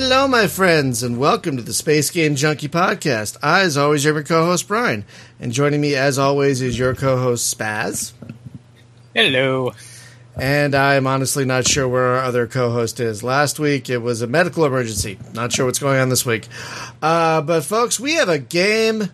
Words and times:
Hello, 0.00 0.28
my 0.28 0.46
friends, 0.46 1.02
and 1.02 1.18
welcome 1.18 1.56
to 1.56 1.62
the 1.62 1.72
Space 1.72 2.08
Game 2.10 2.36
Junkie 2.36 2.68
podcast. 2.68 3.36
I, 3.42 3.62
as 3.62 3.76
always, 3.76 4.06
am 4.06 4.14
your 4.14 4.22
co-host 4.22 4.68
Brian, 4.68 5.04
and 5.40 5.50
joining 5.50 5.80
me, 5.80 5.96
as 5.96 6.20
always, 6.20 6.62
is 6.62 6.78
your 6.78 6.94
co-host 6.94 7.58
Spaz. 7.58 8.12
Hello. 9.12 9.72
And 10.36 10.76
I'm 10.76 11.08
honestly 11.08 11.44
not 11.44 11.66
sure 11.66 11.88
where 11.88 12.14
our 12.14 12.22
other 12.22 12.46
co-host 12.46 13.00
is. 13.00 13.24
Last 13.24 13.58
week 13.58 13.90
it 13.90 13.98
was 13.98 14.22
a 14.22 14.28
medical 14.28 14.64
emergency. 14.64 15.18
Not 15.34 15.50
sure 15.50 15.66
what's 15.66 15.80
going 15.80 15.98
on 15.98 16.10
this 16.10 16.24
week. 16.24 16.46
Uh, 17.02 17.42
but 17.42 17.64
folks, 17.64 17.98
we 17.98 18.12
have 18.14 18.28
a 18.28 18.38
game 18.38 19.10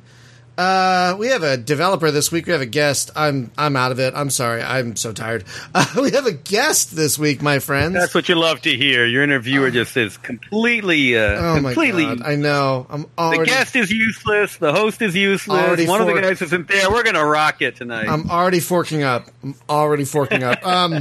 uh, 0.57 1.16
we 1.18 1.29
have 1.29 1.43
a 1.43 1.57
developer 1.57 2.11
this 2.11 2.30
week. 2.30 2.46
We 2.46 2.52
have 2.52 2.61
a 2.61 2.66
guest. 2.66 3.11
I'm 3.16 3.50
I'm 3.59 3.77
out 3.77 3.93
of 3.93 3.98
it. 4.00 4.14
I'm 4.14 4.30
sorry. 4.30 4.62
I'm 4.62 4.96
so 4.96 5.12
tired. 5.12 5.45
Uh, 5.77 5.84
we 6.03 6.12
have 6.12 6.25
a 6.27 6.32
guest 6.32 6.95
this 6.95 7.18
week, 7.18 7.43
my 7.43 7.58
friends. 7.58 7.95
That's 7.95 8.14
what 8.14 8.29
you 8.29 8.36
love 8.36 8.61
to 8.62 8.76
hear. 8.76 9.04
Your 9.07 9.25
interviewer 9.25 9.71
just 9.72 9.96
is 9.96 10.17
completely, 10.17 11.18
uh, 11.18 11.22
oh 11.40 11.54
completely. 11.62 12.07
my 12.07 12.14
god! 12.17 12.26
I 12.26 12.36
know. 12.36 12.86
I'm 12.89 13.07
already. 13.18 13.40
The 13.40 13.46
guest 13.46 13.75
is 13.75 13.90
useless. 13.90 14.57
The 14.59 14.72
host 14.72 15.03
is 15.03 15.17
useless. 15.17 15.59
Already 15.61 15.86
One 15.89 16.00
of 16.00 16.07
the 16.07 16.12
forked. 16.12 16.26
guys 16.29 16.43
isn't 16.43 16.68
there. 16.68 16.90
We're 16.93 17.03
gonna 17.03 17.25
rock 17.26 17.61
it 17.61 17.75
tonight. 17.75 18.09
I'm 18.09 18.31
already 18.31 18.61
forking 18.61 19.03
up. 19.03 19.26
I'm 19.43 19.57
already 19.68 20.04
forking 20.04 20.43
up. 20.45 20.61
Um, 20.75 20.93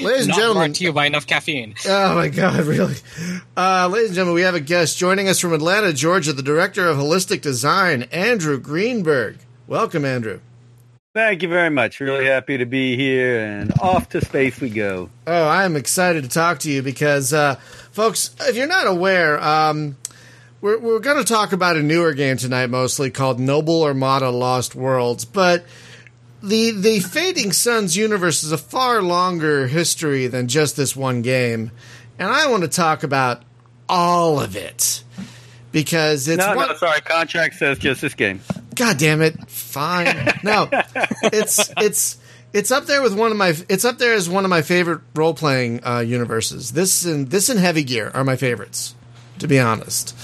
ladies 0.00 0.22
and 0.22 0.28
Not 0.28 0.36
gentlemen. 0.38 0.54
brought 0.70 0.74
to 0.76 0.84
you 0.84 0.92
by 0.92 1.06
enough 1.06 1.26
caffeine. 1.26 1.74
Oh 1.86 2.14
my 2.14 2.28
God! 2.28 2.64
Really, 2.66 2.94
uh, 3.56 3.88
ladies 3.90 4.08
and 4.10 4.14
gentlemen, 4.16 4.34
we 4.34 4.42
have 4.42 4.54
a 4.54 4.60
guest 4.60 4.96
joining 4.98 5.28
us 5.28 5.38
from 5.38 5.52
Atlanta, 5.52 5.92
Georgia. 5.92 6.32
The 6.32 6.42
director 6.42 6.86
of 6.88 6.96
holistic 6.98 7.40
design, 7.42 8.04
Andrew 8.12 8.58
Greenberg. 8.78 9.38
Welcome, 9.66 10.04
Andrew. 10.04 10.38
Thank 11.12 11.42
you 11.42 11.48
very 11.48 11.68
much. 11.68 11.98
Really 11.98 12.26
happy 12.26 12.58
to 12.58 12.64
be 12.64 12.94
here, 12.96 13.40
and 13.40 13.72
off 13.80 14.10
to 14.10 14.24
space 14.24 14.60
we 14.60 14.70
go. 14.70 15.10
Oh, 15.26 15.48
I 15.48 15.64
am 15.64 15.74
excited 15.74 16.22
to 16.22 16.28
talk 16.30 16.60
to 16.60 16.70
you 16.70 16.80
because, 16.80 17.32
uh, 17.32 17.56
folks, 17.90 18.36
if 18.42 18.54
you're 18.54 18.68
not 18.68 18.86
aware, 18.86 19.42
um, 19.42 19.96
we're, 20.60 20.78
we're 20.78 21.00
going 21.00 21.16
to 21.16 21.24
talk 21.24 21.52
about 21.52 21.74
a 21.74 21.82
newer 21.82 22.12
game 22.14 22.36
tonight, 22.36 22.70
mostly 22.70 23.10
called 23.10 23.40
Noble 23.40 23.82
Armada 23.82 24.30
Lost 24.30 24.76
Worlds. 24.76 25.24
But 25.24 25.64
the 26.40 26.70
the 26.70 27.00
Fading 27.00 27.50
Suns 27.50 27.96
universe 27.96 28.44
is 28.44 28.52
a 28.52 28.58
far 28.58 29.02
longer 29.02 29.66
history 29.66 30.28
than 30.28 30.46
just 30.46 30.76
this 30.76 30.94
one 30.94 31.22
game, 31.22 31.72
and 32.16 32.30
I 32.30 32.46
want 32.46 32.62
to 32.62 32.68
talk 32.68 33.02
about 33.02 33.42
all 33.88 34.38
of 34.38 34.54
it 34.54 35.02
because 35.72 36.28
it's 36.28 36.38
no, 36.38 36.56
one, 36.56 36.68
no, 36.68 36.74
sorry. 36.76 37.00
Contract 37.00 37.54
says 37.54 37.78
just 37.78 38.00
this 38.00 38.14
game. 38.14 38.40
God 38.74 38.98
damn 38.98 39.22
it! 39.22 39.48
Fine. 39.50 40.32
No, 40.42 40.68
it's 41.22 41.70
it's 41.78 42.18
it's 42.52 42.70
up 42.70 42.86
there 42.86 43.02
with 43.02 43.14
one 43.14 43.30
of 43.30 43.36
my. 43.36 43.54
It's 43.68 43.84
up 43.84 43.98
there 43.98 44.14
as 44.14 44.28
one 44.28 44.44
of 44.44 44.50
my 44.50 44.62
favorite 44.62 45.00
role 45.14 45.34
playing 45.34 45.84
uh, 45.84 46.00
universes. 46.00 46.72
This 46.72 47.04
and 47.04 47.28
this 47.30 47.48
and 47.48 47.58
Heavy 47.58 47.84
Gear 47.84 48.10
are 48.14 48.24
my 48.24 48.36
favorites, 48.36 48.94
to 49.40 49.48
be 49.48 49.58
honest. 49.58 50.16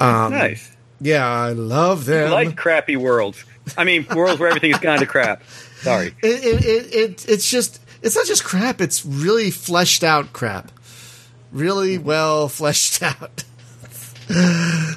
Um, 0.00 0.32
Nice. 0.32 0.70
Yeah, 1.00 1.26
I 1.26 1.52
love 1.52 2.04
them. 2.04 2.28
I 2.28 2.44
like 2.44 2.56
crappy 2.56 2.96
worlds. 2.96 3.44
I 3.76 3.84
mean, 3.84 4.06
worlds 4.14 4.40
where 4.40 4.48
everything 4.48 4.72
is 4.72 4.78
kind 4.78 5.00
of 5.00 5.08
crap. 5.08 5.42
Sorry. 5.80 6.08
it, 6.22 6.44
it, 6.44 6.64
it, 6.64 6.94
it, 6.94 7.28
it's 7.28 7.50
just 7.50 7.80
it's 8.02 8.16
not 8.16 8.26
just 8.26 8.44
crap. 8.44 8.80
It's 8.80 9.04
really 9.04 9.50
fleshed 9.50 10.04
out 10.04 10.32
crap. 10.32 10.72
Really 11.52 11.98
well 11.98 12.48
fleshed 12.48 13.02
out. 13.02 13.44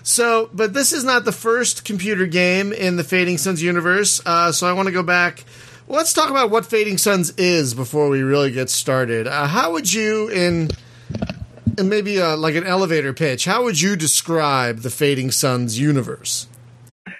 So, 0.04 0.50
but 0.54 0.74
this 0.74 0.94
is 0.94 1.04
not 1.04 1.26
the 1.26 1.32
first 1.32 1.86
computer 1.86 2.26
game 2.28 2.72
in 2.72 2.98
the 2.98 3.04
Fading 3.04 3.38
Suns 3.38 3.64
universe. 3.64 4.22
Uh, 4.26 4.52
so 4.52 4.68
I 4.68 4.74
want 4.74 4.88
to 4.88 4.92
go 4.92 5.04
back. 5.04 5.44
Well, 5.88 5.98
let's 5.98 6.14
talk 6.14 6.30
about 6.30 6.50
what 6.50 6.66
Fading 6.66 6.98
Suns 6.98 7.32
is 7.32 7.74
before 7.74 8.10
we 8.10 8.22
really 8.22 8.52
get 8.52 8.70
started. 8.70 9.28
Uh, 9.28 9.48
how 9.48 9.72
would 9.72 9.92
you, 9.92 10.30
in, 10.30 10.70
in 11.78 11.90
maybe 11.90 12.22
uh 12.22 12.38
like 12.38 12.56
an 12.56 12.66
elevator 12.66 13.14
pitch, 13.14 13.46
how 13.46 13.64
would 13.64 13.80
you 13.82 13.96
describe 13.96 14.80
the 14.80 14.90
Fading 14.90 15.32
Suns 15.32 15.80
universe? 15.80 16.48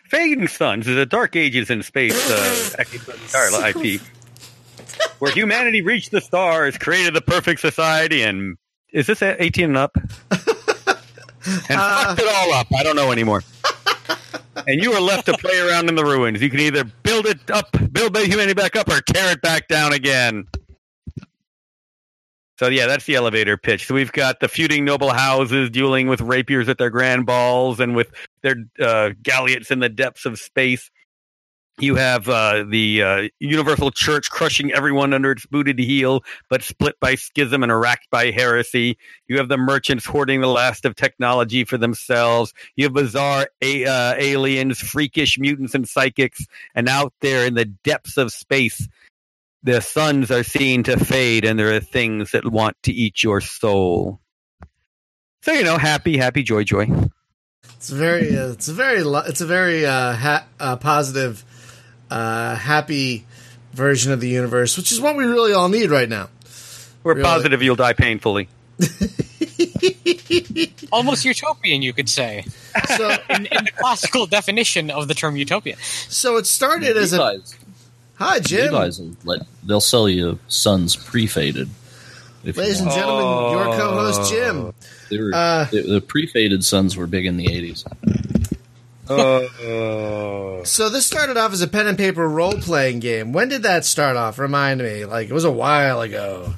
Fading 0.06 0.48
Suns 0.48 0.88
is 0.88 0.96
a 0.96 1.06
Dark 1.06 1.36
Ages 1.36 1.70
in 1.72 1.82
space 1.82 2.14
uh, 2.30 2.84
entire 3.04 3.70
IP, 3.86 4.02
where 5.18 5.32
humanity 5.32 5.82
reached 5.82 6.12
the 6.12 6.22
stars, 6.22 6.78
created 6.78 7.16
the 7.16 7.22
perfect 7.22 7.60
society, 7.60 8.22
and 8.22 8.58
is 8.92 9.08
this 9.08 9.24
18 9.24 9.66
and 9.66 9.78
up? 9.78 9.98
and 11.46 11.80
fucked 11.80 12.22
it 12.22 12.28
all 12.28 12.54
up. 12.54 12.68
I 12.76 12.84
don't 12.84 12.96
know 12.96 13.12
anymore. 13.12 13.44
and 14.68 14.82
you 14.82 14.94
are 14.94 15.02
left 15.02 15.26
to 15.28 15.38
play 15.38 15.60
around 15.60 15.90
in 15.90 15.96
the 15.96 16.06
ruins. 16.06 16.42
You 16.42 16.50
can 16.50 16.60
either 16.60 16.84
build 16.84 17.26
it 17.26 17.50
up, 17.50 17.76
build 17.92 18.18
humanity 18.18 18.54
back 18.54 18.76
up, 18.76 18.88
or 18.90 19.02
tear 19.02 19.32
it 19.32 19.42
back 19.42 19.68
down 19.68 19.94
again. 19.94 20.48
So 22.60 22.68
yeah, 22.70 22.86
that's 22.86 23.06
the 23.06 23.16
elevator 23.16 23.58
pitch. 23.58 23.88
So 23.88 23.96
we've 23.96 24.12
got 24.12 24.40
the 24.40 24.48
feuding 24.48 24.86
noble 24.86 25.12
houses 25.12 25.70
dueling 25.70 26.08
with 26.08 26.22
rapiers 26.22 26.70
at 26.70 26.78
their 26.78 26.92
grand 26.92 27.26
balls 27.26 27.80
and 27.80 27.96
with 27.96 28.12
their 28.42 28.56
uh, 28.80 29.10
galleots 29.22 29.72
in 29.72 29.80
the 29.80 29.90
depths 29.90 30.26
of 30.26 30.40
space. 30.40 30.90
You 31.80 31.96
have 31.96 32.30
uh, 32.30 32.66
the 32.70 33.04
uh, 33.04 33.28
Universal 33.40 33.92
Church 33.92 34.30
crushing 34.30 34.72
everyone 34.72 35.12
under 35.12 35.32
its 35.32 35.46
booted 35.48 35.80
heel, 35.80 36.24
but 36.48 36.62
split 36.62 37.00
by 37.00 37.16
schism 37.16 37.64
and 37.64 37.78
racked 37.78 38.10
by 38.12 38.30
heresy. 38.30 38.98
You 39.28 39.40
have 39.40 39.48
the 39.48 39.58
merchants 39.58 40.06
hoarding 40.06 40.42
the 40.42 40.48
last 40.48 40.86
of 40.86 40.96
technology 40.96 41.64
for 41.64 41.78
themselves. 41.78 42.54
You 42.76 42.86
have 42.86 42.94
bizarre 42.94 43.48
a- 43.62 43.86
uh, 43.86 44.14
aliens, 44.18 44.80
freakish 44.80 45.40
mutants, 45.40 45.74
and 45.74 45.90
psychics. 45.90 46.46
And 46.76 46.88
out 46.88 47.14
there 47.22 47.46
in 47.48 47.56
the 47.56 47.66
depths 47.66 48.18
of 48.18 48.32
space, 48.32 48.88
the 49.64 49.82
suns 49.82 50.30
are 50.30 50.44
seen 50.44 50.84
to 50.84 51.04
fade, 51.04 51.44
and 51.44 51.58
there 51.58 51.74
are 51.76 51.80
things 51.80 52.32
that 52.32 52.46
want 52.46 52.78
to 52.84 52.94
eat 52.94 53.24
your 53.24 53.42
soul. 53.42 54.20
So 55.42 55.54
you 55.54 55.64
know, 55.64 55.78
happy, 55.78 56.18
happy, 56.18 56.44
joy, 56.44 56.64
joy. 56.66 56.88
It's 57.76 57.90
very, 57.90 58.38
uh, 58.38 58.52
it's 58.52 58.68
a 58.68 58.74
very, 58.74 59.02
it's 59.02 59.42
a 59.42 59.46
very 59.46 59.86
uh, 59.86 60.14
ha- 60.14 60.46
uh, 60.60 60.76
positive, 60.78 61.44
uh, 62.14 62.56
happy 62.56 63.26
version 63.74 64.12
of 64.12 64.20
the 64.22 64.28
universe, 64.30 64.78
which 64.78 64.92
is 64.92 65.02
what 65.02 65.16
we 65.16 65.26
really 65.26 65.54
all 65.54 65.68
need 65.70 65.90
right 65.90 66.08
now. 66.10 66.30
We're 67.04 67.14
Really? 67.16 67.24
positive 67.24 67.62
you'll 67.64 67.76
die 67.76 67.94
painfully. 67.94 68.48
Almost 70.92 71.26
utopian, 71.26 71.82
you 71.82 71.94
could 71.94 72.10
say, 72.10 72.46
So, 72.98 73.10
in, 73.30 73.46
in 73.48 73.66
the 73.66 73.72
classical 73.76 74.26
definition 74.28 74.90
of 74.92 75.08
the 75.08 75.14
term 75.14 75.36
utopia. 75.36 75.76
so 76.10 76.38
it 76.38 76.46
started 76.46 76.96
as 76.98 77.14
a 77.14 77.18
Levi's, 77.22 77.56
hi, 78.16 78.40
Jim, 78.40 78.74
Levi's 78.74 79.00
will 79.00 79.16
let, 79.24 79.42
they'll 79.64 79.82
sell 79.82 80.08
you 80.08 80.40
Suns 80.48 80.96
pre-faded. 80.96 81.70
If 82.44 82.58
ladies 82.58 82.80
and 82.80 82.88
want. 82.90 83.00
gentlemen, 83.00 83.52
your 83.58 83.78
co-host 83.78 84.32
Jim. 84.32 84.74
They 85.10 85.20
were, 85.22 85.32
uh, 85.34 85.66
the, 85.72 85.82
the 85.82 86.02
pre-faded 86.02 86.64
Suns 86.64 86.96
were 86.98 87.08
big 87.08 87.26
in 87.26 87.38
the 87.38 87.52
eighties. 87.52 87.86
Uh, 89.10 90.64
So 90.66 90.90
this 90.90 91.06
started 91.06 91.36
off 91.38 91.52
as 91.54 91.62
a 91.62 91.68
pen 91.68 91.88
and 91.88 91.98
paper 91.98 92.28
role 92.28 92.54
playing 92.54 93.00
game. 93.00 93.34
When 93.34 93.50
did 93.50 93.64
that 93.64 93.86
start 93.86 94.16
off? 94.16 94.40
Remind 94.40 94.82
me. 94.82 95.06
Like 95.06 95.30
it 95.30 95.34
was 95.34 95.44
a 95.46 95.52
while 95.52 96.02
ago. 96.02 96.54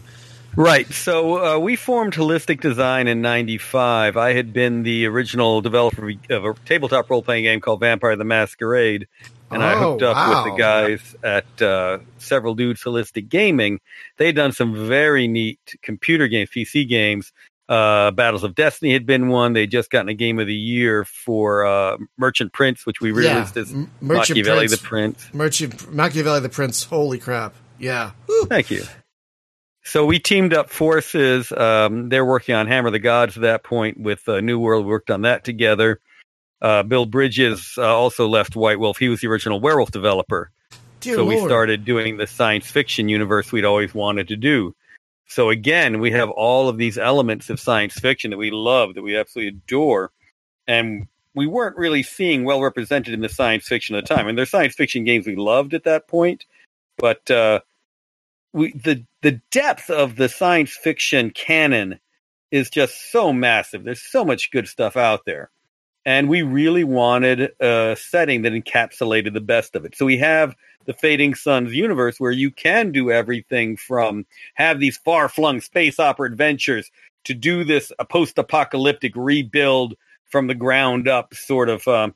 right. 0.56 0.88
So 0.94 1.56
uh, 1.56 1.59
we 1.59 1.75
formed 1.75 2.13
Holistic 2.13 2.61
Design 2.61 3.07
in 3.07 3.22
'95. 3.22 4.16
I 4.17 4.33
had 4.33 4.53
been 4.53 4.83
the 4.83 5.06
original 5.07 5.61
developer 5.61 6.11
of 6.29 6.45
a 6.45 6.53
tabletop 6.66 7.09
role 7.09 7.23
playing 7.23 7.44
game 7.45 7.61
called 7.61 7.79
Vampire 7.79 8.16
the 8.16 8.23
Masquerade, 8.25 9.07
and 9.51 9.63
I 9.63 9.73
Oh, 9.73 9.91
hooked 9.91 10.03
up 10.03 10.16
wow. 10.16 10.44
with 10.44 10.53
the 10.53 10.57
guys 10.59 11.16
at 11.23 11.62
uh, 11.62 11.97
Several 12.19 12.53
Dudes 12.56 12.83
Holistic 12.83 13.27
Gaming. 13.27 13.79
They'd 14.17 14.35
done 14.35 14.51
some 14.51 14.88
very 14.88 15.27
neat 15.27 15.75
computer 15.81 16.27
games, 16.27 16.50
PC 16.56 16.88
games. 16.88 17.33
Uh, 17.67 18.11
Battles 18.11 18.43
of 18.43 18.53
Destiny 18.53 18.93
had 18.93 19.05
been 19.05 19.27
one. 19.29 19.53
They'd 19.53 19.71
just 19.71 19.89
gotten 19.89 20.09
a 20.09 20.13
game 20.13 20.37
of 20.39 20.45
the 20.47 20.53
year 20.55 21.03
for 21.03 21.65
uh, 21.65 21.97
Merchant 22.17 22.53
Prince, 22.53 22.85
which 22.85 23.01
we 23.01 23.09
Yeah, 23.23 23.33
released 23.37 23.57
as 23.57 23.71
M- 23.71 23.89
Merchant 24.01 24.37
Machiavelli 24.37 24.67
Prince. 24.67 24.71
the 24.81 24.87
Prince. 24.87 25.33
Merchant 25.33 25.91
Machiavelli 25.93 26.39
the 26.41 26.49
Prince. 26.49 26.83
Holy 26.83 27.17
crap! 27.17 27.55
Yeah. 27.79 28.11
Whew. 28.27 28.45
Thank 28.47 28.69
you. 28.69 28.83
So 29.83 30.06
we 30.06 30.19
teamed 30.19 30.53
up 30.53 30.69
forces. 30.69 31.51
Um, 31.51 32.09
they're 32.09 32.25
working 32.25 32.56
on 32.56 32.67
Hammer 32.67 32.89
the 32.91 33.00
Gods 33.00 33.35
at 33.38 33.41
that 33.41 33.63
point 33.63 34.00
with 34.00 34.27
uh, 34.29 34.41
New 34.41 34.59
World. 34.59 34.85
We 34.85 34.91
worked 34.91 35.11
on 35.11 35.21
that 35.23 35.44
together. 35.44 36.00
Uh, 36.61 36.83
Bill 36.83 37.06
Bridges 37.06 37.73
uh, 37.77 37.83
also 37.83 38.27
left 38.27 38.56
White 38.56 38.79
Wolf. 38.79 38.97
He 38.97 39.09
was 39.09 39.21
the 39.21 39.27
original 39.27 39.59
Werewolf 39.59 39.91
developer. 39.91 40.50
Dear 41.01 41.15
so 41.15 41.25
we 41.25 41.39
started 41.39 41.85
doing 41.85 42.18
the 42.18 42.25
science 42.25 42.65
fiction 42.69 43.09
universe 43.09 43.51
we'd 43.51 43.65
always 43.65 43.94
wanted 43.94 44.29
to 44.29 44.35
do. 44.35 44.75
So 45.27 45.50
again, 45.50 46.00
we 46.00 46.12
have 46.12 46.30
all 46.30 46.69
of 46.69 46.77
these 46.77 46.98
elements 46.98 47.50
of 47.50 47.60
science 47.60 47.95
fiction 47.95 48.31
that 48.31 48.38
we 48.38 48.51
love, 48.51 48.95
that 48.95 49.04
we 49.04 49.18
absolutely 49.18 49.57
adore, 49.57 50.12
and 50.68 51.07
we 51.36 51.48
weren't 51.48 51.77
really 51.77 52.04
seeing 52.04 52.45
well 52.45 52.62
represented 52.62 53.13
in 53.13 53.22
the 53.22 53.30
science 53.30 53.68
fiction 53.68 53.95
at 53.95 54.07
the 54.07 54.16
time. 54.16 54.27
And 54.27 54.38
there's 54.38 54.51
science 54.51 54.75
fiction 54.75 55.04
games 55.04 55.27
we 55.27 55.36
loved 55.36 55.74
at 55.74 55.86
that 55.86 56.07
point, 56.07 56.45
but 56.98 57.30
uh, 57.31 57.62
we 58.54 58.72
the 58.74 59.06
the 59.22 59.42
depth 59.51 59.89
of 59.89 60.16
the 60.16 60.30
science 60.30 60.77
fiction 60.77 61.31
canon 61.31 62.00
is 62.51 62.69
just 62.69 63.12
so 63.12 63.33
massive. 63.33 63.83
There's 63.83 64.01
so 64.04 64.24
much 64.25 64.51
good 64.51 64.68
stuff 64.68 64.95
out 64.98 65.25
there. 65.25 65.50
and 66.06 66.30
we 66.30 66.44
really 66.44 66.83
wanted 66.83 67.51
a 67.60 67.98
setting 68.00 68.44
that 68.44 68.54
encapsulated 68.54 69.33
the 69.33 69.42
best 69.42 69.75
of 69.75 69.86
it. 69.86 69.95
So 69.95 70.06
we 70.06 70.19
have 70.19 70.56
the 70.85 70.93
Fading 70.93 71.35
Suns 71.35 71.73
universe 71.73 72.19
where 72.19 72.31
you 72.31 72.51
can 72.51 72.91
do 72.91 73.11
everything 73.11 73.77
from 73.77 74.25
have 74.55 74.79
these 74.79 74.97
far 74.97 75.29
flung 75.29 75.61
space 75.61 75.99
opera 75.99 76.29
adventures 76.29 76.91
to 77.25 77.33
do 77.33 77.63
this 77.63 77.91
post 78.09 78.37
apocalyptic 78.37 79.13
rebuild 79.15 79.95
from 80.25 80.47
the 80.47 80.55
ground 80.55 81.07
up 81.07 81.33
sort 81.33 81.69
of 81.69 81.87
um, 81.87 82.13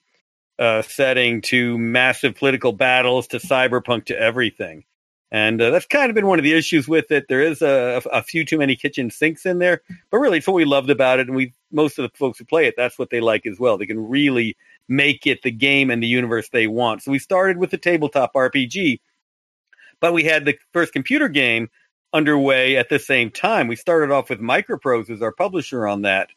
uh, 0.58 0.82
setting 0.82 1.42
to 1.42 1.78
massive 1.78 2.36
political 2.36 2.72
battles 2.72 3.28
to 3.28 3.38
cyberpunk 3.38 4.06
to 4.06 4.20
everything. 4.20 4.84
And 5.32 5.62
uh, 5.62 5.70
that's 5.70 5.86
kind 5.86 6.10
of 6.10 6.16
been 6.16 6.26
one 6.26 6.40
of 6.40 6.44
the 6.44 6.54
issues 6.54 6.88
with 6.88 7.12
it. 7.12 7.28
There 7.30 7.42
is 7.42 7.62
a, 7.62 8.02
a 8.12 8.24
few 8.24 8.46
too 8.46 8.58
many 8.58 8.76
kitchen 8.76 9.12
sinks 9.12 9.46
in 9.46 9.60
there, 9.60 9.82
but 10.10 10.18
really, 10.18 10.40
it's 10.40 10.48
what 10.48 10.56
we 10.56 10.66
loved 10.66 10.90
about 10.90 11.20
it. 11.20 11.28
And 11.28 11.36
we, 11.36 11.54
most 11.72 12.00
of 12.00 12.04
the 12.04 12.18
folks 12.18 12.40
who 12.40 12.46
play 12.46 12.66
it, 12.66 12.74
that's 12.76 12.98
what 12.98 13.12
they 13.12 13.20
like 13.22 13.46
as 13.46 13.60
well. 13.60 13.78
They 13.78 13.86
can 13.86 14.10
really 14.10 14.58
make 14.90 15.26
it 15.28 15.42
the 15.44 15.52
game 15.52 15.90
and 15.90 16.02
the 16.04 16.08
universe 16.08 16.50
they 16.50 16.68
want. 16.68 17.04
So 17.04 17.12
we 17.12 17.20
started 17.20 17.58
with 17.58 17.70
the 17.72 17.78
tabletop 17.78 18.34
RPG, 18.34 19.00
but 20.02 20.14
we 20.14 20.24
had 20.24 20.46
the 20.46 20.58
first 20.74 20.92
computer 20.94 21.30
game 21.30 21.70
underway 22.12 22.76
at 22.76 22.90
the 22.90 23.00
same 23.00 23.30
time. 23.32 23.68
We 23.68 23.76
started 23.76 24.12
off 24.12 24.30
with 24.30 24.40
Microprose 24.40 25.10
as 25.10 25.22
our 25.22 25.32
publisher 25.32 25.88
on 25.88 26.02
that. 26.02 26.30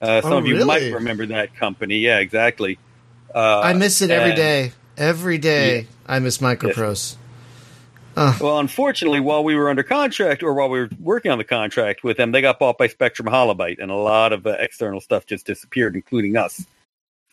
Uh, 0.00 0.20
some 0.22 0.32
Oh, 0.32 0.38
of 0.38 0.46
you 0.46 0.64
might 0.64 0.92
remember 0.92 1.26
that 1.26 1.54
company. 1.54 1.98
Yeah, 1.98 2.18
exactly. 2.18 2.78
Uh, 3.34 3.60
I 3.60 3.74
miss 3.74 4.02
it 4.02 4.10
every 4.10 4.30
and- 4.30 4.36
day. 4.36 4.72
Every 4.96 5.38
day, 5.38 5.86
I 6.06 6.18
miss 6.18 6.38
Microprose. 6.38 7.16
Well, 8.16 8.58
unfortunately, 8.58 9.20
while 9.20 9.42
we 9.44 9.54
were 9.54 9.70
under 9.70 9.82
contract 9.82 10.42
or 10.42 10.52
while 10.52 10.68
we 10.68 10.80
were 10.80 10.90
working 10.98 11.30
on 11.30 11.38
the 11.38 11.44
contract 11.44 12.04
with 12.04 12.18
them, 12.18 12.32
they 12.32 12.42
got 12.42 12.58
bought 12.58 12.76
by 12.76 12.86
Spectrum 12.88 13.26
Holobyte, 13.28 13.78
and 13.80 13.90
a 13.90 13.94
lot 13.94 14.34
of 14.34 14.46
uh, 14.46 14.50
external 14.58 15.00
stuff 15.00 15.24
just 15.24 15.46
disappeared, 15.46 15.94
including 15.94 16.36
us. 16.36 16.66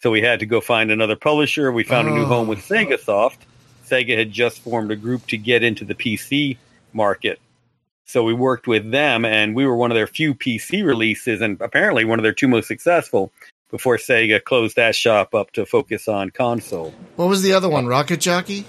So 0.01 0.11
we 0.11 0.21
had 0.21 0.39
to 0.41 0.45
go 0.45 0.61
find 0.61 0.91
another 0.91 1.15
publisher. 1.15 1.71
We 1.71 1.83
found 1.83 2.07
a 2.07 2.11
new 2.11 2.23
Oh. 2.23 2.25
home 2.25 2.47
with 2.47 2.59
oh. 2.59 2.73
Sega 2.75 2.99
Soft. 2.99 3.41
Sega 3.89 4.17
had 4.17 4.31
just 4.31 4.59
formed 4.59 4.91
a 4.91 4.95
group 4.95 5.25
to 5.27 5.37
get 5.37 5.63
into 5.63 5.85
the 5.85 5.95
PC 5.95 6.57
market. 6.93 7.39
So 8.05 8.23
we 8.23 8.33
worked 8.33 8.67
with 8.67 8.89
them, 8.91 9.25
and 9.25 9.53
we 9.55 9.65
were 9.65 9.75
one 9.75 9.91
of 9.91 9.95
their 9.95 10.07
few 10.07 10.33
PC 10.33 10.81
releases, 10.85 11.41
and 11.41 11.59
apparently 11.61 12.05
one 12.05 12.19
of 12.19 12.23
their 12.23 12.33
two 12.33 12.47
most 12.47 12.67
successful 12.67 13.31
before 13.69 13.97
Sega 13.97 14.41
closed 14.41 14.77
that 14.77 14.95
shop 14.95 15.35
up 15.35 15.51
to 15.53 15.65
focus 15.65 16.07
on 16.07 16.29
console. 16.29 16.93
What 17.17 17.27
was 17.27 17.41
the 17.41 17.51
other 17.53 17.67
one? 17.67 17.85
Rocket 17.85 18.21
Jockey? 18.21 18.65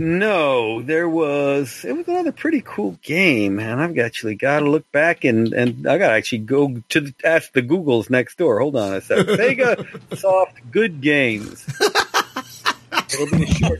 No, 0.00 0.80
there 0.82 1.08
was. 1.08 1.84
It 1.84 1.92
was 1.96 2.08
another 2.08 2.32
pretty 2.32 2.62
cool 2.64 2.98
game, 3.02 3.58
and 3.58 3.80
I've 3.80 3.98
actually 3.98 4.34
got 4.36 4.60
to 4.60 4.70
look 4.70 4.90
back 4.92 5.24
and 5.24 5.52
and 5.52 5.86
I 5.86 5.98
got 5.98 6.08
to 6.08 6.14
actually 6.14 6.38
go 6.38 6.82
to 6.88 7.00
the, 7.00 7.14
ask 7.24 7.52
the 7.52 7.62
Googles 7.62 8.08
next 8.10 8.38
door. 8.38 8.60
Hold 8.60 8.76
on 8.76 8.94
a 8.94 9.00
sec. 9.00 9.26
Sega 9.26 10.16
Soft 10.18 10.56
Good 10.70 11.00
Games. 11.00 11.64
It'll 13.12 13.26
be 13.38 13.44
a 13.44 13.46
short 13.46 13.78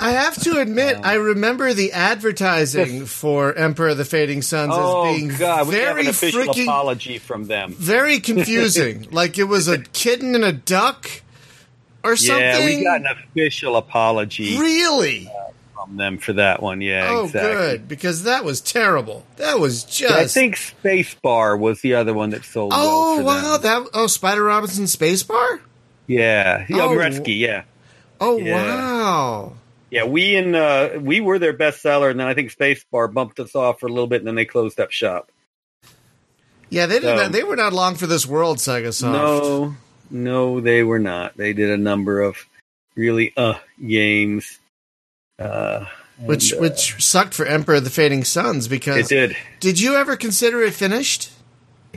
I 0.00 0.10
have 0.12 0.40
to 0.42 0.60
admit, 0.60 0.96
Um, 0.98 1.02
I 1.04 1.14
remember 1.14 1.74
the 1.74 1.92
advertising 1.92 3.06
for 3.06 3.52
Emperor 3.54 3.88
of 3.88 3.96
the 3.98 4.04
Fading 4.04 4.42
Suns 4.42 4.72
Oh 4.74 5.06
as 5.06 5.16
being 5.16 5.28
God, 5.36 5.66
we 5.68 5.74
have 5.74 5.84
very 5.96 6.02
an 6.02 6.08
official 6.08 6.42
freaking, 6.42 6.62
apology 6.64 7.18
from 7.18 7.46
them. 7.46 7.72
very 7.72 8.20
confusing. 8.20 9.08
like 9.12 9.38
it 9.38 9.44
was 9.44 9.66
a 9.68 9.78
kitten 9.78 10.34
and 10.36 10.44
a 10.44 10.52
duck, 10.52 11.10
or 12.04 12.16
something. 12.16 12.44
Yeah, 12.44 12.64
we 12.64 12.82
got 12.84 13.00
an 13.00 13.06
official 13.06 13.76
apology 13.76 14.58
really? 14.58 15.30
from 15.74 15.96
them 15.96 16.18
for 16.18 16.32
that 16.34 16.62
one. 16.62 16.80
Yeah, 16.80 17.08
oh, 17.10 17.24
exactly. 17.24 17.52
good, 17.52 17.88
because 17.88 18.24
that 18.24 18.44
was 18.44 18.60
terrible. 18.60 19.24
That 19.36 19.58
was 19.60 19.84
just. 19.84 20.12
I 20.14 20.26
think 20.26 20.56
Spacebar 20.56 21.58
was 21.58 21.80
the 21.80 21.94
other 21.94 22.14
one 22.14 22.30
that 22.30 22.44
sold. 22.44 22.72
Oh 22.74 23.18
for 23.18 23.24
wow! 23.24 23.56
them. 23.58 23.84
That 23.84 23.90
oh 23.94 24.06
Spider 24.06 24.44
Robinson 24.44 24.84
Spacebar. 24.84 25.60
yeah, 26.06 26.64
yeah, 26.68 26.82
Oh. 26.82 26.90
Gretzky, 26.90 27.38
yeah. 27.38 27.62
Oh 28.20 28.38
Yeah. 28.38 28.54
wow! 28.64 29.52
Yeah, 29.90 30.04
we 30.04 30.34
and 30.36 30.54
uh, 30.54 30.90
we 31.00 31.20
were 31.20 31.38
their 31.38 31.54
bestseller, 31.56 32.10
and 32.10 32.20
then 32.20 32.26
I 32.26 32.34
think 32.34 32.52
Spacebar 32.54 33.12
bumped 33.12 33.40
us 33.40 33.54
off 33.54 33.80
for 33.80 33.86
a 33.86 33.90
little 33.90 34.06
bit, 34.08 34.20
and 34.20 34.26
then 34.26 34.34
they 34.34 34.44
closed 34.44 34.78
up 34.80 34.90
shop. 34.90 35.30
Yeah, 36.68 36.84
they 36.86 36.98
did. 36.98 37.16
So- 37.18 37.28
They 37.28 37.42
were 37.42 37.56
not 37.56 37.72
long 37.72 37.94
for 37.94 38.06
this 38.06 38.26
world, 38.26 38.58
Sega 38.58 38.92
Soft. 38.92 39.12
No, 39.14 39.74
no, 40.10 40.60
they 40.60 40.82
were 40.82 40.98
not. 40.98 41.36
They 41.36 41.52
did 41.52 41.70
a 41.70 41.76
number 41.76 42.20
of 42.20 42.38
really 42.94 43.32
uh 43.36 43.54
games. 43.84 44.58
Uh, 45.38 45.86
and, 46.18 46.28
which 46.28 46.52
uh, 46.52 46.58
which 46.58 47.02
sucked 47.02 47.34
for 47.34 47.46
Emperor 47.46 47.76
of 47.76 47.84
the 47.84 47.90
Fading 47.90 48.24
Suns 48.24 48.68
because 48.68 49.10
it 49.10 49.14
did. 49.14 49.36
Did 49.60 49.80
you 49.80 49.96
ever 49.96 50.16
consider 50.16 50.62
it 50.62 50.74
finished? 50.74 51.32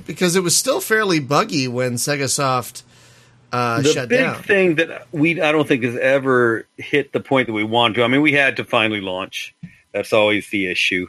Because 0.05 0.35
it 0.35 0.43
was 0.43 0.55
still 0.55 0.79
fairly 0.79 1.19
buggy 1.19 1.67
when 1.67 1.95
Sega 1.95 2.29
Soft 2.29 2.83
uh, 3.51 3.81
the 3.81 4.05
big 4.07 4.19
down. 4.19 4.43
thing 4.43 4.75
that 4.75 5.07
we 5.11 5.41
I 5.41 5.51
don't 5.51 5.67
think 5.67 5.83
has 5.83 5.97
ever 5.97 6.65
hit 6.77 7.11
the 7.11 7.19
point 7.19 7.47
that 7.47 7.53
we 7.53 7.63
want 7.63 7.95
to. 7.95 8.03
I 8.03 8.07
mean, 8.07 8.21
we 8.21 8.33
had 8.33 8.57
to 8.57 8.63
finally 8.63 9.01
launch. 9.01 9.53
That's 9.93 10.13
always 10.13 10.49
the 10.49 10.67
issue, 10.67 11.07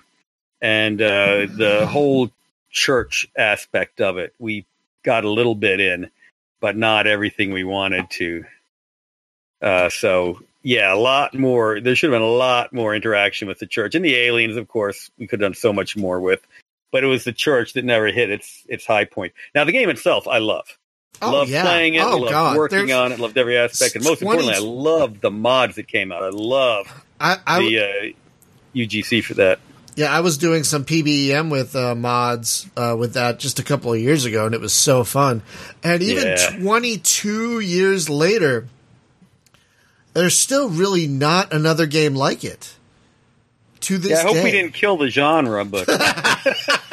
and 0.60 1.00
uh, 1.00 1.46
the 1.46 1.87
whole 1.88 2.31
church 2.70 3.28
aspect 3.37 4.00
of 4.00 4.19
it. 4.19 4.34
We 4.38 4.66
got 5.05 5.25
a 5.25 5.31
little 5.31 5.55
bit 5.55 5.78
in, 5.81 6.10
but 6.62 6.76
not 6.79 7.06
everything 7.06 7.53
we 7.53 7.64
wanted 7.64 8.09
to. 8.09 8.44
Uh, 9.61 9.91
so 9.91 10.41
yeah, 10.62 10.94
a 10.94 10.97
lot 10.97 11.35
more. 11.35 11.81
There 11.81 11.94
should 11.94 12.11
have 12.11 12.19
been 12.19 12.26
a 12.26 12.31
lot 12.31 12.73
more 12.73 12.94
interaction 12.94 13.49
with 13.49 13.59
the 13.59 13.67
church 13.67 13.94
and 13.94 14.05
the 14.05 14.14
aliens. 14.14 14.56
Of 14.56 14.69
course, 14.69 15.11
we 15.19 15.26
could 15.26 15.41
have 15.41 15.50
done 15.50 15.55
so 15.55 15.73
much 15.73 15.97
more 15.97 16.20
with, 16.20 16.41
but 16.93 17.05
it 17.05 17.09
was 17.09 17.25
the 17.25 17.32
church 17.32 17.75
that 17.75 17.85
never 17.85 18.06
hit 18.06 18.31
its 18.31 18.62
its 18.69 18.87
high 18.87 19.05
point. 19.05 19.35
Now, 19.55 19.64
the 19.64 19.73
game 19.73 19.91
itself, 19.91 20.26
I 20.26 20.38
love. 20.38 20.79
Oh, 21.20 21.31
loved 21.31 21.50
yeah. 21.50 21.62
playing 21.62 21.94
it, 21.94 22.03
Oh, 22.03 22.17
loved 22.17 22.31
God. 22.32 22.56
working 22.56 22.87
There's- 22.87 22.99
on 22.99 23.12
it, 23.12 23.20
loved 23.20 23.37
every 23.37 23.56
aspect, 23.58 23.94
and 23.97 24.03
most 24.05 24.20
20 24.20 24.38
importantly, 24.38 24.55
I 24.55 24.69
loved 24.69 25.20
the 25.20 25.31
mods 25.31 25.76
that 25.76 25.87
came 25.87 26.11
out. 26.11 26.23
I 26.23 26.31
love 26.31 27.05
I, 27.20 27.37
I, 27.47 27.58
the 27.61 27.79
uh, 27.79 28.12
UGC 28.75 29.23
for 29.23 29.35
that. 29.35 29.61
Yeah, 29.94 30.11
I 30.11 30.21
was 30.21 30.39
doing 30.39 30.65
some 30.65 30.85
PBEM 30.85 31.50
with 31.50 31.77
uh, 31.77 31.94
mods 31.94 32.67
uh, 32.77 32.97
with 32.99 33.15
that 33.15 33.39
just 33.39 33.59
a 33.59 33.62
couple 33.62 33.93
of 33.93 34.00
years 34.00 34.25
ago, 34.25 34.47
and 34.47 34.55
it 34.55 34.61
was 34.61 34.73
so 34.73 35.05
fun. 35.05 35.43
And 35.83 36.03
even 36.03 36.25
Yeah. 36.29 36.50
22 36.61 37.61
years 37.61 38.09
later, 38.09 38.69
there's 40.15 40.39
still 40.39 40.69
really 40.69 41.06
not 41.06 41.53
another 41.53 41.87
game 41.87 42.15
like 42.15 42.44
it. 42.44 42.75
To 43.81 43.99
this 43.99 44.12
Yeah, 44.12 44.19
I 44.19 44.23
hope 44.23 44.35
day. 44.35 44.44
we 44.44 44.50
didn't 44.53 44.75
kill 44.75 44.97
the 44.97 45.11
genre, 45.11 45.65
but 45.65 45.89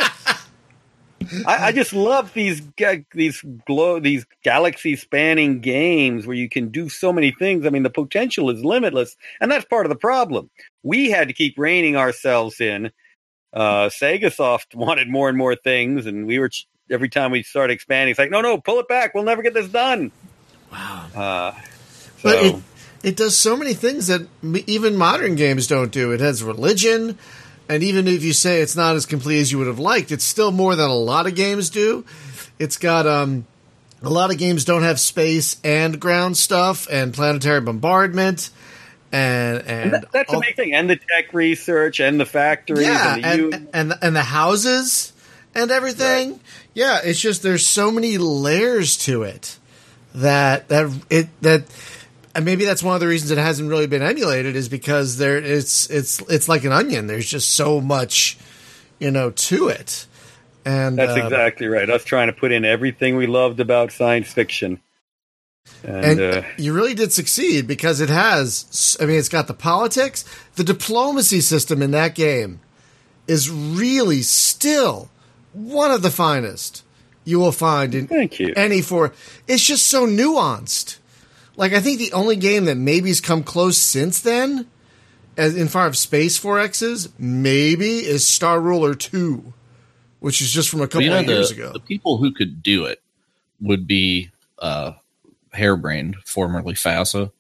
I, 1.46 1.68
I 1.68 1.72
just 1.72 1.94
love 1.94 2.34
these 2.34 2.62
these 3.14 3.44
glow 3.66 4.00
these 4.00 4.26
galaxy 4.44 4.96
spanning 4.96 5.62
games 5.62 6.26
where 6.26 6.36
you 6.36 6.50
can 6.50 6.70
do 6.70 6.90
so 6.90 7.14
many 7.14 7.32
things. 7.32 7.66
I 7.66 7.70
mean, 7.70 7.84
the 7.84 7.90
potential 7.90 8.50
is 8.50 8.64
limitless, 8.64 9.16
and 9.40 9.52
that's 9.52 9.66
part 9.66 9.86
of 9.86 9.90
the 9.90 9.96
problem. 9.96 10.50
We 10.84 11.10
had 11.10 11.28
to 11.28 11.34
keep 11.34 11.58
reining 11.58 11.96
ourselves 11.96 12.60
in. 12.62 12.92
Uh, 13.52 13.90
Sega 13.90 14.34
Soft 14.34 14.76
wanted 14.76 15.10
more 15.10 15.30
and 15.30 15.38
more 15.38 15.56
things, 15.56 16.06
and 16.06 16.28
we 16.28 16.40
were 16.40 16.52
every 16.92 17.10
time 17.10 17.32
we 17.32 17.44
started 17.44 17.74
expanding, 17.74 18.12
it's 18.12 18.20
like, 18.20 18.32
no, 18.32 18.42
no, 18.42 18.58
pull 18.58 18.80
it 18.80 18.88
back. 18.88 19.14
We'll 19.14 19.24
never 19.24 19.42
get 19.42 19.54
this 19.54 19.70
done. 19.70 20.12
Wow. 20.72 21.08
Uh, 21.16 21.52
so 22.18 22.24
But 22.24 22.44
it, 22.44 22.56
it 23.04 23.16
does 23.16 23.38
so 23.38 23.56
many 23.56 23.74
things 23.74 24.08
that 24.08 24.28
even 24.68 24.96
modern 24.96 25.36
games 25.36 25.68
don't 25.68 25.92
do. 25.92 26.12
It 26.12 26.20
has 26.20 26.44
religion, 26.44 27.18
and 27.70 27.84
even 27.84 28.08
if 28.08 28.24
you 28.24 28.34
say 28.34 28.62
it's 28.62 28.76
not 28.76 28.96
as 28.96 29.06
complete 29.06 29.40
as 29.40 29.52
you 29.52 29.60
would 29.60 29.68
have 29.68 29.80
liked, 29.80 30.12
it's 30.12 30.24
still 30.24 30.52
more 30.52 30.76
than 30.76 30.90
a 30.90 30.96
lot 30.96 31.28
of 31.28 31.36
games 31.36 31.70
do. 31.70 32.04
It's 32.58 32.78
got 32.78 33.06
um, 33.08 33.46
a 34.02 34.10
lot 34.10 34.32
of 34.32 34.38
games 34.38 34.66
don't 34.66 34.84
have 34.84 35.00
space 35.00 35.58
and 35.64 36.00
ground 36.00 36.36
stuff 36.38 36.88
and 36.92 37.14
planetary 37.14 37.62
bombardment, 37.62 38.50
and 39.12 39.60
and, 39.60 39.68
and 39.70 39.94
that, 39.94 40.12
that's 40.12 40.34
all- 40.34 40.42
big 40.42 40.56
thing, 40.56 40.74
and 40.74 40.90
the 40.90 40.96
tech 40.98 41.34
research, 41.34 42.00
and 42.00 42.20
the 42.20 42.26
factories, 42.26 42.88
yeah, 42.88 43.16
and 43.16 43.24
the 43.24 43.38
U- 43.38 43.50
and, 43.54 43.70
and 43.74 43.94
and 44.02 44.16
the 44.16 44.24
houses 44.24 45.14
and 45.56 45.72
everything. 45.72 46.40
Yeah, 46.74 47.00
it's 47.04 47.20
just 47.20 47.44
there's 47.44 47.66
so 47.66 47.92
many 47.92 48.18
layers 48.18 48.98
to 49.06 49.24
it 49.24 49.58
that 50.16 50.68
that 50.70 50.92
it 51.10 51.28
that 51.42 51.64
and 52.36 52.46
maybe 52.46 52.66
that's 52.66 52.84
one 52.84 52.96
of 52.96 53.02
the 53.02 53.08
reasons 53.08 53.32
it 53.32 53.38
hasn't 53.38 53.70
really 53.70 53.88
been 53.88 54.02
emulated 54.02 54.56
is 54.56 54.70
because 54.70 55.18
there 55.18 55.38
it's 55.38 55.90
it's 55.90 56.22
it's 56.30 56.48
like 56.48 56.64
an 56.64 56.72
onion. 56.72 57.08
There's 57.08 57.30
just 57.30 57.50
so 57.50 57.82
much, 57.82 58.38
you 59.00 59.12
know, 59.12 59.32
to 59.32 59.70
it. 59.70 60.06
And 60.66 60.98
That's 60.98 61.20
uh, 61.20 61.24
exactly 61.24 61.68
right. 61.68 61.90
Us 61.90 62.04
trying 62.04 62.28
to 62.28 62.34
put 62.34 62.52
in 62.52 62.66
everything 62.66 63.16
we 63.16 63.28
loved 63.28 63.60
about 63.60 63.92
science 63.92 64.32
fiction. 64.32 64.80
And, 65.84 66.06
and 66.06 66.22
uh, 66.22 66.42
you 66.58 66.74
really 66.74 66.94
did 66.94 67.14
succeed 67.14 67.68
because 67.68 68.02
it 68.02 68.10
has 68.10 68.98
i 69.00 69.06
mean 69.06 69.18
it's 69.20 69.30
got 69.30 69.48
the 69.48 69.54
politics 69.54 70.26
the 70.56 70.64
diplomacy 70.64 71.42
system 71.42 71.82
in 71.82 71.92
that 71.92 72.16
game 72.16 72.60
is 73.28 73.52
really 73.52 74.22
still 74.22 75.10
one 75.54 75.92
of 75.92 76.02
the 76.02 76.10
finest 76.10 76.84
you 77.24 77.40
will 77.40 77.52
find 77.52 77.94
in 77.94 78.08
thank 78.08 78.40
you. 78.40 78.52
any 78.56 78.82
for 78.82 79.14
it's 79.48 79.64
just 79.64 79.86
so 79.86 80.08
nuanced 80.08 80.98
like 81.60 81.74
i 81.74 81.80
think 81.80 82.00
the 82.00 82.14
only 82.14 82.36
game 82.36 82.66
that 82.66 82.76
maybe's 82.76 83.22
come 83.22 83.44
close 83.44 83.78
since 83.78 84.20
then 84.22 84.66
as 85.38 85.56
in 85.56 85.68
far 85.68 85.86
of 85.86 85.96
space 85.96 86.40
4x's 86.40 87.10
maybe 87.20 88.00
is 88.00 88.26
star 88.26 88.60
ruler 88.60 88.96
2 88.96 89.54
which 90.20 90.42
is 90.42 90.52
just 90.52 90.70
from 90.70 90.82
a 90.82 90.88
couple 90.88 91.04
you 91.04 91.10
know, 91.12 91.20
of 91.20 91.28
years 91.28 91.50
the, 91.50 91.56
ago 91.56 91.74
the 91.74 91.80
people 91.80 92.18
who 92.18 92.32
could 92.32 92.64
do 92.64 92.86
it 92.86 93.02
would 93.62 93.86
be 93.88 94.32
uh, 94.60 94.94
Harebrained, 95.54 96.16
formerly 96.26 96.74
FASA, 96.74 97.32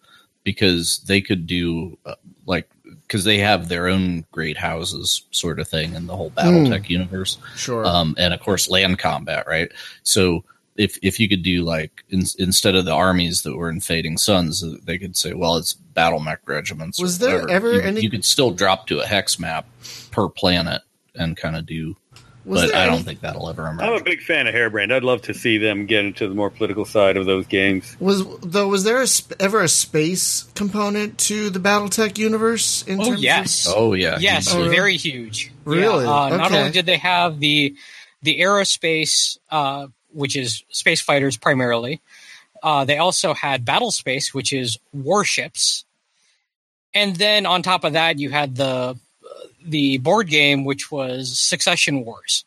because 0.44 1.00
they 1.00 1.22
could 1.22 1.48
do 1.48 1.98
uh, 2.06 2.16
like 2.46 2.70
because 3.08 3.24
they 3.24 3.38
have 3.40 3.70
their 3.70 3.88
own 3.88 4.26
great 4.32 4.58
houses 4.58 5.24
sort 5.32 5.60
of 5.60 5.68
thing 5.68 5.96
in 5.96 6.08
the 6.08 6.16
whole 6.16 6.32
BattleTech 6.32 6.90
universe, 6.90 7.38
Sure. 7.56 7.86
um, 7.86 8.16
and 8.18 8.34
of 8.34 8.40
course 8.40 8.70
land 8.70 9.00
combat, 9.00 9.48
right? 9.48 9.72
So 10.04 10.44
if 10.80 10.98
if 11.04 11.20
you 11.20 11.28
could 11.30 11.44
do 11.44 11.64
like 11.64 12.04
in, 12.10 12.24
instead 12.40 12.74
of 12.76 12.86
the 12.86 12.94
armies 12.94 13.42
that 13.44 13.56
were 13.56 13.70
in 13.70 13.82
Fading 13.82 14.18
Suns, 14.18 14.64
uh, 14.64 14.76
they 14.84 14.98
could 14.98 15.16
say, 15.18 15.34
well, 15.34 15.58
it's 15.58 15.74
battle 15.74 16.20
mech 16.20 16.40
regiments. 16.48 17.00
or 17.00 17.04
Was 17.04 17.20
there 17.20 17.42
whatever. 17.42 17.68
ever 17.70 17.74
you, 17.74 17.82
any- 17.82 18.02
You 18.02 18.10
could 18.10 18.26
still 18.26 18.52
drop 18.52 18.88
to 18.88 19.00
a 19.02 19.06
hex 19.06 19.38
map 19.40 19.68
per 20.12 20.28
planet 20.30 20.82
and 21.16 21.36
kind 21.36 21.56
of 21.58 21.66
do, 21.66 21.98
Was 22.46 22.62
but 22.62 22.76
I 22.76 22.86
don't 22.86 22.96
any- 22.96 23.04
think 23.04 23.20
that'll 23.22 23.50
ever 23.50 23.68
emerge. 23.68 23.82
I'm 23.86 23.94
a 24.00 24.04
big 24.04 24.22
fan 24.22 24.48
of 24.48 24.56
Hairbrand. 24.56 24.94
I'd 24.94 25.04
love 25.04 25.22
to 25.24 25.34
see 25.34 25.58
them 25.58 25.86
get 25.86 26.06
into 26.06 26.30
the 26.30 26.36
more 26.36 26.50
political 26.50 26.86
side 26.86 27.18
of 27.18 27.26
those 27.26 27.46
games. 27.48 27.98
Was 28.00 28.24
though 28.40 28.68
was 28.70 28.86
there 28.86 29.02
a 29.02 29.08
sp- 29.12 29.36
ever 29.40 29.62
a 29.62 29.68
space 29.68 30.44
component 30.56 31.18
to 31.28 31.50
the 31.50 31.60
BattleTech 31.60 32.18
universe? 32.18 32.84
In 32.88 33.02
Oh, 33.02 33.06
terms 33.06 33.22
yes. 33.22 33.68
oh 33.70 33.92
yeah, 33.94 34.18
Yes, 34.22 34.54
Oh, 34.54 34.60
really? 34.60 34.76
very 34.76 34.96
huge. 34.98 35.52
Really? 35.66 36.06
Yeah, 36.06 36.12
uh, 36.12 36.30
Not 36.38 36.52
only 36.54 36.72
did 36.72 36.86
they 36.86 36.98
have 36.98 37.40
the 37.42 37.76
the 38.22 38.40
aerospace, 38.42 39.38
uh, 39.50 39.88
which 40.14 40.36
is 40.36 40.64
space 40.70 41.02
fighters 41.02 41.38
primarily, 41.38 42.02
uh, 42.64 42.86
they 42.86 42.98
also 42.98 43.34
had 43.34 43.66
battle 43.66 43.92
space, 43.92 44.34
which 44.34 44.52
is 44.54 44.78
warships, 44.94 45.86
and 46.94 47.16
then 47.16 47.46
on 47.46 47.62
top 47.62 47.84
of 47.84 47.94
that, 47.94 48.20
you 48.20 48.30
had 48.30 48.56
the 48.56 48.98
the 49.64 49.98
board 50.00 50.28
game, 50.28 50.66
which 50.66 50.92
was 50.92 51.38
Succession 51.38 52.06
Wars. 52.06 52.46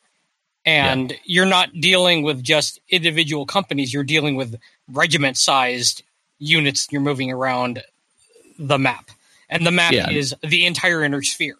And 0.65 1.15
you're 1.25 1.47
not 1.47 1.73
dealing 1.81 2.23
with 2.23 2.43
just 2.43 2.81
individual 2.89 3.47
companies; 3.47 3.93
you're 3.93 4.05
dealing 4.05 4.37
with 4.37 4.57
regiment-sized 4.89 6.03
units. 6.39 6.87
You're 6.91 7.01
moving 7.01 7.33
around 7.33 7.83
the 8.59 8.79
map, 8.79 9.11
and 9.49 9.67
the 9.67 9.73
map 9.73 9.93
Yeah. 9.93 10.11
is 10.11 10.35
the 10.43 10.67
entire 10.67 11.03
inner 11.03 11.23
sphere. 11.23 11.57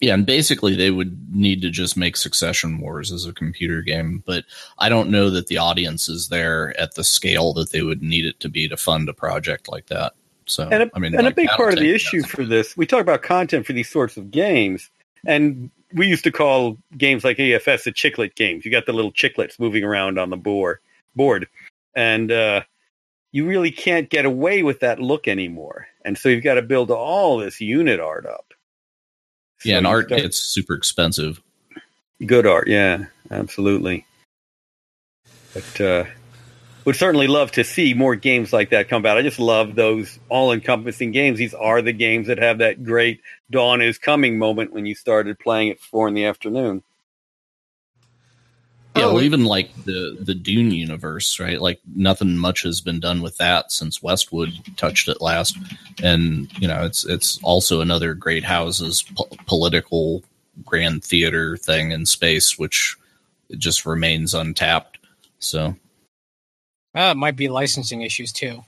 Yeah, 0.00 0.14
and 0.14 0.24
basically 0.24 0.76
they 0.76 0.92
would 0.92 1.34
need 1.34 1.62
to 1.62 1.70
just 1.70 1.96
make 1.96 2.16
Succession 2.16 2.78
Wars 2.78 3.10
as 3.10 3.26
a 3.26 3.32
computer 3.32 3.82
game, 3.82 4.22
but 4.24 4.44
I 4.78 4.88
don't 4.88 5.10
know 5.10 5.30
that 5.30 5.48
the 5.48 5.58
audience 5.58 6.08
is 6.08 6.28
there 6.28 6.78
at 6.80 6.94
the 6.94 7.02
scale 7.02 7.52
that 7.54 7.72
they 7.72 7.82
would 7.82 8.00
need 8.00 8.24
it 8.24 8.38
to 8.40 8.48
be 8.48 8.68
to 8.68 8.76
fund 8.76 9.08
a 9.08 9.12
project 9.12 9.68
like 9.68 9.86
that. 9.86 10.12
So, 10.46 10.68
And 10.70 10.84
a, 10.84 10.90
I 10.94 10.98
mean, 11.00 11.14
and 11.14 11.24
like 11.24 11.32
a 11.32 11.36
big 11.36 11.48
part 11.48 11.72
of 11.72 11.80
the 11.80 11.92
issue 11.92 12.22
for 12.22 12.44
this, 12.44 12.76
we 12.76 12.86
talk 12.86 13.00
about 13.00 13.22
content 13.22 13.66
for 13.66 13.72
these 13.72 13.88
sorts 13.88 14.16
of 14.16 14.30
games, 14.30 14.88
and 15.26 15.70
we 15.92 16.06
used 16.06 16.24
to 16.24 16.32
call 16.32 16.78
games 16.96 17.24
like 17.24 17.38
AFS 17.38 17.84
the 17.84 17.92
chiclet 17.92 18.34
games. 18.36 18.64
You 18.64 18.70
got 18.70 18.86
the 18.86 18.92
little 18.92 19.12
chiclets 19.12 19.58
moving 19.58 19.82
around 19.82 20.18
on 20.18 20.30
the 20.30 20.36
board, 20.36 20.78
board, 21.16 21.48
and 21.94 22.30
uh, 22.30 22.62
you 23.32 23.46
really 23.46 23.70
can't 23.70 24.08
get 24.08 24.24
away 24.24 24.62
with 24.62 24.80
that 24.80 25.00
look 25.00 25.28
anymore. 25.28 25.88
And 26.04 26.16
so 26.16 26.28
you've 26.28 26.44
got 26.44 26.54
to 26.54 26.62
build 26.62 26.90
all 26.90 27.38
this 27.38 27.60
unit 27.60 28.00
art 28.00 28.26
up. 28.26 28.47
So 29.60 29.68
yeah, 29.70 29.78
and 29.78 29.86
art 29.86 30.06
start- 30.06 30.22
it's 30.22 30.38
super 30.38 30.74
expensive. 30.74 31.42
good 32.24 32.46
art, 32.46 32.68
yeah, 32.68 33.06
absolutely. 33.30 34.06
But 35.54 35.80
uh, 35.80 36.04
would 36.84 36.96
certainly 36.96 37.26
love 37.26 37.52
to 37.52 37.64
see 37.64 37.92
more 37.94 38.16
games 38.16 38.52
like 38.52 38.70
that 38.70 38.88
come 38.88 39.02
about. 39.02 39.18
I 39.18 39.22
just 39.22 39.38
love 39.40 39.74
those 39.74 40.18
all-encompassing 40.28 41.10
games. 41.10 41.38
These 41.38 41.54
are 41.54 41.82
the 41.82 41.92
games 41.92 42.28
that 42.28 42.38
have 42.38 42.58
that 42.58 42.84
great 42.84 43.20
dawn 43.50 43.82
is 43.82 43.98
coming 43.98 44.38
moment 44.38 44.72
when 44.72 44.86
you 44.86 44.94
started 44.94 45.38
playing 45.38 45.70
at 45.70 45.80
four 45.80 46.08
in 46.08 46.14
the 46.14 46.24
afternoon. 46.26 46.82
Yeah, 48.98 49.04
Oh, 49.06 49.14
well, 49.14 49.22
even 49.22 49.44
like 49.44 49.70
the 49.84 50.16
the 50.20 50.34
Dune 50.34 50.70
universe, 50.70 51.38
right? 51.40 51.60
Like 51.60 51.80
nothing 51.94 52.36
much 52.36 52.62
has 52.62 52.80
been 52.80 53.00
done 53.00 53.22
with 53.22 53.36
that 53.38 53.70
since 53.72 54.02
Westwood 54.02 54.50
touched 54.76 55.08
it 55.08 55.20
last, 55.20 55.56
and 56.02 56.50
you 56.60 56.66
know, 56.68 56.84
it's 56.84 57.04
it's 57.04 57.38
also 57.42 57.80
another 57.80 58.14
great 58.14 58.44
houses 58.44 59.02
po- 59.16 59.28
political 59.46 60.22
grand 60.64 61.04
theater 61.04 61.56
thing 61.56 61.92
in 61.92 62.04
space, 62.06 62.58
which 62.58 62.96
just 63.56 63.86
remains 63.86 64.34
untapped. 64.34 64.98
So, 65.38 65.76
Uh, 66.96 67.12
it 67.12 67.16
might 67.16 67.36
be 67.36 67.48
licensing 67.48 68.02
issues 68.02 68.32
too. 68.32 68.64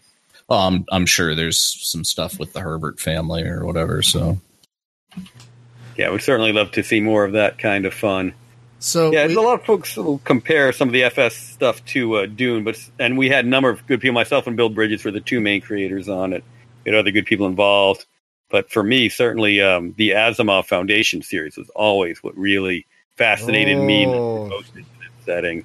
well, 0.48 0.60
I'm 0.60 0.84
I'm 0.92 1.06
sure 1.06 1.34
there's 1.34 1.58
some 1.58 2.04
stuff 2.04 2.38
with 2.38 2.52
the 2.52 2.60
Herbert 2.60 3.00
family 3.00 3.42
or 3.42 3.64
whatever. 3.66 4.02
So, 4.02 4.40
Yeah, 5.96 6.10
we'd 6.10 6.22
certainly 6.22 6.52
love 6.52 6.70
to 6.72 6.82
see 6.82 7.00
more 7.00 7.24
of 7.24 7.32
that 7.32 7.58
kind 7.58 7.84
of 7.84 7.92
fun. 7.92 8.32
So 8.80 9.12
Yeah, 9.12 9.26
we- 9.26 9.34
a 9.34 9.40
lot 9.40 9.60
of 9.60 9.66
folks 9.66 9.94
will 9.96 10.18
compare 10.24 10.72
some 10.72 10.88
of 10.88 10.92
the 10.92 11.04
FS 11.04 11.36
stuff 11.36 11.84
to 11.86 12.14
uh, 12.16 12.26
Dune, 12.26 12.64
but 12.64 12.76
and 12.98 13.16
we 13.18 13.28
had 13.28 13.44
a 13.44 13.48
number 13.48 13.68
of 13.70 13.86
good 13.86 14.00
people. 14.00 14.14
Myself 14.14 14.46
and 14.46 14.56
Bill 14.56 14.68
Bridges 14.70 15.04
were 15.04 15.10
the 15.10 15.20
two 15.20 15.40
main 15.40 15.60
creators 15.60 16.08
on 16.08 16.32
it. 16.32 16.42
We 16.84 16.90
had 16.92 16.98
other 16.98 17.10
good 17.10 17.26
people 17.26 17.46
involved, 17.46 18.06
but 18.48 18.70
for 18.70 18.82
me, 18.82 19.08
certainly 19.10 19.60
um, 19.60 19.94
the 19.98 20.10
Asimov 20.10 20.64
Foundation 20.66 21.20
series 21.22 21.56
was 21.56 21.68
always 21.70 22.22
what 22.22 22.36
really 22.36 22.86
fascinated 23.16 23.76
me 23.78 24.06
Oh. 24.06 24.48
most 24.48 24.74
in 24.74 24.82
that 25.00 25.24
setting. 25.26 25.64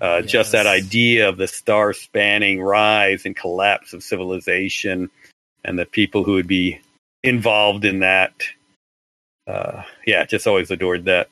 Uh, 0.00 0.22
Just 0.22 0.52
that 0.52 0.66
idea 0.66 1.28
of 1.28 1.36
the 1.36 1.46
star-spanning 1.46 2.60
rise 2.60 3.24
and 3.26 3.36
collapse 3.36 3.92
of 3.92 4.02
civilization, 4.02 5.10
and 5.64 5.78
the 5.78 5.86
people 5.86 6.24
who 6.24 6.32
would 6.32 6.46
be 6.48 6.80
involved 7.22 7.84
in 7.84 8.00
that. 8.00 8.32
Uh, 9.46 9.82
yeah, 10.06 10.24
just 10.24 10.46
always 10.46 10.70
adored 10.70 11.04
that. 11.04 11.28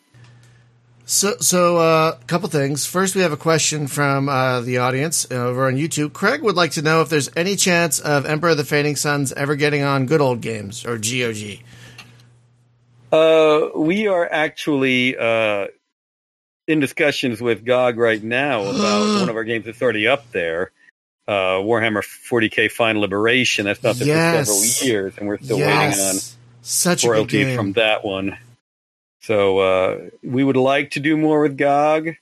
So, 1.04 1.36
so 1.40 1.78
uh, 1.78 2.16
a 2.20 2.24
couple 2.26 2.48
things. 2.48 2.86
First, 2.86 3.14
we 3.14 3.22
have 3.22 3.32
a 3.32 3.36
question 3.36 3.86
from 3.86 4.28
uh, 4.28 4.60
the 4.60 4.78
audience 4.78 5.30
over 5.30 5.66
on 5.66 5.74
YouTube. 5.74 6.12
Craig 6.12 6.42
would 6.42 6.54
like 6.56 6.70
to 6.72 6.82
know 6.82 7.00
if 7.02 7.08
there's 7.08 7.28
any 7.36 7.56
chance 7.56 7.98
of 7.98 8.24
Emperor 8.24 8.50
of 8.50 8.56
the 8.56 8.64
Fading 8.64 8.96
Suns 8.96 9.32
ever 9.32 9.56
getting 9.56 9.82
on 9.82 10.06
Good 10.06 10.20
Old 10.20 10.40
Games 10.40 10.86
or 10.86 10.96
GOG. 10.98 11.58
Uh, 13.10 13.68
we 13.78 14.06
are 14.06 14.26
actually 14.30 15.16
uh, 15.16 15.66
in 16.66 16.80
discussions 16.80 17.40
with 17.42 17.64
GOG 17.64 17.98
right 17.98 18.22
now 18.22 18.62
about 18.62 19.20
one 19.20 19.28
of 19.28 19.36
our 19.36 19.44
games 19.44 19.66
that's 19.66 19.82
already 19.82 20.06
up 20.08 20.30
there. 20.32 20.70
Uh, 21.28 21.58
Warhammer 21.60 22.02
40k 22.02 22.70
Final 22.70 23.02
Liberation. 23.02 23.64
That's 23.66 23.82
not 23.82 23.96
there 23.96 24.08
Yes. 24.08 24.48
for 24.48 24.54
several 24.54 24.88
years, 24.88 25.14
and 25.18 25.28
we're 25.28 25.38
still 25.38 25.58
waiting 25.58 26.00
on 26.00 26.16
Such 26.62 27.04
royalties 27.04 27.54
from 27.54 27.74
that 27.74 28.04
one. 28.04 28.38
So 29.22 29.58
uh, 29.58 29.98
we 30.22 30.42
would 30.44 30.56
like 30.56 30.90
to 30.92 31.00
do 31.00 31.16
more 31.16 31.40
with 31.42 31.56
GOG, 31.56 32.16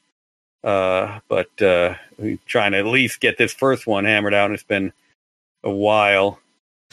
uh, 0.62 1.20
but 1.28 1.62
uh, 1.62 1.94
we're 2.18 2.38
trying 2.46 2.72
to 2.72 2.78
at 2.78 2.86
least 2.86 3.20
get 3.20 3.38
this 3.38 3.52
first 3.52 3.86
one 3.86 4.04
hammered 4.04 4.34
out. 4.34 4.46
And 4.46 4.54
it's 4.54 4.62
been 4.62 4.92
a 5.64 5.70
while 5.70 6.38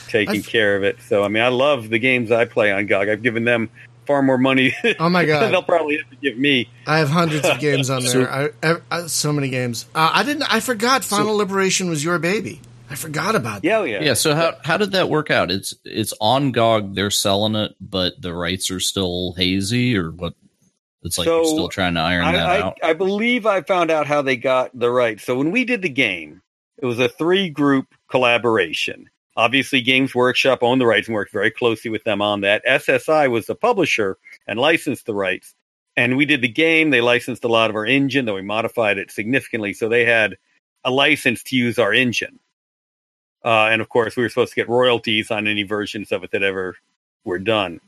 taking 0.07 0.43
care 0.43 0.75
of 0.77 0.83
it. 0.83 0.97
So 1.07 1.23
I 1.23 1.27
mean, 1.27 1.43
I 1.43 1.49
love 1.49 1.89
the 1.89 1.99
games 1.99 2.31
I 2.31 2.45
play 2.45 2.71
on 2.71 2.85
GOG. 2.85 3.09
I've 3.09 3.21
given 3.23 3.43
them 3.43 3.69
far 4.05 4.21
more 4.21 4.37
money 4.37 4.73
Oh 4.99 5.09
my 5.09 5.25
god, 5.25 5.51
they'll 5.51 5.61
probably 5.61 5.97
have 5.97 6.09
to 6.09 6.15
give 6.15 6.37
me. 6.37 6.69
I 6.85 6.99
have 6.99 7.09
hundreds 7.09 7.45
of 7.45 7.59
games 7.67 7.89
on 7.89 8.01
So- 8.03 8.19
there. 8.19 8.31
I, 8.31 8.49
I, 8.63 8.75
I, 8.89 9.07
so 9.07 9.33
many 9.33 9.49
games. 9.49 9.85
Uh, 9.93 10.09
I 10.13 10.23
didn't. 10.23 10.43
I 10.43 10.61
forgot 10.61 11.03
Final 11.03 11.35
Liberation 11.35 11.89
was 11.89 12.03
your 12.03 12.17
baby. 12.17 12.61
I 12.89 12.95
forgot 12.95 13.35
about 13.35 13.61
that. 13.61 13.67
Yeah, 13.67 13.83
yeah. 13.83 14.01
yeah. 14.01 14.13
So 14.13 14.33
how 14.35 14.55
how 14.63 14.77
did 14.77 14.93
that 14.93 15.09
work 15.09 15.29
out? 15.29 15.51
It's 15.51 15.73
it's 15.83 16.13
on 16.21 16.51
GOG. 16.51 16.95
They're 16.95 17.11
selling 17.11 17.55
it, 17.55 17.75
but 17.79 18.21
the 18.21 18.33
rights 18.33 18.71
are 18.71 18.79
still 18.79 19.33
hazy, 19.33 19.97
or 19.97 20.11
what? 20.11 20.33
It's 21.03 21.17
like 21.17 21.25
So, 21.25 21.37
you're 21.37 21.45
still 21.45 21.69
trying 21.69 21.93
to 21.95 22.01
iron 22.01 22.25
that 22.33 22.47
I, 22.47 22.57
I, 22.57 22.61
out. 22.61 22.77
I 22.83 22.93
believe 22.93 23.45
I 23.45 23.61
found 23.61 23.91
out 23.91 24.07
how 24.07 24.21
they 24.21 24.35
got 24.35 24.77
the 24.77 24.89
rights. 24.89 25.23
So 25.23 25.37
when 25.37 25.51
we 25.51 25.63
did 25.63 25.81
the 25.81 25.89
game, 25.89 26.41
it 26.77 26.85
was 26.85 26.99
a 26.99 27.09
three 27.09 27.49
group 27.49 27.93
collaboration. 28.09 29.09
Obviously, 29.35 29.81
Games 29.81 30.15
Workshop 30.15 30.63
owned 30.63 30.81
the 30.81 30.87
rights 30.87 31.07
and 31.07 31.13
worked 31.13 31.31
very 31.31 31.51
closely 31.51 31.91
with 31.91 32.03
them 32.03 32.21
on 32.21 32.41
that. 32.41 32.65
SSI 32.65 33.29
was 33.29 33.45
the 33.45 33.55
publisher 33.55 34.17
and 34.47 34.59
licensed 34.59 35.05
the 35.05 35.13
rights. 35.13 35.53
And 35.95 36.17
we 36.17 36.25
did 36.25 36.41
the 36.41 36.47
game. 36.47 36.89
They 36.89 37.01
licensed 37.01 37.43
a 37.43 37.47
lot 37.47 37.69
of 37.69 37.75
our 37.75 37.85
engine, 37.85 38.25
though 38.25 38.35
we 38.35 38.41
modified 38.41 38.97
it 38.97 39.11
significantly. 39.11 39.73
So 39.73 39.89
they 39.89 40.05
had 40.05 40.37
a 40.83 40.91
license 40.91 41.43
to 41.43 41.55
use 41.55 41.77
our 41.77 41.93
engine. 41.93 42.39
Uh, 43.43 43.69
and 43.71 43.81
of 43.81 43.89
course, 43.89 44.15
we 44.17 44.23
were 44.23 44.29
supposed 44.29 44.51
to 44.51 44.55
get 44.55 44.69
royalties 44.69 45.31
on 45.31 45.47
any 45.47 45.63
versions 45.63 46.11
of 46.11 46.23
it 46.23 46.31
that 46.31 46.43
ever 46.43 46.75
were 47.23 47.39
done. 47.39 47.79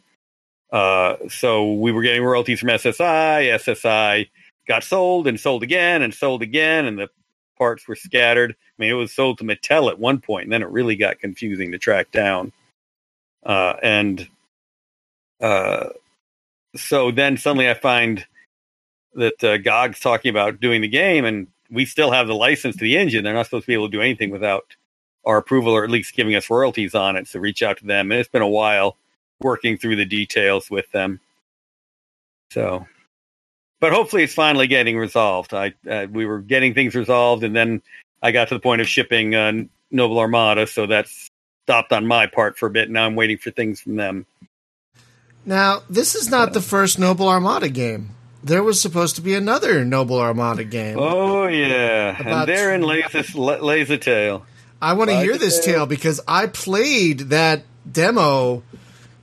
Uh, 0.72 1.16
so 1.30 1.74
we 1.74 1.92
were 1.92 2.04
getting 2.04 2.24
royalties 2.24 2.60
from 2.60 2.70
SSI. 2.70 3.54
SSI 3.56 4.30
got 4.68 4.84
sold 4.84 5.28
and 5.28 5.40
sold 5.40 5.64
again 5.64 6.02
and 6.02 6.14
sold 6.14 6.44
again, 6.44 6.86
and 6.86 6.98
the 6.98 7.10
parts 7.58 7.88
were 7.88 7.96
scattered. 7.96 8.52
I 8.52 8.82
mean, 8.82 8.92
it 8.92 8.94
was 8.94 9.12
sold 9.12 9.40
to 9.40 9.44
Mattel 9.44 9.90
at 9.90 10.00
one 10.00 10.20
point, 10.20 10.46
and 10.46 10.54
then 10.54 10.62
it 10.62 10.70
really 10.70 10.96
got 10.96 11.20
confusing 11.20 11.72
to 11.72 11.78
track 11.78 12.12
down. 12.12 12.52
Uh, 13.44 13.74
and 13.82 14.28
uh, 15.42 15.90
so 16.76 17.12
then 17.12 17.38
suddenly 17.38 17.70
I 17.70 17.74
find 17.74 18.26
that 19.16 19.44
uh, 19.44 19.58
GOG's 19.58 20.00
talking 20.00 20.30
about 20.30 20.60
doing 20.60 20.82
the 20.82 20.88
game, 20.88 21.26
and 21.26 21.48
we 21.70 21.86
still 21.86 22.12
have 22.12 22.28
the 22.28 22.36
license 22.36 22.76
to 22.78 22.84
the 22.84 22.98
engine. 22.98 23.24
They're 23.24 23.34
not 23.34 23.46
supposed 23.46 23.64
to 23.64 23.68
be 23.68 23.74
able 23.74 23.88
to 23.88 23.98
do 23.98 24.02
anything 24.02 24.30
without 24.30 24.76
our 25.26 25.38
approval, 25.38 25.74
or 25.74 25.84
at 25.84 25.90
least 25.90 26.16
giving 26.16 26.36
us 26.36 26.50
royalties 26.50 26.96
on 26.96 27.16
it. 27.16 27.28
So 27.28 27.40
reach 27.40 27.62
out 27.62 27.78
to 27.78 27.86
them, 27.86 28.12
and 28.12 28.20
it's 28.20 28.30
been 28.30 28.42
a 28.42 28.48
while 28.48 28.98
working 29.42 29.78
through 29.78 29.96
the 29.96 30.06
details 30.06 30.70
with 30.70 30.90
them. 30.92 31.20
So, 32.52 32.86
but 33.80 33.94
hopefully 33.94 34.24
it's 34.24 34.34
finally 34.34 34.68
getting 34.68 34.98
resolved. 34.98 35.54
I 35.54 35.74
uh, 35.90 36.08
we 36.12 36.26
were 36.26 36.40
getting 36.40 36.74
things 36.74 36.96
resolved, 36.96 37.44
and 37.44 37.56
then 37.56 37.82
I 38.22 38.32
got 38.32 38.48
to 38.50 38.56
the 38.56 38.60
point 38.60 38.82
of 38.82 38.88
shipping 38.88 39.36
uh, 39.36 39.52
Noble 39.92 40.20
Armada, 40.20 40.68
so 40.68 40.86
that's 40.88 41.30
stopped 41.66 41.94
on 41.94 42.08
my 42.08 42.26
part 42.26 42.58
for 42.58 42.66
a 42.66 42.72
bit. 42.72 42.90
Now 42.90 43.06
I'm 43.06 43.16
waiting 43.16 43.38
for 43.38 43.52
things 43.52 43.82
from 43.82 43.96
them. 43.96 44.26
Now, 45.46 45.84
this 45.90 46.16
is 46.16 46.30
not 46.30 46.54
the 46.54 46.62
first 46.62 47.00
Noble 47.00 47.30
Armada 47.30 47.70
game. 47.70 48.10
There 48.44 48.64
was 48.64 48.82
supposed 48.82 49.16
to 49.18 49.22
be 49.22 49.36
another 49.36 49.84
Noble 49.86 50.20
Armada 50.20 50.64
game. 50.64 50.98
Oh 50.98 51.48
yeah, 51.48 52.20
About- 52.20 52.50
and 52.50 52.50
therein 52.50 52.82
lays 52.82 53.12
this 53.12 53.36
lays 53.36 53.90
the 53.90 53.98
tale. 53.98 54.46
I 54.82 54.94
want 54.94 55.10
to 55.10 55.16
Like 55.16 55.26
hear 55.26 55.38
this 55.38 55.60
it. 55.60 55.64
tale 55.72 55.86
because 55.86 56.22
I 56.28 56.48
played 56.48 57.20
that 57.30 57.64
demo. 57.92 58.64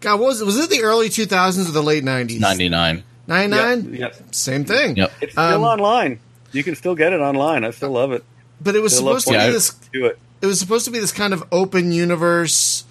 God, 0.00 0.20
what 0.20 0.26
was 0.28 0.40
it? 0.40 0.44
Was 0.44 0.58
it 0.58 0.70
the 0.70 0.82
early 0.82 1.08
2000s 1.08 1.68
or 1.68 1.72
the 1.72 1.82
late 1.82 2.04
90s? 2.04 2.40
99. 2.40 3.02
99? 3.26 3.94
Yep, 3.94 3.98
yep. 4.00 4.34
Same 4.34 4.64
thing. 4.64 4.96
Yep. 4.96 5.12
It's 5.22 5.32
still 5.32 5.44
Um, 5.44 5.62
online. 5.64 6.20
You 6.52 6.62
can 6.62 6.74
still 6.76 6.94
get 6.94 7.12
it 7.12 7.20
online. 7.20 7.64
I 7.64 7.70
still 7.70 7.90
love 7.90 8.12
it. 8.12 8.22
But 8.60 8.76
it 8.76 8.82
was 8.82 8.92
Still 8.94 9.06
supposed 9.18 9.26
to 9.28 9.32
be 9.32 9.52
this 9.52 9.70
Do 9.92 10.06
it. 10.06 10.18
it 10.40 10.46
was 10.46 10.58
supposed 10.60 10.84
to 10.86 10.90
be 10.90 10.98
this 10.98 11.12
kind 11.12 11.32
of 11.34 11.44
open 11.52 11.92
universe 11.92 12.84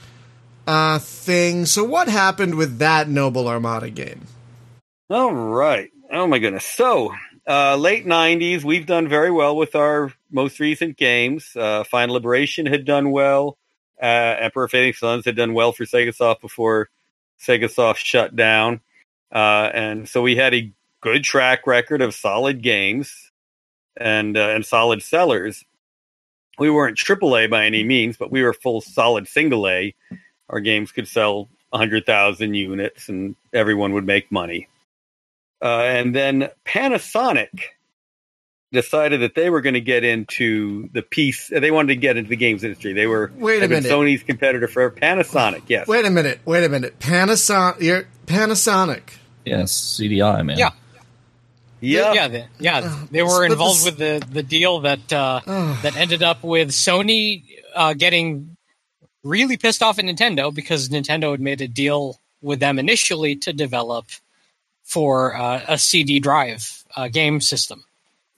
uh, 0.67 0.99
thing. 0.99 1.65
So 1.65 1.83
what 1.83 2.07
happened 2.07 2.55
with 2.55 2.79
that 2.79 3.07
Noble 3.09 3.47
Armada 3.47 3.89
game? 3.89 4.25
All 5.09 5.31
right. 5.33 5.91
Oh 6.11 6.27
my 6.27 6.39
goodness. 6.39 6.65
So, 6.65 7.13
uh, 7.47 7.75
late 7.77 8.05
'90s, 8.05 8.63
we've 8.63 8.85
done 8.85 9.07
very 9.07 9.31
well 9.31 9.55
with 9.55 9.75
our 9.75 10.11
most 10.35 10.59
recent 10.59 10.97
games. 10.97 11.55
Uh, 11.55 11.83
Final 11.85 12.15
Liberation 12.15 12.65
had 12.65 12.85
done 12.85 13.09
well. 13.09 13.57
Uh, 13.99 14.35
Emperor 14.39 14.67
Fading 14.67 14.93
Suns 14.93 15.25
had 15.25 15.37
done 15.37 15.53
well 15.53 15.71
for 15.71 15.85
SegaSoft 15.85 16.41
before 16.41 16.89
SegaSoft 17.41 17.95
shut 17.95 18.35
down, 18.35 18.81
uh, 19.31 19.71
and 19.73 20.07
so 20.07 20.21
we 20.21 20.35
had 20.35 20.53
a 20.53 20.71
good 21.01 21.23
track 21.23 21.65
record 21.65 22.01
of 22.01 22.13
solid 22.13 22.61
games 22.61 23.31
and 23.95 24.37
uh, 24.37 24.49
and 24.49 24.65
solid 24.65 25.01
sellers. 25.01 25.63
We 26.59 26.69
weren't 26.69 26.97
AAA 26.97 27.49
by 27.49 27.65
any 27.65 27.83
means, 27.83 28.17
but 28.17 28.31
we 28.31 28.43
were 28.43 28.53
full 28.53 28.81
solid 28.81 29.27
single 29.27 29.67
A. 29.67 29.95
Our 30.49 30.59
games 30.59 30.91
could 30.91 31.07
sell 31.07 31.49
100,000 31.69 32.53
units 32.53 33.09
and 33.09 33.35
everyone 33.53 33.93
would 33.93 34.05
make 34.05 34.31
money. 34.31 34.67
Uh, 35.61 35.81
and 35.81 36.15
then 36.15 36.49
Panasonic 36.65 37.74
decided 38.75 39.21
that 39.21 39.33
they 39.33 39.49
were 39.49 39.61
going 39.61 39.73
to 39.73 39.81
get 39.81 40.03
into 40.03 40.89
the 40.93 41.01
piece. 41.01 41.47
They 41.49 41.71
wanted 41.71 41.87
to 41.87 41.95
get 41.95 42.17
into 42.17 42.29
the 42.29 42.35
games 42.35 42.63
industry. 42.63 42.93
They 42.93 43.07
were 43.07 43.31
Wait 43.35 43.63
a 43.63 43.67
minute. 43.67 43.91
Sony's 43.91 44.21
competitor 44.21 44.67
for 44.67 44.91
Panasonic. 44.91 45.63
Yes. 45.67 45.87
Wait 45.87 46.05
a 46.05 46.11
minute. 46.11 46.39
Wait 46.45 46.63
a 46.63 46.69
minute. 46.69 46.99
Panasonic. 46.99 47.81
You're, 47.81 48.07
Panasonic. 48.27 49.01
Yes, 49.45 49.99
CDI, 49.99 50.45
man. 50.45 50.57
Yeah. 50.57 50.71
Yeah. 51.81 52.13
yeah, 52.13 52.27
they, 52.27 52.45
yeah. 52.59 53.05
They 53.11 53.21
were 53.21 53.45
involved 53.45 53.85
with 53.85 53.97
the 53.97 54.25
the 54.31 54.41
deal 54.41 54.79
that 54.81 55.11
uh, 55.13 55.41
that 55.45 55.95
ended 55.95 56.23
up 56.23 56.43
with 56.43 56.69
Sony 56.69 57.43
uh, 57.75 57.93
getting 57.93 58.57
really 59.23 59.57
pissed 59.57 59.83
off 59.83 59.99
at 59.99 60.05
Nintendo 60.05 60.53
because 60.53 60.89
Nintendo 60.89 61.31
had 61.31 61.41
made 61.41 61.61
a 61.61 61.67
deal 61.67 62.19
with 62.41 62.59
them 62.59 62.79
initially 62.79 63.35
to 63.35 63.53
develop 63.53 64.05
for 64.83 65.35
uh, 65.35 65.61
a 65.67 65.77
CD 65.77 66.19
drive 66.19 66.83
uh, 66.95 67.07
game 67.07 67.41
system. 67.41 67.83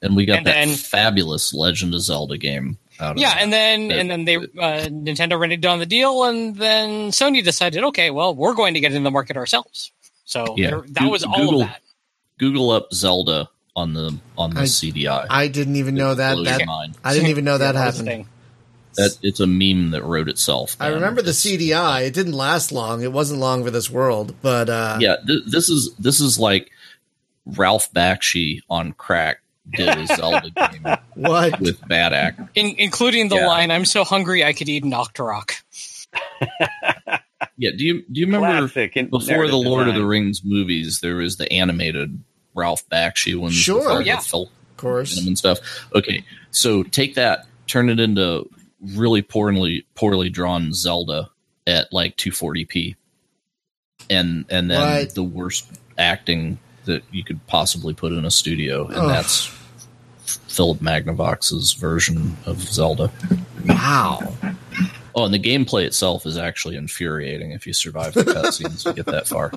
And 0.01 0.15
we 0.15 0.25
got 0.25 0.37
And 0.39 0.45
that 0.47 0.53
then- 0.53 0.75
fabulous 0.75 1.53
Legend 1.53 1.93
of 1.95 2.01
Zelda 2.01 2.37
game 2.37 2.77
out 2.99 3.17
Yeah, 3.17 3.33
that. 3.33 3.41
and 3.41 3.53
then 3.53 3.87
That- 3.87 3.97
and 3.99 4.09
then 4.11 4.25
they 4.25 4.35
uh, 4.35 4.87
Nintendo 4.89 5.33
reneged 5.33 5.69
on 5.69 5.79
the 5.79 5.85
deal, 5.85 6.23
and 6.23 6.55
then 6.55 7.11
Sony 7.11 7.43
decided, 7.43 7.83
okay, 7.85 8.11
well, 8.11 8.35
we're 8.35 8.53
going 8.53 8.73
to 8.75 8.79
get 8.79 8.93
in 8.93 9.03
the 9.03 9.11
market 9.11 9.37
ourselves. 9.37 9.91
So 10.25 10.55
Yeah. 10.57 10.69
there- 10.69 10.81
that 10.87 10.99
Goo- 11.01 11.09
was 11.09 11.23
all 11.23 11.35
Google- 11.35 11.61
of 11.63 11.67
that. 11.69 11.81
Google 12.37 12.69
up 12.71 12.93
Zelda 12.93 13.49
on 13.75 13.93
the 13.93 14.15
on 14.37 14.53
the 14.53 14.61
I- 14.61 14.65
CDI. 14.65 15.25
I 15.29 15.47
didn't 15.47 15.75
even 15.77 15.95
know 15.95 16.13
that. 16.13 16.37
That 16.43 16.65
mind. 16.67 16.95
I 17.03 17.13
didn't 17.13 17.29
even 17.29 17.45
know 17.45 17.57
that 17.59 17.73
Yeah, 17.75 17.81
happened. 17.83 18.25
That 18.95 19.17
it's 19.21 19.39
a 19.39 19.45
meme 19.47 19.91
that 19.91 20.03
wrote 20.03 20.27
itself. 20.29 20.75
I 20.79 20.87
remember 20.87 21.21
the 21.21 21.31
CDI. 21.33 22.01
It 22.05 22.13
didn't 22.15 22.33
last 22.33 22.71
long. 22.71 23.03
It 23.03 23.11
wasn't 23.11 23.39
long 23.39 23.63
for 23.63 23.69
this 23.71 23.89
world, 23.91 24.35
but 24.41 24.69
uh, 24.69 24.97
Yeah, 24.99 25.17
th- 25.25 25.43
this 25.47 25.69
is 25.69 25.93
this 25.99 26.19
is 26.19 26.39
like 26.39 26.71
Ralph 27.45 27.91
Bakshi 27.93 28.61
on 28.69 28.93
crack 28.93 29.39
did 29.73 29.89
a 29.97 30.07
Zelda 30.07 30.49
game 30.51 30.85
what? 31.15 31.59
with 31.59 31.85
bad 31.87 32.13
act. 32.13 32.39
In, 32.55 32.75
including 32.77 33.29
the 33.29 33.35
Yeah. 33.37 33.47
line, 33.47 33.71
"I'm 33.71 33.85
so 33.85 34.03
hungry 34.03 34.43
I 34.43 34.53
could 34.53 34.69
eat 34.69 34.83
an 34.83 34.91
Octorok." 34.91 35.51
Yeah, 37.57 37.71
do 37.75 37.83
you 37.85 38.01
do 38.11 38.19
you 38.19 38.25
remember 38.27 38.67
Classic 38.67 38.93
before 38.93 39.19
the 39.21 39.27
narrative 39.31 39.55
Lord 39.55 39.87
of 39.87 39.95
the. 39.95 40.05
Rings 40.05 40.41
movies? 40.43 40.99
There 41.01 41.15
was 41.15 41.37
the 41.37 41.51
animated 41.51 42.21
Ralph 42.53 42.87
Bakshi 42.89 43.35
ones, 43.35 43.55
Sure. 43.55 43.77
with 43.79 43.87
all 43.87 43.97
the 43.99 44.05
Yeah. 44.05 44.19
Phil 44.19 44.43
Of 44.43 44.77
course. 44.77 45.17
And 45.25 45.37
stuff. 45.37 45.59
Okay, 45.93 46.23
so 46.51 46.83
take 46.83 47.15
that, 47.15 47.47
turn 47.67 47.89
it 47.89 47.99
into 47.99 48.47
really 48.93 49.21
poorly 49.23 49.85
poorly 49.95 50.29
drawn 50.29 50.71
Zelda 50.73 51.29
at 51.65 51.91
like 51.91 52.15
240p, 52.17 52.95
and 54.09 54.45
and 54.49 54.69
then 54.69 54.81
Right. 54.81 55.09
the 55.13 55.23
worst 55.23 55.65
acting 55.97 56.59
that 56.85 57.03
you 57.11 57.23
could 57.23 57.45
possibly 57.47 57.93
put 57.93 58.13
in 58.13 58.23
a 58.23 58.31
studio, 58.31 58.85
and 58.87 58.95
Ugh. 58.97 59.09
that's 59.09 59.49
Philip 60.57 60.79
Magnavox's 60.79 61.73
version 61.73 62.35
of 62.47 62.59
Zelda. 62.59 63.11
Wow. 63.67 64.33
Oh, 65.13 65.25
and 65.25 65.31
the 65.33 65.39
gameplay 65.39 65.85
itself 65.85 66.25
is 66.25 66.35
actually 66.35 66.75
infuriating 66.77 67.51
if 67.51 67.67
you 67.67 67.73
survive 67.73 68.15
the 68.15 68.23
cutscenes 68.23 68.83
to 68.83 68.93
get 68.93 69.05
that 69.05 69.27
far. 69.27 69.51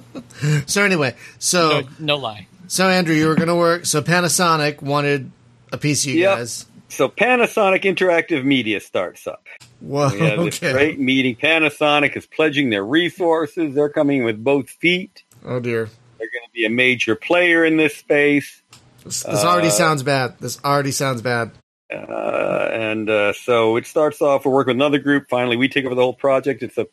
So 0.66 0.84
anyway, 0.84 1.14
so 1.38 1.80
No, 1.80 1.88
no 1.98 2.16
lie. 2.16 2.46
so 2.68 2.86
Andrew, 2.86 3.14
you 3.14 3.28
were 3.28 3.34
going 3.34 3.48
to 3.48 3.56
work. 3.56 3.86
So 3.86 4.02
Panasonic 4.02 4.82
wanted 4.82 5.30
a 5.72 5.78
piece 5.78 6.04
of 6.04 6.12
you 6.12 6.20
Yep. 6.20 6.36
guys. 6.38 6.66
So 6.90 7.08
Panasonic 7.08 7.82
Interactive 7.84 8.44
Media 8.44 8.78
starts 8.80 9.26
up. 9.26 9.46
Whoa. 9.80 10.10
We 10.12 10.18
have 10.20 10.44
this 10.44 10.56
Okay. 10.62 10.72
great 10.72 11.00
meeting. 11.00 11.34
Panasonic 11.36 12.14
is 12.14 12.26
pledging 12.26 12.68
their 12.68 12.84
resources. 12.84 13.74
They're 13.74 13.88
coming 13.88 14.22
with 14.24 14.42
both 14.44 14.68
feet. 14.68 15.22
Oh 15.46 15.60
dear. 15.60 15.88
They're 16.18 16.28
going 16.30 16.46
to 16.46 16.52
be 16.52 16.66
a 16.66 16.70
major 16.70 17.14
player 17.16 17.64
in 17.64 17.78
this 17.78 17.96
space. 17.96 18.59
This, 19.04 19.22
this 19.22 19.44
already 19.44 19.70
sounds 19.70 20.02
bad. 20.02 20.38
This 20.38 20.62
already 20.64 20.92
sounds 20.92 21.22
bad. 21.22 21.52
Uh, 21.92 22.68
and 22.72 23.10
uh, 23.10 23.32
so 23.32 23.76
it 23.76 23.86
starts 23.86 24.22
off. 24.22 24.44
We're 24.44 24.52
working 24.52 24.76
with 24.76 24.76
another 24.76 24.98
group. 24.98 25.28
Finally, 25.28 25.56
we 25.56 25.68
take 25.68 25.84
over 25.84 25.94
the 25.94 26.02
whole 26.02 26.14
project. 26.14 26.62
It's 26.62 26.78
a 26.78 26.86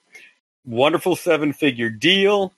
wonderful 0.65 1.15
seven-figure 1.15 1.91
deal. 1.91 2.53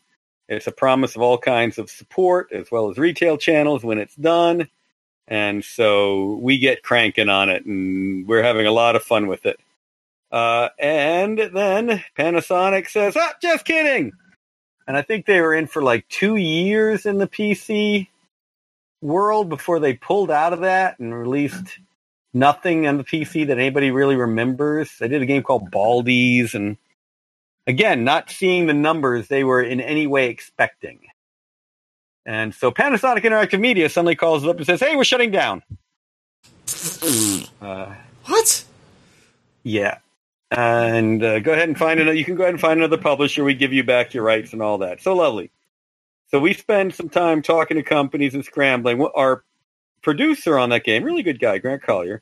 It's 0.47 0.67
a 0.67 0.71
promise 0.71 1.15
of 1.15 1.21
all 1.21 1.37
kinds 1.37 1.77
of 1.77 1.89
support 1.89 2.51
as 2.51 2.71
well 2.71 2.89
as 2.89 2.97
retail 2.97 3.37
channels 3.37 3.83
when 3.83 3.99
it's 3.99 4.15
done. 4.15 4.69
And 5.27 5.63
so 5.63 6.39
we 6.41 6.57
get 6.57 6.81
cranking 6.81 7.29
on 7.29 7.49
it, 7.49 7.65
and 7.65 8.27
we're 8.27 8.41
having 8.41 8.65
a 8.65 8.71
lot 8.71 8.95
of 8.95 9.03
fun 9.03 9.27
with 9.27 9.45
it. 9.45 9.59
Uh, 10.31 10.69
and 10.79 11.37
then 11.37 12.03
Panasonic 12.17 12.89
says, 12.89 13.15
"Ah, 13.15 13.33
just 13.41 13.65
kidding." 13.65 14.13
And 14.87 14.97
I 14.97 15.03
think 15.03 15.25
they 15.25 15.39
were 15.39 15.53
in 15.53 15.67
for 15.67 15.83
like 15.83 16.07
two 16.07 16.35
years 16.35 17.05
in 17.05 17.19
the 17.19 17.27
PC 17.27 18.07
world 19.01 19.49
before 19.49 19.79
they 19.79 19.93
pulled 19.93 20.31
out 20.31 20.53
of 20.53 20.61
that 20.61 20.99
and 20.99 21.13
released 21.13 21.79
nothing 22.33 22.87
on 22.87 22.97
the 22.97 23.03
PC 23.03 23.47
that 23.47 23.57
anybody 23.57 23.91
really 23.91 24.15
remembers. 24.15 24.91
They 24.99 25.07
did 25.07 25.21
a 25.21 25.25
game 25.25 25.43
called 25.43 25.71
Baldies, 25.71 26.53
and 26.53 26.77
again, 27.67 28.03
not 28.03 28.29
seeing 28.29 28.67
the 28.67 28.73
numbers 28.73 29.27
they 29.27 29.43
were 29.43 29.61
in 29.61 29.81
any 29.81 30.07
way 30.07 30.29
expecting. 30.29 30.99
And 32.25 32.53
so 32.53 32.71
Panasonic 32.71 33.23
Interactive 33.23 33.59
Media 33.59 33.89
suddenly 33.89 34.15
calls 34.15 34.45
up 34.45 34.57
and 34.57 34.65
says, 34.65 34.79
"Hey, 34.79 34.95
we're 34.95 35.03
shutting 35.03 35.31
down." 35.31 35.63
Uh, 37.61 37.95
What? 38.25 38.63
yeah, 39.63 39.99
and 40.51 41.23
uh, 41.23 41.39
go 41.39 41.53
ahead 41.53 41.69
and 41.69 41.77
find 41.77 41.99
another. 41.99 42.15
You 42.15 42.25
can 42.25 42.35
go 42.35 42.43
ahead 42.43 42.53
and 42.53 42.61
find 42.61 42.79
another 42.79 42.97
publisher. 42.97 43.43
We 43.43 43.55
give 43.55 43.73
you 43.73 43.83
back 43.83 44.13
your 44.13 44.23
rights 44.23 44.53
and 44.53 44.61
all 44.61 44.79
that. 44.79 45.01
So 45.01 45.15
lovely. 45.15 45.49
So 46.31 46.39
we 46.39 46.53
spend 46.53 46.93
some 46.93 47.09
time 47.09 47.41
talking 47.41 47.77
to 47.77 47.83
companies 47.83 48.35
and 48.35 48.45
scrambling. 48.45 49.01
Our 49.01 49.43
producer 50.01 50.57
on 50.57 50.69
that 50.69 50.83
game, 50.83 51.03
really 51.03 51.23
good 51.23 51.39
guy, 51.39 51.57
Grant 51.57 51.81
Collier, 51.81 52.21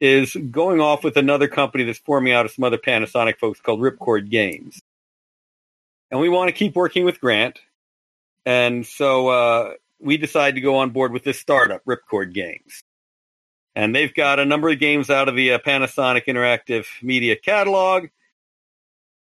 is 0.00 0.34
going 0.50 0.80
off 0.80 1.04
with 1.04 1.16
another 1.16 1.48
company 1.48 1.84
that's 1.84 1.98
forming 1.98 2.32
out 2.32 2.46
of 2.46 2.52
some 2.52 2.64
other 2.64 2.78
Panasonic 2.78 3.38
folks 3.38 3.60
called 3.60 3.80
Ripcord 3.80 4.30
Games. 4.30 4.80
And 6.10 6.20
we 6.20 6.28
want 6.28 6.48
to 6.48 6.52
keep 6.52 6.74
working 6.74 7.04
with 7.04 7.20
Grant. 7.20 7.58
And 8.46 8.86
so 8.86 9.28
uh, 9.28 9.74
we 10.00 10.16
decided 10.16 10.54
to 10.54 10.60
go 10.60 10.76
on 10.76 10.90
board 10.90 11.12
with 11.12 11.24
this 11.24 11.38
startup, 11.38 11.84
Ripcord 11.84 12.32
Games. 12.32 12.82
And 13.74 13.94
they've 13.94 14.14
got 14.14 14.38
a 14.38 14.46
number 14.46 14.70
of 14.70 14.78
games 14.78 15.10
out 15.10 15.28
of 15.28 15.36
the 15.36 15.52
uh, 15.52 15.58
Panasonic 15.58 16.24
Interactive 16.26 16.86
Media 17.02 17.36
catalog. 17.36 18.06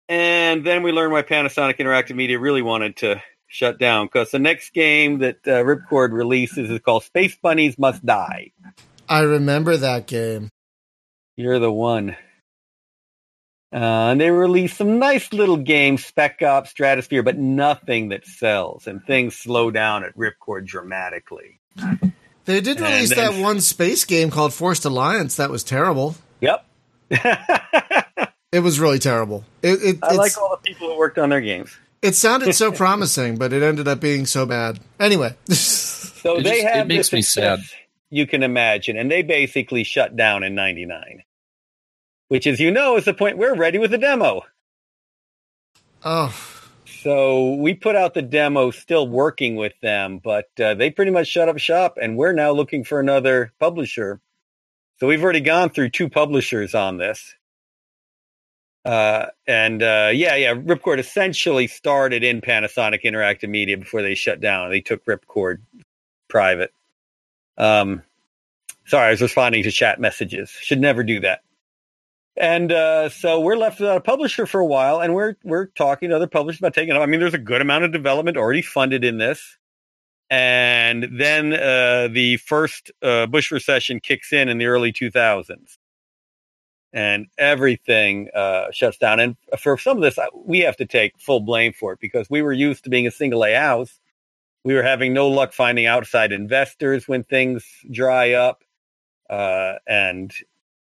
And 0.08 0.66
then 0.66 0.82
we 0.82 0.92
learned 0.92 1.14
why 1.14 1.22
Panasonic 1.22 1.78
Interactive 1.78 2.16
Media 2.16 2.40
really 2.40 2.64
wanted 2.64 2.98
to 2.98 3.22
shut 3.50 3.78
down 3.80 4.06
because 4.06 4.32
the 4.32 4.40
next 4.40 4.74
game 4.74 5.20
that 5.20 5.40
uh, 5.46 5.64
Ripcord 5.64 6.14
releases 6.14 6.70
is 6.70 6.80
called 6.80 7.04
Space 7.04 7.36
Bunnies 7.36 7.78
Must 7.78 8.06
Die. 8.06 8.52
I 9.10 9.20
remember 9.22 9.76
that 9.76 10.08
game. 10.08 10.50
You're 11.36 11.60
the 11.60 11.72
one. 11.72 12.16
Uh, 13.72 13.76
and 14.12 14.22
they 14.22 14.32
released 14.32 14.78
some 14.78 14.98
nice 15.00 15.32
little 15.34 15.58
games, 15.58 16.06
Spec 16.06 16.42
Ops, 16.42 16.70
Stratosphere, 16.72 17.22
but 17.24 17.38
nothing 17.38 18.10
that 18.10 18.26
sells. 18.26 18.88
And 18.88 19.04
things 19.04 19.36
slow 19.36 19.70
down 19.72 20.04
at 20.04 20.16
Ripcord 20.16 20.66
dramatically. 20.66 21.60
They 22.46 22.62
did 22.62 22.80
release 22.80 23.10
then- 23.10 23.34
that 23.36 23.42
one 23.44 23.62
space 23.62 24.06
game 24.06 24.32
called 24.32 24.54
Forced 24.54 24.86
Alliance. 24.86 25.36
That 25.36 25.50
was 25.50 25.64
terrible. 25.64 26.16
Yep. 26.42 26.66
It 28.52 28.62
was 28.62 28.80
really 28.80 28.98
terrible. 28.98 29.44
It 29.62 29.74
it, 29.74 30.00
I 30.02 30.08
it's- 30.08 30.18
like 30.18 30.36
all 30.40 30.50
the 30.50 30.58
people 30.68 30.88
who 30.90 30.98
worked 30.98 31.20
on 31.20 31.30
their 31.30 31.40
games. 31.40 31.70
It 32.02 32.16
sounded 32.16 32.54
so 32.54 32.72
promising, 32.72 33.38
but 33.38 33.54
it 33.54 33.62
ended 33.64 33.88
up 33.88 34.00
being 34.00 34.26
so 34.26 34.46
bad. 34.46 34.80
Anyway, 35.00 35.36
So 35.50 36.38
It 36.38 36.44
they 36.44 36.50
just- 36.62 36.64
it 36.66 36.74
have 36.74 36.88
makes 36.88 37.14
me 37.14 37.22
sad. 37.22 37.60
You 38.10 38.26
can 38.28 38.42
imagine, 38.44 38.98
and 38.98 39.10
they 39.12 39.22
basically 39.22 39.84
shut 39.84 40.16
down 40.16 40.44
in 40.44 40.56
'99, 40.56 41.24
which, 42.28 42.48
as 42.48 42.60
you 42.60 42.72
know, 42.72 42.98
is 42.98 43.06
the 43.06 43.14
point 43.14 43.38
we're 43.38 43.56
ready 43.56 43.78
with 43.78 43.92
the 43.92 43.98
demo. 44.00 44.42
oh, 46.04 46.36
So 46.86 47.54
we 47.54 47.74
put 47.76 47.96
out 47.96 48.14
the 48.16 48.22
demo, 48.24 48.72
still 48.72 49.08
working 49.08 49.56
with 49.56 49.74
them, 49.82 50.20
but 50.24 50.48
uh, 50.60 50.74
they 50.74 50.90
pretty 50.90 51.12
much 51.12 51.28
shut 51.28 51.48
up 51.50 51.60
shop, 51.60 51.98
and 52.02 52.18
we're 52.18 52.34
now 52.34 52.52
looking 52.52 52.84
for 52.84 53.00
another 53.00 53.54
publisher. 53.60 54.20
So 55.00 55.08
we've 55.08 55.24
already 55.24 55.40
gone 55.42 55.70
through 55.70 55.92
two 55.92 56.10
publishers 56.10 56.76
on 56.76 56.98
this. 56.98 57.36
Uh, 58.86 59.28
and 59.46 59.84
uh, 59.84 60.10
yeah, 60.14 60.36
yeah, 60.36 60.54
Ripcord 60.54 61.00
essentially 61.00 61.68
started 61.68 62.24
in 62.24 62.42
Panasonic 62.42 63.04
Interactive 63.04 63.50
Media 63.50 63.78
before 63.78 64.02
they 64.02 64.16
shut 64.16 64.40
down. 64.40 64.70
They 64.70 64.82
took 64.82 65.06
Ripcord 65.06 65.60
private. 66.30 66.74
Um, 67.58 68.04
sorry, 68.86 69.08
I 69.08 69.12
was 69.12 69.22
responding 69.22 69.64
to 69.64 69.72
chat 69.72 70.00
messages. 70.00 70.50
Should 70.50 70.80
never 70.80 71.04
do 71.04 71.20
that. 71.22 71.42
And 72.38 72.72
uh, 72.72 73.10
so 73.10 73.42
we're 73.42 73.58
left 73.58 73.82
without 73.82 73.98
a 73.98 74.02
publisher 74.02 74.46
for 74.46 74.62
a 74.62 74.66
while, 74.66 75.02
and 75.02 75.14
we're 75.14 75.36
we're 75.44 75.66
talking 75.66 76.10
to 76.10 76.16
other 76.16 76.28
publishers 76.28 76.62
about 76.62 76.74
taking 76.74 76.96
it. 76.96 77.00
I 77.00 77.06
mean, 77.06 77.20
there's 77.20 77.34
a 77.34 77.38
good 77.38 77.62
amount 77.62 77.84
of 77.84 77.92
development 77.92 78.38
already 78.38 78.62
funded 78.62 79.04
in 79.04 79.18
this, 79.18 79.58
and 80.30 81.20
then 81.20 81.52
uh, 81.52 82.08
the 82.10 82.38
first 82.38 82.92
uh, 83.02 83.26
Bush 83.26 83.52
recession 83.52 84.00
kicks 84.00 84.32
in 84.32 84.48
in 84.48 84.58
the 84.58 84.68
early 84.68 84.94
2000s, 84.94 85.78
and 86.94 87.28
everything 87.38 88.30
uh, 88.34 88.72
shuts 88.72 88.98
down. 88.98 89.20
And 89.20 89.36
for 89.60 89.78
some 89.78 89.98
of 89.98 90.04
this, 90.04 90.18
we 90.34 90.60
have 90.60 90.78
to 90.78 90.86
take 90.86 91.20
full 91.20 91.40
blame 91.40 91.74
for 91.74 91.94
it 91.94 92.00
because 92.00 92.30
we 92.30 92.42
were 92.42 92.54
used 92.54 92.84
to 92.86 92.90
being 92.90 93.08
a 93.08 93.12
single 93.12 93.46
A 93.46 93.54
house. 93.54 94.00
We 94.64 94.74
were 94.74 94.84
having 94.84 95.14
no 95.14 95.28
luck 95.30 95.54
finding 95.54 95.86
outside 95.86 96.32
investors 96.32 97.08
when 97.08 97.24
things 97.24 97.66
dry 97.90 98.34
up, 98.34 98.64
uh, 99.30 99.76
and 99.88 100.34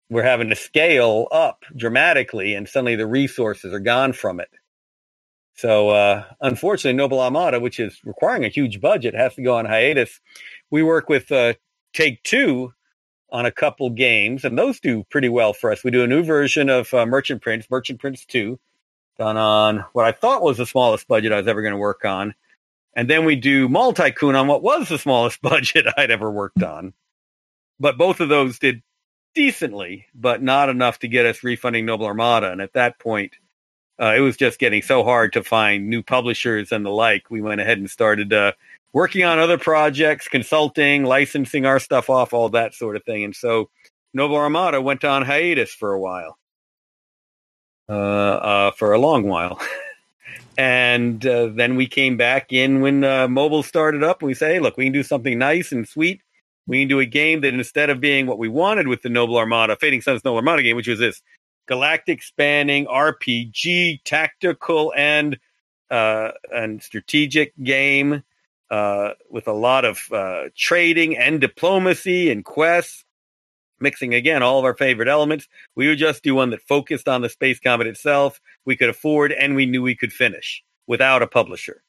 we're 0.09 0.23
having 0.23 0.49
to 0.49 0.55
scale 0.55 1.27
up 1.31 1.63
dramatically 1.75 2.53
and 2.53 2.67
suddenly 2.67 2.97
the 2.97 3.07
resources 3.07 3.73
are 3.73 3.79
gone 3.79 4.13
from 4.13 4.39
it. 4.41 4.49
So, 5.55 5.89
uh, 5.89 6.25
unfortunately, 6.41 6.97
Noble 6.97 7.21
Armada, 7.21 7.59
which 7.59 7.79
is 7.79 7.99
requiring 8.03 8.43
a 8.45 8.49
huge 8.49 8.81
budget, 8.81 9.13
has 9.13 9.35
to 9.35 9.43
go 9.43 9.55
on 9.55 9.65
hiatus. 9.65 10.19
We 10.69 10.81
work 10.81 11.07
with 11.07 11.31
uh, 11.31 11.53
Take 11.93 12.23
Two 12.23 12.73
on 13.31 13.45
a 13.45 13.51
couple 13.51 13.89
games, 13.89 14.43
and 14.43 14.57
those 14.57 14.79
do 14.79 15.03
pretty 15.09 15.29
well 15.29 15.53
for 15.53 15.71
us. 15.71 15.83
We 15.83 15.91
do 15.91 16.03
a 16.03 16.07
new 16.07 16.23
version 16.23 16.69
of 16.69 16.93
uh, 16.93 17.05
Merchant 17.05 17.41
Prince, 17.41 17.69
Merchant 17.69 17.99
Prince 17.99 18.25
2, 18.25 18.59
done 19.17 19.37
on 19.37 19.85
what 19.93 20.05
I 20.05 20.11
thought 20.11 20.41
was 20.41 20.57
the 20.57 20.65
smallest 20.65 21.07
budget 21.07 21.31
I 21.31 21.37
was 21.37 21.47
ever 21.47 21.61
going 21.61 21.73
to 21.73 21.77
work 21.77 22.05
on. 22.05 22.33
And 22.93 23.09
then 23.09 23.23
we 23.23 23.37
do 23.37 23.69
Mall 23.69 23.93
Tycoon 23.93 24.35
on 24.35 24.47
what 24.47 24.63
was 24.63 24.89
the 24.89 24.97
smallest 24.97 25.41
budget 25.43 25.85
I'd 25.97 26.11
ever 26.11 26.29
worked 26.29 26.61
on. 26.61 26.93
But 27.79 27.97
both 27.97 28.19
of 28.19 28.29
those 28.29 28.59
did 28.59 28.83
decently, 29.33 30.07
but 30.13 30.43
not 30.43 30.69
enough 30.69 30.99
to 30.99 31.07
get 31.07 31.25
us 31.25 31.43
refunding 31.43 31.85
Noble 31.85 32.05
Armada. 32.05 32.51
And 32.51 32.61
at 32.61 32.73
that 32.73 32.99
point, 32.99 33.33
uh, 33.99 34.13
it 34.15 34.19
was 34.19 34.35
just 34.35 34.59
getting 34.59 34.81
so 34.81 35.03
hard 35.03 35.33
to 35.33 35.43
find 35.43 35.87
new 35.87 36.03
publishers 36.03 36.71
and 36.71 36.85
the 36.85 36.89
like. 36.89 37.29
We 37.29 37.41
went 37.41 37.61
ahead 37.61 37.77
and 37.77 37.89
started 37.89 38.33
uh, 38.33 38.53
working 38.93 39.23
on 39.23 39.39
other 39.39 39.57
projects, 39.57 40.27
consulting, 40.27 41.03
licensing 41.03 41.65
our 41.65 41.79
stuff 41.79 42.09
off, 42.09 42.33
all 42.33 42.49
that 42.49 42.73
sort 42.73 42.95
of 42.95 43.03
thing. 43.03 43.23
And 43.23 43.35
so 43.35 43.69
Noble 44.13 44.37
Armada 44.37 44.81
went 44.81 45.03
on 45.03 45.23
hiatus 45.23 45.73
for 45.73 45.93
a 45.93 45.99
while, 45.99 46.37
uh, 47.89 47.93
uh, 47.93 48.71
for 48.71 48.93
a 48.93 48.99
long 48.99 49.27
while. 49.27 49.61
and 50.57 51.25
uh, 51.25 51.47
then 51.47 51.75
we 51.75 51.87
came 51.87 52.17
back 52.17 52.51
in 52.51 52.81
when 52.81 53.03
uh, 53.03 53.27
mobile 53.27 53.63
started 53.63 54.03
up 54.03 54.21
we 54.21 54.33
say, 54.33 54.53
hey, 54.53 54.59
look, 54.59 54.77
we 54.77 54.85
can 54.85 54.93
do 54.93 55.03
something 55.03 55.37
nice 55.37 55.71
and 55.71 55.87
sweet 55.87 56.21
we 56.67 56.81
can 56.81 56.87
do 56.87 56.99
a 56.99 57.05
game 57.05 57.41
that 57.41 57.53
instead 57.53 57.89
of 57.89 57.99
being 57.99 58.27
what 58.27 58.37
we 58.37 58.47
wanted 58.47 58.87
with 58.87 59.01
the 59.01 59.09
Noble 59.09 59.37
Armada, 59.37 59.75
Fading 59.75 60.01
Suns 60.01 60.23
Noble 60.23 60.37
Armada 60.37 60.63
game, 60.63 60.75
which 60.75 60.87
was 60.87 60.99
this 60.99 61.21
galactic 61.67 62.23
spanning 62.23 62.85
RPG, 62.85 64.03
tactical 64.03 64.93
and 64.95 65.37
uh, 65.89 66.31
and 66.53 66.81
strategic 66.81 67.53
game 67.61 68.23
uh, 68.71 69.11
with 69.29 69.47
a 69.49 69.53
lot 69.53 69.83
of 69.83 69.99
uh, 70.13 70.45
trading 70.55 71.17
and 71.17 71.41
diplomacy 71.41 72.31
and 72.31 72.45
quests, 72.45 73.03
mixing 73.81 74.13
again 74.13 74.41
all 74.41 74.59
of 74.59 74.65
our 74.65 74.75
favorite 74.75 75.09
elements. 75.09 75.47
We 75.75 75.89
would 75.89 75.97
just 75.97 76.23
do 76.23 76.35
one 76.35 76.51
that 76.51 76.61
focused 76.61 77.09
on 77.09 77.21
the 77.21 77.29
space 77.29 77.59
combat 77.59 77.87
itself. 77.87 78.39
We 78.65 78.77
could 78.77 78.89
afford 78.89 79.33
and 79.33 79.55
we 79.55 79.65
knew 79.65 79.81
we 79.81 79.95
could 79.95 80.13
finish 80.13 80.63
without 80.87 81.21
a 81.21 81.27
publisher. 81.27 81.83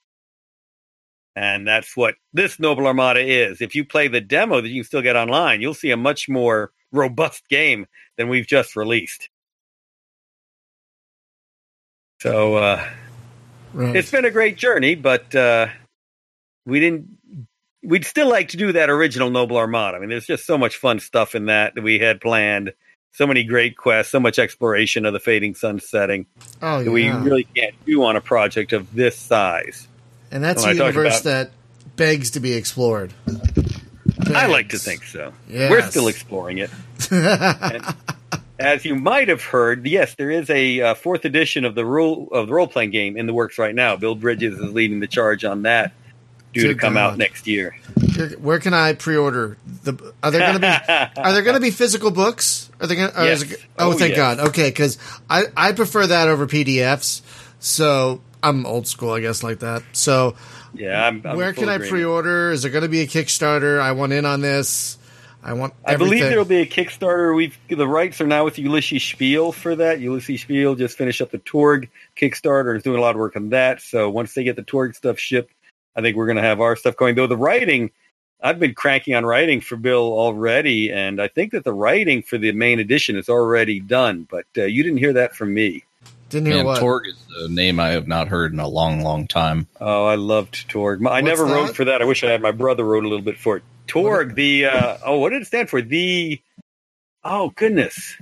And 1.37 1.67
that's 1.67 1.97
what 1.97 2.17
this 2.33 2.59
Noble 2.59 2.87
Armada 2.87 3.21
is. 3.21 3.63
If 3.63 3.75
you 3.75 3.85
play 3.85 4.09
the 4.09 4.21
demo 4.21 4.61
that 4.61 4.69
you 4.69 4.83
can 4.83 4.87
still 4.87 5.03
get 5.03 5.17
online, 5.17 5.61
you'll 5.61 5.73
see 5.73 5.93
a 5.93 5.97
much 5.97 6.29
more 6.29 6.73
robust 6.91 7.49
game 7.49 7.87
than 8.19 8.29
we've 8.29 8.47
just 8.47 8.77
released. 8.77 9.31
So 12.21 12.57
uh, 12.57 12.87
right. 13.73 13.97
it's 13.97 14.11
been 14.11 14.25
a 14.25 14.31
great 14.31 14.57
journey, 14.57 14.95
but 14.95 15.35
uh, 15.35 15.69
we 16.67 16.81
didn't. 16.81 17.19
We'd 17.83 18.05
still 18.05 18.29
like 18.29 18.49
to 18.49 18.57
do 18.57 18.73
that 18.73 18.91
original 18.91 19.31
Noble 19.31 19.57
Armada. 19.57 19.97
I 19.97 20.01
mean, 20.01 20.09
there's 20.09 20.27
just 20.27 20.47
so 20.47 20.57
much 20.57 20.77
fun 20.77 21.01
stuff 21.01 21.35
in 21.35 21.47
that 21.47 21.75
that 21.75 21.83
we 21.83 21.99
had 21.99 22.21
planned. 22.21 22.73
So 23.15 23.27
many 23.27 23.45
great 23.45 23.77
quests, 23.77 24.11
so 24.11 24.21
much 24.21 24.39
exploration 24.39 25.05
of 25.05 25.13
the 25.13 25.21
fading 25.21 25.55
sun 25.55 25.81
setting 25.81 26.25
oh, 26.63 26.83
that 26.83 26.91
we 26.91 27.11
really 27.11 27.45
can't 27.45 27.75
do 27.85 28.05
on 28.05 28.17
a 28.17 28.23
project 28.23 28.73
of 28.73 28.95
this 28.95 29.17
size. 29.19 29.87
and 30.31 30.43
that's 30.43 30.63
when 30.63 30.73
a 30.73 30.79
universe 30.79 31.21
about- 31.21 31.25
that 31.25 31.51
begs 31.97 32.31
to 32.31 32.41
be 32.41 32.55
explored. 32.55 33.13
I 34.35 34.47
like 34.47 34.71
to 34.71 34.79
think 34.79 35.05
so. 35.05 35.33
Yes. 35.47 35.71
We're 35.71 35.83
still 35.91 36.09
exploring 36.09 36.59
it. 36.59 36.71
And 37.11 37.95
as 38.59 38.85
you 38.85 38.95
might 38.95 39.29
have 39.29 39.43
heard, 39.43 39.87
yes, 39.87 40.15
there 40.15 40.31
is 40.31 40.49
a 40.49 40.81
uh, 40.81 40.95
fourth 40.95 41.25
edition 41.25 41.65
of 41.65 41.75
the 41.75 41.85
rule 41.85 42.29
of 42.33 42.47
the 42.47 42.55
role 42.55 42.69
playing 42.69 42.91
game 42.91 43.17
in 43.17 43.27
the 43.27 43.35
works 43.35 43.59
right 43.59 43.75
now. 43.75 43.97
Bill 43.97 44.15
Bridges 44.15 44.59
is 44.59 44.73
leading 44.73 45.01
the 45.01 45.07
charge 45.09 45.45
on 45.45 45.63
that, 45.63 45.93
due 46.53 46.69
to 46.69 46.75
come 46.75 46.97
out 46.97 47.19
next 47.19 47.47
year. 47.47 47.77
Where 48.39 48.59
can 48.59 48.75
I 48.75 48.93
pre-order? 48.95 49.57
The 49.85 50.13
are 50.23 50.31
there 50.31 50.41
going 50.41 50.61
to 50.61 50.61
be 50.61 50.93
are 51.21 51.33
there 51.33 51.43
going 51.43 51.55
to 51.55 51.61
be 51.61 51.71
physical 51.71 52.11
books? 52.11 52.71
Are 52.81 52.87
they 52.87 52.97
going? 52.97 53.11
Yes. 53.15 53.45
Oh, 53.79 53.91
Oh, 53.91 53.93
thank 53.93 54.17
yes. 54.17 54.37
God. 54.37 54.49
Okay, 54.49 54.69
because 54.69 54.99
I 55.31 55.45
I 55.57 55.73
prefer 55.73 56.07
that 56.07 56.29
over 56.29 56.47
PDFs. 56.47 57.23
So 57.59 58.21
I'm 58.43 58.67
old 58.67 58.87
school, 58.87 59.13
I 59.13 59.21
guess, 59.21 59.43
like 59.43 59.61
that. 59.61 59.83
So 59.93 60.35
yeah, 60.75 61.07
I'm, 61.07 61.23
I'm 61.25 61.37
where 61.37 61.53
can 61.53 61.69
I 61.69 61.75
agreement. 61.75 61.91
pre-order? 61.91 62.51
Is 62.51 62.63
there 62.63 62.71
going 62.71 62.83
to 62.83 62.89
be 62.89 63.01
a 63.01 63.07
Kickstarter? 63.07 63.81
I 63.81 63.93
want 63.93 64.13
in 64.13 64.25
on 64.27 64.41
this. 64.41 64.99
I 65.45 65.55
want. 65.55 65.75
I 65.85 65.97
believe 65.97 66.21
there 66.23 66.39
will 66.39 66.45
be 66.45 66.61
a 66.61 66.67
Kickstarter. 66.67 67.35
We've 67.35 67.57
the 67.69 67.87
rights 67.89 68.21
are 68.21 68.27
now 68.29 68.45
with 68.45 68.57
Ulisses 68.57 69.01
Spiel 69.01 69.51
for 69.53 69.75
that. 69.77 69.99
Ulisses 69.99 70.41
Spiel 70.41 70.75
just 70.77 70.97
finished 70.97 71.21
up 71.21 71.31
the 71.33 71.39
Torg 71.39 71.89
Kickstarter 72.17 72.69
and 72.71 72.77
is 72.77 72.83
doing 72.85 72.99
a 72.99 73.01
lot 73.01 73.11
of 73.11 73.17
work 73.17 73.35
on 73.37 73.49
that. 73.51 73.81
So 73.81 74.09
once 74.11 74.35
they 74.35 74.45
get 74.45 74.55
the 74.57 74.63
Torg 74.63 74.95
stuff 74.95 75.19
shipped, 75.19 75.53
I 75.97 76.01
think 76.01 76.17
we're 76.17 76.27
going 76.27 76.37
to 76.37 76.43
have 76.43 76.61
our 76.61 76.77
stuff 76.77 76.97
going. 76.97 77.15
Though 77.15 77.27
the 77.27 77.37
writing, 77.37 77.91
I've 78.43 78.59
been 78.59 78.75
cranking 78.75 79.15
on 79.15 79.25
writing 79.27 79.61
for 79.61 79.77
Bill 79.77 80.13
already, 80.13 80.91
and 80.91 81.21
I 81.21 81.29
think 81.29 81.53
that 81.53 81.65
the 81.65 81.73
writing 81.73 82.23
for 82.23 82.39
the 82.39 82.53
main 82.53 82.79
edition 82.79 83.17
is 83.17 83.29
already 83.29 83.81
done. 83.81 84.27
But 84.31 84.47
uh, 84.57 84.65
you 84.65 84.83
didn't 84.83 84.99
hear 84.99 85.13
that 85.15 85.35
from 85.35 85.55
me. 85.55 85.85
Didn't 86.31 86.47
hear 86.47 86.57
Man, 86.57 86.65
what. 86.65 86.81
Torg 86.81 87.07
is 87.07 87.27
a 87.45 87.49
name 87.49 87.79
I 87.79 87.91
have 87.91 88.09
not 88.09 88.29
heard 88.29 88.55
in 88.55 88.59
a 88.59 88.67
long, 88.67 89.03
long 89.03 89.27
time. 89.27 89.67
Oh, 89.81 90.07
I 90.07 90.15
loved 90.15 90.67
Torg. 90.71 91.05
I 91.05 91.21
What's 91.21 91.25
never 91.27 91.45
that? 91.45 91.55
wrote 91.55 91.77
for 91.77 91.85
that. 91.85 92.01
I 92.01 92.07
wish 92.07 92.25
I 92.25 92.31
had 92.31 92.41
my 92.41 92.53
brother 92.53 92.85
wrote 92.85 93.05
a 93.05 93.09
little 93.09 93.25
bit 93.25 93.37
for 93.39 93.59
it. 93.59 93.63
Torg, 93.87 94.35
the 94.35 94.67
uh, 94.67 94.97
oh, 95.05 95.19
what 95.19 95.31
did 95.31 95.43
it 95.43 95.47
stand 95.47 95.69
for? 95.69 95.83
The 95.83 96.41
oh 97.23 97.51
goodness, 97.51 98.17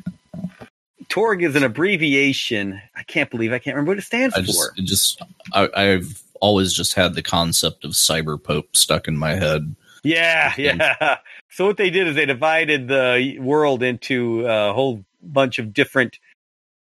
Torg 1.09 1.45
is 1.45 1.55
an 1.55 1.63
abbreviation. 1.63 2.81
I 2.97 3.05
can't 3.05 3.31
believe 3.31 3.53
I 3.53 3.61
can't 3.61 3.77
remember 3.77 3.93
what 3.93 3.99
it 3.99 4.03
stands 4.03 4.35
I 4.35 4.41
for. 4.41 4.47
just, 4.47 4.79
it 4.79 4.83
just, 4.83 5.23
I, 5.53 5.69
I've 5.73 6.21
always 6.40 6.72
just 6.72 6.94
had 6.94 7.14
the 7.14 7.22
concept 7.22 7.85
of 7.85 7.92
cyber 7.92 8.42
pope 8.42 8.76
stuck 8.76 9.09
in 9.09 9.16
my 9.16 9.35
head. 9.35 9.74
Yeah, 10.03 10.55
yeah. 10.57 11.18
So 11.53 11.66
what 11.66 11.79
they 11.79 11.90
did 11.90 12.07
is 12.07 12.14
they 12.14 12.26
divided 12.26 12.87
the 12.87 13.37
world 13.40 13.83
into 13.83 14.46
a 14.46 14.72
whole 14.72 15.05
bunch 15.20 15.59
of 15.59 15.74
different 15.74 16.20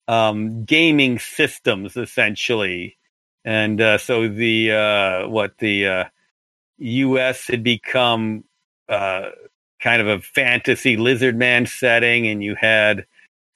um, 0.06 0.64
gaming 0.64 1.18
systems, 1.18 1.96
essentially. 1.96 2.96
And 3.44 3.80
uh, 3.80 3.98
so 3.98 4.28
the 4.28 4.70
uh, 4.70 5.28
what 5.28 5.58
the 5.58 5.86
uh, 5.88 6.04
U.S. 6.78 7.48
had 7.48 7.64
become 7.64 8.44
uh, 8.88 9.30
kind 9.80 10.00
of 10.00 10.06
a 10.06 10.20
fantasy 10.20 10.96
lizard 10.96 11.36
man 11.36 11.66
setting, 11.66 12.28
and 12.28 12.42
you 12.42 12.54
had 12.54 13.06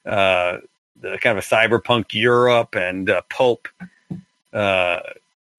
uh, 0.04 0.58
the 1.00 1.18
kind 1.18 1.38
of 1.38 1.44
a 1.44 1.46
cyberpunk 1.46 2.06
Europe 2.14 2.74
and 2.74 3.08
uh, 3.08 3.22
pulp 3.30 3.68
uh, 4.52 5.00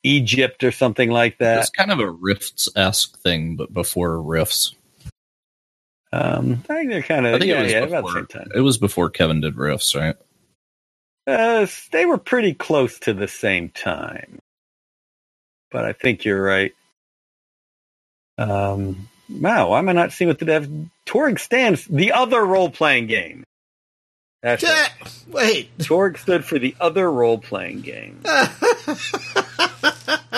Egypt 0.08 0.64
or 0.64 0.72
something 0.72 1.12
like 1.12 1.40
that. 1.40 1.60
It's 1.60 1.70
kind 1.70 1.92
of 1.92 2.00
a 2.00 2.10
Rifts 2.10 2.70
esque 2.76 3.18
thing, 3.20 3.56
but 3.58 3.74
before 3.74 4.22
Rifts. 4.22 4.76
Um, 6.14 6.64
I 6.70 6.76
think 6.76 6.90
they're 6.90 7.04
kind 7.04 7.28
I 7.32 7.32
of 7.34 7.40
think 7.40 7.50
yeah, 7.50 7.60
it 7.60 7.64
was 7.64 7.72
yeah, 7.74 7.80
about 7.80 8.06
the 8.06 8.12
before. 8.12 8.14
same 8.14 8.28
time. 8.28 8.52
It 8.56 8.62
was 8.62 8.78
before 8.78 9.10
Kevin 9.10 9.42
did 9.42 9.58
Rifts, 9.58 9.96
right? 9.96 10.16
Uh, 11.28 11.68
they 11.92 12.06
were 12.06 12.18
pretty 12.18 12.54
close 12.54 13.00
to 13.00 13.14
the 13.14 13.28
same 13.28 13.70
time, 13.70 14.40
but 15.72 15.86
I 15.86 15.94
think 15.94 16.26
you're 16.26 16.42
right. 16.42 16.74
Um, 18.38 19.10
wow, 19.30 19.70
why 19.70 19.80
am 19.80 19.90
I 19.90 19.94
not 19.94 20.14
seeing 20.14 20.30
what 20.30 20.40
the 20.40 20.46
dev 20.46 20.70
Torg 21.06 21.40
stands? 21.40 21.86
The 21.86 22.14
other 22.14 22.46
role 22.46 22.70
playing 22.70 23.08
game. 23.08 23.44
That's 24.44 24.64
Yeah, 24.64 24.72
right. 24.72 24.90
wait. 25.28 25.72
Torg 25.80 26.18
stood 26.18 26.46
for 26.46 26.60
the 26.60 26.76
other 26.80 27.12
role 27.12 27.38
playing 27.40 27.82
game. 27.82 28.22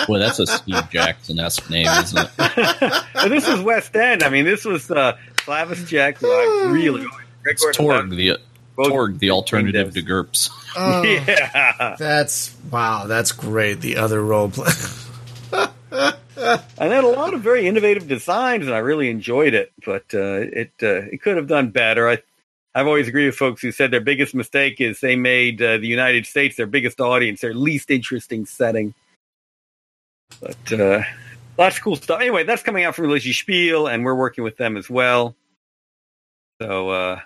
Boy, 0.06 0.18
that's 0.18 0.38
a 0.38 0.46
Steve 0.46 0.90
Jackson 0.90 1.38
esque 1.38 1.68
name, 1.70 1.86
isn't 1.86 2.18
it? 2.18 3.04
And 3.14 3.32
this 3.32 3.46
was 3.46 3.60
West 3.60 3.94
End. 3.96 4.22
I 4.22 4.30
mean, 4.30 4.44
this 4.44 4.64
was 4.64 4.90
uh, 4.90 5.16
Slavis 5.36 5.86
Jackson. 5.86 6.28
I 6.28 6.70
really 6.72 7.06
It's 7.44 7.64
Torg, 7.76 8.10
the 8.10 8.38
Torg, 8.76 9.18
the 9.18 9.30
alternative 9.30 9.92
to 9.94 10.02
GURPS. 10.02 10.50
Oh, 10.76 11.02
Yeah, 11.26 11.96
That's 11.98 12.56
wow. 12.70 13.06
That's 13.06 13.32
great. 13.32 13.80
The 13.80 13.96
other 13.96 14.22
role 14.22 14.50
play. 14.50 14.72
and 15.52 16.92
had 16.92 17.04
a 17.04 17.08
lot 17.08 17.34
of 17.34 17.42
very 17.42 17.66
innovative 17.66 18.08
designs, 18.08 18.66
and 18.66 18.74
I 18.74 18.78
really 18.78 19.10
enjoyed 19.10 19.54
it. 19.54 19.72
But 19.84 20.04
uh, 20.14 20.46
it 20.52 20.72
uh, 20.82 21.06
it 21.12 21.22
could 21.22 21.36
have 21.36 21.46
done 21.48 21.70
better. 21.70 22.08
I 22.08 22.18
I've 22.74 22.86
always 22.86 23.08
agreed 23.08 23.26
with 23.26 23.34
folks 23.34 23.62
who 23.62 23.72
said 23.72 23.90
their 23.90 24.00
biggest 24.00 24.34
mistake 24.34 24.80
is 24.80 25.00
they 25.00 25.16
made 25.16 25.60
uh, 25.60 25.78
the 25.78 25.88
United 25.88 26.26
States 26.26 26.56
their 26.56 26.66
biggest 26.66 27.00
audience, 27.00 27.40
their 27.40 27.54
least 27.54 27.90
interesting 27.90 28.46
setting. 28.46 28.94
But 30.40 30.72
uh, 30.72 31.02
lots 31.58 31.76
of 31.76 31.82
cool 31.82 31.96
stuff. 31.96 32.20
Anyway, 32.20 32.44
that's 32.44 32.62
coming 32.62 32.84
out 32.84 32.94
from 32.94 33.06
Ulisses 33.06 33.34
Spiel, 33.34 33.86
and 33.86 34.04
we're 34.04 34.14
working 34.14 34.44
with 34.44 34.56
them 34.56 34.76
as 34.76 34.88
well. 34.88 35.36
So 36.60 36.90
uh, 36.90 37.20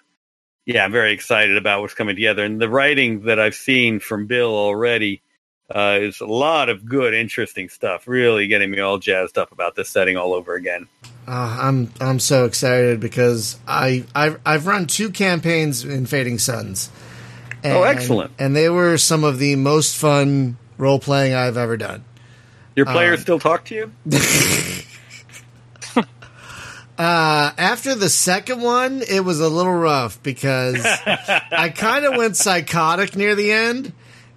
yeah, 0.67 0.85
I'm 0.85 0.93
very 0.93 1.13
excited 1.13 1.57
about 1.57 1.81
what's 1.81 1.95
coming 1.95 2.17
together, 2.17 2.45
and 2.45 2.61
the 2.61 2.69
writing 2.69 3.23
that 3.23 3.39
I've 3.39 3.55
seen 3.55 4.01
from 4.01 4.27
Bill 4.27 4.55
already 4.55 5.23
uh, 5.75 5.99
is 6.01 6.21
a 6.21 6.27
lot 6.27 6.69
of 6.69 6.87
good, 6.87 7.15
interesting 7.15 7.69
stuff. 7.69 8.07
Really 8.07 8.47
getting 8.47 8.71
me 8.71 8.81
all 8.81 8.99
jazzed 8.99 9.39
up 9.39 9.53
about 9.53 9.75
this 9.75 9.89
setting 9.89 10.17
all 10.17 10.35
over 10.35 10.55
again. 10.55 10.89
Uh, 11.27 11.59
I'm 11.61 11.93
I'm 12.01 12.19
so 12.19 12.45
excited 12.45 13.01
because 13.01 13.59
I 13.67 14.05
I've, 14.15 14.41
I've 14.45 14.67
run 14.67 14.87
two 14.87 15.11
campaigns 15.11 15.85
in 15.85 16.07
Fading 16.07 16.39
Suns. 16.39 16.91
Oh, 17.65 17.83
excellent. 17.83 18.33
And 18.39 18.55
they 18.55 18.69
were 18.69 18.99
some 18.99 19.25
of 19.25 19.39
the 19.39 19.57
most 19.57 19.97
fun 19.97 20.59
role 20.77 20.99
playing 20.99 21.35
I've 21.35 21.57
ever 21.57 21.79
done. 21.79 22.05
Your 22.77 22.87
players 22.87 23.21
Um, 23.21 23.23
still 23.23 23.39
talk 23.39 23.65
to 23.67 23.75
you? 23.75 23.93
Uh, 26.97 27.51
after 27.59 27.97
the 27.97 28.09
second 28.09 28.61
one, 28.63 29.03
it 29.03 29.25
was 29.25 29.41
a 29.41 29.49
little 29.49 29.73
rough 29.75 30.23
because 30.23 30.77
I 31.07 31.73
kind 31.75 32.05
of 32.05 32.17
went 32.17 32.37
psychotic 32.37 33.17
near 33.17 33.35
the 33.35 33.51
end, 33.51 33.93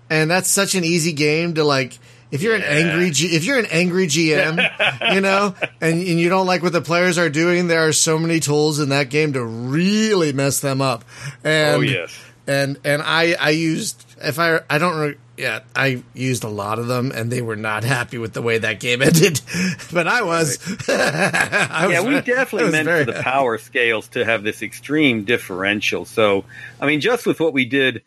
and 0.10 0.32
that's 0.32 0.50
such 0.50 0.74
an 0.74 0.84
easy 0.84 1.14
game 1.14 1.54
to 1.56 1.64
like. 1.64 2.00
If 2.32 2.42
you're 2.42 2.56
an 2.56 2.64
angry, 2.64 3.12
G- 3.12 3.28
if 3.28 3.46
you're 3.46 3.60
an 3.60 3.68
angry 3.68 4.08
GM, 4.08 5.14
you 5.14 5.22
know, 5.22 5.54
and, 5.82 6.00
and 6.00 6.20
you 6.20 6.30
don't 6.30 6.48
like 6.48 6.64
what 6.64 6.74
the 6.74 6.82
players 6.82 7.20
are 7.20 7.30
doing, 7.30 7.68
there 7.68 7.88
are 7.88 7.94
so 7.94 8.18
many 8.18 8.40
tools 8.40 8.80
in 8.80 8.90
that 8.90 9.10
game 9.12 9.34
to 9.34 9.44
really 9.46 10.34
mess 10.34 10.60
them 10.60 10.82
up. 10.82 11.06
And, 11.44 11.76
oh 11.76 11.82
yes. 11.82 12.20
and 12.48 12.80
and 12.84 13.04
I 13.04 13.36
I 13.40 13.52
used 13.52 14.04
if 14.20 14.40
I 14.40 14.62
I 14.68 14.80
don't 14.80 15.16
yeah 15.38 15.60
I 15.76 16.04
used 16.14 16.44
a 16.44 16.50
lot 16.50 16.80
of 16.80 16.88
them 16.88 17.12
and 17.14 17.32
they 17.32 17.42
were 17.42 17.56
not 17.56 17.84
happy 17.98 18.18
with 18.18 18.34
the 18.34 18.42
way 18.42 18.58
that 18.58 18.80
game 18.80 19.02
ended, 19.02 19.42
but 19.94 20.08
I 20.08 20.24
was. 20.24 20.60
I 20.90 21.88
yeah, 21.92 22.00
was 22.02 22.16
we 22.16 22.22
definitely 22.22 22.72
meant 22.72 22.88
for 22.88 23.12
the 23.12 23.22
power 23.22 23.58
scales 23.58 24.08
to 24.10 24.26
have 24.26 24.44
this 24.44 24.62
extreme 24.62 25.24
differential. 25.24 26.06
So, 26.06 26.46
I 26.82 26.86
mean, 26.86 27.02
just 27.02 27.26
with 27.26 27.40
what 27.40 27.54
we 27.54 27.66
did 27.66 28.04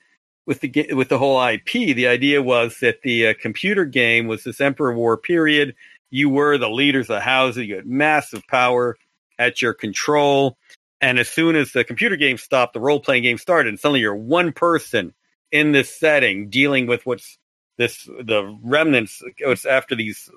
with 0.46 0.60
the 0.60 0.92
with 0.92 1.08
the 1.08 1.18
whole 1.18 1.40
IP, 1.42 1.94
the 1.94 2.08
idea 2.08 2.42
was 2.42 2.78
that 2.80 3.02
the 3.02 3.28
uh, 3.28 3.34
computer 3.40 3.84
game 3.84 4.26
was 4.26 4.44
this 4.44 4.60
Emperor 4.60 4.94
War 4.94 5.16
period. 5.16 5.74
You 6.10 6.28
were 6.28 6.58
the 6.58 6.68
leaders 6.68 7.08
of 7.08 7.16
the 7.16 7.20
houses. 7.20 7.66
You 7.66 7.76
had 7.76 7.86
massive 7.86 8.42
power 8.48 8.96
at 9.38 9.62
your 9.62 9.74
control, 9.74 10.58
and 11.00 11.18
as 11.18 11.28
soon 11.28 11.56
as 11.56 11.72
the 11.72 11.84
computer 11.84 12.16
game 12.16 12.36
stopped, 12.36 12.74
the 12.74 12.80
role 12.80 13.00
playing 13.00 13.22
game 13.22 13.38
started, 13.38 13.68
and 13.68 13.78
suddenly 13.78 14.00
you're 14.00 14.16
one 14.16 14.52
person 14.52 15.14
in 15.52 15.72
this 15.72 15.94
setting 15.94 16.48
dealing 16.48 16.86
with 16.86 17.04
what's 17.06 17.38
this 17.78 18.04
the 18.04 18.58
remnants. 18.62 19.22
It's 19.38 19.64
after 19.64 19.94
these 19.94 20.30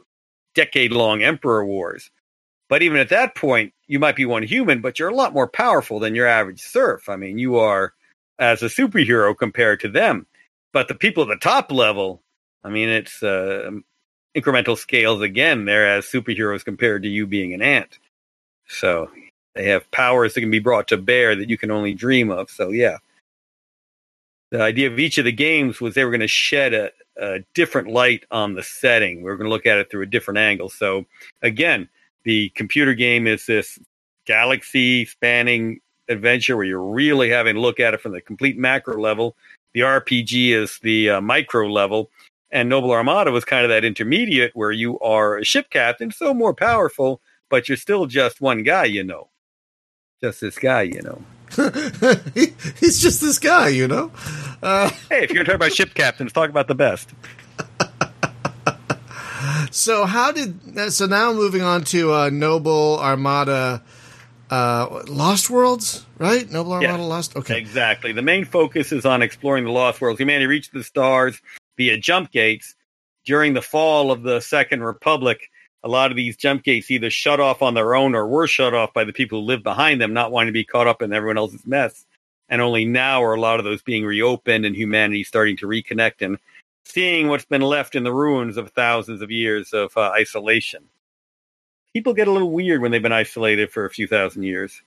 decade 0.56 0.92
long 0.92 1.24
Emperor 1.24 1.66
Wars. 1.66 2.10
But 2.70 2.82
even 2.82 2.98
at 2.98 3.10
that 3.10 3.36
point, 3.36 3.74
you 3.88 4.00
might 4.00 4.16
be 4.16 4.26
one 4.26 4.44
human, 4.44 4.82
but 4.82 4.98
you're 4.98 5.10
a 5.10 5.16
lot 5.16 5.34
more 5.34 5.48
powerful 5.48 6.00
than 6.00 6.16
your 6.16 6.28
average 6.28 6.62
serf. 6.62 7.10
I 7.10 7.18
mean, 7.18 7.38
you 7.38 7.58
are 7.58 7.94
as 8.40 8.64
a 8.64 8.68
superhero 8.68 9.38
compared 9.38 9.82
to 9.82 9.90
them. 9.90 10.26
But 10.72 10.88
the 10.88 10.96
people 10.96 11.24
at 11.24 11.30
the 11.30 11.36
top 11.36 11.72
level, 11.72 12.24
I 12.64 12.70
mean, 12.70 12.90
it's 12.90 13.22
uh, 13.22 13.70
incremental 14.36 14.78
scales 14.78 15.22
again. 15.22 15.66
They're 15.66 15.98
as 15.98 16.06
superheroes 16.06 16.66
compared 16.66 17.04
to 17.04 17.10
you 17.10 17.28
being 17.28 17.54
an 17.54 17.62
ant. 17.62 18.00
So 18.68 19.12
they 19.54 19.66
have 19.66 19.92
powers 19.92 20.34
that 20.34 20.42
can 20.42 20.50
be 20.50 20.60
brought 20.60 20.88
to 20.88 20.98
bear 20.98 21.36
that 21.36 21.50
you 21.50 21.58
can 21.58 21.70
only 21.70 21.94
dream 21.94 22.32
of. 22.32 22.50
So 22.50 22.70
yeah, 22.70 22.98
the 24.54 24.62
idea 24.62 24.86
of 24.86 25.00
each 25.00 25.18
of 25.18 25.26
the 25.26 25.32
games 25.32 25.82
was 25.82 25.96
they 25.96 26.06
were 26.06 26.12
going 26.12 26.20
to 26.20 26.28
shed 26.28 26.76
a, 26.76 26.92
a 27.18 27.40
different 27.56 27.88
light 27.88 28.24
on 28.30 28.54
the 28.54 28.62
setting. 28.62 29.18
We 29.18 29.24
were 29.24 29.36
going 29.36 29.48
to 29.48 29.52
look 29.52 29.66
at 29.66 29.80
it 29.80 29.90
through 29.90 30.04
a 30.04 30.06
different 30.06 30.38
angle. 30.38 30.70
So 30.70 31.06
again, 31.42 31.90
the 32.24 32.50
computer 32.50 32.94
game 32.94 33.26
is 33.26 33.48
this 33.48 33.80
galaxy 34.28 35.06
spanning 35.06 35.80
adventure 36.08 36.56
where 36.56 36.68
you're 36.68 36.86
really 36.86 37.32
having 37.32 37.56
to 37.56 37.62
look 37.62 37.80
at 37.80 37.96
it 37.96 38.02
from 38.02 38.12
the 38.12 38.22
complete 38.22 38.56
macro 38.56 39.02
level. 39.02 39.36
The 39.74 39.80
RPG 39.80 40.50
is 40.50 40.78
the 40.84 41.10
uh, 41.10 41.22
micro 41.22 41.68
level, 41.68 42.12
and 42.52 42.70
Noble 42.70 42.92
Armada 42.92 43.32
was 43.32 43.46
kind 43.46 43.64
of 43.66 43.70
that 43.70 43.84
intermediate 43.84 44.52
where 44.54 44.72
you 44.72 45.00
are 45.00 45.40
a 45.40 45.44
ship 45.44 45.72
captain, 45.72 46.12
so 46.12 46.32
more 46.32 46.54
powerful, 46.54 47.22
but 47.50 47.68
you're 47.68 47.76
still 47.76 48.06
just 48.06 48.40
one 48.40 48.62
guy, 48.62 48.86
you 48.86 49.04
know. 49.04 49.30
Just 50.22 50.42
this 50.42 50.60
guy, 50.60 50.84
you 50.84 51.02
know. 51.02 51.24
He- 52.34 52.54
He's 52.80 53.02
just 53.02 53.22
this 53.22 53.40
guy, 53.40 53.70
you 53.70 53.88
know. 53.88 54.12
Uh, 54.62 54.90
Hey, 55.10 55.24
if 55.24 55.32
you're 55.32 55.44
going 55.44 55.46
to 55.46 55.46
talk 55.46 55.56
about 55.56 55.74
ship 55.74 55.94
captains, 55.94 56.34
talk 56.34 56.50
about 56.50 56.68
the 56.68 56.76
best. 56.76 57.10
so 59.72 60.06
how 60.06 60.32
did 60.32 60.92
so 60.94 61.06
now 61.06 61.34
moving 61.34 61.62
on 61.62 61.84
to 61.86 62.14
uh, 62.14 62.30
Noble 62.30 63.00
Armada, 63.00 63.84
uh, 64.50 65.04
Lost 65.08 65.50
Worlds, 65.50 66.06
right? 66.18 66.50
Noble 66.50 66.74
Armada. 66.74 67.04
Lost. 67.04 67.36
Okay, 67.36 67.58
Exactly. 67.60 68.12
The 68.12 68.22
main 68.22 68.46
focus 68.46 68.92
is 68.92 69.06
on 69.06 69.22
exploring 69.22 69.66
the 69.66 69.72
lost 69.72 70.02
worlds. 70.02 70.20
Humanity 70.20 70.48
reached 70.48 70.74
the 70.74 70.84
stars 70.84 71.42
via 71.78 71.98
jump 71.98 72.32
gates. 72.32 72.76
During 73.26 73.54
the 73.54 73.62
fall 73.62 74.12
of 74.12 74.22
the 74.22 74.42
Second 74.42 74.84
Republic, 74.84 75.50
a 75.84 75.90
lot 75.90 76.12
of 76.12 76.18
these 76.18 76.38
jump 76.38 76.64
gates 76.64 76.90
either 76.90 77.10
shut 77.10 77.40
off 77.40 77.62
on 77.62 77.74
their 77.74 77.96
own 77.96 78.16
or 78.16 78.26
were 78.26 78.48
shut 78.48 78.74
off 78.74 78.94
by 78.94 79.04
the 79.04 79.14
people 79.14 79.42
who 79.42 79.46
lived 79.46 79.64
behind 79.64 80.00
them, 80.00 80.14
not 80.14 80.32
wanting 80.32 80.48
to 80.48 80.54
be 80.54 80.64
caught 80.64 80.88
up 80.88 81.02
in 81.02 81.12
everyone 81.12 81.38
else's 81.38 81.66
mess. 81.66 82.06
And 82.50 82.62
only 82.62 82.86
now 82.86 83.24
are 83.24 83.34
a 83.34 83.40
lot 83.40 83.60
of 83.60 83.66
those 83.66 83.82
being 83.82 84.06
reopened 84.06 84.66
and 84.66 84.76
humanity 84.76 85.24
starting 85.24 85.58
to 85.58 85.68
reconnect 85.68 86.22
and 86.22 86.38
seeing 86.86 87.28
what's 87.28 87.46
been 87.46 87.62
left 87.62 87.96
in 87.96 88.04
the 88.04 88.14
ruins 88.14 88.58
of 88.58 88.72
thousands 88.72 89.22
of 89.22 89.32
years 89.32 89.74
of 89.74 89.96
uh, 89.98 90.12
isolation. 90.12 90.86
People 91.94 92.14
get 92.14 92.28
a 92.28 92.32
little 92.32 92.52
weird 92.52 92.82
when 92.82 92.92
they've 92.92 93.02
been 93.02 93.12
isolated 93.12 93.72
for 93.72 93.86
a 93.86 93.90
few 93.90 94.08
thousand 94.08 94.44
years. 94.44 94.82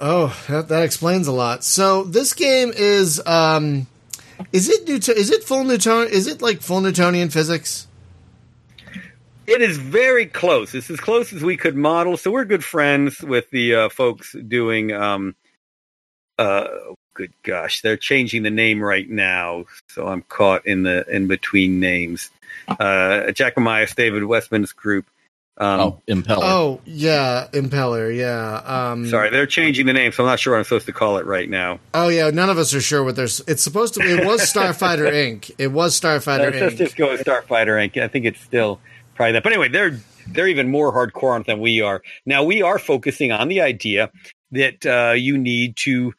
Oh, 0.00 0.36
that, 0.48 0.68
that 0.68 0.82
explains 0.84 1.26
a 1.26 1.32
lot. 1.32 1.64
So 1.64 2.04
this 2.04 2.34
game 2.34 2.72
is 2.74 3.20
um 3.26 3.86
is 4.52 4.68
it 4.68 4.86
Newton 4.86 5.16
is 5.16 5.30
it 5.30 5.42
full 5.42 5.64
Newton 5.64 6.08
is 6.08 6.26
it 6.26 6.40
like 6.40 6.60
full 6.60 6.80
Newtonian 6.80 7.30
physics? 7.30 7.88
It 9.46 9.62
is 9.62 9.78
very 9.78 10.26
close. 10.26 10.74
It's 10.74 10.90
as 10.90 11.00
close 11.00 11.32
as 11.32 11.42
we 11.42 11.56
could 11.56 11.76
model. 11.76 12.16
So 12.16 12.30
we're 12.30 12.44
good 12.44 12.64
friends 12.64 13.20
with 13.20 13.48
the 13.50 13.74
uh, 13.74 13.88
folks 13.88 14.34
doing. 14.46 14.92
Um, 14.92 15.36
uh, 16.38 16.66
good 17.14 17.32
gosh, 17.42 17.80
they're 17.80 17.96
changing 17.96 18.42
the 18.42 18.50
name 18.50 18.82
right 18.82 19.08
now, 19.08 19.64
so 19.88 20.06
I'm 20.06 20.22
caught 20.22 20.66
in 20.66 20.82
the 20.82 21.04
in 21.08 21.26
between 21.26 21.80
names. 21.80 22.30
Uh, 22.68 23.32
Jack 23.32 23.56
Mamais, 23.56 23.94
David 23.94 24.22
Wessman's 24.24 24.72
group. 24.72 25.06
Um, 25.58 25.80
oh, 25.80 26.00
Impeller. 26.06 26.42
Oh, 26.42 26.80
yeah, 26.84 27.48
Impeller, 27.52 28.14
yeah. 28.14 28.90
Um 28.90 29.06
Sorry, 29.06 29.30
they're 29.30 29.46
changing 29.46 29.86
the 29.86 29.94
name, 29.94 30.12
so 30.12 30.22
I'm 30.22 30.28
not 30.28 30.38
sure 30.38 30.52
what 30.52 30.58
I'm 30.58 30.64
supposed 30.64 30.84
to 30.84 30.92
call 30.92 31.16
it 31.16 31.24
right 31.24 31.48
now. 31.48 31.80
Oh 31.94 32.08
yeah, 32.08 32.28
none 32.28 32.50
of 32.50 32.58
us 32.58 32.74
are 32.74 32.80
sure 32.82 33.02
what 33.02 33.16
there's 33.16 33.40
it's 33.46 33.62
supposed 33.62 33.94
to 33.94 34.00
be 34.00 34.10
it 34.10 34.26
was 34.26 34.42
Starfighter 34.42 35.10
Inc. 35.10 35.50
It 35.56 35.68
was 35.68 35.98
Starfighter 35.98 36.52
Let's, 36.52 36.60
let's 36.60 36.74
just 36.74 36.96
go 36.96 37.12
with 37.12 37.24
Starfighter 37.24 37.88
Inc. 37.88 38.02
I 38.02 38.08
think 38.08 38.26
it's 38.26 38.40
still 38.40 38.80
probably 39.16 39.32
that. 39.32 39.42
But 39.42 39.52
anyway, 39.52 39.68
they're 39.68 39.98
they're 40.28 40.48
even 40.48 40.70
more 40.70 40.92
hardcore 40.92 41.34
on 41.34 41.42
it 41.42 41.46
than 41.46 41.60
we 41.60 41.80
are. 41.80 42.02
Now 42.24 42.44
we 42.44 42.62
are 42.62 42.78
focusing 42.78 43.32
on 43.32 43.48
the 43.48 43.60
idea 43.60 44.10
that 44.52 44.86
uh, 44.86 45.14
you 45.14 45.38
need 45.38 45.76
to 45.78 46.12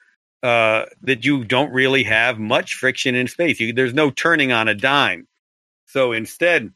uh, 0.44 0.86
that 1.02 1.26
you 1.26 1.44
don't 1.44 1.72
really 1.72 2.04
have 2.04 2.40
much 2.40 2.76
friction 2.76 3.16
in 3.16 3.28
space. 3.28 3.60
You, 3.60 3.74
there's 3.74 3.94
no 3.94 4.10
turning 4.10 4.52
on 4.52 4.68
a 4.68 4.76
dime. 4.76 5.28
So 5.86 6.12
instead, 6.12 6.74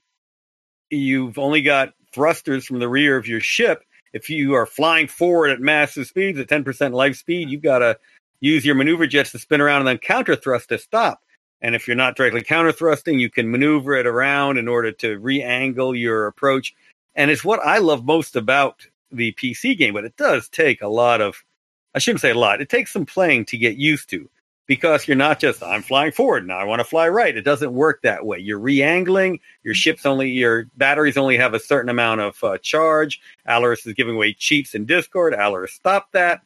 you've 0.89 1.37
only 1.37 1.61
got 1.61 1.93
thrusters 2.13 2.65
from 2.65 2.79
the 2.79 2.89
rear 2.89 3.17
of 3.17 3.27
your 3.27 3.39
ship, 3.39 3.83
if 4.13 4.29
you 4.29 4.53
are 4.53 4.65
flying 4.65 5.07
forward 5.07 5.49
at 5.49 5.59
massive 5.59 6.07
speeds 6.07 6.39
at 6.39 6.47
10% 6.47 6.93
light 6.93 7.15
speed, 7.15 7.49
you've 7.49 7.61
got 7.61 7.79
to 7.79 7.97
use 8.39 8.65
your 8.65 8.75
maneuver 8.75 9.07
jets 9.07 9.31
to 9.31 9.39
spin 9.39 9.61
around 9.61 9.79
and 9.79 9.87
then 9.87 9.97
counter 9.97 10.35
thrust 10.35 10.69
to 10.69 10.77
stop. 10.77 11.21
And 11.61 11.75
if 11.75 11.87
you're 11.87 11.95
not 11.95 12.15
directly 12.15 12.41
counter 12.41 12.71
thrusting, 12.71 13.19
you 13.19 13.29
can 13.29 13.51
maneuver 13.51 13.93
it 13.93 14.07
around 14.07 14.57
in 14.57 14.67
order 14.67 14.91
to 14.93 15.19
re 15.19 15.41
angle 15.41 15.95
your 15.95 16.27
approach. 16.27 16.73
And 17.15 17.29
it's 17.29 17.43
what 17.43 17.59
I 17.65 17.77
love 17.77 18.03
most 18.05 18.35
about 18.35 18.87
the 19.11 19.33
PC 19.33 19.77
game, 19.77 19.93
but 19.93 20.05
it 20.05 20.17
does 20.17 20.49
take 20.49 20.81
a 20.81 20.87
lot 20.87 21.21
of, 21.21 21.43
I 21.93 21.99
shouldn't 21.99 22.21
say 22.21 22.31
a 22.31 22.35
lot, 22.35 22.61
it 22.61 22.69
takes 22.69 22.91
some 22.91 23.05
playing 23.05 23.45
to 23.45 23.57
get 23.57 23.75
used 23.75 24.09
to 24.11 24.29
because 24.71 25.05
you're 25.05 25.17
not 25.17 25.37
just 25.37 25.61
I'm 25.61 25.81
flying 25.81 26.13
forward 26.13 26.47
now 26.47 26.57
I 26.57 26.63
want 26.63 26.79
to 26.79 26.85
fly 26.85 27.09
right. 27.09 27.35
It 27.35 27.41
doesn't 27.41 27.73
work 27.73 28.03
that 28.03 28.25
way. 28.25 28.37
You're 28.39 28.57
re-angling. 28.57 29.41
Your 29.63 29.73
ships 29.73 30.05
only 30.05 30.29
your 30.29 30.67
batteries 30.77 31.17
only 31.17 31.35
have 31.35 31.53
a 31.53 31.59
certain 31.59 31.89
amount 31.89 32.21
of 32.21 32.41
uh, 32.41 32.57
charge. 32.57 33.19
Allarus 33.45 33.85
is 33.85 33.95
giving 33.95 34.15
away 34.15 34.31
cheats 34.31 34.73
in 34.73 34.85
Discord. 34.85 35.33
Allarus 35.33 35.71
stopped 35.71 36.13
that. 36.13 36.39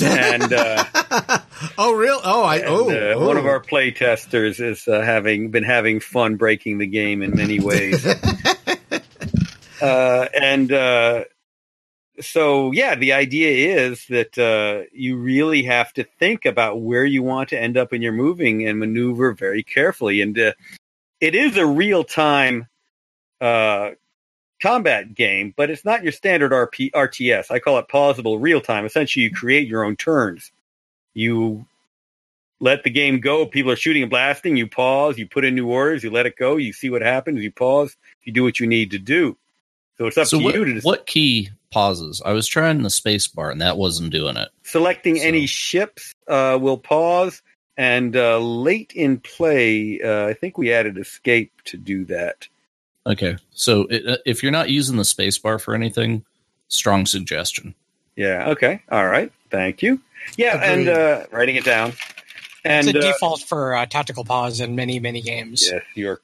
And 0.00 0.52
uh, 0.52 0.84
oh, 1.76 1.96
real? 1.96 2.20
Oh, 2.22 2.44
I 2.44 2.58
and, 2.58 2.66
oh, 2.68 2.88
uh, 2.88 3.14
oh. 3.16 3.26
one 3.26 3.36
of 3.36 3.46
our 3.46 3.58
play 3.58 3.90
testers 3.90 4.60
is 4.60 4.86
uh, 4.86 5.00
having 5.00 5.50
been 5.50 5.64
having 5.64 5.98
fun 5.98 6.36
breaking 6.36 6.78
the 6.78 6.86
game 6.86 7.20
in 7.20 7.34
many 7.34 7.58
ways. 7.58 8.06
uh, 9.82 10.28
and 10.40 10.70
uh, 10.70 11.24
so, 12.20 12.72
yeah, 12.72 12.94
the 12.94 13.14
idea 13.14 13.86
is 13.86 14.06
that 14.08 14.36
uh, 14.36 14.86
you 14.92 15.16
really 15.16 15.62
have 15.62 15.92
to 15.94 16.04
think 16.18 16.44
about 16.44 16.82
where 16.82 17.04
you 17.04 17.22
want 17.22 17.48
to 17.50 17.60
end 17.60 17.76
up 17.76 17.92
in 17.92 18.02
your 18.02 18.12
moving 18.12 18.66
and 18.66 18.78
maneuver 18.78 19.32
very 19.32 19.62
carefully. 19.62 20.20
And 20.20 20.38
uh, 20.38 20.52
it 21.20 21.34
is 21.34 21.56
a 21.56 21.66
real 21.66 22.04
time 22.04 22.68
uh, 23.40 23.92
combat 24.60 25.14
game, 25.14 25.54
but 25.56 25.70
it's 25.70 25.84
not 25.84 26.02
your 26.02 26.12
standard 26.12 26.52
RP- 26.52 26.92
RTS. 26.92 27.50
I 27.50 27.58
call 27.58 27.78
it 27.78 27.88
pausable 27.88 28.40
real 28.40 28.60
time. 28.60 28.84
Essentially, 28.84 29.24
you 29.24 29.30
create 29.32 29.66
your 29.66 29.84
own 29.84 29.96
turns. 29.96 30.52
You 31.14 31.66
let 32.60 32.84
the 32.84 32.90
game 32.90 33.20
go. 33.20 33.46
People 33.46 33.72
are 33.72 33.76
shooting 33.76 34.02
and 34.02 34.10
blasting. 34.10 34.56
You 34.56 34.68
pause. 34.68 35.18
You 35.18 35.26
put 35.26 35.44
in 35.44 35.54
new 35.54 35.68
orders. 35.68 36.04
You 36.04 36.10
let 36.10 36.26
it 36.26 36.36
go. 36.36 36.56
You 36.56 36.72
see 36.72 36.90
what 36.90 37.02
happens. 37.02 37.42
You 37.42 37.50
pause. 37.50 37.96
You 38.22 38.32
do 38.32 38.44
what 38.44 38.60
you 38.60 38.66
need 38.66 38.90
to 38.92 38.98
do. 38.98 39.36
So 39.98 40.06
it's 40.06 40.18
up 40.18 40.26
So 40.26 40.38
to 40.38 40.44
what, 40.44 40.54
you 40.54 40.64
to 40.64 40.72
decide. 40.74 40.86
what 40.86 41.06
key 41.06 41.50
pauses? 41.70 42.20
I 42.24 42.32
was 42.32 42.46
trying 42.46 42.82
the 42.82 42.90
space 42.90 43.26
bar 43.28 43.50
and 43.50 43.60
that 43.60 43.76
wasn't 43.76 44.10
doing 44.12 44.36
it. 44.36 44.48
selecting 44.62 45.16
So- 45.16 45.22
any 45.24 45.46
ships 45.46 46.14
uh, 46.28 46.58
will 46.60 46.78
pause 46.78 47.42
and 47.76 48.14
uh, 48.16 48.38
late 48.38 48.92
in 48.94 49.18
play 49.18 49.98
uh, 50.04 50.26
i 50.26 50.34
think 50.34 50.58
we 50.58 50.70
added 50.70 50.98
escape 50.98 51.50
to 51.64 51.78
do 51.78 52.04
that 52.04 52.46
Okay, 53.06 53.36
so 53.50 53.86
it, 53.90 54.06
uh, 54.06 54.16
if 54.26 54.42
you're 54.42 54.52
not 54.52 54.68
using 54.70 54.96
the 54.98 55.04
space 55.04 55.36
bar 55.38 55.58
for 55.58 55.74
anything, 55.74 56.22
strong 56.68 57.06
suggestion. 57.06 57.74
yeah 58.14 58.50
okay 58.50 58.82
all 58.90 59.06
right 59.08 59.32
thank 59.50 59.82
you 59.82 59.98
yeah 60.36 60.60
and 60.62 60.82
Agreed. 60.82 60.92
uh, 60.94 61.24
writing 61.32 61.56
it 61.56 61.64
down 61.64 61.94
and 62.64 62.86
it's 62.88 62.94
a 62.94 62.98
uh, 62.98 63.12
default 63.12 63.40
for 63.40 63.74
uh, 63.74 63.86
tactical 63.86 64.22
pause 64.24 64.60
in 64.60 64.76
many 64.76 65.00
many 65.00 65.22
games. 65.22 65.66
yes 65.72 65.82
you're 65.94 66.20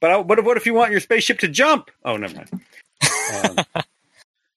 but 0.00 0.10
I, 0.10 0.16
what, 0.18 0.38
if- 0.38 0.44
what 0.44 0.58
if 0.58 0.66
you 0.66 0.74
want 0.74 0.90
your 0.90 1.00
spaceship 1.00 1.38
to 1.40 1.48
jump 1.48 1.90
oh 2.04 2.18
never 2.18 2.36
mind 2.36 2.50
um, 3.32 3.84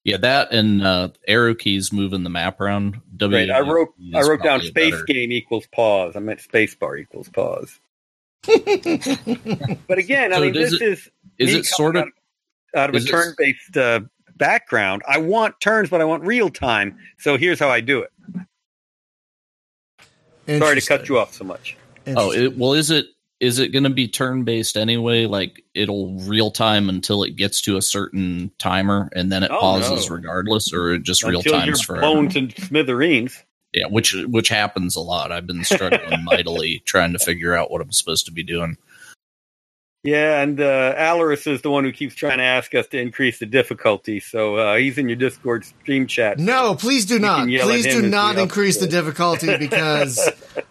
Yeah, 0.03 0.17
that 0.17 0.53
and 0.53 0.81
uh, 0.81 1.09
arrow 1.27 1.53
keys 1.53 1.91
moving 1.91 2.23
the 2.23 2.29
map 2.29 2.61
around. 2.61 3.01
Great. 3.17 3.49
I 3.51 3.59
wrote 3.59 3.89
I 4.15 4.21
wrote 4.21 4.41
down 4.41 4.61
space 4.61 4.91
better. 4.93 5.03
game 5.03 5.31
equals 5.31 5.67
pause. 5.67 6.15
I 6.15 6.19
meant 6.19 6.39
space 6.39 6.75
bar 6.75 6.95
equals 6.95 7.27
pause. 7.29 7.79
but 8.43 9.97
again, 9.97 10.33
I 10.33 10.39
mean, 10.39 10.53
this 10.53 10.73
it- 10.73 10.81
is 10.81 11.09
Is 11.37 11.53
it 11.53 11.65
sort 11.65 11.97
of 11.97 12.03
out, 12.03 12.09
out 12.75 12.89
of 12.89 12.95
a 12.95 13.05
turn-based 13.05 13.75
uh, 13.75 13.99
background. 14.37 15.01
I 15.07 15.17
want 15.17 15.59
turns, 15.59 15.89
but 15.89 15.99
I 15.99 16.05
want 16.05 16.23
real 16.23 16.49
time. 16.49 16.97
So 17.17 17.37
here's 17.37 17.59
how 17.59 17.69
I 17.69 17.81
do 17.81 18.03
it. 18.03 18.11
Sorry 20.59 20.79
to 20.79 20.87
cut 20.87 21.09
you 21.09 21.19
off 21.19 21.33
so 21.33 21.43
much. 21.43 21.75
Oh, 22.07 22.31
it, 22.31 22.57
well, 22.57 22.71
is 22.73 22.89
it 22.91 23.07
is 23.39 23.59
it 23.59 23.69
going 23.69 23.83
to 23.83 23.89
be 23.91 24.07
turn 24.07 24.43
based 24.43 24.75
anyway? 24.77 25.25
Like 25.25 25.63
it'll 25.73 26.17
real 26.21 26.49
time 26.51 26.89
until 26.89 27.23
it 27.23 27.35
gets 27.35 27.61
to 27.61 27.77
a 27.77 27.81
certain 27.81 28.51
timer, 28.57 29.09
and 29.15 29.31
then 29.31 29.43
it 29.43 29.51
Oh, 29.51 29.59
pauses 29.59 30.09
no. 30.09 30.15
regardless, 30.15 30.73
or 30.73 30.93
it 30.93 31.03
just 31.03 31.23
real 31.23 31.39
Until 31.39 31.53
you're 31.53 31.61
times 31.61 31.81
forever. 31.81 32.01
blown 32.01 32.29
to 32.29 32.49
smithereens. 32.61 33.43
Yeah, 33.73 33.87
which 33.87 34.13
which 34.27 34.49
happens 34.49 34.95
a 34.95 35.01
lot. 35.01 35.31
I've 35.31 35.45
been 35.45 35.63
struggling 35.63 36.23
mightily 36.25 36.81
trying 36.85 37.13
to 37.13 37.19
figure 37.19 37.55
out 37.55 37.69
what 37.69 37.81
I'm 37.81 37.91
supposed 37.91 38.25
to 38.25 38.31
be 38.31 38.41
doing. 38.43 38.77
Yeah, 40.03 40.41
and 40.41 40.59
uh, 40.61 40.95
Alaris 40.95 41.51
is 41.51 41.61
the 41.63 41.69
one 41.69 41.83
who 41.83 41.91
keeps 41.91 42.15
trying 42.15 42.37
to 42.37 42.43
ask 42.43 42.73
us 42.75 42.87
to 42.87 42.99
increase 42.99 43.39
the 43.39 43.45
difficulty. 43.45 44.21
So 44.21 44.55
uh, 44.55 44.75
he's 44.77 44.97
in 44.97 45.09
your 45.09 45.17
Discord 45.17 45.65
stream 45.65 46.07
chat. 46.07 46.39
No, 46.39 46.75
please 46.75 47.05
do 47.05 47.19
not. 47.19 47.39
can 47.39 47.49
yell 47.49 47.67
at 47.69 47.73
Please 47.73 47.85
do 47.93 48.03
not 48.07 48.37
increase 48.37 48.77
the 48.79 48.87
difficulty 48.87 49.57
because 49.57 50.17
it, 50.57 50.61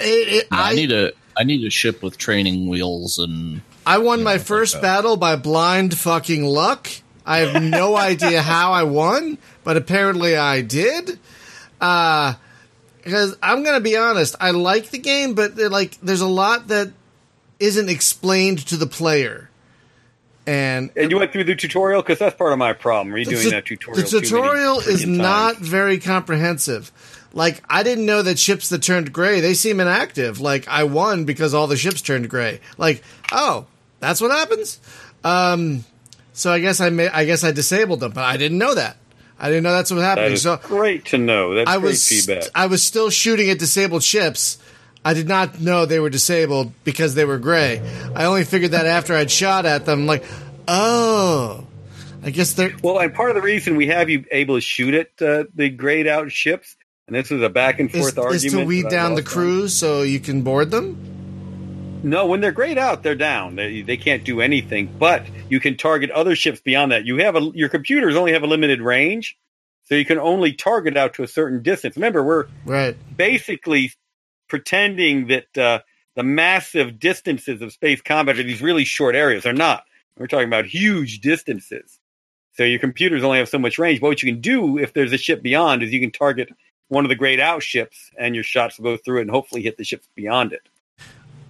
it, 0.00 0.46
I, 0.52 0.70
I 0.70 0.74
need 0.74 0.92
a 0.92 1.12
I 1.36 1.44
need 1.44 1.64
a 1.64 1.70
ship 1.70 2.02
with 2.02 2.16
training 2.18 2.68
wheels 2.68 3.18
and 3.18 3.60
I 3.86 3.98
won 3.98 4.22
my 4.22 4.38
first 4.38 4.74
that. 4.74 4.82
battle 4.82 5.16
by 5.16 5.36
blind 5.36 5.96
fucking 5.98 6.44
luck. 6.44 6.88
I 7.26 7.38
have 7.38 7.62
no 7.62 7.96
idea 8.10 8.40
how 8.42 8.72
I 8.72 8.84
won, 8.84 9.38
but 9.64 9.76
apparently 9.76 10.36
I 10.36 10.60
did. 10.62 11.18
Uh, 11.80 12.34
because 13.02 13.36
I'm 13.42 13.62
gonna 13.62 13.80
be 13.80 13.96
honest, 13.96 14.34
I 14.40 14.52
like 14.52 14.90
the 14.90 14.98
game, 14.98 15.34
but 15.34 15.56
like 15.58 15.98
there's 16.00 16.22
a 16.22 16.26
lot 16.28 16.68
that 16.68 16.92
isn't 17.60 17.88
explained 17.90 18.66
to 18.68 18.76
the 18.78 18.86
player, 18.86 19.50
and 20.46 20.90
And 20.96 21.10
you 21.10 21.18
went 21.18 21.32
through 21.32 21.44
the 21.44 21.54
tutorial 21.54 22.00
because 22.02 22.18
that's 22.18 22.36
part 22.36 22.52
of 22.52 22.58
my 22.58 22.72
problem. 22.72 23.12
the 23.14 23.24
Redoing 23.24 23.42
tu- 23.42 23.50
that 23.50 23.66
tutorial. 23.66 24.02
The 24.02 24.08
too 24.08 24.16
many 24.16 24.26
tutorial 24.28 24.78
is 24.80 25.06
not 25.06 25.56
times. 25.56 25.68
very 25.68 25.98
comprehensive. 25.98 26.90
Like 27.34 27.62
I 27.68 27.82
didn't 27.82 28.06
know 28.06 28.22
that 28.22 28.38
ships 28.38 28.70
that 28.70 28.82
turned 28.82 29.12
gray 29.12 29.40
they 29.40 29.54
seem 29.54 29.80
inactive. 29.80 30.40
Like 30.40 30.66
I 30.68 30.84
won 30.84 31.24
because 31.24 31.52
all 31.52 31.66
the 31.66 31.76
ships 31.76 32.00
turned 32.00 32.30
gray. 32.30 32.60
Like 32.78 33.02
oh, 33.32 33.66
that's 34.00 34.20
what 34.20 34.30
happens. 34.30 34.80
Um, 35.24 35.84
so 36.32 36.52
I 36.52 36.60
guess 36.60 36.80
I 36.80 36.90
may, 36.90 37.08
I 37.08 37.24
guess 37.24 37.44
I 37.44 37.52
disabled 37.52 38.00
them, 38.00 38.12
but 38.12 38.24
I 38.24 38.36
didn't 38.36 38.58
know 38.58 38.74
that. 38.74 38.96
I 39.38 39.48
didn't 39.48 39.64
know 39.64 39.72
that's 39.72 39.90
what 39.90 39.96
was 39.96 40.04
That 40.04 40.18
happening. 40.18 40.36
So 40.36 40.56
great 40.62 41.06
to 41.06 41.18
know. 41.18 41.54
That's 41.54 41.68
I 41.68 41.78
great 41.78 41.90
was 41.90 42.08
feedback. 42.08 42.44
I 42.54 42.66
was 42.66 42.82
still 42.82 43.10
shooting 43.10 43.50
at 43.50 43.58
disabled 43.58 44.02
ships. 44.02 44.58
I 45.04 45.12
did 45.12 45.28
not 45.28 45.60
know 45.60 45.84
they 45.84 46.00
were 46.00 46.10
disabled 46.10 46.72
because 46.82 47.14
they 47.14 47.24
were 47.24 47.38
gray. 47.38 47.82
I 48.14 48.24
only 48.24 48.44
figured 48.44 48.70
that 48.70 48.86
after 48.86 49.14
I'd 49.14 49.30
shot 49.30 49.66
at 49.66 49.84
them. 49.84 50.06
Like, 50.06 50.24
oh, 50.66 51.66
I 52.22 52.30
guess 52.30 52.54
they're 52.54 52.74
Well, 52.82 52.98
and 52.98 53.12
part 53.12 53.30
of 53.30 53.36
the 53.36 53.42
reason 53.42 53.76
we 53.76 53.88
have 53.88 54.08
you 54.08 54.24
able 54.32 54.54
to 54.54 54.60
shoot 54.62 54.94
at 54.94 55.08
uh, 55.20 55.44
the 55.54 55.68
grayed 55.68 56.06
out 56.06 56.32
ships, 56.32 56.74
and 57.06 57.16
this 57.16 57.30
is 57.30 57.42
a 57.42 57.48
back 57.48 57.80
and 57.80 57.90
is, 57.90 58.00
forth 58.00 58.18
argument. 58.18 58.44
is 58.44 58.52
to 58.52 58.64
weed 58.64 58.88
down 58.88 59.14
the 59.14 59.22
crews 59.22 59.74
so 59.74 60.02
you 60.02 60.20
can 60.20 60.42
board 60.42 60.70
them. 60.70 61.10
No, 62.02 62.26
when 62.26 62.40
they're 62.40 62.52
grayed 62.52 62.76
out, 62.76 63.02
they're 63.02 63.14
down. 63.14 63.56
They, 63.56 63.80
they 63.80 63.96
can't 63.96 64.24
do 64.24 64.40
anything. 64.42 64.94
But 64.98 65.26
you 65.48 65.58
can 65.58 65.76
target 65.76 66.10
other 66.10 66.36
ships 66.36 66.60
beyond 66.60 66.92
that. 66.92 67.06
You 67.06 67.16
have 67.18 67.34
a 67.36 67.50
your 67.54 67.68
computers 67.68 68.14
only 68.16 68.32
have 68.32 68.42
a 68.42 68.46
limited 68.46 68.80
range, 68.82 69.38
so 69.84 69.94
you 69.94 70.04
can 70.04 70.18
only 70.18 70.52
target 70.52 70.96
out 70.96 71.14
to 71.14 71.22
a 71.22 71.26
certain 71.26 71.62
distance. 71.62 71.96
Remember, 71.96 72.22
we're 72.22 72.46
Right. 72.66 72.96
basically 73.16 73.92
pretending 74.48 75.28
that 75.28 75.56
uh, 75.58 75.80
the 76.14 76.22
massive 76.22 76.98
distances 76.98 77.62
of 77.62 77.72
space 77.72 78.02
combat 78.02 78.38
are 78.38 78.42
these 78.42 78.60
really 78.62 78.84
short 78.84 79.14
areas. 79.14 79.44
They're 79.44 79.52
not. 79.54 79.84
We're 80.18 80.26
talking 80.26 80.46
about 80.48 80.66
huge 80.66 81.20
distances. 81.20 81.98
So 82.52 82.62
your 82.64 82.78
computers 82.78 83.24
only 83.24 83.38
have 83.38 83.48
so 83.48 83.58
much 83.58 83.78
range. 83.78 84.00
But 84.00 84.08
what 84.08 84.22
you 84.22 84.30
can 84.30 84.40
do 84.40 84.78
if 84.78 84.92
there's 84.92 85.12
a 85.12 85.18
ship 85.18 85.42
beyond 85.42 85.82
is 85.82 85.92
you 85.92 86.00
can 86.00 86.12
target 86.12 86.50
one 86.88 87.04
of 87.04 87.08
the 87.08 87.14
grayed 87.14 87.40
out 87.40 87.62
ships, 87.62 88.10
and 88.18 88.34
your 88.34 88.44
shots 88.44 88.78
will 88.78 88.92
go 88.92 88.96
through 88.96 89.18
it 89.18 89.22
and 89.22 89.30
hopefully 89.30 89.62
hit 89.62 89.76
the 89.76 89.84
ships 89.84 90.08
beyond 90.14 90.52
it. 90.52 90.68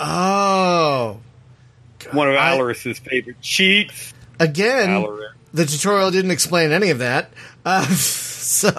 Oh. 0.00 1.20
One 2.12 2.28
of 2.28 2.34
Alaris's 2.34 2.98
favorite 2.98 3.40
cheats. 3.40 4.12
Again, 4.38 4.88
Alaris. 4.88 5.32
the 5.52 5.64
tutorial 5.64 6.10
didn't 6.10 6.32
explain 6.32 6.72
any 6.72 6.90
of 6.90 6.98
that. 6.98 7.30
Uh, 7.64 7.84
so 7.94 8.70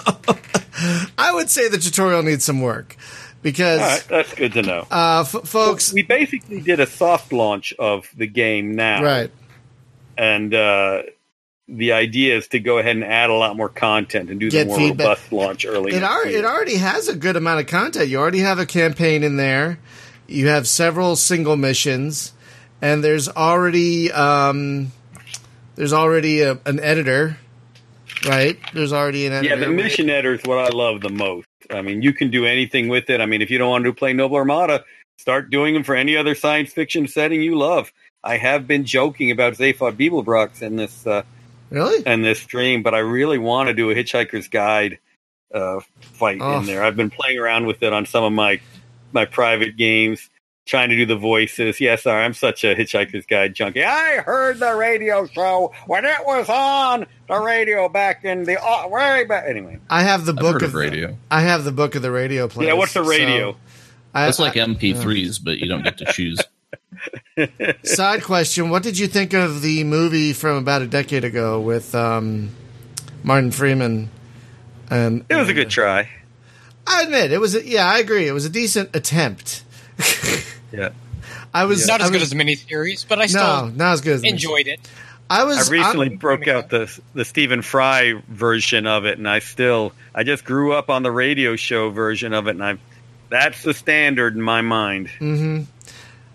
I 1.18 1.32
would 1.34 1.50
say 1.50 1.70
the 1.70 1.78
tutorial 1.78 2.24
needs 2.24 2.44
some 2.44 2.62
work 2.62 2.98
because, 3.42 3.80
right, 3.80 4.06
that's 4.10 4.34
good 4.36 4.54
to 4.54 4.62
know. 4.62 4.88
uh, 4.92 5.24
f- 5.26 5.48
folks, 5.48 5.94
we 5.94 6.04
basically 6.04 6.62
did 6.62 6.80
a 6.80 6.86
soft 6.86 7.32
launch 7.32 7.74
of 7.80 8.10
the 8.16 8.28
game 8.28 8.76
now, 8.76 9.02
right. 9.04 9.32
and 10.18 10.54
uh, 10.54 11.04
the 11.68 11.94
idea 11.94 12.38
is 12.38 12.48
to 12.50 12.60
go 12.60 12.78
ahead 12.78 12.96
and 12.96 13.04
add 13.04 13.30
a 13.30 13.34
lot 13.34 13.58
more 13.58 13.70
content 13.70 14.30
and 14.30 14.40
do 14.40 14.50
Get 14.52 14.66
the 14.66 14.66
more 14.68 14.78
feedback. 14.78 15.08
robust 15.08 15.32
launch 15.32 15.66
early. 15.66 15.94
It, 15.94 16.04
ar- 16.04 16.28
it 16.28 16.46
already 16.46 16.76
has 16.76 17.08
a 17.08 17.16
good 17.16 17.36
amount 17.36 17.62
of 17.62 17.68
content. 17.68 18.08
You 18.08 18.20
already 18.20 18.40
have 18.40 18.60
a 18.60 18.66
campaign 18.66 19.24
in 19.24 19.38
there. 19.38 19.80
You 20.28 20.48
have 20.48 20.68
several 20.68 21.16
single 21.16 21.56
missions, 21.56 22.34
and 22.82 23.04
there's 23.04 23.30
already 23.30 24.12
um, 24.12 24.92
there's 25.76 25.94
already 25.94 26.42
a, 26.42 26.60
an 26.66 26.80
editor, 26.80 27.38
right? 28.28 28.58
There's 28.74 28.94
already 28.94 29.26
an 29.28 29.34
editor. 29.34 29.56
yeah, 29.56 29.60
the 29.66 29.72
mission 29.72 30.10
editor 30.10 30.34
is 30.36 30.42
what 30.44 30.60
I 30.60 30.70
love 30.70 31.02
the 31.02 31.10
most. 31.10 31.48
I 31.72 31.82
mean, 31.82 32.02
you 32.02 32.14
can 32.14 32.30
do 32.32 32.46
anything 32.46 32.88
with 32.90 33.10
it. 33.10 33.22
I 33.22 33.26
mean, 33.26 33.42
if 33.42 33.50
you 33.50 33.58
don't 33.58 33.70
want 33.70 33.86
to 33.86 33.94
play 33.94 34.14
Noble 34.14 34.38
Armada, 34.38 34.84
start 35.18 35.50
doing 35.50 35.74
them 35.74 35.84
for 35.84 35.96
any 35.96 36.16
other 36.16 36.36
science 36.36 36.72
fiction 36.74 37.08
setting 37.08 37.42
you 37.42 37.58
love. 37.58 37.92
I 38.24 38.38
have 38.38 38.68
been 38.68 38.86
joking 38.86 39.32
about 39.32 39.54
Zaphod 39.54 39.96
Beeblebrox 39.98 40.62
in 40.62 40.76
this 40.76 41.06
uh, 41.06 41.24
Really? 41.76 42.02
in 42.06 42.22
this 42.22 42.40
stream, 42.40 42.82
but 42.84 42.94
I 42.96 43.00
really 43.00 43.38
want 43.38 43.68
to 43.68 43.74
do 43.74 43.92
a 43.92 43.96
Hitchhiker's 43.96 44.48
Guide 44.48 44.98
uh, 45.54 45.82
fight 46.00 46.40
Oh. 46.42 46.60
in 46.60 46.66
there. 46.66 46.84
I've 46.84 46.96
been 46.96 47.10
playing 47.12 47.38
around 47.38 47.66
with 47.68 47.84
it 47.84 47.92
on 47.94 48.06
some 48.06 48.24
of 48.24 48.32
my 48.34 48.60
my 49.12 49.26
private 49.26 49.78
games, 49.78 50.30
trying 50.66 50.90
to 50.90 50.96
do 50.96 51.06
the 51.06 51.16
voices. 51.16 51.80
Yes, 51.80 52.04
sorry, 52.04 52.24
I'm 52.26 52.34
such 52.34 52.64
a 52.64 52.76
Hitchhiker's 52.76 53.26
Guide 53.26 53.54
junkie. 53.54 53.84
I 53.84 54.18
heard 54.18 54.58
the 54.60 54.74
radio 54.76 55.28
show 55.28 55.74
when 55.86 56.06
it 56.06 56.26
was 56.26 56.50
on 56.50 57.06
the 57.28 57.40
radio 57.40 57.88
back 57.90 58.26
in 58.26 58.44
the 58.46 58.62
uh, 58.62 58.88
way 58.88 59.26
back. 59.26 59.46
Anyway, 59.48 59.80
I 59.90 60.02
have 60.04 60.26
the 60.26 60.32
I've 60.34 60.40
book 60.40 60.56
of 60.62 60.70
of 60.70 60.74
radio. 60.76 61.18
I 61.30 61.42
have 61.42 61.64
the 61.66 61.72
book 61.72 61.96
of 61.96 62.02
the 62.02 62.12
radio 62.12 62.48
plays. 62.48 62.68
yeah, 62.68 62.74
what's 62.74 62.94
the 62.94 63.04
so 63.04 63.10
radio? 63.10 63.56
I, 64.14 64.30
It's 64.30 64.40
like 64.40 64.54
MP3s, 64.54 65.44
but 65.44 65.60
you 65.60 65.68
don't 65.68 65.84
get 65.84 65.98
to 66.00 66.06
choose. 66.06 66.40
side 67.84 68.24
question: 68.24 68.70
What 68.70 68.84
did 68.84 68.98
you 68.98 69.08
think 69.08 69.34
of 69.34 69.62
the 69.62 69.84
movie 69.84 70.34
from 70.34 70.58
about 70.58 70.82
a 70.82 70.88
decade 70.88 71.24
ago 71.24 71.60
with 71.62 71.94
um, 71.96 72.50
Martin 73.24 73.52
Freeman? 73.52 74.10
And 74.90 75.26
it 75.30 75.36
was 75.36 75.50
a 75.50 75.54
good 75.54 75.70
try. 75.70 76.10
I 76.88 77.04
admit 77.04 77.32
it 77.32 77.40
was. 77.40 77.56
A, 77.56 77.66
yeah, 77.68 77.86
I 77.88 77.98
agree. 78.00 78.28
It 78.28 78.32
was 78.34 78.46
a 78.46 78.50
decent 78.50 78.96
attempt. 78.96 79.64
Yeah. 80.72 80.90
I 81.54 81.66
was 81.66 81.88
Not 81.88 82.02
I 82.02 82.06
as 82.06 82.10
good 82.12 82.16
was- 82.20 82.24
as 82.24 82.30
the 82.32 82.36
miniseries, 82.36 83.08
but 83.08 83.18
I 83.20 83.22
no, 83.22 83.28
still 83.28 83.68
not 83.68 83.94
as 83.94 84.02
good 84.02 84.16
as 84.16 84.24
enjoyed 84.24 84.68
it. 84.68 84.80
I 85.30 85.42
I 85.42 85.44
was 85.46 85.72
recently 85.72 86.10
I'm- 86.10 86.18
broke 86.18 86.50
out 86.50 86.70
the 86.70 86.92
the 87.14 87.24
Stephen 87.24 87.62
Fry 87.62 88.22
version 88.28 88.88
of 88.88 89.06
it, 89.06 89.18
and 89.18 89.28
I 89.30 89.40
still 89.40 89.94
I 90.14 90.24
just 90.24 90.44
grew 90.44 90.74
up 90.74 90.90
on 90.90 91.04
the 91.04 91.12
radio 91.12 91.56
show 91.56 91.92
version 91.92 92.34
of 92.34 92.48
it, 92.48 92.52
and 92.52 92.64
I 92.64 92.78
that's 93.30 93.64
the 93.64 93.74
standard 93.74 94.36
in 94.36 94.42
my 94.42 94.62
mind. 94.62 95.10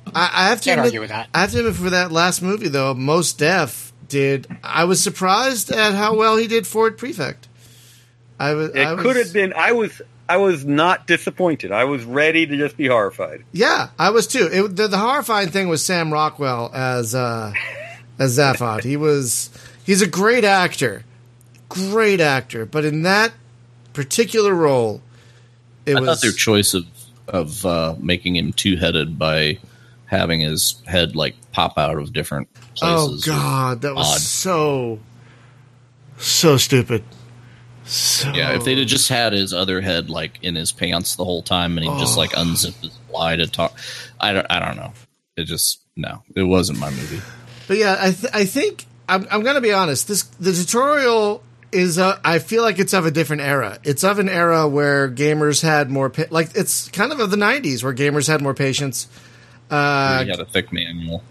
I, 0.07 0.31
I 0.33 0.49
have 0.49 0.61
to 0.63 0.71
Can't 0.71 0.81
admit, 0.81 0.87
argue 0.87 1.01
with 1.01 1.11
that. 1.11 1.29
I 1.35 1.41
have 1.41 1.53
to 1.53 1.59
admit 1.61 1.75
for 1.75 1.91
that 1.91 2.13
last 2.13 2.43
movie 2.43 2.69
though, 2.69 2.95
Mos 2.95 3.33
Def 3.33 3.93
did. 4.09 4.47
I 4.63 4.85
was 4.85 5.03
surprised 5.03 5.71
at 5.71 5.95
how 5.95 6.17
well 6.17 6.37
he 6.37 6.47
did 6.47 6.67
Ford 6.67 6.99
Prefect. 6.99 7.49
I 8.39 8.55
was. 8.55 8.71
It 8.71 8.79
I 8.81 8.95
was, 8.95 9.03
could 9.03 9.17
have 9.17 9.33
been. 9.33 9.53
I 9.53 9.73
was 9.73 10.01
I 10.29 10.37
was 10.37 10.65
not 10.65 11.07
disappointed. 11.07 11.73
I 11.73 11.85
was 11.85 12.05
ready 12.05 12.47
to 12.47 12.57
just 12.57 12.77
be 12.77 12.87
horrified. 12.87 13.45
Yeah, 13.53 13.89
I 13.99 14.11
was 14.11 14.27
too. 14.27 14.49
It, 14.51 14.77
the, 14.77 14.89
the 14.89 14.97
horrifying 14.99 15.49
thing 15.49 15.69
was 15.69 15.85
Sam 15.85 16.13
Rockwell 16.13 16.71
as 16.73 17.15
uh, 17.15 17.53
as 18.19 18.39
Zaphod. 18.39 18.85
He 18.85 18.97
was 18.97 19.51
he's 19.85 20.03
a 20.03 20.07
great 20.07 20.45
actor, 20.45 21.05
great 21.69 22.21
actor. 22.21 22.65
But 22.65 22.85
in 22.85 23.03
that 23.03 23.33
particular 23.93 24.55
role, 24.55 25.03
it 25.85 25.97
I 25.97 26.01
was 26.01 26.09
thought 26.09 26.23
their 26.23 26.33
choice 26.33 26.75
of 26.75 26.87
of 27.27 27.67
uh, 27.67 27.97
making 27.99 28.37
him 28.37 28.53
two 28.53 28.77
headed 28.77 29.19
by 29.19 29.59
having 30.11 30.41
his 30.41 30.83
head 30.87 31.15
like 31.15 31.35
pop 31.53 31.79
out 31.79 31.97
of 31.97 32.13
different 32.13 32.53
places. 32.75 32.83
oh 32.83 33.17
god, 33.25 33.81
that 33.83 33.95
was 33.95 34.07
odd. 34.15 34.21
so 34.21 34.99
so 36.19 36.57
stupid. 36.57 37.03
So 37.85 38.31
Yeah, 38.33 38.53
if 38.53 38.65
they'd 38.65 38.79
have 38.79 38.87
just 38.87 39.09
had 39.09 39.33
his 39.33 39.53
other 39.55 39.81
head 39.81 40.11
like 40.11 40.39
in 40.43 40.55
his 40.55 40.71
pants 40.73 41.17
the 41.17 41.25
whole 41.25 41.43
time, 41.43 41.79
and 41.79 41.87
he 41.87 41.99
just 42.01 42.17
like 42.17 42.33
Oh. 42.37 42.43
unzipped 42.43 42.83
his 42.83 42.97
fly 43.09 43.37
to 43.37 43.47
talk, 43.47 43.77
I 44.21 44.33
don't, 44.33 44.47
I 44.51 44.59
don't 44.65 44.77
know. 44.77 44.93
It 45.37 45.45
just 45.45 45.81
no, 45.97 46.23
it 46.37 46.43
wasn't 46.43 46.79
my 46.79 46.91
movie. 46.91 47.21
But 47.69 47.79
yeah, 47.79 47.97
I 48.01 48.11
th- 48.13 48.33
I 48.35 48.45
think 48.45 48.85
I'm 49.09 49.27
I'm 49.31 49.43
gonna 49.43 49.61
be 49.61 49.73
honest. 49.73 50.09
This 50.09 50.25
the 50.25 50.53
tutorial 50.53 51.43
is 51.73 51.99
uh, 51.99 52.19
I 52.25 52.39
feel 52.41 52.63
like 52.63 52.79
it's 52.79 52.93
of 52.93 53.07
a 53.07 53.11
different 53.11 53.43
era. 53.43 53.79
It's 53.85 54.03
of 54.05 54.19
an 54.19 54.29
era 54.29 54.69
where 54.69 55.09
gamers 55.09 55.63
had 55.63 55.89
more 55.91 56.11
pa- 56.11 56.25
like 56.31 56.51
it's 56.55 56.89
kind 56.89 57.13
of 57.13 57.21
of 57.21 57.31
the 57.31 57.37
'90s 57.37 57.83
where 57.83 57.95
gamers 57.95 58.27
had 58.29 58.43
more 58.43 58.55
patience. 58.55 59.09
Uh, 59.71 60.25
he 60.25 60.31
had 60.31 60.41
a 60.41 60.45
thick 60.45 60.73
manual. 60.73 61.23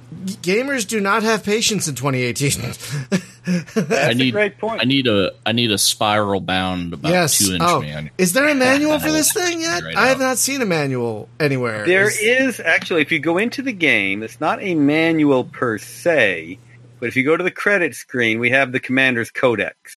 gamers 0.41 0.87
do 0.87 0.99
not 1.01 1.23
have 1.23 1.43
patience 1.43 1.87
in 1.87 1.95
2018. 1.95 2.61
That's 3.75 3.91
I 3.91 4.11
a 4.11 4.13
need, 4.13 4.31
great 4.31 4.57
point. 4.57 4.81
I 4.81 4.85
need 4.85 5.07
a, 5.07 5.31
I 5.45 5.51
need 5.53 5.71
a 5.71 5.77
spiral 5.77 6.39
bound 6.39 6.93
about 6.93 7.11
yes. 7.11 7.37
two 7.37 7.53
inch 7.53 7.63
Oh, 7.65 7.81
manual. 7.81 8.13
is 8.17 8.33
there 8.33 8.47
a 8.47 8.53
manual 8.69 8.99
for 8.99 9.11
this 9.11 9.33
thing 9.33 9.61
yet? 9.61 9.83
Right 9.83 9.95
I 9.97 10.07
have 10.07 10.17
out. 10.21 10.23
not 10.23 10.37
seen 10.37 10.61
a 10.61 10.65
manual 10.65 11.27
anywhere. 11.39 11.85
There 11.85 12.07
Is- 12.07 12.19
is 12.21 12.59
actually, 12.59 13.01
if 13.01 13.11
you 13.11 13.19
go 13.19 13.37
into 13.37 13.61
the 13.61 13.73
game, 13.73 14.23
it's 14.23 14.39
not 14.39 14.61
a 14.61 14.75
manual 14.75 15.43
per 15.45 15.77
se, 15.77 16.59
but 16.99 17.07
if 17.09 17.15
you 17.15 17.23
go 17.23 17.35
to 17.35 17.43
the 17.43 17.51
credit 17.51 17.95
screen, 17.95 18.39
we 18.39 18.51
have 18.51 18.71
the 18.71 18.79
Commander's 18.79 19.31
Codex, 19.31 19.95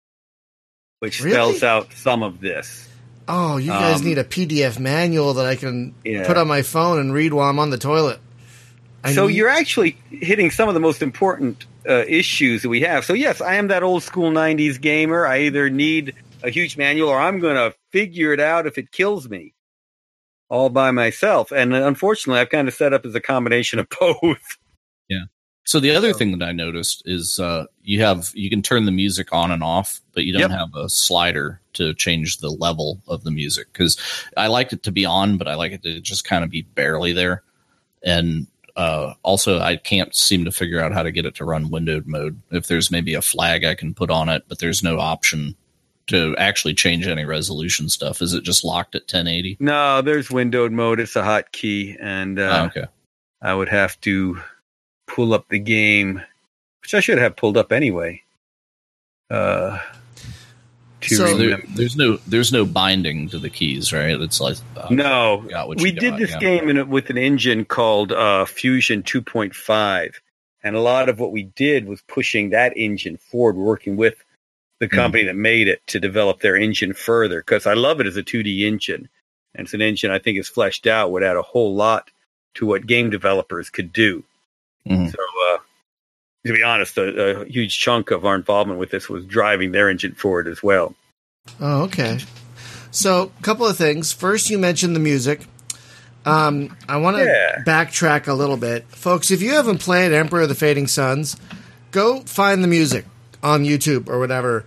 which 0.99 1.21
Really? 1.21 1.33
spells 1.33 1.63
out 1.63 1.91
some 1.93 2.23
of 2.23 2.39
this. 2.39 2.87
Oh, 3.27 3.57
you 3.57 3.69
guys 3.69 3.99
Um, 4.01 4.05
need 4.07 4.17
a 4.17 4.23
PDF 4.23 4.79
manual 4.79 5.35
that 5.35 5.45
I 5.45 5.55
can 5.55 5.93
Yeah. 6.03 6.25
put 6.25 6.37
on 6.37 6.47
my 6.47 6.61
phone 6.63 6.99
and 6.99 7.13
read 7.13 7.33
while 7.33 7.49
I'm 7.49 7.59
on 7.59 7.69
the 7.69 7.77
toilet. 7.77 8.19
I 9.03 9.13
so 9.13 9.27
need- 9.27 9.35
you're 9.35 9.49
actually 9.49 9.97
hitting 10.09 10.51
some 10.51 10.67
of 10.67 10.73
the 10.73 10.79
most 10.79 11.01
important 11.01 11.65
uh, 11.87 12.05
issues 12.07 12.61
that 12.61 12.69
we 12.69 12.81
have. 12.81 13.03
So 13.05 13.13
yes, 13.13 13.41
I 13.41 13.55
am 13.55 13.67
that 13.69 13.83
old 13.83 14.03
school 14.03 14.31
'90s 14.31 14.79
gamer. 14.79 15.25
I 15.25 15.41
either 15.41 15.69
need 15.69 16.13
a 16.43 16.49
huge 16.49 16.77
manual 16.77 17.09
or 17.09 17.19
I'm 17.19 17.39
going 17.39 17.55
to 17.55 17.75
figure 17.91 18.33
it 18.33 18.39
out 18.39 18.65
if 18.67 18.77
it 18.77 18.91
kills 18.91 19.29
me, 19.29 19.53
all 20.49 20.69
by 20.69 20.91
myself. 20.91 21.51
And 21.51 21.73
unfortunately, 21.73 22.39
I've 22.41 22.49
kind 22.49 22.67
of 22.67 22.73
set 22.73 22.93
up 22.93 23.05
as 23.05 23.15
a 23.15 23.21
combination 23.21 23.79
of 23.79 23.87
both. 23.99 24.57
Yeah. 25.09 25.23
So 25.63 25.79
the 25.79 25.91
other 25.91 26.11
thing 26.13 26.37
that 26.37 26.43
I 26.47 26.51
noticed 26.51 27.03
is 27.05 27.39
uh, 27.39 27.65
you 27.83 28.01
have 28.01 28.31
you 28.33 28.49
can 28.49 28.61
turn 28.63 28.85
the 28.85 28.91
music 28.91 29.29
on 29.31 29.51
and 29.51 29.63
off, 29.63 30.01
but 30.13 30.23
you 30.23 30.33
don't 30.33 30.49
Yep. 30.49 30.51
have 30.51 30.75
a 30.75 30.89
slider 30.89 31.61
to 31.73 31.93
change 31.93 32.37
the 32.39 32.49
level 32.49 32.99
of 33.07 33.23
the 33.23 33.31
music 33.31 33.67
because 33.71 33.97
I 34.35 34.47
like 34.47 34.73
it 34.73 34.83
to 34.83 34.91
be 34.91 35.05
on, 35.05 35.37
but 35.37 35.47
I 35.47 35.53
like 35.55 35.71
it 35.71 35.83
to 35.83 35.99
just 36.01 36.23
kind 36.25 36.43
of 36.43 36.49
be 36.49 36.63
barely 36.63 37.13
there. 37.13 37.43
And 38.03 38.47
uh, 38.75 39.13
also, 39.23 39.59
I 39.59 39.77
can't 39.77 40.13
seem 40.15 40.45
to 40.45 40.51
figure 40.51 40.79
out 40.81 40.93
how 40.93 41.03
to 41.03 41.11
get 41.11 41.25
it 41.25 41.35
to 41.35 41.45
run 41.45 41.69
windowed 41.69 42.07
mode. 42.07 42.41
If 42.51 42.67
there's 42.67 42.91
maybe 42.91 43.13
a 43.13 43.21
flag 43.21 43.63
I 43.63 43.75
can 43.75 43.93
put 43.93 44.09
on 44.09 44.29
it, 44.29 44.43
but 44.47 44.59
there's 44.59 44.83
no 44.83 44.99
option 44.99 45.55
to 46.07 46.35
actually 46.37 46.73
change 46.73 47.07
any 47.07 47.25
resolution 47.25 47.87
stuff. 47.89 48.21
Is 48.21 48.33
it 48.33 48.43
just 48.43 48.63
locked 48.63 48.95
at 48.95 49.03
1080? 49.03 49.57
No, 49.59 50.01
there's 50.01 50.29
windowed 50.31 50.71
mode. 50.71 50.99
It's 50.99 51.15
a 51.15 51.21
hotkey, 51.21 51.95
and 51.99 52.39
uh, 52.39 52.61
Oh, 52.61 52.65
okay. 52.65 52.85
I 53.41 53.53
would 53.53 53.69
have 53.69 53.99
to 54.01 54.39
pull 55.07 55.33
up 55.33 55.47
the 55.49 55.59
game, 55.59 56.21
which 56.81 56.93
I 56.93 56.99
should 56.99 57.17
have 57.17 57.35
pulled 57.35 57.57
up 57.57 57.71
anyway. 57.71 58.23
Uh, 59.29 59.79
to 61.01 61.15
So- 61.15 61.25
So 61.27 61.37
there, 61.37 61.61
there's 61.75 61.95
no 61.95 62.17
there's 62.27 62.51
no 62.51 62.65
binding 62.65 63.29
to 63.29 63.39
the 63.39 63.49
keys, 63.49 63.91
right? 63.93 64.19
It's 64.19 64.39
like 64.41 64.57
uh, 64.77 64.87
no, 64.89 65.45
we 65.77 65.89
you 65.89 65.99
did 65.99 66.11
got, 66.11 66.19
this 66.19 66.31
yeah. 66.31 66.39
game 66.39 66.69
in, 66.69 66.89
with 66.89 67.09
an 67.09 67.17
engine 67.17 67.65
called 67.65 68.11
uh, 68.11 68.45
Fusion 68.45 69.03
2.5, 69.03 70.13
and 70.63 70.75
a 70.75 70.79
lot 70.79 71.09
of 71.09 71.19
what 71.19 71.31
we 71.31 71.43
did 71.43 71.87
was 71.87 72.01
pushing 72.07 72.51
that 72.51 72.75
engine 72.77 73.17
forward, 73.17 73.55
working 73.55 73.95
with 73.97 74.15
the 74.79 74.87
Hmm. 74.87 74.95
company 74.95 75.23
that 75.25 75.35
made 75.35 75.67
it 75.67 75.81
to 75.87 75.99
develop 75.99 76.39
their 76.41 76.55
engine 76.55 76.93
further. 76.93 77.39
Because 77.41 77.67
I 77.67 77.73
love 77.73 77.99
it 78.01 78.07
as 78.07 78.17
a 78.17 78.23
2D 78.23 78.61
engine, 78.61 79.09
and 79.55 79.65
it's 79.65 79.73
an 79.73 79.81
engine 79.81 80.11
I 80.11 80.19
think 80.19 80.37
is 80.39 80.47
fleshed 80.49 80.87
out 80.87 81.11
would 81.11 81.23
add 81.23 81.37
a 81.37 81.41
whole 81.41 81.75
lot 81.75 82.09
to 82.55 82.65
what 82.65 82.85
game 82.87 83.09
developers 83.09 83.69
could 83.69 83.93
do. 83.93 84.23
Mhm. 84.89 85.11
So, 85.11 85.17
to 86.45 86.53
be 86.53 86.63
honest, 86.63 86.97
a, 86.97 87.41
a 87.41 87.45
huge 87.45 87.77
chunk 87.79 88.11
of 88.11 88.25
our 88.25 88.35
involvement 88.35 88.79
with 88.79 88.89
this 88.91 89.07
was 89.09 89.25
driving 89.25 89.71
their 89.71 89.89
engine 89.89 90.13
forward 90.13 90.47
as 90.47 90.61
well. 90.63 90.95
Oh, 91.59 91.83
okay. 91.83 92.19
So, 92.91 93.31
a 93.39 93.41
couple 93.43 93.65
of 93.65 93.77
things. 93.77 94.11
First, 94.11 94.49
you 94.49 94.57
mentioned 94.57 94.95
the 94.95 94.99
music. 94.99 95.41
Um, 96.25 96.75
I 96.87 96.97
want 96.97 97.17
to 97.17 97.23
Yeah. 97.23 97.63
backtrack 97.65 98.27
a 98.27 98.33
little 98.33 98.57
bit, 98.57 98.85
folks. 98.89 99.31
If 99.31 99.41
you 99.41 99.51
haven't 99.53 99.79
played 99.79 100.11
Emperor 100.11 100.41
of 100.41 100.49
the 100.49 100.55
Fading 100.55 100.87
Suns, 100.87 101.35
go 101.91 102.19
find 102.21 102.63
the 102.63 102.67
music 102.67 103.05
on 103.41 103.63
YouTube 103.63 104.07
or 104.07 104.19
whatever. 104.19 104.65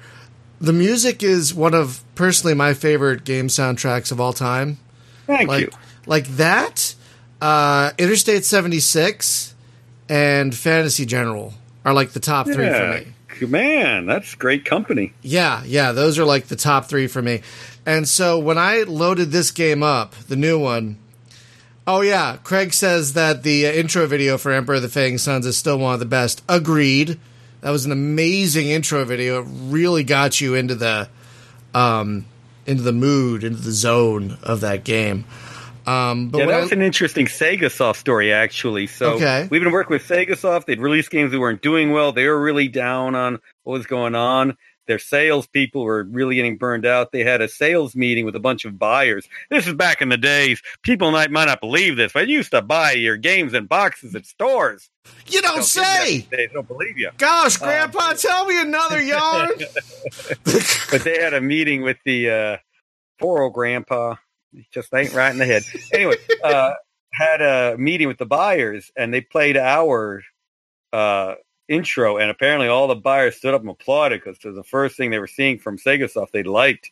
The 0.60 0.72
music 0.72 1.22
is 1.22 1.54
one 1.54 1.74
of 1.74 2.02
personally 2.14 2.54
my 2.54 2.74
favorite 2.74 3.24
game 3.24 3.48
soundtracks 3.48 4.10
of 4.10 4.20
all 4.20 4.32
time. 4.32 4.78
Thank 5.26 5.48
like 5.48 5.60
you. 5.60 5.70
like 6.06 6.26
that. 6.36 6.94
Uh, 7.40 7.90
Interstate 7.98 8.44
seventy 8.44 8.80
six 8.80 9.54
and 10.08 10.54
Fantasy 10.54 11.04
General 11.06 11.52
are 11.84 11.94
like 11.94 12.10
the 12.10 12.20
top 12.20 12.46
three 12.46 12.68
for 12.68 13.04
me. 13.04 13.48
man, 13.48 14.06
that's 14.06 14.34
great 14.34 14.64
company. 14.64 15.12
Yeah, 15.22 15.62
yeah, 15.64 15.92
those 15.92 16.18
are 16.18 16.24
like 16.24 16.46
the 16.46 16.56
top 16.56 16.86
three 16.86 17.06
for 17.06 17.20
me. 17.20 17.42
And 17.84 18.08
so 18.08 18.38
when 18.38 18.58
I 18.58 18.82
loaded 18.82 19.30
this 19.30 19.50
game 19.50 19.82
up, 19.82 20.14
the 20.14 20.36
new 20.36 20.58
one, 20.58 20.98
oh 21.86 22.00
yeah, 22.00 22.38
Craig 22.42 22.72
says 22.72 23.12
that 23.14 23.42
the 23.42 23.66
intro 23.66 24.06
video 24.06 24.38
for 24.38 24.52
Emperor 24.52 24.76
of 24.76 24.82
the 24.82 24.88
Fading 24.88 25.18
Suns 25.18 25.46
is 25.46 25.56
still 25.56 25.78
one 25.78 25.94
of 25.94 26.00
the 26.00 26.06
best. 26.06 26.42
Agreed. 26.48 27.18
That 27.60 27.70
was 27.70 27.86
an 27.86 27.92
amazing 27.92 28.68
intro 28.68 29.04
video. 29.04 29.42
It 29.42 29.48
really 29.48 30.04
got 30.04 30.40
you 30.40 30.54
into 30.54 30.74
the, 30.74 31.08
um, 31.72 32.26
into 32.66 32.82
the 32.82 32.92
mood, 32.92 33.42
into 33.42 33.60
the 33.60 33.72
zone 33.72 34.38
of 34.42 34.60
that 34.60 34.84
game. 34.84 35.24
Um, 35.86 36.28
but 36.28 36.38
yeah, 36.38 36.46
when 36.46 36.54
that 36.54 36.72
I- 36.72 36.76
an 36.76 36.82
interesting 36.82 37.26
Sega 37.26 37.70
Soft 37.70 38.00
story, 38.00 38.32
actually. 38.32 38.86
So 38.86 39.12
Okay. 39.14 39.46
we've 39.50 39.62
been 39.62 39.72
working 39.72 39.92
with 39.94 40.06
Sega 40.06 40.36
Soft. 40.36 40.66
They'd 40.66 40.80
released 40.80 41.10
games 41.10 41.32
that 41.32 41.40
weren't 41.40 41.62
doing 41.62 41.90
well. 41.92 42.12
They 42.12 42.26
were 42.26 42.40
really 42.40 42.68
down 42.68 43.14
on 43.14 43.38
what 43.64 43.74
was 43.74 43.86
going 43.86 44.14
on. 44.14 44.56
their 44.86 44.98
salespeople 44.98 45.82
were 45.82 46.02
really 46.04 46.34
getting 46.34 46.58
burned 46.58 46.84
out. 46.84 47.10
They 47.10 47.24
had 47.24 47.40
a 47.40 47.48
sales 47.48 47.96
meeting 47.96 48.26
with 48.26 48.36
a 48.36 48.38
bunch 48.38 48.66
of 48.66 48.78
buyers. 48.78 49.26
This 49.48 49.66
is 49.66 49.72
back 49.72 50.02
in 50.02 50.10
the 50.10 50.18
days. 50.18 50.60
People 50.82 51.10
might, 51.10 51.30
might 51.30 51.46
not 51.46 51.62
believe 51.62 51.96
this, 51.96 52.12
but 52.12 52.28
you 52.28 52.36
used 52.36 52.50
to 52.50 52.60
buy 52.60 52.92
your 52.92 53.16
games 53.16 53.54
in 53.54 53.64
boxes 53.64 54.14
at 54.14 54.26
stores. 54.26 54.90
You 55.26 55.40
don't, 55.40 55.54
Don't 55.54 55.62
say. 55.64 56.26
They 56.30 56.48
don't 56.52 56.68
believe 56.68 56.98
you. 56.98 57.10
Gosh, 57.16 57.56
Grandpa, 57.56 58.12
tell 58.12 58.44
me 58.44 58.60
another 58.60 59.00
yarn. 59.02 59.52
But 60.90 61.02
they 61.02 61.18
had 61.18 61.32
a 61.32 61.40
meeting 61.40 61.80
with 61.80 61.96
the 62.04 62.30
uh, 62.30 62.56
poor 63.18 63.42
old 63.42 63.54
grandpa. 63.54 64.16
Just 64.72 64.92
ain't 64.94 65.12
right 65.14 65.30
in 65.30 65.38
the 65.38 65.46
head. 65.46 65.64
Anyway, 65.92 66.16
uh, 66.42 66.72
had 67.12 67.40
a 67.40 67.76
meeting 67.78 68.08
with 68.08 68.18
the 68.18 68.26
buyers, 68.26 68.90
and 68.96 69.12
they 69.12 69.20
played 69.20 69.56
our 69.56 70.22
uh, 70.92 71.34
intro, 71.68 72.16
and 72.18 72.30
apparently 72.30 72.68
all 72.68 72.88
the 72.88 72.94
buyers 72.94 73.36
stood 73.36 73.54
up 73.54 73.60
and 73.60 73.70
applauded 73.70 74.20
because 74.22 74.38
it 74.38 74.46
was 74.46 74.56
the 74.56 74.64
first 74.64 74.96
thing 74.96 75.10
they 75.10 75.18
were 75.18 75.26
seeing 75.26 75.58
from 75.58 75.78
Sega 75.78 76.10
Soft 76.10 76.32
they 76.32 76.42
liked, 76.42 76.90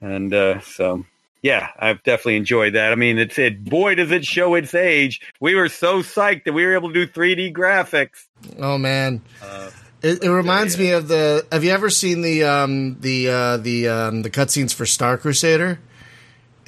and 0.00 0.32
uh, 0.32 0.60
so 0.60 1.04
yeah, 1.42 1.68
I've 1.78 2.02
definitely 2.02 2.36
enjoyed 2.36 2.74
that. 2.74 2.92
I 2.92 2.96
mean, 2.96 3.18
it's 3.18 3.38
it. 3.38 3.64
Boy, 3.64 3.94
does 3.94 4.10
it 4.10 4.24
show 4.24 4.54
its 4.54 4.74
age. 4.74 5.20
We 5.40 5.54
were 5.54 5.68
so 5.68 6.02
psyched 6.02 6.44
that 6.44 6.52
we 6.52 6.64
were 6.64 6.74
able 6.74 6.92
to 6.92 7.06
do 7.06 7.10
3D 7.10 7.54
graphics. 7.54 8.26
oh 8.58 8.78
man, 8.78 9.22
Uh, 9.42 9.70
it, 10.02 10.22
it 10.22 10.30
reminds 10.30 10.76
yeah. 10.76 10.82
me 10.82 10.90
of 10.92 11.08
the. 11.08 11.46
Have 11.50 11.64
you 11.64 11.70
ever 11.70 11.90
seen 11.90 12.22
the 12.22 12.44
um 12.44 13.00
the 13.00 13.28
uh, 13.28 13.56
the 13.56 13.88
um 13.88 14.22
the 14.22 14.30
cutscenes 14.30 14.74
for 14.74 14.86
Star 14.86 15.16
Crusader? 15.18 15.80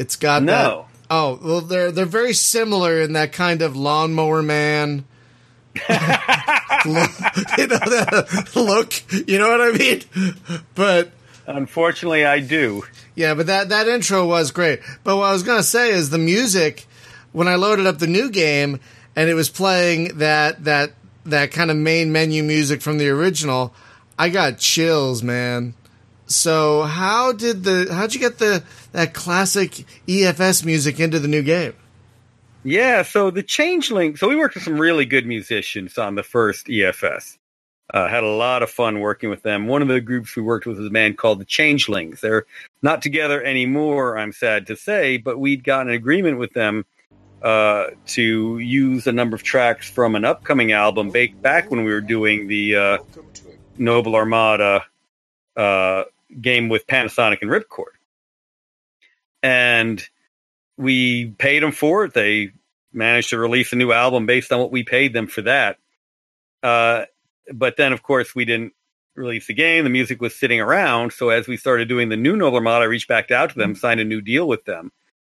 It's 0.01 0.16
got 0.16 0.46
that. 0.46 0.46
no, 0.46 0.86
Oh 1.11 1.38
well, 1.42 1.61
they're 1.61 1.92
they're 1.92 2.07
very 2.07 2.32
similar 2.32 3.01
in 3.01 3.12
that 3.12 3.32
kind 3.32 3.61
of 3.61 3.76
lawnmower 3.76 4.42
man. 4.42 5.05
look, 5.78 5.86
you 7.59 7.66
know 7.66 7.78
that 7.78 8.51
look. 8.55 9.28
You 9.28 9.38
know 9.38 9.51
what 9.51 9.61
I 9.61 9.72
mean? 9.72 10.03
But 10.74 11.11
unfortunately, 11.46 12.24
I 12.24 12.40
do. 12.40 12.84
yeah, 13.14 13.34
but 13.34 13.46
that 13.48 13.68
that 13.68 13.88
intro 13.88 14.26
was 14.26 14.53
great. 14.53 14.80
But 15.05 15.16
what 15.16 15.24
I 15.24 15.32
was 15.32 15.42
gonna 15.42 15.62
say 15.62 15.90
is 15.90 16.11
the 16.11 16.18
music 16.18 16.86
when 17.32 17.46
I 17.46 17.57
loaded 17.57 17.86
up 17.86 17.98
the 17.98 18.07
new 18.07 18.30
game 18.30 18.80
and 19.14 19.28
it 19.28 19.34
was 19.34 19.51
playing 19.51 20.18
that 20.18 20.64
that 20.64 20.92
that 21.26 21.51
kind 21.53 21.70
of 21.70 21.76
main 21.76 22.11
menu 22.12 22.42
music 22.42 22.80
from 22.80 22.96
the 22.98 23.09
original, 23.11 23.74
I 24.18 24.30
got 24.30 24.59
chills, 24.59 25.22
man. 25.22 25.74
So 26.26 26.82
how 26.82 27.32
did 27.32 27.64
the 27.64 27.88
how'd 27.92 28.14
you 28.14 28.20
get 28.20 28.38
the 28.38 28.62
that 28.93 29.14
classic 29.14 29.84
EFS 30.07 30.64
music 30.64 31.01
into 31.01 31.18
the 31.18 31.28
new 31.28 31.43
game? 31.43 31.74
Yeah, 32.62 33.03
so 33.03 33.30
the 33.30 33.43
Changeling. 33.43 34.16
So 34.16 34.28
we 34.28 34.36
worked 34.36 34.55
with 34.55 34.64
some 34.64 34.80
really 34.80 35.07
good 35.07 35.26
musicians 35.26 35.97
on 35.97 36.14
the 36.14 36.22
first 36.22 36.66
EFS. 36.66 37.38
Uh, 37.93 38.07
had 38.09 38.22
a 38.22 38.28
lot 38.28 38.62
of 38.62 38.70
fun 38.70 39.01
working 39.01 39.30
with 39.30 39.43
them. 39.43 39.66
One 39.66 39.82
of 39.82 39.88
the 39.88 40.01
groups 40.01 40.36
we 40.36 40.43
worked 40.43 40.66
with 40.66 40.78
was 40.78 40.86
a 40.86 40.91
band 40.91 41.18
called 41.18 41.41
the 41.41 41.45
Changelings. 41.45 42.20
They're 42.20 42.45
not 42.82 43.03
together 43.03 43.43
anymore, 43.43 44.16
I'm 44.16 44.32
sad 44.32 44.68
to 44.68 44.76
say, 44.76 45.16
but 45.16 45.41
we'd 45.41 45.64
gotten 45.64 45.88
an 45.88 45.95
agreement 45.95 46.38
with 46.38 46.53
them 46.53 46.84
uh, 47.43 47.86
to 48.07 48.59
use 48.59 49.07
a 49.07 49.12
number 49.12 49.34
of 49.34 49.43
tracks 49.43 49.91
from 49.91 50.14
an 50.14 50.24
upcoming 50.24 50.70
album 50.70 51.11
back 51.41 51.70
when 51.70 51.84
we 51.84 51.93
were 51.93 52.01
doing 52.01 52.47
the 52.47 52.76
uh, 52.76 52.99
Noble 53.76 54.14
Armada 54.14 54.84
uh, 55.57 56.05
game 56.41 56.68
with 56.68 56.86
Panasonic 56.86 57.38
and 57.43 57.51
Ripcord. 57.51 57.97
And 59.43 60.03
we 60.76 61.26
paid 61.38 61.62
them 61.62 61.72
for 61.72 62.05
it. 62.05 62.14
They 62.14 62.53
managed 62.93 63.30
to 63.30 63.38
release 63.38 63.72
a 63.72 63.76
new 63.76 63.93
album 63.93 64.26
based 64.26 64.53
on 64.53 64.59
what 64.61 64.72
we 64.72 64.82
paid 64.82 65.12
them 65.12 65.26
for 65.26 65.43
that. 65.43 65.78
Uh, 66.62 67.05
but 67.53 67.76
then, 67.76 67.93
of 67.93 68.03
course, 68.03 68.34
we 68.34 68.45
didn't 68.45 68.72
release 69.14 69.47
the 69.47 69.55
game. 69.55 69.84
The 69.84 69.91
music 69.91 70.20
was 70.20 70.34
sitting 70.34 70.61
around. 70.61 71.12
So 71.12 71.30
as 71.30 71.47
we 71.49 71.57
started 71.57 71.88
doing 71.88 72.09
the 72.09 72.16
new 72.16 72.36
Noble 72.36 72.57
Armada, 72.57 72.84
I 72.84 72.88
reached 72.88 73.09
back 73.09 73.30
out 73.30 73.51
to 73.51 73.59
them, 73.59 73.74
signed 73.74 74.01
a 74.01 74.05
new 74.05 74.20
deal 74.20 74.47
with 74.47 74.64
them 74.64 74.93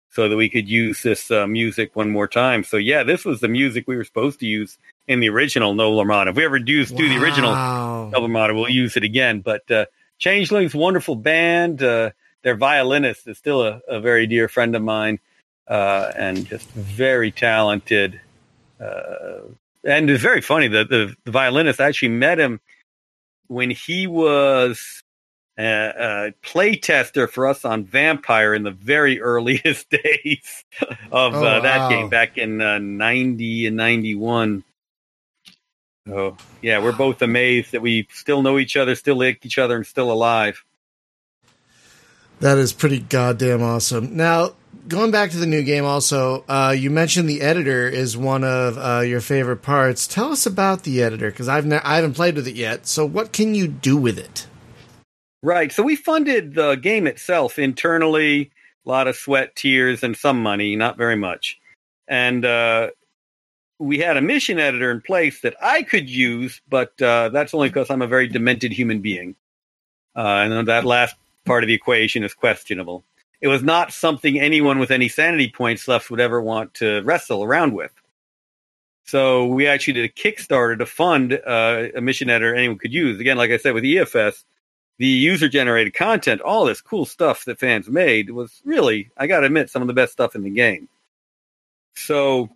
so 0.10 0.30
that 0.30 0.36
we 0.38 0.48
could 0.48 0.70
use 0.70 1.02
this 1.02 1.32
uh, 1.32 1.48
music 1.48 1.96
one 1.96 2.10
more 2.12 2.28
time. 2.28 2.64
So 2.64 2.78
yeah, 2.78 3.04
this 3.04 3.26
was 3.26 3.40
the 3.40 3.48
music 3.48 3.86
we 3.88 3.96
were 3.96 4.04
supposed 4.04 4.40
to 4.42 4.46
use 4.46 4.78
in 5.08 5.20
the 5.20 5.30
original 5.30 5.74
Noble 5.74 6.00
Armada. 6.00 6.30
If 6.30 6.38
we 6.38 6.46
ever 6.46 6.60
do, 6.60 6.86
do 6.86 7.10
the 7.10 7.18
original 7.22 7.52
Wow. 7.52 8.10
Noble 8.12 8.26
Armada, 8.26 8.54
we'll 8.54 8.70
use 8.70 8.96
it 8.96 9.04
again. 9.04 9.42
But 9.42 9.70
uh, 9.72 9.86
Changelings, 10.20 10.76
wonderful 10.76 11.16
band. 11.16 11.82
Uh, 11.82 12.12
their 12.44 12.56
violinist 12.56 13.28
is 13.28 13.38
still 13.38 13.64
a, 13.64 13.82
a 13.88 14.00
very 14.00 14.28
dear 14.28 14.48
friend 14.48 14.76
of 14.76 14.82
mine, 14.82 15.20
uh, 15.68 16.12
and 16.16 16.46
just 16.46 16.70
very 16.72 17.32
talented. 17.32 18.20
Uh, 18.80 19.42
and 19.84 20.10
it's 20.10 20.22
very 20.22 20.42
funny 20.42 20.68
that 20.70 20.90
the, 20.90 21.16
the 21.26 21.32
violinist 21.32 21.80
I 21.82 21.88
actually 21.88 22.10
met 22.10 22.40
him 22.40 22.60
when 23.48 23.70
he 23.70 24.08
was 24.08 25.02
a, 25.58 25.64
a 25.64 26.34
play 26.42 26.76
tester 26.76 27.28
for 27.28 27.48
us 27.48 27.66
on 27.66 27.84
Vampire 27.84 28.54
in 28.54 28.64
the 28.64 28.72
very 28.72 29.22
earliest 29.32 29.90
days 29.90 30.64
of 31.12 31.34
Oh, 31.36 31.46
uh, 31.46 31.60
that 31.62 31.78
wow. 31.78 31.90
game 31.90 32.10
back 32.10 32.38
in 32.38 32.62
uh, 32.62 32.80
90 32.80 33.68
and 33.68 33.78
91. 33.78 34.64
So, 36.08 36.36
yeah, 36.62 36.80
we're 36.84 36.92
both 36.92 37.22
amazed 37.22 37.72
that 37.72 37.82
we 37.82 38.08
still 38.12 38.42
know 38.42 38.58
each 38.60 38.76
other, 38.76 38.94
still 38.96 39.18
like 39.18 39.46
each 39.46 39.58
other, 39.58 39.78
and 39.78 39.86
still 39.86 40.12
alive. 40.12 40.64
That 42.44 42.58
is 42.58 42.74
pretty 42.74 43.00
goddamn 43.00 43.64
awesome. 43.64 44.18
Now, 44.18 44.52
going 44.90 45.12
back 45.12 45.32
to 45.32 45.38
the 45.38 45.46
new 45.46 45.64
game, 45.64 45.86
also, 45.86 46.44
uh, 46.50 46.76
you 46.78 46.90
mentioned 46.90 47.30
the 47.30 47.40
editor 47.40 47.88
is 47.88 48.18
one 48.18 48.44
of 48.44 48.78
uh, 48.78 49.00
your 49.00 49.22
favorite 49.22 49.62
parts. 49.62 50.08
Tell 50.08 50.30
us 50.34 50.46
about 50.46 50.84
the 50.84 51.02
editor 51.02 51.32
because 51.32 51.48
I've 51.48 51.66
ne- 51.66 51.80
I 51.80 51.96
haven't 51.96 52.16
played 52.16 52.36
with 52.36 52.46
it 52.50 52.56
yet. 52.56 52.86
So, 52.86 53.06
what 53.06 53.32
can 53.32 53.56
you 53.56 53.70
do 53.70 53.96
with 53.96 54.20
it? 54.20 54.46
Right. 55.42 55.72
So 55.72 55.84
we 55.84 55.96
funded 55.96 56.54
the 56.54 56.76
game 56.76 57.08
itself 57.08 57.58
internally, 57.58 58.52
a 58.86 58.90
lot 58.90 59.08
of 59.08 59.16
sweat, 59.16 59.56
tears, 59.56 60.04
and 60.04 60.18
some 60.18 60.44
money, 60.44 60.76
not 60.76 60.98
very 60.98 61.16
much. 61.16 61.62
And 62.10 62.44
uh, 62.44 62.90
we 63.80 64.00
had 64.00 64.18
a 64.18 64.22
mission 64.22 64.60
editor 64.60 64.92
in 64.92 65.00
place 65.00 65.40
that 65.44 65.56
I 65.62 65.82
could 65.82 66.10
use, 66.10 66.62
but 66.68 67.02
uh, 67.02 67.30
that's 67.30 67.54
only 67.54 67.70
because 67.70 67.90
I'm 67.90 68.02
a 68.02 68.08
very 68.08 68.28
demented 68.28 68.74
human 68.74 69.00
being. 69.00 69.38
Uh, 70.14 70.44
and 70.44 70.68
that 70.68 70.84
last 70.84 71.16
part 71.46 71.64
of 71.64 71.68
the 71.68 71.74
equation 71.74 72.24
is 72.24 72.34
questionable. 72.34 73.04
It 73.42 73.48
was 73.48 73.64
not 73.64 73.92
something 73.92 74.40
anyone 74.40 74.80
with 74.80 74.92
any 74.92 75.10
sanity 75.10 75.50
points 75.50 75.88
left 75.88 76.10
would 76.10 76.22
ever 76.22 76.42
want 76.42 76.76
to 76.76 77.02
wrestle 77.04 77.44
around 77.44 77.74
with. 77.74 77.92
So 79.06 79.48
we 79.48 79.68
actually 79.68 79.94
did 79.94 80.06
a 80.06 80.14
Kickstarter 80.14 80.78
to 80.78 80.86
fund 80.86 81.34
uh, 81.34 81.88
a 81.96 82.02
mission 82.02 82.30
editor 82.30 82.56
anyone 82.56 82.78
could 82.78 82.94
use. 82.94 83.20
Again, 83.20 83.38
like 83.38 83.52
I 83.52 83.58
said, 83.58 83.74
with 83.74 83.84
EFS, 83.84 84.44
the 84.98 85.08
user 85.08 85.50
generated 85.50 85.94
content, 85.94 86.40
all 86.40 86.66
this 86.66 86.80
cool 86.80 87.06
stuff 87.06 87.46
that 87.46 87.60
fans 87.60 87.90
made 87.90 88.30
was 88.30 88.62
really, 88.64 89.12
I 89.18 89.28
got 89.28 89.42
to 89.42 89.48
admit, 89.48 89.70
some 89.70 89.82
of 89.82 89.88
the 89.90 89.94
best 89.94 90.14
stuff 90.14 90.36
in 90.36 90.44
the 90.44 90.50
game. 90.50 90.88
So 91.96 92.50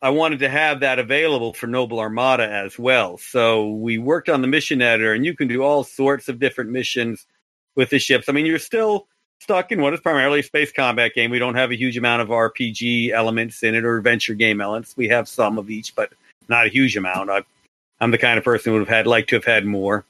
I 0.00 0.10
wanted 0.10 0.38
to 0.38 0.48
have 0.48 0.80
that 0.80 0.98
available 0.98 1.52
for 1.52 1.66
Noble 1.66 2.00
Armada 2.00 2.50
as 2.50 2.78
well. 2.78 3.18
So 3.18 3.68
we 3.68 3.98
worked 3.98 4.30
on 4.30 4.40
the 4.40 4.48
mission 4.48 4.80
editor, 4.80 5.12
and 5.12 5.26
you 5.26 5.36
can 5.36 5.48
do 5.48 5.62
all 5.62 5.84
sorts 5.84 6.28
of 6.28 6.38
different 6.38 6.70
missions 6.70 7.26
with 7.80 7.90
the 7.90 7.98
ships. 7.98 8.28
I 8.28 8.32
mean, 8.32 8.46
you're 8.46 8.58
still 8.58 9.06
stuck 9.40 9.72
in 9.72 9.80
what 9.80 9.94
is 9.94 10.00
primarily 10.00 10.40
a 10.40 10.42
space 10.42 10.70
combat 10.70 11.14
game. 11.14 11.30
We 11.30 11.38
don't 11.38 11.54
have 11.54 11.70
a 11.70 11.76
huge 11.76 11.96
amount 11.96 12.22
of 12.22 12.28
RPG 12.28 13.10
elements 13.10 13.62
in 13.62 13.74
it 13.74 13.84
or 13.84 13.96
adventure 13.96 14.34
game 14.34 14.60
elements. 14.60 14.96
We 14.96 15.08
have 15.08 15.28
some 15.28 15.58
of 15.58 15.70
each, 15.70 15.94
but 15.96 16.12
not 16.48 16.66
a 16.66 16.68
huge 16.68 16.96
amount. 16.96 17.30
I, 17.30 17.42
I'm 18.00 18.10
the 18.10 18.18
kind 18.18 18.38
of 18.38 18.44
person 18.44 18.70
who 18.70 18.78
would 18.78 18.86
have 18.86 18.96
had 18.96 19.06
like 19.06 19.26
to 19.28 19.36
have 19.36 19.44
had 19.44 19.64
more 19.66 20.04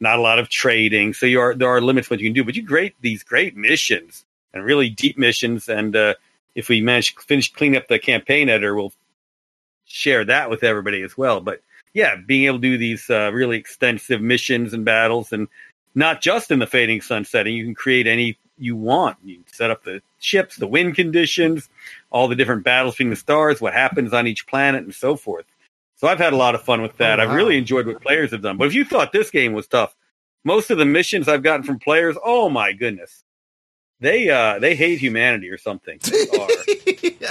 not 0.00 0.18
a 0.18 0.22
lot 0.22 0.38
of 0.38 0.48
trading. 0.48 1.12
So 1.12 1.26
you 1.26 1.40
are 1.40 1.54
there 1.54 1.68
are 1.68 1.80
limits 1.80 2.10
what 2.10 2.20
you 2.20 2.26
can 2.26 2.34
do, 2.34 2.44
but 2.44 2.56
you 2.56 2.66
create 2.66 2.94
these 3.02 3.22
great 3.22 3.56
missions 3.56 4.24
and 4.52 4.64
really 4.64 4.88
deep 4.88 5.18
missions. 5.18 5.68
And 5.68 5.94
uh, 5.94 6.14
if 6.54 6.68
we 6.68 6.80
manage 6.80 7.14
to 7.14 7.20
finish 7.20 7.52
cleaning 7.52 7.76
up 7.76 7.88
the 7.88 7.98
campaign 7.98 8.48
editor, 8.48 8.74
we'll 8.74 8.92
share 9.84 10.24
that 10.24 10.50
with 10.50 10.64
everybody 10.64 11.02
as 11.02 11.16
well. 11.16 11.40
But 11.40 11.60
yeah, 11.92 12.16
being 12.16 12.44
able 12.44 12.58
to 12.58 12.62
do 12.62 12.78
these 12.78 13.10
uh, 13.10 13.30
really 13.32 13.58
extensive 13.58 14.22
missions 14.22 14.72
and 14.72 14.84
battles, 14.84 15.32
and 15.32 15.48
not 15.94 16.20
just 16.20 16.50
in 16.50 16.58
the 16.58 16.66
fading 16.66 17.00
sun 17.00 17.24
setting, 17.24 17.54
you 17.56 17.64
can 17.64 17.74
create 17.74 18.06
any 18.06 18.38
you 18.58 18.76
want. 18.76 19.16
You 19.24 19.36
can 19.36 19.52
set 19.52 19.70
up 19.70 19.84
the 19.84 20.02
ships, 20.18 20.56
the 20.56 20.66
wind 20.66 20.94
conditions, 20.94 21.68
all 22.10 22.28
the 22.28 22.36
different 22.36 22.62
battles 22.62 22.94
between 22.94 23.10
the 23.10 23.16
stars, 23.16 23.60
what 23.60 23.72
happens 23.72 24.12
on 24.12 24.26
each 24.26 24.46
planet, 24.46 24.84
and 24.84 24.94
so 24.94 25.16
forth. 25.16 25.46
So 25.96 26.08
I've 26.08 26.18
had 26.18 26.32
a 26.32 26.36
lot 26.36 26.54
of 26.54 26.62
fun 26.62 26.82
with 26.82 26.96
that. 26.98 27.18
Oh, 27.18 27.22
I've 27.22 27.34
really 27.34 27.56
enjoyed 27.56 27.86
what 27.86 28.00
players 28.00 28.30
have 28.30 28.42
done. 28.42 28.56
But 28.56 28.68
if 28.68 28.74
you 28.74 28.84
thought 28.84 29.12
this 29.12 29.30
game 29.30 29.52
was 29.52 29.66
tough, 29.66 29.94
most 30.44 30.70
of 30.70 30.78
the 30.78 30.84
missions 30.84 31.28
I've 31.28 31.42
gotten 31.42 31.62
from 31.62 31.78
players, 31.78 32.16
oh 32.24 32.48
my 32.48 32.72
goodness, 32.72 33.24
they 34.00 34.30
uh, 34.30 34.58
they 34.58 34.74
hate 34.74 34.98
humanity 34.98 35.50
or 35.50 35.58
something. 35.58 35.98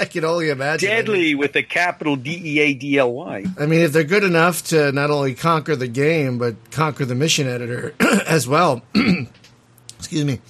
I 0.00 0.04
can 0.04 0.24
only 0.24 0.50
imagine. 0.50 0.88
deadly 0.88 1.34
with 1.34 1.54
a 1.56 1.62
capital 1.62 2.16
D 2.16 2.40
E 2.42 2.60
A 2.60 2.74
D 2.74 2.98
L 2.98 3.12
Y. 3.12 3.44
I 3.58 3.66
mean, 3.66 3.80
if 3.80 3.92
they're 3.92 4.04
good 4.04 4.24
enough 4.24 4.62
to 4.68 4.92
not 4.92 5.10
only 5.10 5.34
conquer 5.34 5.76
the 5.76 5.88
game 5.88 6.38
but 6.38 6.70
conquer 6.70 7.04
the 7.04 7.14
mission 7.14 7.46
editor 7.48 7.94
as 8.26 8.46
well. 8.46 8.82
Excuse 9.98 10.24
me. 10.24 10.40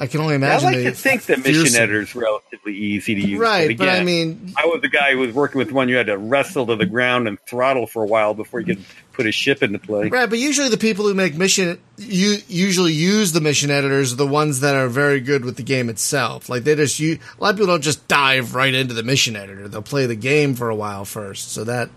I 0.00 0.06
can 0.06 0.20
only 0.20 0.36
imagine. 0.36 0.68
I 0.68 0.72
like 0.72 0.82
to 0.84 0.92
think 0.92 1.24
that 1.26 1.38
mission 1.38 1.54
fearsome. 1.54 1.82
editor 1.82 2.00
is 2.02 2.14
relatively 2.14 2.76
easy 2.76 3.16
to 3.16 3.20
use. 3.20 3.40
right? 3.40 3.76
But 3.76 3.88
I 3.88 4.04
mean, 4.04 4.54
I 4.56 4.66
was 4.66 4.80
the 4.80 4.88
guy 4.88 5.12
who 5.12 5.18
was 5.18 5.34
working 5.34 5.58
with 5.58 5.72
one 5.72 5.88
you 5.88 5.96
had 5.96 6.06
to 6.06 6.16
wrestle 6.16 6.66
to 6.66 6.76
the 6.76 6.86
ground 6.86 7.26
and 7.26 7.38
throttle 7.40 7.88
for 7.88 8.04
a 8.04 8.06
while 8.06 8.32
before 8.32 8.60
you 8.60 8.76
could 8.76 8.84
put 9.12 9.26
a 9.26 9.32
ship 9.32 9.60
into 9.60 9.80
play. 9.80 10.08
Right, 10.08 10.30
but 10.30 10.38
usually 10.38 10.68
the 10.68 10.78
people 10.78 11.04
who 11.04 11.14
make 11.14 11.34
mission 11.34 11.80
you 11.96 12.36
usually 12.46 12.92
use 12.92 13.32
the 13.32 13.40
mission 13.40 13.72
editors 13.72 14.12
are 14.12 14.16
the 14.16 14.26
ones 14.26 14.60
that 14.60 14.76
are 14.76 14.88
very 14.88 15.20
good 15.20 15.44
with 15.44 15.56
the 15.56 15.64
game 15.64 15.88
itself. 15.88 16.48
Like 16.48 16.62
they 16.62 16.76
just 16.76 17.00
you 17.00 17.18
a 17.38 17.42
lot 17.42 17.50
of 17.50 17.56
people 17.56 17.66
don't 17.66 17.82
just 17.82 18.06
dive 18.06 18.54
right 18.54 18.72
into 18.72 18.94
the 18.94 19.02
mission 19.02 19.34
editor. 19.34 19.66
They'll 19.66 19.82
play 19.82 20.06
the 20.06 20.14
game 20.14 20.54
for 20.54 20.70
a 20.70 20.76
while 20.76 21.04
first. 21.04 21.50
So 21.50 21.64
that 21.64 21.90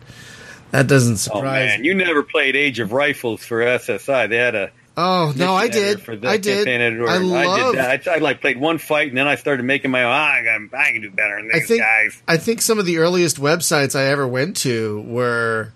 that 0.71 0.87
doesn't 0.87 1.17
surprise. 1.17 1.43
Oh 1.43 1.77
man, 1.77 1.83
you 1.83 1.93
never 1.93 2.23
played 2.23 2.55
Age 2.55 2.79
of 2.79 2.91
Rifles 2.91 3.45
for 3.45 3.59
SSI. 3.59 4.27
They 4.27 4.37
had 4.37 4.55
a 4.55 4.71
Oh 4.97 5.33
no, 5.35 5.53
I 5.55 5.67
did. 5.69 6.01
For 6.01 6.15
the 6.15 6.27
I 6.27 6.37
did. 6.37 6.67
editor. 6.67 7.07
I 7.07 7.15
I 7.15 7.17
love. 7.19 7.73
did 7.75 7.81
that. 7.83 8.07
I, 8.07 8.15
I 8.15 8.17
like 8.17 8.41
played 8.41 8.59
one 8.59 8.77
fight 8.77 9.07
and 9.09 9.17
then 9.17 9.27
I 9.27 9.35
started 9.35 9.63
making 9.63 9.89
my 9.91 10.03
own. 10.03 10.11
Ah, 10.11 10.33
I, 10.33 10.43
can, 10.43 10.69
I 10.73 10.91
can 10.91 11.01
do 11.01 11.11
better 11.11 11.37
than 11.37 11.49
I 11.53 11.59
think 11.59 11.81
guys. 11.81 12.21
I 12.27 12.37
think 12.37 12.61
some 12.61 12.77
of 12.77 12.85
the 12.85 12.97
earliest 12.97 13.37
websites 13.39 13.97
I 13.97 14.05
ever 14.07 14.27
went 14.27 14.57
to 14.57 15.01
were 15.03 15.71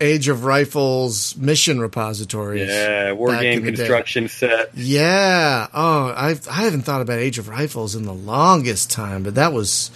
Age 0.00 0.28
of 0.28 0.44
Rifles 0.44 1.36
mission 1.36 1.80
repositories. 1.80 2.68
Yeah, 2.68 3.12
war 3.12 3.30
game 3.36 3.60
in 3.60 3.64
the 3.66 3.70
day. 3.70 3.76
construction 3.78 4.28
set. 4.28 4.76
Yeah. 4.76 5.68
Oh, 5.72 6.08
I 6.08 6.30
I 6.50 6.64
haven't 6.64 6.82
thought 6.82 7.00
about 7.02 7.18
Age 7.18 7.38
of 7.38 7.48
Rifles 7.48 7.94
in 7.94 8.02
the 8.04 8.12
longest 8.12 8.90
time, 8.90 9.22
but 9.22 9.36
that 9.36 9.52
was 9.52 9.90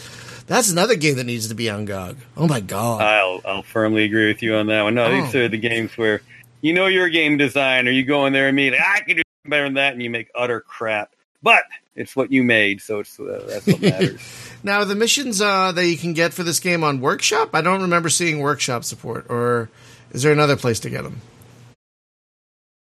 that's 0.47 0.71
another 0.71 0.95
game 0.95 1.17
that 1.17 1.25
needs 1.25 1.49
to 1.49 1.55
be 1.55 1.69
on 1.69 1.85
GOG. 1.85 2.17
Oh 2.37 2.47
my 2.49 2.61
god. 2.61 3.03
I'll 3.03 3.41
I'll 3.45 3.63
firmly 3.63 4.05
agree 4.05 4.29
with 4.29 4.43
you 4.43 4.55
on 4.55 4.69
that 4.69 4.83
one. 4.83 4.95
No, 4.95 5.05
Oh. 5.05 5.21
these 5.21 5.35
are 5.35 5.49
the 5.49 5.59
games 5.59 5.97
where 5.99 6.23
you 6.61 6.73
know 6.73 6.87
you're 6.87 7.07
a 7.07 7.11
game 7.11 7.37
designer. 7.37 7.91
You 7.91 8.05
go 8.05 8.27
in 8.27 8.33
there 8.33 8.49
and 8.49 8.57
mean 8.57 8.75
I 8.75 9.01
can 9.01 9.17
do 9.17 9.23
better 9.45 9.65
than 9.65 9.75
that, 9.75 9.93
and 9.93 10.03
you 10.03 10.11
make 10.11 10.31
utter 10.35 10.61
crap. 10.61 11.15
But 11.43 11.63
it's 11.95 12.15
what 12.15 12.31
you 12.31 12.43
made, 12.43 12.83
so 12.83 13.01
it's 13.01 13.19
uh, 13.19 13.45
that's 13.49 13.67
what 13.67 13.81
matters. 13.81 14.53
now 14.63 14.85
the 14.85 14.95
missions 14.95 15.41
uh, 15.41 15.73
that 15.73 15.87
you 15.87 15.97
can 15.97 16.13
get 16.13 16.35
for 16.35 16.43
this 16.43 16.61
game 16.61 16.85
on 16.85 17.01
Workshop, 17.01 17.51
I 17.55 17.63
don't 17.63 17.83
remember 17.83 18.09
seeing 18.09 18.41
Workshop 18.41 18.85
support, 18.85 19.27
or 19.31 19.71
is 20.11 20.23
there 20.23 20.33
another 20.33 20.57
place 20.57 20.81
to 20.81 20.91
get 20.91 21.03
them? 21.03 21.21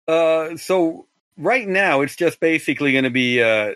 uh, 0.08 0.58
so 0.58 1.08
right 1.38 1.68
now 1.68 2.02
it's 2.02 2.16
just 2.16 2.40
basically 2.40 2.92
going 2.92 3.04
to 3.06 3.10
be 3.10 3.42
uh, 3.42 3.74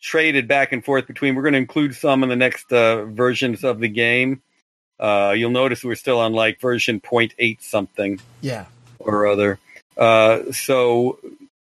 traded 0.00 0.48
back 0.48 0.72
and 0.72 0.84
forth 0.84 1.06
between. 1.06 1.34
We're 1.34 1.42
going 1.42 1.54
to 1.54 1.58
include 1.58 1.94
some 1.94 2.22
in 2.22 2.28
the 2.28 2.36
next 2.36 2.72
uh, 2.72 3.04
versions 3.06 3.64
of 3.64 3.80
the 3.80 3.88
game. 3.88 4.42
Uh, 4.98 5.34
you'll 5.36 5.50
notice 5.50 5.84
we're 5.84 5.94
still 5.94 6.20
on 6.20 6.32
like 6.32 6.60
version 6.60 7.00
0.8 7.00 7.62
something. 7.62 8.20
Yeah. 8.40 8.66
Or 8.98 9.26
other. 9.26 9.58
Uh, 9.96 10.52
so 10.52 11.18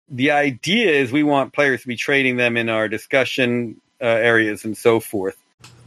the 0.09 0.31
idea 0.31 0.91
is 0.91 1.11
we 1.11 1.23
want 1.23 1.53
players 1.53 1.81
to 1.81 1.87
be 1.87 1.95
trading 1.95 2.37
them 2.37 2.57
in 2.57 2.69
our 2.69 2.87
discussion 2.87 3.79
uh, 4.01 4.05
areas 4.05 4.65
and 4.65 4.77
so 4.77 4.99
forth, 4.99 5.37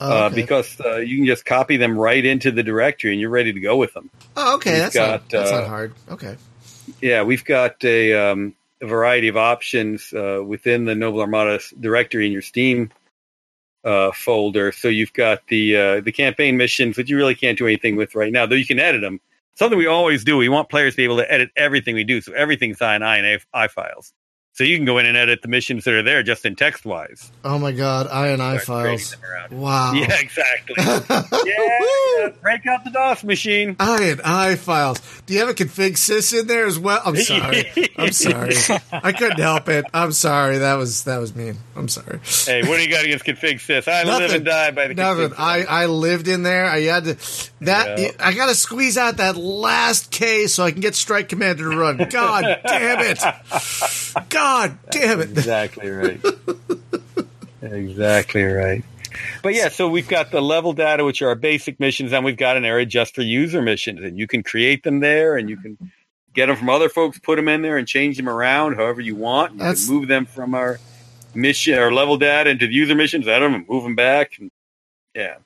Oh, 0.00 0.24
uh, 0.24 0.26
okay. 0.26 0.34
because 0.34 0.80
uh, 0.80 0.96
you 0.96 1.16
can 1.18 1.26
just 1.26 1.44
copy 1.44 1.76
them 1.76 1.96
right 1.96 2.24
into 2.24 2.50
the 2.50 2.62
directory 2.62 3.12
and 3.12 3.20
you're 3.20 3.30
ready 3.30 3.52
to 3.52 3.60
go 3.60 3.76
with 3.76 3.94
them. 3.94 4.10
oh, 4.36 4.56
okay. 4.56 4.72
we've 4.72 4.80
That's 4.82 4.96
not 4.96 5.28
that's 5.30 5.50
uh, 5.52 5.60
not 5.60 5.68
hard. 5.68 5.94
Okay. 6.10 6.36
Yeah, 7.00 7.22
we've 7.22 7.44
got 7.44 7.82
a, 7.84 8.12
um, 8.12 8.54
a 8.80 8.86
variety 8.86 9.28
of 9.28 9.36
options 9.36 10.12
uh, 10.12 10.42
within 10.44 10.84
the 10.84 10.94
Noble 10.96 11.20
Armada 11.20 11.60
directory 11.80 12.26
in 12.26 12.32
your 12.32 12.42
Steam 12.42 12.90
uh, 13.84 14.10
folder. 14.12 14.72
So 14.72 14.88
you've 14.88 15.12
got 15.12 15.46
the 15.46 15.76
uh, 15.76 16.00
the 16.00 16.12
campaign 16.12 16.56
missions, 16.56 16.96
which 16.96 17.08
you 17.08 17.16
really 17.16 17.34
can't 17.36 17.56
do 17.56 17.66
anything 17.66 17.96
with 17.96 18.14
right 18.14 18.32
now, 18.32 18.46
though 18.46 18.56
you 18.56 18.66
can 18.66 18.78
edit 18.80 19.00
them. 19.00 19.20
Something 19.54 19.78
we 19.78 19.86
always 19.86 20.24
do. 20.24 20.36
We 20.36 20.48
want 20.48 20.68
players 20.70 20.94
to 20.94 20.96
be 20.98 21.04
able 21.04 21.18
to 21.18 21.30
edit 21.30 21.50
everything 21.56 21.94
we 21.94 22.04
do, 22.04 22.20
so 22.20 22.32
everything's 22.32 22.80
in 22.80 23.02
I 23.02 23.18
and 23.18 23.40
I 23.52 23.68
files. 23.68 24.12
So 24.54 24.64
you 24.64 24.76
can 24.76 24.84
go 24.84 24.98
in 24.98 25.06
and 25.06 25.16
edit 25.16 25.40
the 25.40 25.48
missions 25.48 25.84
that 25.84 25.94
are 25.94 26.02
there 26.02 26.22
just 26.22 26.44
in 26.44 26.56
text 26.56 26.84
wise. 26.84 27.32
Oh 27.42 27.58
my 27.58 27.72
god, 27.72 28.08
INI 28.08 28.60
files. 28.60 29.16
Wow. 29.50 29.94
Yeah, 29.94 30.14
exactly. 30.20 30.74
yeah, 31.46 32.28
break 32.42 32.66
out 32.66 32.84
the 32.84 32.90
DOS 32.90 33.24
machine. 33.24 33.76
INI 33.76 34.58
files. 34.58 35.00
Do 35.24 35.32
you 35.32 35.40
have 35.40 35.48
a 35.48 35.54
config 35.54 35.92
sys 35.92 36.38
in 36.38 36.46
there 36.48 36.66
as 36.66 36.78
well? 36.78 37.00
I'm 37.02 37.16
sorry. 37.16 37.72
I'm 37.96 38.12
sorry. 38.12 38.54
I 38.92 39.12
couldn't 39.12 39.40
help 39.40 39.70
it. 39.70 39.86
I'm 39.94 40.12
sorry. 40.12 40.58
That 40.58 40.74
was 40.74 41.04
that 41.04 41.16
was 41.16 41.34
mean. 41.34 41.56
I'm 41.74 41.88
sorry. 41.88 42.20
Hey, 42.22 42.60
what 42.68 42.76
do 42.76 42.82
you 42.82 42.90
got 42.90 43.06
against 43.06 43.24
config 43.24 43.54
sys? 43.54 43.88
I 43.88 44.04
live 44.04 44.20
Nothing. 44.20 44.36
and 44.36 44.44
die 44.44 44.70
by 44.72 44.88
the 44.88 44.94
Nothing. 44.94 45.32
I, 45.38 45.64
I 45.64 45.86
lived 45.86 46.28
in 46.28 46.42
there. 46.42 46.66
I 46.66 46.80
had 46.82 47.04
to 47.04 47.16
that 47.62 47.98
Yeah. 47.98 48.10
I 48.20 48.34
got 48.34 48.50
to 48.50 48.54
squeeze 48.54 48.98
out 48.98 49.16
that 49.16 49.36
last 49.38 50.10
K 50.10 50.46
so 50.46 50.62
I 50.62 50.72
can 50.72 50.82
get 50.82 50.94
Strike 50.94 51.30
Commander 51.30 51.70
to 51.70 51.76
run. 51.78 51.96
God 52.10 52.42
damn 52.66 53.00
it! 53.00 53.18
God 54.28 54.41
damn 54.90 55.20
it! 55.20 55.30
exactly 55.30 55.88
right. 55.90 56.20
exactly 57.62 58.42
right. 58.42 58.84
But 59.42 59.54
yeah, 59.54 59.68
so 59.68 59.88
we've 59.88 60.08
got 60.08 60.30
the 60.30 60.40
level 60.40 60.72
data, 60.72 61.04
which 61.04 61.20
are 61.22 61.28
our 61.28 61.34
basic 61.34 61.78
missions, 61.78 62.12
and 62.12 62.24
we've 62.24 62.36
got 62.36 62.56
an 62.56 62.64
area 62.64 62.86
just 62.86 63.14
for 63.14 63.22
user 63.22 63.60
missions, 63.62 64.00
and 64.00 64.18
you 64.18 64.26
can 64.26 64.42
create 64.42 64.82
them 64.82 65.00
there, 65.00 65.36
and 65.36 65.50
you 65.50 65.56
can 65.56 65.76
get 66.34 66.46
them 66.46 66.56
from 66.56 66.70
other 66.70 66.88
folks, 66.88 67.18
put 67.18 67.36
them 67.36 67.48
in 67.48 67.62
there, 67.62 67.76
and 67.76 67.86
change 67.86 68.16
them 68.16 68.28
around 68.28 68.76
however 68.76 69.00
you 69.00 69.14
want. 69.16 69.52
You 69.52 69.58
That's- 69.58 69.86
can 69.86 69.94
move 69.94 70.08
them 70.08 70.26
from 70.26 70.54
our 70.54 70.78
mission 71.34 71.78
our 71.78 71.92
level 71.92 72.16
data 72.16 72.50
into 72.50 72.66
the 72.66 72.74
user 72.74 72.94
missions, 72.94 73.26
them, 73.26 73.54
and 73.54 73.68
move 73.68 73.84
them 73.84 73.94
back. 73.94 74.38
And 74.38 74.50
yeah, 75.14 75.36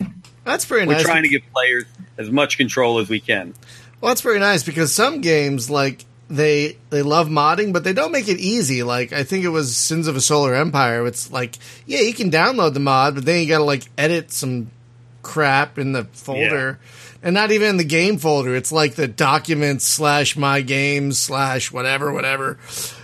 That's 0.45 0.65
nice. 0.65 0.87
we're 0.87 0.95
nice. 0.95 1.03
trying 1.03 1.23
to 1.25 1.29
give 1.29 1.43
players 1.53 1.85
as 2.19 2.31
much 2.31 2.57
control 2.59 2.99
as 2.99 3.09
we 3.09 3.21
can. 3.21 3.55
Well, 4.01 4.11
that's 4.11 4.21
very 4.21 4.39
nice 4.39 4.63
because 4.63 4.93
some 4.93 5.21
games 5.21 5.71
like 5.71 6.05
they 6.29 6.77
they 6.91 7.03
love 7.03 7.29
modding, 7.29 7.73
but 7.73 7.85
they 7.85 7.93
don't 7.93 8.13
make 8.13 8.29
it 8.29 8.39
easy. 8.39 8.83
Like 8.83 9.13
I 9.13 9.23
think 9.23 9.45
it 9.45 9.51
was 9.51 9.77
Sins 9.77 10.09
of 10.09 10.17
a 10.17 10.21
Solar 10.21 10.55
Empire. 10.55 11.07
It's 11.07 11.31
like 11.31 11.57
yeah, 11.87 12.01
you 12.01 12.15
can 12.15 12.31
download 12.31 12.75
the 12.75 12.81
mod, 12.81 13.15
but 13.15 13.25
then 13.25 13.41
you 13.41 13.49
got 13.49 13.59
to 13.59 13.65
like 13.65 13.85
edit 13.97 14.33
some 14.33 14.71
crap 15.23 15.79
in 15.79 15.93
the 15.93 16.05
folder, 16.05 16.79
and 17.23 17.35
not 17.35 17.53
even 17.53 17.71
in 17.71 17.77
the 17.77 17.85
game 17.85 18.19
folder. 18.19 18.55
It's 18.55 18.73
like 18.73 18.95
the 18.95 19.09
documents 19.09 19.85
slash 19.85 20.37
my 20.37 20.61
games 20.63 21.19
slash 21.19 21.71
whatever 21.71 22.13
whatever 22.13 22.59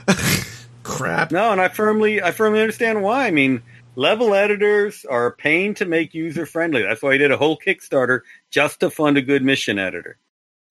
crap. 0.82 1.30
No, 1.30 1.52
and 1.52 1.60
I 1.60 1.68
firmly, 1.68 2.22
I 2.22 2.32
firmly 2.32 2.60
understand 2.60 3.02
why. 3.02 3.26
I 3.26 3.30
mean, 3.30 3.62
level 3.94 4.34
editors 4.34 5.04
are 5.04 5.26
a 5.26 5.32
pain 5.32 5.74
to 5.74 5.84
make 5.84 6.14
user 6.14 6.46
friendly. 6.46 6.82
That's 6.82 7.02
why 7.02 7.12
I 7.12 7.18
did 7.18 7.30
a 7.30 7.36
whole 7.36 7.58
Kickstarter 7.58 8.20
just 8.50 8.80
to 8.80 8.90
fund 8.90 9.16
a 9.16 9.22
good 9.22 9.42
mission 9.44 9.78
editor. 9.78 10.18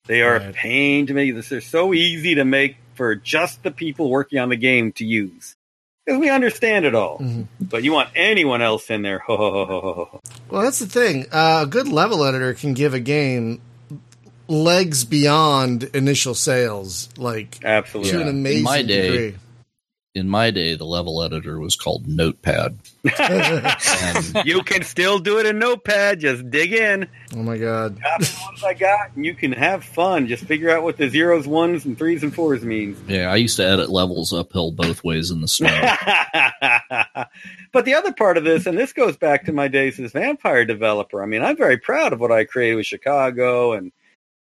They 0.08 0.22
are 0.22 0.36
a 0.36 0.52
pain 0.52 1.08
to 1.08 1.14
make. 1.14 1.34
They're 1.50 1.62
so 1.62 1.94
easy 1.94 2.36
to 2.36 2.46
make 2.46 2.78
for 2.96 3.16
just 3.16 3.64
the 3.64 3.72
people 3.72 4.10
working 4.10 4.40
on 4.40 4.50
the 4.50 4.56
game 4.58 4.92
to 4.94 5.06
use 5.06 5.56
because 6.06 6.20
we 6.20 6.30
understand 6.30 6.86
it 6.86 6.96
all. 6.96 7.20
Mhm. 7.20 7.48
But 7.62 7.84
you 7.84 7.92
want 7.94 8.10
anyone 8.16 8.62
else 8.62 8.90
in 8.90 9.04
there? 9.04 9.20
Ho, 9.28 9.38
ho, 9.38 9.52
ho, 9.52 9.66
ho, 9.66 9.82
ho, 9.82 10.06
ho. 10.12 10.20
Well, 10.50 10.64
that's 10.64 10.80
the 10.80 10.88
thing. 10.88 11.28
Uh, 11.32 11.62
a 11.64 11.68
good 11.68 11.88
level 11.88 12.24
editor 12.26 12.54
can 12.54 12.74
give 12.74 12.94
a 12.94 13.00
game 13.00 13.62
legs 14.48 15.06
beyond 15.06 15.84
initial 15.94 16.34
sales, 16.36 17.08
like 17.18 17.60
Absolutely. 17.64 18.12
to 18.12 18.22
an 18.22 18.28
amazing 18.28 18.64
my 18.64 18.82
day- 18.82 19.10
degree. 19.10 19.38
In 20.14 20.28
my 20.28 20.52
day, 20.52 20.76
the 20.76 20.86
level 20.86 21.24
editor 21.24 21.58
was 21.58 21.78
called 21.78 22.06
Notepad. 22.06 22.78
And 23.18 24.36
you 24.46 24.62
can 24.62 24.84
still 24.84 25.20
do 25.20 25.40
it 25.40 25.46
in 25.46 25.58
Notepad. 25.58 26.20
Just 26.20 26.50
dig 26.50 26.74
in. 26.74 27.08
Oh 27.34 27.44
my 27.44 27.58
god. 27.58 27.98
Copy 28.02 28.26
the 28.26 28.38
ones 28.46 28.62
I 28.62 28.74
got, 28.74 29.16
and 29.16 29.26
you 29.26 29.34
can 29.34 29.54
have 29.54 29.86
fun. 29.86 30.28
Just 30.28 30.44
figure 30.44 30.70
out 30.70 30.84
what 30.84 30.98
the 30.98 31.08
zeros, 31.08 31.48
ones, 31.48 31.86
and 31.86 31.98
threes 31.98 32.24
and 32.24 32.36
fours 32.36 32.66
means. 32.66 33.00
yeah, 33.08 33.32
I 33.32 33.38
used 33.38 33.56
to 33.56 33.66
edit 33.66 33.90
levels 33.90 34.34
uphill 34.34 34.72
both 34.72 35.02
ways 35.02 35.32
in 35.32 35.40
the 35.40 35.48
snow. 35.48 35.70
but 37.72 37.86
the 37.86 37.94
other 37.94 38.12
part 38.12 38.36
of 38.36 38.44
this, 38.44 38.66
and 38.66 38.78
this 38.78 38.92
goes 38.92 39.16
back 39.16 39.46
to 39.46 39.54
my 39.54 39.70
days 39.70 39.98
as 39.98 40.12
vampire 40.12 40.66
developer. 40.66 41.24
I 41.24 41.26
mean, 41.26 41.42
I'm 41.42 41.56
very 41.56 41.78
proud 41.78 42.12
of 42.12 42.20
what 42.20 42.34
I 42.34 42.44
created 42.44 42.76
with 42.76 42.86
Chicago 42.86 43.72
and 43.72 43.94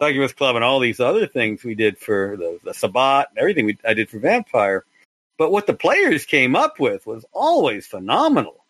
Succubus 0.01 0.33
Club 0.33 0.55
and 0.55 0.65
all 0.65 0.79
these 0.79 0.99
other 0.99 1.27
things 1.27 1.63
we 1.63 1.75
did 1.75 1.99
for 1.99 2.37
the, 2.37 2.59
the 2.63 2.73
Sabbat 2.73 3.27
and 3.29 3.37
everything 3.37 3.67
we, 3.67 3.77
I 3.85 3.93
did 3.93 4.09
for 4.09 4.17
Vampire. 4.17 4.83
But 5.39 5.53
what 5.53 5.67
the 5.67 5.73
players 5.73 6.25
came 6.25 6.53
up 6.53 6.81
with 6.81 7.07
was 7.07 7.25
always 7.31 7.87
phenomenal. 7.87 8.65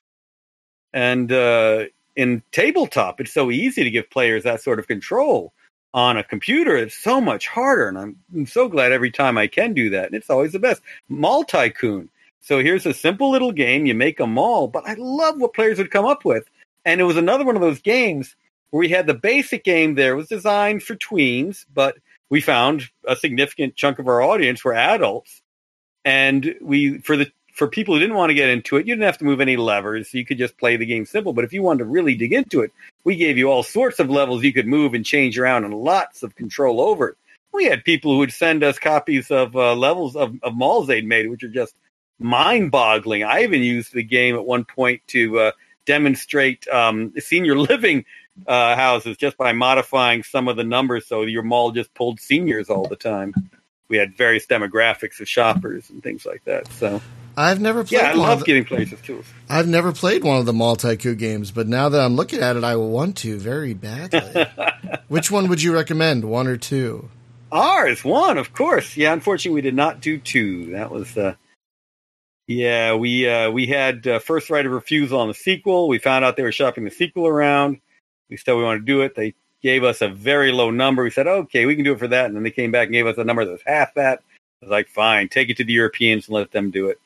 And 0.93 1.31
uh, 1.31 1.85
in 2.15 2.43
tabletop, 2.51 3.19
it's 3.19 3.33
so 3.33 3.49
easy 3.49 3.83
to 3.83 3.89
give 3.89 4.11
players 4.11 4.43
that 4.43 4.61
sort 4.61 4.77
of 4.77 4.87
control. 4.87 5.51
On 5.95 6.15
a 6.15 6.23
computer, 6.23 6.77
it's 6.77 6.95
so 6.95 7.19
much 7.19 7.47
harder, 7.47 7.87
and 7.87 7.97
I'm, 7.97 8.19
I'm 8.35 8.45
so 8.45 8.69
glad 8.69 8.91
every 8.91 9.09
time 9.09 9.35
I 9.35 9.47
can 9.47 9.73
do 9.73 9.89
that. 9.89 10.05
And 10.05 10.13
it's 10.13 10.29
always 10.29 10.51
the 10.51 10.59
best. 10.59 10.83
Mall 11.09 11.43
Tycoon. 11.43 12.07
So 12.41 12.59
here's 12.59 12.85
a 12.85 12.93
simple 12.93 13.31
little 13.31 13.51
game. 13.51 13.87
You 13.87 13.95
make 13.95 14.19
a 14.19 14.27
mall, 14.27 14.67
but 14.67 14.87
I 14.87 14.93
love 14.93 15.41
what 15.41 15.55
players 15.55 15.79
would 15.79 15.89
come 15.89 16.05
up 16.05 16.23
with. 16.23 16.47
And 16.85 17.01
it 17.01 17.05
was 17.05 17.17
another 17.17 17.45
one 17.45 17.55
of 17.55 17.63
those 17.63 17.81
games 17.81 18.35
where 18.69 18.79
we 18.79 18.89
had 18.89 19.07
the 19.07 19.15
basic 19.15 19.63
game 19.63 19.95
there. 19.95 20.13
It 20.13 20.17
was 20.17 20.27
designed 20.27 20.83
for 20.83 20.95
tweens, 20.95 21.65
but 21.73 21.97
we 22.29 22.41
found 22.41 22.83
a 23.07 23.15
significant 23.15 23.75
chunk 23.75 23.97
of 23.97 24.07
our 24.07 24.21
audience 24.21 24.63
were 24.63 24.75
adults. 24.75 25.41
And 26.05 26.55
we, 26.61 26.99
for 26.99 27.17
the, 27.17 27.31
for 27.53 27.67
people 27.67 27.93
who 27.93 27.99
didn't 27.99 28.15
want 28.15 28.29
to 28.29 28.35
get 28.35 28.49
into 28.49 28.77
it, 28.77 28.87
you 28.87 28.95
didn't 28.95 29.05
have 29.05 29.17
to 29.17 29.25
move 29.25 29.41
any 29.41 29.57
levers. 29.57 30.13
You 30.13 30.25
could 30.25 30.37
just 30.37 30.57
play 30.57 30.77
the 30.77 30.85
game 30.85 31.05
simple. 31.05 31.33
But 31.33 31.43
if 31.43 31.53
you 31.53 31.61
wanted 31.61 31.79
to 31.79 31.85
really 31.85 32.15
dig 32.15 32.33
into 32.33 32.61
it, 32.61 32.71
we 33.03 33.15
gave 33.15 33.37
you 33.37 33.51
all 33.51 33.63
sorts 33.63 33.99
of 33.99 34.09
levels 34.09 34.43
you 34.43 34.53
could 34.53 34.67
move 34.67 34.93
and 34.93 35.05
change 35.05 35.37
around 35.37 35.65
and 35.65 35.73
lots 35.73 36.23
of 36.23 36.35
control 36.35 36.79
over 36.79 37.09
it. 37.09 37.17
We 37.51 37.65
had 37.65 37.83
people 37.83 38.13
who 38.13 38.19
would 38.19 38.31
send 38.31 38.63
us 38.63 38.79
copies 38.79 39.31
of 39.31 39.55
uh, 39.55 39.75
levels 39.75 40.15
of, 40.15 40.35
of 40.43 40.55
malls 40.55 40.87
they'd 40.87 41.05
made, 41.05 41.29
which 41.29 41.43
are 41.43 41.49
just 41.49 41.75
mind-boggling. 42.19 43.23
I 43.23 43.43
even 43.43 43.63
used 43.63 43.93
the 43.93 44.03
game 44.03 44.35
at 44.35 44.45
one 44.45 44.65
point 44.65 45.01
to 45.07 45.39
uh, 45.39 45.51
demonstrate 45.85 46.67
um, 46.67 47.13
senior 47.17 47.57
living 47.59 48.05
uh, 48.47 48.75
houses 48.75 49.17
just 49.17 49.37
by 49.37 49.51
modifying 49.51 50.23
some 50.23 50.47
of 50.47 50.55
the 50.55 50.63
numbers 50.63 51.07
so 51.07 51.23
your 51.23 51.43
mall 51.43 51.71
just 51.71 51.93
pulled 51.93 52.19
seniors 52.19 52.69
all 52.69 52.87
the 52.87 52.95
time. 52.95 53.33
We 53.89 53.97
had 53.97 54.15
various 54.15 54.45
demographics 54.45 55.19
of 55.19 55.27
shoppers 55.27 55.89
and 55.89 56.01
things 56.01 56.25
like 56.25 56.43
that. 56.45 56.71
So 56.73 57.01
I've 57.35 57.59
never 57.59 57.83
played. 57.83 58.01
yeah, 58.01 58.07
I 58.07 58.11
one 58.11 58.19
love 58.19 58.31
of 58.33 58.39
the, 58.39 58.45
giving 58.45 58.65
players 58.65 58.91
with 58.91 59.01
tools. 59.01 59.25
I've 59.49 59.67
never 59.67 59.91
played 59.91 60.23
one 60.23 60.37
of 60.37 60.45
the 60.45 60.53
Mall 60.53 60.75
Tycoon 60.75 61.17
games, 61.17 61.51
but 61.51 61.67
now 61.67 61.89
that 61.89 61.99
I'm 61.99 62.15
looking 62.15 62.41
at 62.41 62.55
it, 62.55 62.63
I 62.63 62.75
want 62.75 63.17
to 63.17 63.37
very 63.37 63.73
badly. 63.73 64.45
Which 65.07 65.31
one 65.31 65.47
would 65.49 65.61
you 65.61 65.73
recommend? 65.73 66.25
One 66.25 66.47
or 66.47 66.57
two? 66.57 67.09
Ours 67.51 68.03
one, 68.03 68.37
of 68.37 68.53
course. 68.53 68.95
Yeah, 68.95 69.13
unfortunately, 69.13 69.55
we 69.55 69.61
did 69.61 69.73
not 69.73 70.01
do 70.01 70.19
two. 70.19 70.71
That 70.73 70.91
was, 70.91 71.17
uh, 71.17 71.33
yeah, 72.45 72.95
we 72.95 73.27
uh, 73.27 73.49
we 73.49 73.65
had 73.65 74.05
uh, 74.05 74.19
first 74.19 74.49
right 74.49 74.65
of 74.65 74.71
refusal 74.71 75.19
on 75.19 75.29
the 75.29 75.33
sequel. 75.33 75.87
We 75.87 75.97
found 75.97 76.25
out 76.25 76.35
they 76.35 76.43
were 76.43 76.51
shopping 76.51 76.83
the 76.83 76.91
sequel 76.91 77.25
around. 77.25 77.79
We 78.29 78.37
said 78.37 78.53
we 78.53 78.63
want 78.63 78.81
to 78.81 78.85
do 78.85 79.01
it. 79.01 79.15
They 79.15 79.33
gave 79.61 79.83
us 79.83 80.01
a 80.01 80.07
very 80.07 80.51
low 80.51 80.71
number. 80.71 81.03
We 81.03 81.11
said, 81.11 81.27
okay, 81.27 81.65
we 81.65 81.75
can 81.75 81.83
do 81.83 81.93
it 81.93 81.99
for 81.99 82.07
that. 82.07 82.25
And 82.25 82.35
then 82.35 82.43
they 82.43 82.51
came 82.51 82.71
back 82.71 82.87
and 82.87 82.93
gave 82.93 83.07
us 83.07 83.17
a 83.17 83.23
number 83.23 83.45
that 83.45 83.51
was 83.51 83.61
half 83.65 83.93
that. 83.95 84.19
I 84.61 84.65
was 84.65 84.71
like, 84.71 84.87
fine, 84.89 85.29
take 85.29 85.49
it 85.49 85.57
to 85.57 85.63
the 85.63 85.73
Europeans 85.73 86.27
and 86.27 86.35
let 86.35 86.51
them 86.51 86.71
do 86.71 86.87
it. 86.89 86.99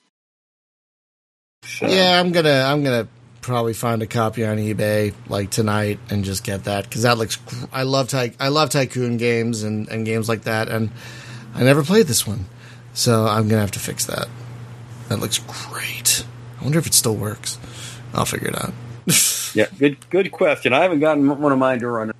So, 1.63 1.87
Yeah, 1.87 2.19
I'm 2.19 2.31
gonna 2.31 2.63
I'm 2.67 2.83
gonna 2.83 3.07
probably 3.41 3.73
find 3.73 4.01
a 4.01 4.07
copy 4.07 4.45
on 4.45 4.57
eBay 4.57 5.13
like 5.29 5.49
tonight 5.49 5.99
and 6.09 6.23
just 6.23 6.43
get 6.43 6.65
that 6.65 6.83
because 6.85 7.03
that 7.03 7.17
looks. 7.17 7.37
I 7.71 7.83
love 7.83 8.09
ty- 8.09 8.33
I 8.39 8.49
love 8.49 8.69
tycoon 8.69 9.17
games 9.17 9.63
and, 9.63 9.87
and 9.87 10.05
games 10.05 10.27
like 10.27 10.43
that, 10.43 10.67
and 10.67 10.91
I 11.53 11.63
never 11.63 11.83
played 11.83 12.07
this 12.07 12.27
one, 12.27 12.45
so 12.93 13.25
I'm 13.25 13.47
gonna 13.47 13.61
have 13.61 13.71
to 13.71 13.79
fix 13.79 14.05
that. 14.07 14.27
That 15.09 15.19
looks 15.19 15.37
great. 15.37 16.25
I 16.59 16.63
wonder 16.63 16.79
if 16.79 16.87
it 16.87 16.93
still 16.93 17.15
works. 17.15 17.57
I'll 18.13 18.25
figure 18.25 18.49
it 18.49 18.55
out. 18.55 18.73
yeah, 19.55 19.67
good 19.77 20.09
good 20.09 20.31
question. 20.31 20.73
I 20.73 20.81
haven't 20.81 20.99
gotten 20.99 21.27
one 21.39 21.51
of 21.51 21.59
mine 21.59 21.79
to 21.79 21.87
run 21.87 22.13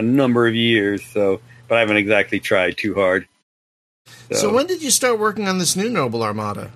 a 0.00 0.02
number 0.02 0.46
of 0.46 0.54
years, 0.54 1.04
so 1.04 1.40
but 1.68 1.76
I 1.76 1.80
haven't 1.80 1.98
exactly 1.98 2.40
tried 2.40 2.76
too 2.76 2.94
hard. 2.94 3.26
So 4.32 4.52
when 4.52 4.66
did 4.66 4.82
you 4.82 4.90
start 4.90 5.18
working 5.18 5.46
on 5.46 5.58
this 5.58 5.76
new 5.76 5.88
Noble 5.88 6.22
Armada? 6.22 6.70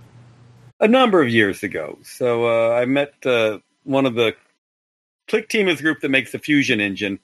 a 0.81 0.89
number 0.89 1.23
of 1.23 1.29
years 1.29 1.63
ago. 1.63 1.99
So 2.03 2.47
uh, 2.47 2.75
I 2.75 2.85
met 2.85 3.15
uh, 3.25 3.59
one 3.85 4.07
of 4.07 4.15
the 4.15 4.35
Click 5.29 5.49
Team 5.49 5.69
is 5.69 5.81
a 5.81 5.83
group 5.83 6.01
that 6.01 6.11
makes 6.11 6.33
the 6.33 6.39
Fusion 6.39 6.81
engine, 6.81 7.19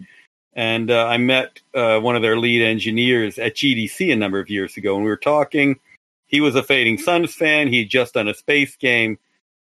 and 0.55 0.90
uh, 0.90 1.07
I 1.07 1.18
met 1.18 1.61
uh, 1.74 2.01
one 2.01 2.16
of 2.16 2.22
their 2.22 2.38
lead 2.38 2.62
engineers 2.62 3.38
at 3.38 3.55
GDC 3.55 4.11
a 4.12 4.16
number 4.16 4.40
of 4.40 4.48
years 4.48 4.76
ago, 4.76 4.94
and 4.94 5.05
we 5.05 5.11
were 5.11 5.16
talking. 5.16 5.78
He 6.26 6.40
was 6.40 6.55
a 6.55 6.62
Fading 6.62 6.96
Suns 6.96 7.34
fan. 7.34 7.68
He'd 7.68 7.90
just 7.90 8.14
done 8.14 8.28
a 8.28 8.34
space 8.34 8.76
game, 8.76 9.18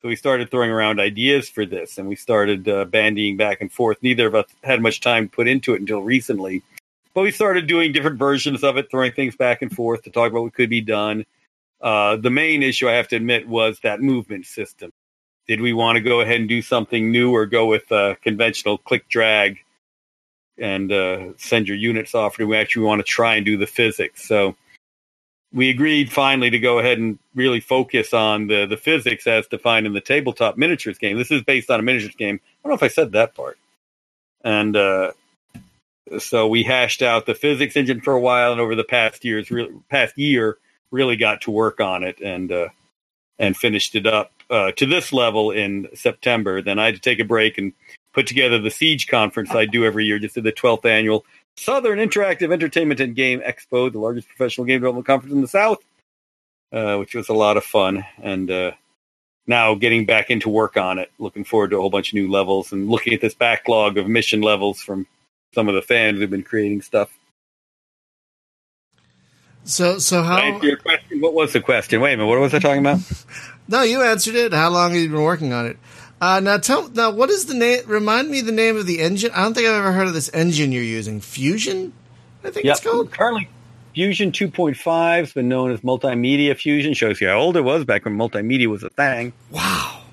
so 0.06 0.10
we 0.10 0.16
started 0.16 0.52
throwing 0.52 0.70
around 0.70 1.00
ideas 1.00 1.50
for 1.50 1.66
this, 1.66 1.98
and 1.98 2.08
we 2.08 2.16
started 2.16 2.70
uh, 2.70 2.86
bandying 2.86 3.38
back 3.38 3.60
and 3.60 3.72
forth. 3.72 3.98
Neither 4.04 4.28
of 4.28 4.36
us 4.36 4.46
had 4.64 4.80
much 4.80 5.00
time 5.00 5.28
put 5.28 5.48
into 5.48 5.74
it 5.74 5.82
until 5.82 6.04
recently, 6.04 6.62
but 7.16 7.24
we 7.24 7.32
started 7.32 7.66
doing 7.66 7.92
different 7.92 8.20
versions 8.20 8.64
of 8.64 8.78
it, 8.78 8.92
throwing 8.92 9.14
things 9.14 9.36
back 9.36 9.64
and 9.64 9.76
forth 9.76 10.04
to 10.04 10.12
talk 10.12 10.30
about 10.30 10.44
what 10.44 10.54
could 10.54 10.70
be 10.70 10.82
done. 10.82 11.26
Uh, 11.82 12.18
the 12.18 12.30
main 12.30 12.62
issue 12.62 12.88
I 12.88 12.92
have 12.92 13.08
to 13.08 13.16
admit 13.16 13.48
was 13.48 13.80
that 13.80 14.00
movement 14.00 14.46
system. 14.46 14.92
Did 15.48 15.60
we 15.60 15.74
want 15.74 15.96
to 15.96 16.02
go 16.02 16.22
ahead 16.22 16.40
and 16.40 16.48
do 16.48 16.62
something 16.62 17.12
new 17.12 17.34
or 17.34 17.48
go 17.48 17.66
with 17.66 17.92
uh, 17.92 18.14
conventional 18.22 18.78
click 18.78 19.10
drag 19.10 19.58
and 20.60 20.92
uh, 20.92 21.36
send 21.38 21.68
your 21.68 21.78
units 21.78 22.14
off? 22.14 22.36
Or 22.36 22.44
do 22.44 22.48
we 22.50 22.58
actually 22.58 22.86
want 22.86 23.00
to 23.00 23.12
try 23.12 23.38
and 23.38 23.44
do 23.44 23.58
the 23.58 23.66
physics? 23.66 24.28
So 24.28 24.56
we 25.54 25.70
agreed 25.70 26.12
finally 26.12 26.50
to 26.50 26.60
go 26.60 26.80
ahead 26.80 26.98
and 26.98 27.18
really 27.34 27.60
focus 27.60 28.14
on 28.14 28.48
the, 28.48 28.66
the 28.66 28.78
physics 28.78 29.26
as 29.28 29.48
defined 29.48 29.86
in 29.86 29.94
the 29.94 30.02
tabletop 30.02 30.58
miniatures 30.58 30.98
game. 30.98 31.18
This 31.18 31.32
is 31.32 31.44
based 31.44 31.70
on 31.70 31.80
a 31.80 31.84
miniatures 31.84 32.16
game. 32.16 32.40
I 32.44 32.68
don't 32.68 32.72
know 32.72 32.76
if 32.76 32.84
I 32.84 32.94
said 32.94 33.14
that 33.14 33.36
part. 33.36 33.58
And 34.44 34.76
uh, 34.76 35.12
so 36.20 36.48
we 36.48 36.64
hashed 36.64 37.02
out 37.02 37.26
the 37.26 37.34
physics 37.34 37.76
engine 37.76 38.02
for 38.02 38.14
a 38.14 38.20
while, 38.20 38.52
and 38.52 38.62
over 38.62 38.76
the 38.76 38.84
past 38.84 39.26
years, 39.26 39.50
re- 39.50 39.74
past 39.90 40.18
year, 40.18 40.58
really 40.92 41.16
got 41.16 41.42
to 41.42 41.52
work 41.52 41.80
on 41.80 42.04
it 42.04 42.22
and 42.22 42.52
uh, 42.52 42.70
and 43.40 43.58
finished 43.58 43.96
it 43.96 44.06
up 44.06 44.32
uh, 44.50 44.72
to 44.74 44.86
this 44.86 45.12
level 45.12 45.52
in 45.52 45.88
September. 45.96 46.62
Then 46.62 46.80
I 46.80 46.86
had 46.86 46.96
to 46.96 47.02
take 47.02 47.20
a 47.20 47.26
break 47.26 47.58
and 47.58 47.74
put 48.14 48.28
together 48.28 48.60
the 48.60 48.72
Siege 48.72 49.08
conference 49.08 49.52
I 49.52 49.66
do 49.66 49.84
every 49.84 50.06
year, 50.06 50.20
just 50.20 50.36
did 50.36 50.44
the 50.44 50.54
12th 50.54 50.86
annual 50.86 51.26
Southern 51.58 52.00
Interactive 52.00 52.52
Entertainment 52.52 53.00
and 53.00 53.16
Game 53.16 53.42
Expo, 53.42 53.92
the 53.92 54.00
largest 54.00 54.28
professional 54.28 54.66
game 54.66 54.80
development 54.80 55.08
conference 55.08 55.34
in 55.34 55.42
the 55.42 55.48
South, 55.48 55.80
uh, 56.72 56.98
which 56.98 57.16
was 57.16 57.30
a 57.30 57.34
lot 57.34 57.58
of 57.58 57.64
fun. 57.64 58.06
And 58.22 58.52
uh, 58.52 58.72
now 59.48 59.76
getting 59.76 60.06
back 60.06 60.30
into 60.30 60.50
work 60.50 60.78
on 60.78 61.00
it, 61.00 61.12
looking 61.18 61.44
forward 61.44 61.72
to 61.72 61.78
a 61.78 61.80
whole 61.80 61.90
bunch 61.90 62.10
of 62.10 62.16
new 62.16 62.30
levels 62.30 62.72
and 62.72 62.90
looking 62.90 63.14
at 63.14 63.22
this 63.22 63.34
backlog 63.34 63.98
of 63.98 64.08
mission 64.08 64.42
levels 64.42 64.82
from 64.82 65.08
some 65.54 65.70
of 65.70 65.76
the 65.76 65.82
fans 65.82 66.20
who've 66.20 66.30
been 66.30 66.44
creating 66.44 66.82
stuff. 66.82 67.10
So 69.64 69.98
so 69.98 70.22
how? 70.22 70.38
answer 70.38 70.68
your 70.68 70.78
question? 70.78 71.22
What 71.22 71.34
was 71.34 71.54
the 71.54 71.62
question? 71.62 72.00
Wait 72.00 72.14
a 72.14 72.18
minute. 72.18 72.30
What 72.30 72.40
was 72.40 72.54
I 72.54 72.60
talking 72.60 72.82
about? 72.82 73.00
No, 73.68 73.82
you 73.82 74.04
answered 74.04 74.36
it. 74.36 74.54
How 74.54 74.70
long 74.70 74.92
have 74.92 75.02
you 75.02 75.10
been 75.10 75.24
working 75.24 75.52
on 75.52 75.66
it? 75.66 75.80
Uh, 76.22 76.40
now 76.40 76.58
tell 76.58 76.90
now 76.90 77.12
what 77.12 77.30
is 77.30 77.46
the 77.46 77.54
name? 77.54 77.82
Remind 77.88 78.30
me 78.30 78.42
the 78.42 78.52
name 78.52 78.78
of 78.78 78.86
the 78.86 79.02
engine. 79.02 79.32
I 79.34 79.44
don't 79.44 79.54
think 79.54 79.68
I've 79.68 79.76
ever 79.76 79.92
heard 79.92 80.08
of 80.08 80.14
this 80.14 80.30
engine 80.34 80.72
you're 80.72 80.84
using. 80.84 81.20
Fusion, 81.20 81.94
I 82.44 82.52
think 82.52 82.66
it's 82.66 82.80
called. 82.80 83.12
Currently, 83.12 83.50
Fusion 83.94 84.32
2.5 84.32 85.18
has 85.20 85.34
been 85.34 85.50
known 85.50 85.72
as 85.72 85.82
Multimedia 85.82 86.56
Fusion. 86.56 86.94
Shows 86.94 87.20
you 87.20 87.28
how 87.28 87.40
old 87.40 87.58
it 87.58 87.62
was 87.62 87.86
back 87.86 88.06
when 88.06 88.18
multimedia 88.18 88.68
was 88.68 88.84
a 88.84 88.90
thing. 88.90 89.34
Wow. 89.52 90.04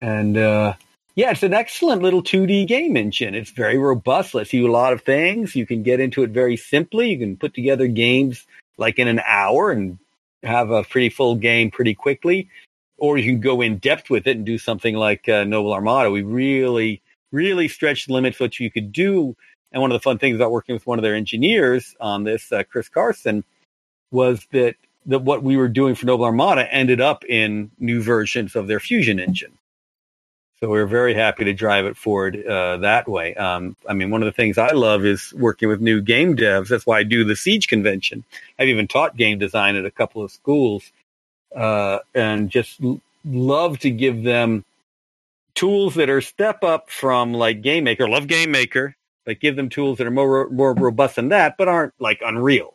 And 0.00 0.36
uh, 0.36 0.74
yeah, 1.14 1.30
it's 1.30 1.42
an 1.42 1.54
excellent 1.54 2.02
little 2.02 2.22
2D 2.22 2.66
game 2.66 2.96
engine. 2.96 3.34
It's 3.34 3.50
very 3.50 3.78
robust. 3.78 4.34
Lets 4.34 4.52
you 4.52 4.62
do 4.62 4.70
a 4.70 4.72
lot 4.72 4.92
of 4.92 5.02
things. 5.02 5.54
You 5.54 5.66
can 5.66 5.82
get 5.82 6.00
into 6.00 6.22
it 6.22 6.30
very 6.30 6.56
simply. 6.56 7.10
You 7.10 7.18
can 7.18 7.36
put 7.36 7.54
together 7.54 7.86
games 7.86 8.46
like 8.76 8.98
in 8.98 9.08
an 9.08 9.20
hour 9.24 9.70
and 9.70 9.98
have 10.42 10.70
a 10.70 10.82
pretty 10.84 11.10
full 11.10 11.36
game 11.36 11.70
pretty 11.70 11.94
quickly. 11.94 12.48
Or 13.04 13.18
you 13.18 13.24
can 13.24 13.40
go 13.40 13.60
in 13.60 13.76
depth 13.76 14.08
with 14.08 14.26
it 14.26 14.38
and 14.38 14.46
do 14.46 14.56
something 14.56 14.94
like 14.94 15.28
uh, 15.28 15.44
Noble 15.44 15.74
Armada. 15.74 16.10
We 16.10 16.22
really, 16.22 17.02
really 17.32 17.68
stretched 17.68 18.06
the 18.06 18.14
limits 18.14 18.40
what 18.40 18.58
you 18.58 18.70
could 18.70 18.92
do. 18.92 19.36
And 19.72 19.82
one 19.82 19.92
of 19.92 19.94
the 19.94 20.02
fun 20.02 20.16
things 20.16 20.36
about 20.36 20.52
working 20.52 20.74
with 20.74 20.86
one 20.86 20.98
of 20.98 21.02
their 21.02 21.14
engineers 21.14 21.94
on 22.00 22.24
this, 22.24 22.50
uh, 22.50 22.62
Chris 22.62 22.88
Carson, 22.88 23.44
was 24.10 24.46
that 24.52 24.76
that 25.04 25.18
what 25.18 25.42
we 25.42 25.58
were 25.58 25.68
doing 25.68 25.94
for 25.94 26.06
Noble 26.06 26.24
Armada 26.24 26.72
ended 26.72 27.02
up 27.02 27.26
in 27.26 27.70
new 27.78 28.00
versions 28.02 28.56
of 28.56 28.68
their 28.68 28.80
Fusion 28.80 29.20
engine. 29.20 29.52
So 30.60 30.70
we 30.70 30.78
are 30.78 30.86
very 30.86 31.12
happy 31.12 31.44
to 31.44 31.52
drive 31.52 31.84
it 31.84 31.94
forward 31.94 32.42
uh, 32.46 32.78
that 32.78 33.06
way. 33.06 33.34
Um, 33.34 33.76
I 33.86 33.92
mean, 33.92 34.10
one 34.10 34.22
of 34.22 34.26
the 34.26 34.32
things 34.32 34.56
I 34.56 34.70
love 34.70 35.04
is 35.04 35.34
working 35.34 35.68
with 35.68 35.82
new 35.82 36.00
game 36.00 36.36
devs. 36.36 36.68
That's 36.68 36.86
why 36.86 37.00
I 37.00 37.02
do 37.02 37.22
the 37.22 37.36
Siege 37.36 37.68
convention. 37.68 38.24
I've 38.58 38.68
even 38.68 38.88
taught 38.88 39.18
game 39.18 39.38
design 39.38 39.76
at 39.76 39.84
a 39.84 39.90
couple 39.90 40.22
of 40.22 40.32
schools, 40.32 40.90
uh, 41.54 42.00
and 42.14 42.50
just 42.50 42.80
love 43.24 43.78
to 43.80 43.90
give 43.90 44.22
them 44.22 44.64
tools 45.54 45.94
that 45.94 46.10
are 46.10 46.20
step 46.20 46.64
up 46.64 46.90
from 46.90 47.32
like 47.32 47.62
Game 47.62 47.84
Maker. 47.84 48.08
Love 48.08 48.26
Game 48.26 48.50
Maker, 48.50 48.96
but 49.24 49.40
give 49.40 49.56
them 49.56 49.68
tools 49.68 49.98
that 49.98 50.06
are 50.06 50.10
more 50.10 50.48
more 50.50 50.74
robust 50.74 51.16
than 51.16 51.28
that, 51.30 51.56
but 51.56 51.68
aren't 51.68 51.94
like 51.98 52.20
Unreal. 52.24 52.74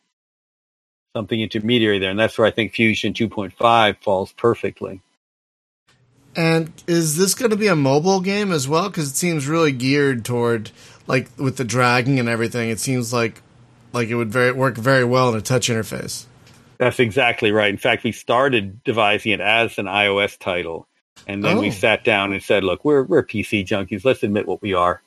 Something 1.16 1.42
intermediary 1.42 2.00
there, 2.00 2.12
and 2.12 2.20
that's 2.20 2.38
where 2.38 2.48
I 2.48 2.52
think 2.52 2.74
Fusion 2.74 3.14
2.5 3.14 3.98
falls 3.98 4.32
perfectly. 4.34 5.02
And 6.36 6.72
is 6.86 7.18
this 7.18 7.34
going 7.34 7.50
to 7.50 7.58
be 7.58 7.68
a 7.68 7.76
mobile 7.76 8.22
game 8.22 8.52
as 8.52 8.68
well? 8.68 8.90
Because 8.90 9.10
it 9.10 9.16
seems 9.16 9.48
really 9.48 9.72
geared 9.72 10.24
toward 10.24 10.70
like 11.08 11.28
with 11.38 11.58
the 11.58 11.64
dragging 11.64 12.20
and 12.20 12.30
everything. 12.30 12.70
It 12.70 12.80
seems 12.80 13.12
like 13.12 13.42
like 13.92 14.10
it 14.10 14.16
would 14.16 14.32
very 14.32 14.52
work 14.52 14.78
very 14.78 15.04
well 15.04 15.30
in 15.30 15.38
a 15.38 15.42
touch 15.42 15.70
interface. 15.70 16.26
That's 16.80 17.00
exactly 17.00 17.52
right. 17.52 17.70
In 17.70 17.78
fact, 17.78 18.04
we 18.04 18.12
started 18.14 18.84
devising 18.84 19.34
it 19.34 19.42
as 19.42 19.78
an 19.78 19.86
iOS 19.86 20.38
title, 20.40 20.88
and 21.28 21.44
then 21.44 21.58
we 21.60 21.68
Oh. 21.68 21.72
sat 21.72 22.04
down 22.04 22.32
and 22.34 22.42
said, 22.42 22.64
"Look, 22.64 22.84
we're 22.86 23.04
we're 23.04 23.24
PC 23.24 23.64
junkies. 23.66 24.06
Let's 24.06 24.24
admit 24.24 24.48
what 24.48 24.62
we 24.62 24.74
are." 24.74 25.02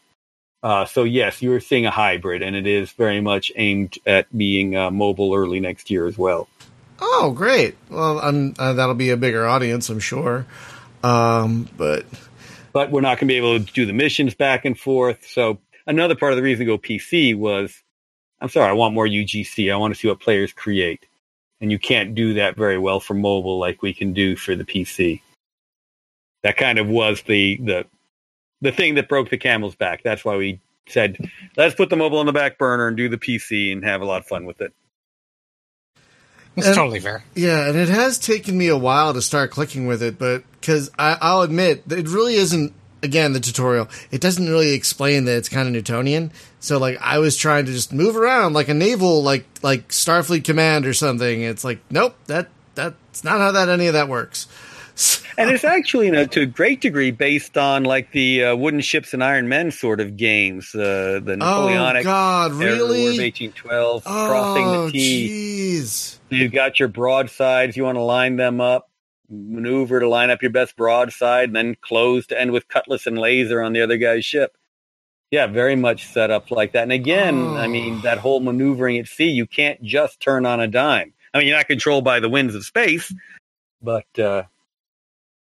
Uh, 0.62 0.84
so 0.84 1.02
yes, 1.02 1.42
you're 1.42 1.58
seeing 1.60 1.86
a 1.86 1.90
hybrid, 1.90 2.42
and 2.42 2.54
it 2.54 2.66
is 2.66 2.92
very 2.92 3.20
much 3.20 3.50
aimed 3.56 3.98
at 4.06 4.26
being 4.36 4.76
uh, 4.76 4.90
mobile 4.90 5.34
early 5.34 5.58
next 5.60 5.90
year 5.90 6.06
as 6.06 6.16
well. 6.16 6.46
Oh, 7.00 7.32
great! 7.34 7.74
Well, 7.90 8.20
I'm, 8.20 8.54
uh, 8.58 8.74
that'll 8.74 8.94
be 8.94 9.10
a 9.10 9.16
bigger 9.16 9.44
audience, 9.46 9.88
I'm 9.88 9.98
sure. 9.98 10.46
Um, 11.02 11.68
but 11.76 12.04
But 12.72 12.90
we're 12.92 13.00
not 13.00 13.18
going 13.18 13.26
to 13.28 13.32
be 13.32 13.36
able 13.38 13.58
to 13.58 13.72
do 13.72 13.86
the 13.86 13.92
missions 13.92 14.34
back 14.34 14.64
and 14.64 14.78
forth. 14.78 15.26
So 15.26 15.58
another 15.86 16.14
part 16.14 16.32
of 16.32 16.36
the 16.36 16.42
reason 16.42 16.66
to 16.66 16.72
go 16.72 16.78
PC 16.78 17.34
was, 17.34 17.74
I'm 18.40 18.48
sorry, 18.50 18.68
I 18.68 18.72
want 18.72 18.94
more 18.94 19.06
UGC. 19.06 19.72
I 19.72 19.76
want 19.76 19.94
to 19.94 19.98
see 19.98 20.06
what 20.08 20.20
players 20.20 20.52
create, 20.52 21.06
and 21.62 21.70
you 21.70 21.78
can't 21.78 22.14
do 22.14 22.34
that 22.34 22.56
very 22.56 22.76
well 22.76 23.00
for 23.00 23.14
mobile 23.14 23.58
like 23.58 23.80
we 23.80 23.94
can 23.94 24.12
do 24.12 24.36
for 24.36 24.54
the 24.56 24.64
PC. 24.64 25.22
That 26.42 26.56
kind 26.58 26.78
of 26.78 26.88
was 26.88 27.22
the 27.22 27.56
the 27.62 27.86
the 28.60 28.72
thing 28.72 28.96
that 28.96 29.08
broke 29.08 29.30
the 29.30 29.38
camel's 29.38 29.76
back. 29.76 30.02
That's 30.02 30.24
why 30.24 30.36
we 30.36 30.60
said, 30.88 31.16
let's 31.56 31.74
put 31.74 31.88
the 31.88 31.96
mobile 31.96 32.18
on 32.18 32.26
the 32.26 32.32
back 32.32 32.58
burner 32.58 32.88
and 32.88 32.96
do 32.96 33.08
the 33.08 33.16
PC 33.16 33.72
and 33.72 33.84
have 33.84 34.02
a 34.02 34.04
lot 34.04 34.20
of 34.20 34.26
fun 34.26 34.44
with 34.44 34.60
it. 34.60 34.72
It's 36.56 36.66
And- 36.66 36.76
totally 36.76 37.00
fair. 37.00 37.24
Yeah, 37.34 37.68
and 37.68 37.76
it 37.78 37.88
has 37.88 38.18
taken 38.18 38.58
me 38.58 38.68
a 38.68 38.76
while 38.76 39.14
to 39.14 39.22
start 39.22 39.50
clicking 39.52 39.86
with 39.86 40.02
it, 40.02 40.18
but 40.18 40.42
because 40.60 40.90
I'll 40.98 41.42
admit 41.42 41.84
it 41.90 42.08
really 42.08 42.34
isn't. 42.34 42.72
Again, 43.02 43.32
the 43.32 43.40
tutorial 43.40 43.88
it 44.10 44.20
doesn't 44.20 44.48
really 44.48 44.72
explain 44.74 45.24
that 45.24 45.36
it's 45.36 45.48
kind 45.48 45.66
of 45.66 45.72
Newtonian. 45.74 46.30
So 46.60 46.78
like 46.78 46.98
I 47.00 47.18
was 47.18 47.36
trying 47.36 47.66
to 47.66 47.72
just 47.72 47.92
move 47.92 48.16
around 48.16 48.52
like 48.52 48.68
a 48.68 48.74
naval 48.74 49.22
like 49.22 49.44
like 49.62 49.88
Starfleet 49.88 50.44
command 50.44 50.86
or 50.86 50.94
something. 50.94 51.42
It's 51.42 51.64
like 51.64 51.80
nope 51.90 52.16
that 52.26 52.48
that's 52.74 53.24
not 53.24 53.38
how 53.40 53.52
that 53.52 53.68
any 53.68 53.86
of 53.88 53.94
that 53.94 54.08
works. 54.08 54.46
And 55.38 55.50
it's 55.50 55.64
actually, 55.64 56.06
you 56.06 56.12
know, 56.12 56.26
to 56.26 56.42
a 56.42 56.46
great 56.46 56.82
degree 56.82 57.10
based 57.10 57.56
on 57.56 57.84
like 57.84 58.12
the 58.12 58.44
uh, 58.44 58.54
wooden 58.56 58.82
ships 58.82 59.14
and 59.14 59.24
iron 59.24 59.48
men 59.48 59.70
sort 59.70 59.98
of 59.98 60.18
games, 60.18 60.74
uh, 60.74 61.20
the 61.24 61.32
Oh 61.32 61.36
Napoleonic 61.36 62.04
God, 62.04 62.52
really 62.52 62.68
War 62.68 62.82
of 62.82 63.16
really? 63.16 63.18
1812, 63.30 64.04
crossing 64.04 64.66
Oh 64.66 64.86
the 64.86 64.92
T. 64.92 65.28
jeez. 65.80 66.18
You've 66.28 66.52
got 66.52 66.78
your 66.78 66.88
broadsides. 66.88 67.78
You 67.78 67.84
want 67.84 67.96
to 67.96 68.02
line 68.02 68.36
them 68.36 68.60
up, 68.60 68.90
maneuver 69.32 69.98
to 70.00 70.08
line 70.08 70.30
up 70.30 70.42
your 70.42 70.50
best 70.50 70.76
broadside, 70.76 71.48
and 71.48 71.56
then 71.56 71.76
close 71.80 72.26
to 72.28 72.40
end 72.40 72.52
with 72.52 72.68
cutlass 72.68 73.06
and 73.06 73.18
laser 73.18 73.62
on 73.62 73.72
the 73.72 73.80
other 73.82 73.96
guy's 73.96 74.24
ship. 74.24 74.56
Yeah, 75.30 75.46
very 75.46 75.76
much 75.76 76.06
set 76.06 76.30
up 76.30 76.50
like 76.50 76.72
that. 76.72 76.82
And 76.82 76.92
again, 76.92 77.34
Oh. 77.40 77.56
I 77.56 77.66
mean, 77.66 78.02
that 78.02 78.18
whole 78.18 78.40
maneuvering 78.40 78.98
at 78.98 79.08
sea, 79.08 79.30
you 79.30 79.46
can't 79.46 79.82
just 79.82 80.20
turn 80.20 80.44
on 80.44 80.60
a 80.60 80.68
dime. 80.68 81.14
I 81.32 81.38
mean, 81.38 81.48
you're 81.48 81.56
not 81.56 81.66
controlled 81.68 82.04
by 82.04 82.20
the 82.20 82.28
winds 82.28 82.54
of 82.54 82.64
space, 82.66 83.12
but 83.80 84.04
uh, 84.18 84.42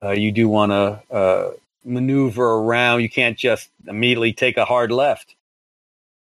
uh, 0.02 0.12
you 0.12 0.32
do 0.32 0.48
want 0.48 0.72
to 0.72 1.14
uh, 1.14 1.50
maneuver 1.84 2.42
around. 2.54 3.02
You 3.02 3.10
can't 3.10 3.36
just 3.36 3.68
immediately 3.86 4.32
take 4.32 4.56
a 4.56 4.64
hard 4.64 4.90
left. 4.90 5.36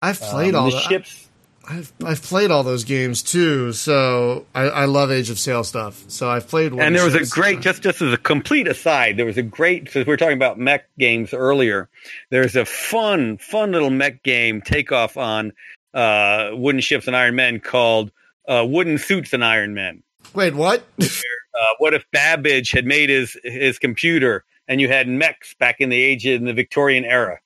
I've 0.01 0.19
played 0.19 0.53
Um, 0.55 0.65
all 0.65 0.69
the 0.69 0.75
the 0.75 0.81
ships. 0.81 1.29
I've 1.69 1.93
I've 2.03 2.21
played 2.21 2.51
all 2.51 2.63
those 2.63 2.83
games 2.83 3.23
too, 3.23 3.71
so 3.71 4.45
I, 4.53 4.63
I 4.63 4.85
love 4.85 5.11
Age 5.11 5.29
of 5.29 5.39
Sail 5.39 5.63
stuff. 5.63 6.03
So 6.09 6.29
I've 6.29 6.47
played. 6.47 6.73
One. 6.73 6.85
And 6.85 6.95
there 6.95 7.05
was 7.05 7.15
a 7.15 7.25
great 7.25 7.61
just 7.61 7.81
just 7.81 8.01
as 8.01 8.11
a 8.13 8.17
complete 8.17 8.67
aside 8.67 9.17
there 9.17 9.25
was 9.25 9.37
a 9.37 9.43
great 9.43 9.89
since 9.89 10.05
we 10.05 10.11
were 10.11 10.17
talking 10.17 10.37
about 10.37 10.59
mech 10.59 10.89
games 10.97 11.33
earlier 11.33 11.89
there's 12.29 12.55
a 12.55 12.65
fun 12.65 13.37
fun 13.37 13.71
little 13.71 13.89
mech 13.89 14.23
game 14.23 14.61
takeoff 14.61 15.17
on 15.17 15.53
uh 15.93 16.49
wooden 16.53 16.81
ships 16.81 17.07
and 17.07 17.15
iron 17.15 17.35
men 17.35 17.59
called 17.59 18.11
uh 18.47 18.65
wooden 18.67 18.97
suits 18.97 19.33
and 19.33 19.43
iron 19.43 19.73
men 19.73 20.03
Wait, 20.33 20.55
what? 20.55 20.83
uh 21.01 21.73
what 21.77 21.93
if 21.93 22.09
babbage 22.11 22.71
had 22.71 22.85
made 22.85 23.09
his 23.09 23.37
his 23.43 23.79
computer 23.79 24.43
and 24.67 24.81
you 24.81 24.87
had 24.87 25.07
mechs 25.07 25.53
back 25.55 25.79
in 25.79 25.89
the 25.89 26.01
age 26.01 26.25
in 26.25 26.45
the 26.45 26.53
victorian 26.53 27.05
era 27.05 27.39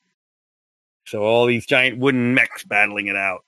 so 1.06 1.24
all 1.24 1.46
these 1.46 1.66
giant 1.66 1.98
wooden 1.98 2.34
mechs 2.34 2.64
battling 2.64 3.08
it 3.08 3.16
out 3.16 3.44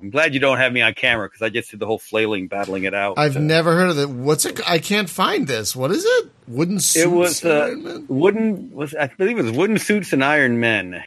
i'm 0.00 0.10
glad 0.10 0.34
you 0.34 0.40
don't 0.40 0.58
have 0.58 0.72
me 0.72 0.80
on 0.82 0.92
camera 0.94 1.26
because 1.28 1.42
i 1.42 1.48
just 1.48 1.70
did 1.70 1.80
the 1.80 1.86
whole 1.86 1.98
flailing 1.98 2.48
battling 2.48 2.84
it 2.84 2.94
out 2.94 3.18
I've 3.18 3.36
Uh, 3.36 3.40
never 3.40 3.74
heard 3.74 3.90
of 3.90 3.98
it. 3.98 4.08
What's 4.08 4.44
it? 4.44 4.60
I 4.68 4.78
can't 4.78 5.08
find 5.08 5.46
this. 5.46 5.74
What 5.76 5.90
is 5.90 6.04
it? 6.04 6.30
Wooden 6.48 6.80
suits. 6.80 7.04
It 7.04 7.10
was 7.10 7.44
uh, 7.44 8.00
wooden 8.08 8.70
was 8.72 8.94
I 8.94 9.06
believe 9.08 9.38
it 9.38 9.42
was 9.42 9.52
wooden 9.52 9.78
suits 9.78 10.12
and 10.12 10.22
Iron 10.24 10.60
Men. 10.60 11.02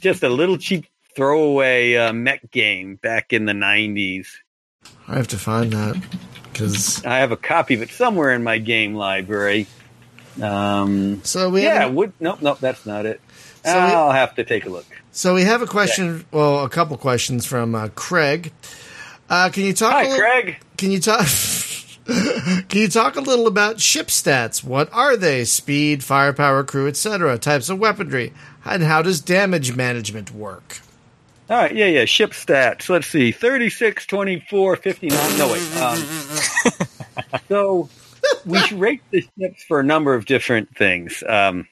Just 0.00 0.22
a 0.22 0.28
little 0.28 0.58
cheap 0.58 0.86
throwaway 1.14 1.94
uh, 1.96 2.12
mech 2.12 2.50
game 2.50 2.96
back 2.96 3.32
in 3.32 3.44
the 3.46 3.54
nineties. 3.54 4.28
I 5.08 5.16
have 5.16 5.28
to 5.28 5.38
find 5.38 5.72
that 5.72 5.96
because 6.52 7.04
I 7.04 7.18
have 7.18 7.32
a 7.32 7.36
copy 7.36 7.74
of 7.74 7.82
it 7.82 7.90
somewhere 7.90 8.32
in 8.32 8.42
my 8.42 8.58
game 8.58 8.94
library. 8.94 9.66
Um, 10.42 11.22
so 11.24 11.48
we 11.50 11.62
yeah, 11.62 11.84
have, 11.84 11.94
wood. 11.94 12.12
Nope, 12.20 12.42
nope, 12.42 12.58
that's 12.60 12.84
not 12.86 13.06
it. 13.06 13.20
So 13.66 13.74
we- 13.74 13.92
I'll 13.92 14.12
have 14.12 14.34
to 14.36 14.44
take 14.44 14.66
a 14.66 14.68
look. 14.70 14.86
so 15.12 15.34
we 15.34 15.42
have 15.42 15.62
a 15.62 15.66
question. 15.66 16.24
Well, 16.30 16.64
a 16.64 16.68
couple 16.68 16.96
questions 16.96 17.44
from 17.46 17.74
uh, 17.74 17.88
Craig. 17.94 18.52
Uh, 19.28 19.50
can 19.52 19.64
you 19.64 19.72
talk? 19.72 19.92
Hi, 19.92 20.02
little- 20.04 20.18
Craig. 20.18 20.56
Can 20.76 20.90
you 20.92 21.00
talk? 21.00 21.26
Can 22.06 22.80
you 22.82 22.86
talk 22.88 23.16
a 23.16 23.20
little 23.20 23.48
about 23.48 23.80
ship 23.80 24.06
stats? 24.06 24.62
What 24.62 24.88
are 24.92 25.16
they? 25.16 25.44
Speed, 25.44 26.04
firepower, 26.04 26.62
crew, 26.62 26.86
etc. 26.86 27.36
Types 27.36 27.68
of 27.68 27.80
weaponry, 27.80 28.32
and 28.64 28.84
how 28.84 29.02
does 29.02 29.20
damage 29.20 29.74
management 29.74 30.30
work? 30.30 30.78
All 31.50 31.56
right, 31.56 31.74
yeah, 31.74 31.86
yeah. 31.86 32.04
Ship 32.04 32.30
stats. 32.30 32.88
Let's 32.88 33.08
see. 33.08 33.32
36, 33.32 34.06
24, 34.06 34.76
59. 34.76 35.38
No, 35.38 35.52
wait. 35.52 35.76
Um, 35.76 36.04
so 37.48 37.88
we 38.44 38.60
rate 38.74 39.02
the 39.10 39.26
ships 39.40 39.64
for 39.64 39.80
a 39.80 39.84
number 39.84 40.14
of 40.14 40.26
different 40.26 40.76
things. 40.76 41.24
Um, 41.28 41.66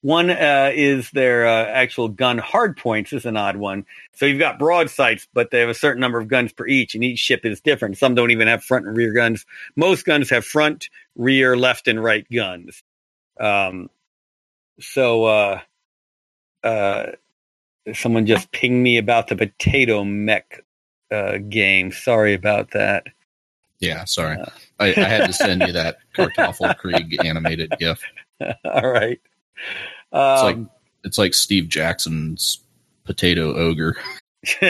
one 0.00 0.30
uh, 0.30 0.70
is 0.74 1.10
their 1.10 1.46
uh, 1.46 1.64
actual 1.66 2.08
gun 2.08 2.38
hard 2.38 2.76
points 2.76 3.12
is 3.12 3.26
an 3.26 3.36
odd 3.36 3.56
one. 3.56 3.84
So 4.14 4.26
you've 4.26 4.38
got 4.38 4.58
broadsides, 4.58 5.26
but 5.32 5.50
they 5.50 5.60
have 5.60 5.68
a 5.68 5.74
certain 5.74 6.00
number 6.00 6.20
of 6.20 6.28
guns 6.28 6.52
per 6.52 6.66
each, 6.66 6.94
and 6.94 7.02
each 7.02 7.18
ship 7.18 7.44
is 7.44 7.60
different. 7.60 7.98
Some 7.98 8.14
don't 8.14 8.30
even 8.30 8.46
have 8.46 8.62
front 8.62 8.86
and 8.86 8.96
rear 8.96 9.12
guns. 9.12 9.44
Most 9.76 10.04
guns 10.04 10.30
have 10.30 10.44
front, 10.44 10.88
rear, 11.16 11.56
left, 11.56 11.88
and 11.88 12.02
right 12.02 12.26
guns. 12.32 12.82
Um, 13.40 13.90
so 14.80 15.24
uh, 15.24 15.60
uh, 16.62 17.06
someone 17.92 18.26
just 18.26 18.52
pinged 18.52 18.82
me 18.82 18.98
about 18.98 19.28
the 19.28 19.36
potato 19.36 20.04
mech 20.04 20.64
uh, 21.10 21.38
game. 21.38 21.90
Sorry 21.90 22.34
about 22.34 22.70
that. 22.72 23.06
Yeah, 23.80 24.04
sorry. 24.04 24.38
I, 24.78 24.86
I 24.88 24.92
had 24.92 25.26
to 25.26 25.32
send 25.32 25.62
you 25.62 25.72
that 25.72 25.98
Kartoffel 26.16 26.76
Krieg 26.76 27.24
animated 27.24 27.72
GIF. 27.78 28.02
All 28.64 28.88
right. 28.88 29.20
It's 30.12 30.42
like 30.42 30.56
Um, 30.56 30.70
it's 31.04 31.18
like 31.18 31.34
Steve 31.34 31.68
Jackson's 31.68 32.60
potato 33.04 33.54
ogre. 33.54 33.96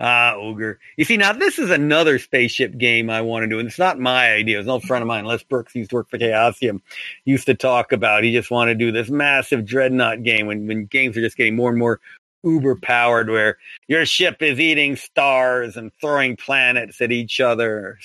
ah, 0.00 0.34
ogre. 0.34 0.78
You 0.96 1.04
see, 1.04 1.16
now 1.16 1.32
this 1.32 1.58
is 1.58 1.70
another 1.70 2.18
spaceship 2.18 2.76
game 2.76 3.08
I 3.08 3.20
want 3.20 3.44
to 3.44 3.48
do, 3.48 3.58
and 3.58 3.68
it's 3.68 3.78
not 3.78 3.98
my 3.98 4.32
idea. 4.32 4.58
It's 4.58 4.66
an 4.66 4.70
old 4.70 4.82
friend 4.84 5.02
of 5.02 5.08
mine, 5.08 5.24
Les 5.24 5.42
Brooks, 5.44 5.74
used 5.74 5.90
to 5.90 5.96
work 5.96 6.10
for 6.10 6.18
Chaosium, 6.18 6.80
used 7.24 7.46
to 7.46 7.54
talk 7.54 7.92
about. 7.92 8.24
He 8.24 8.32
just 8.32 8.50
wanted 8.50 8.78
to 8.78 8.84
do 8.86 8.92
this 8.92 9.08
massive 9.08 9.64
dreadnought 9.64 10.22
game 10.22 10.46
when 10.46 10.66
when 10.66 10.86
games 10.86 11.16
are 11.16 11.20
just 11.20 11.36
getting 11.36 11.56
more 11.56 11.70
and 11.70 11.78
more 11.78 12.00
uber 12.42 12.76
powered, 12.76 13.30
where 13.30 13.58
your 13.86 14.04
ship 14.04 14.42
is 14.42 14.58
eating 14.58 14.96
stars 14.96 15.76
and 15.76 15.92
throwing 16.00 16.36
planets 16.36 17.00
at 17.00 17.12
each 17.12 17.40
other, 17.40 17.98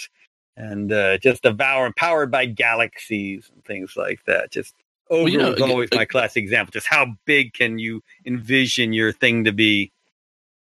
and 0.56 0.92
uh, 0.92 1.18
just 1.18 1.44
devouring, 1.44 1.94
powered 1.94 2.30
by 2.30 2.46
galaxies 2.46 3.50
and 3.54 3.66
things 3.66 3.98
like 3.98 4.24
that. 4.26 4.52
Just 4.52 4.76
Ogre 5.10 5.24
Well, 5.24 5.30
you 5.32 5.38
know, 5.38 5.52
was 5.52 5.62
always 5.62 5.90
uh, 5.92 5.96
my 5.98 6.06
classic 6.06 6.44
example. 6.44 6.72
Just 6.72 6.88
how 6.88 7.16
big 7.26 7.54
can 7.54 7.80
you 7.80 8.04
envision 8.26 8.94
your 8.94 9.12
thing 9.12 9.46
to 9.46 9.52
be? 9.52 9.92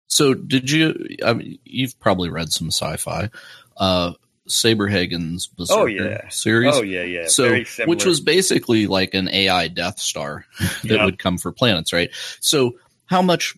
So 0.09 0.35
did 0.35 0.71
you? 0.71 1.17
I 1.25 1.33
mean, 1.35 1.59
you've 1.65 1.99
probably 1.99 2.31
read 2.31 2.53
some 2.53 2.69
sci-fi. 2.69 3.31
Uh, 3.77 4.13
Saberhagen's 4.49 5.49
Berserker 5.49 5.81
Oh, 5.83 5.87
yeah. 5.87 6.29
series. 6.29 6.75
Oh 6.77 6.83
yeah, 6.83 7.03
yeah. 7.03 7.27
so 7.27 7.59
which 7.87 8.05
was 8.05 8.21
basically 8.21 8.87
like 8.87 9.15
an 9.15 9.29
AI 9.29 9.67
Death 9.69 9.99
Star 9.99 10.47
that 10.59 10.85
Yep. 10.85 11.05
would 11.05 11.19
come 11.19 11.39
for 11.39 11.51
planets, 11.53 11.93
right? 11.93 12.11
So 12.41 12.77
how 13.07 13.23
much? 13.23 13.57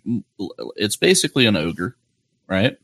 It's 0.77 0.97
basically 0.97 1.47
an 1.47 1.57
ogre, 1.57 1.97
right? 2.47 2.79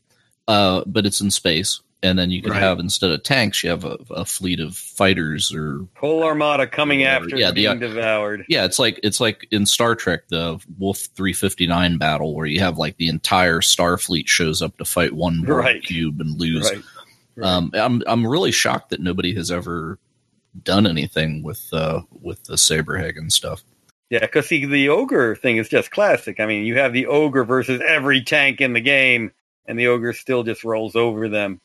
Uh, 0.47 0.83
but 0.85 1.05
it's 1.07 1.21
in 1.21 1.31
space, 1.31 1.81
and 2.05 2.17
then 2.19 2.31
you 2.31 2.41
could 2.41 2.51
Right. 2.51 2.61
have 2.61 2.79
instead 2.79 3.11
of 3.11 3.23
tanks, 3.23 3.63
you 3.63 3.69
have 3.71 3.83
a, 3.83 3.97
a 4.11 4.25
fleet 4.25 4.59
of 4.59 4.75
fighters 4.77 5.53
or 5.53 5.87
whole 5.97 6.23
armada 6.23 6.67
coming 6.67 6.99
Whatever. 6.99 7.25
after 7.25 7.37
Yeah, 7.37 7.49
the- 7.49 7.53
being 7.55 7.79
devoured. 7.79 8.45
yeah, 8.47 8.65
it's 8.65 8.79
like 8.79 8.99
it's 9.03 9.19
like 9.19 9.47
in 9.51 9.65
Star 9.65 9.95
Trek 9.95 10.27
the 10.29 10.59
Wolf 10.77 10.99
359 11.15 11.97
battle 11.97 12.35
where 12.35 12.45
you 12.45 12.59
have 12.61 12.77
like 12.77 12.97
the 12.97 13.07
entire 13.09 13.59
Starfleet 13.59 14.27
shows 14.27 14.61
up 14.61 14.77
to 14.77 14.85
fight 14.85 15.13
one 15.13 15.41
Borg 15.41 15.65
Right. 15.65 15.83
cube 15.83 16.21
and 16.21 16.39
lose. 16.39 16.69
Right. 16.71 16.81
right. 17.35 17.47
Um, 17.47 17.71
I'm 17.73 18.01
I'm 18.07 18.25
really 18.27 18.51
shocked 18.51 18.91
that 18.91 19.01
nobody 19.01 19.33
has 19.35 19.51
ever 19.51 19.99
done 20.63 20.87
anything 20.87 21.43
with 21.43 21.67
uh, 21.73 22.01
with 22.21 22.43
the 22.45 22.55
Saberhagen 22.55 23.31
stuff. 23.31 23.63
yeah, 24.09 24.19
because 24.19 24.47
see, 24.47 24.65
the 24.65 24.87
ogre 24.89 25.35
thing 25.35 25.57
is 25.57 25.67
just 25.67 25.91
classic. 25.91 26.39
I 26.39 26.45
mean, 26.45 26.65
you 26.65 26.77
have 26.77 26.93
the 26.93 27.07
ogre 27.07 27.43
versus 27.43 27.81
every 27.85 28.23
tank 28.23 28.61
in 28.61 28.71
the 28.73 28.79
game, 28.79 29.31
and 29.65 29.77
the 29.77 29.87
ogre 29.87 30.13
still 30.13 30.43
just 30.43 30.63
rolls 30.63 30.95
over 30.95 31.27
them. 31.27 31.59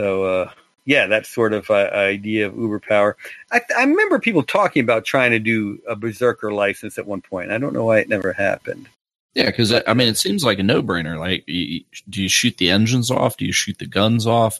So, 0.00 0.24
uh, 0.24 0.50
yeah, 0.86 1.08
that 1.08 1.26
sort 1.26 1.52
of 1.52 1.68
uh, 1.68 1.90
idea 1.92 2.46
of 2.46 2.56
uber 2.56 2.80
power. 2.80 3.18
I, 3.52 3.60
I 3.76 3.84
remember 3.84 4.18
people 4.18 4.42
talking 4.42 4.82
about 4.82 5.04
trying 5.04 5.32
to 5.32 5.38
do 5.38 5.78
a 5.86 5.94
berserker 5.94 6.54
license 6.54 6.96
at 6.96 7.06
one 7.06 7.20
point. 7.20 7.50
I 7.50 7.58
don't 7.58 7.74
know 7.74 7.84
why 7.84 7.98
it 7.98 8.08
never 8.08 8.32
happened. 8.32 8.88
Yeah, 9.34 9.46
because 9.46 9.74
I 9.74 9.92
mean, 9.92 10.08
it 10.08 10.16
seems 10.16 10.42
like 10.42 10.58
a 10.58 10.62
no 10.62 10.82
brainer. 10.82 11.18
Like, 11.18 11.44
you, 11.46 11.84
do 12.08 12.22
you 12.22 12.30
shoot 12.30 12.56
the 12.56 12.70
engines 12.70 13.10
off? 13.10 13.36
Do 13.36 13.44
you 13.44 13.52
shoot 13.52 13.78
the 13.78 13.86
guns 13.86 14.26
off? 14.26 14.58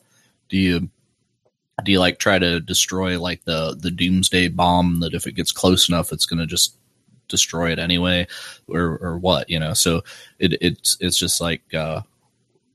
Do 0.51 0.59
you 0.59 0.91
do 1.83 1.93
you 1.93 2.01
like 2.01 2.19
try 2.19 2.39
to 2.39 2.61
destroy 2.61 3.19
like 3.19 3.45
the 3.45 3.75
the 3.81 3.91
doomsday 3.91 4.49
bomb 4.49 5.01
that 5.01 5.15
if 5.15 5.27
it 5.27 5.33
gets 5.33 5.53
close 5.53 5.89
enough, 5.89 6.13
it's 6.13 6.27
going 6.27 6.41
to 6.41 6.47
just 6.47 6.77
destroy 7.29 7.73
it 7.73 7.79
anyway, 7.79 8.27
or 8.69 8.99
or 9.01 9.19
what? 9.19 9.49
You 9.49 9.59
know, 9.59 9.73
so 9.73 10.03
it 10.39 10.53
it's 10.61 10.99
it's 11.01 11.17
just 11.17 11.41
like 11.41 11.73
uh, 11.73 12.03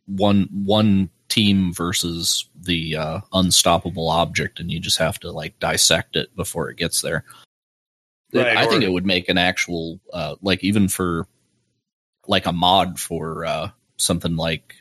one 0.08 0.50
one 0.52 1.12
team 1.30 1.74
versus 1.74 2.48
the 2.56 2.96
uh, 2.96 3.20
unstoppable 3.34 4.10
object, 4.10 4.60
and 4.60 4.72
you 4.72 4.80
just 4.80 4.98
have 4.98 5.20
to 5.20 5.32
like 5.32 5.60
dissect 5.60 6.16
it 6.16 6.36
before 6.36 6.70
it 6.70 6.78
gets 6.78 7.02
there. 7.02 7.24
Right, 8.34 8.58
I 8.58 8.68
think 8.68 8.84
it 8.84 8.92
would 8.92 9.06
make 9.06 9.30
an 9.30 9.38
actual 9.38 10.00
uh, 10.12 10.36
like 10.42 10.64
even 10.64 10.88
for 10.88 11.28
like 12.28 12.46
a 12.46 12.52
mod 12.52 13.00
for 13.00 13.46
uh, 13.46 13.70
something 13.98 14.36
like 14.36 14.76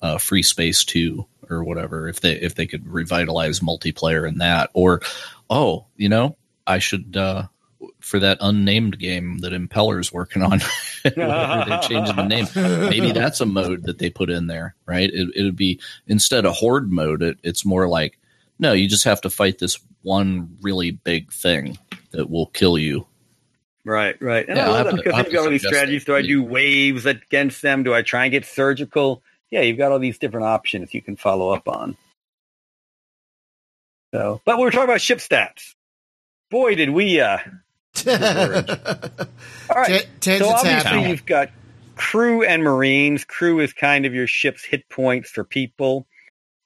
uh, 0.00 0.18
Free 0.18 0.42
Space 0.42 0.84
Two 0.84 1.26
or 1.50 1.64
whatever. 1.64 2.08
If 2.08 2.20
they 2.20 2.32
if 2.32 2.54
they 2.54 2.66
could 2.66 2.86
revitalize 2.86 3.60
multiplayer 3.60 4.26
in 4.26 4.38
that, 4.38 4.70
or 4.74 5.02
oh, 5.50 5.86
you 5.96 6.08
know, 6.08 6.36
I 6.66 6.78
should 6.78 7.16
uh, 7.16 7.46
for 8.00 8.18
that 8.20 8.38
unnamed 8.40 8.98
game 8.98 9.38
that 9.38 9.52
Impeller's 9.52 10.12
working 10.12 10.42
on. 10.42 10.60
they're 11.02 11.80
changing 11.82 12.16
the 12.16 12.26
name. 12.26 12.46
Maybe 12.54 13.12
that's 13.12 13.40
a 13.40 13.46
mode 13.46 13.84
that 13.84 13.98
they 13.98 14.10
put 14.10 14.30
in 14.30 14.46
there, 14.46 14.74
right? 14.86 15.10
It 15.12 15.42
would 15.42 15.56
be 15.56 15.80
instead 16.06 16.44
of 16.46 16.54
horde 16.54 16.90
mode. 16.90 17.22
It, 17.22 17.38
it's 17.42 17.64
more 17.64 17.88
like 17.88 18.18
no, 18.58 18.72
you 18.72 18.88
just 18.88 19.04
have 19.04 19.20
to 19.22 19.30
fight 19.30 19.58
this 19.58 19.78
one 20.02 20.56
really 20.62 20.90
big 20.90 21.32
thing 21.32 21.78
that 22.10 22.28
will 22.28 22.46
kill 22.46 22.76
you. 22.78 23.06
Right, 23.84 24.20
right. 24.20 24.46
And 24.48 24.56
Yeah, 24.56 24.66
I 24.66 24.70
love 24.70 24.86
that 24.86 24.96
because 24.96 25.16
you've 25.18 25.32
got 25.32 25.44
all 25.44 25.50
these 25.50 25.66
strategies. 25.66 26.04
Do 26.04 26.14
I 26.14 26.22
do 26.22 26.42
waves 26.42 27.06
against 27.06 27.62
them? 27.62 27.84
Do 27.84 27.94
I 27.94 28.02
try 28.02 28.24
and 28.24 28.32
get 28.32 28.44
surgical? 28.44 29.22
Yeah, 29.50 29.62
you've 29.62 29.78
got 29.78 29.92
all 29.92 29.98
these 29.98 30.18
different 30.18 30.46
options 30.46 30.92
you 30.92 31.00
can 31.00 31.16
follow 31.16 31.50
up 31.50 31.68
on. 31.68 31.96
So, 34.12 34.40
but 34.44 34.58
we 34.58 34.64
were 34.64 34.70
talking 34.70 34.84
about 34.84 35.00
ship 35.00 35.18
stats. 35.18 35.74
Boy, 36.50 36.74
did 36.74 36.90
we! 36.90 37.20
uh 37.20 37.38
All 38.06 39.76
right. 39.76 40.06
Tangents 40.20 40.48
so 40.48 40.54
obviously 40.54 40.90
happen. 40.90 41.10
you've 41.10 41.26
got 41.26 41.50
crew 41.96 42.42
and 42.42 42.62
marines. 42.62 43.24
Crew 43.24 43.60
is 43.60 43.72
kind 43.72 44.06
of 44.06 44.14
your 44.14 44.26
ship's 44.26 44.64
hit 44.64 44.88
points 44.88 45.30
for 45.30 45.44
people, 45.44 46.06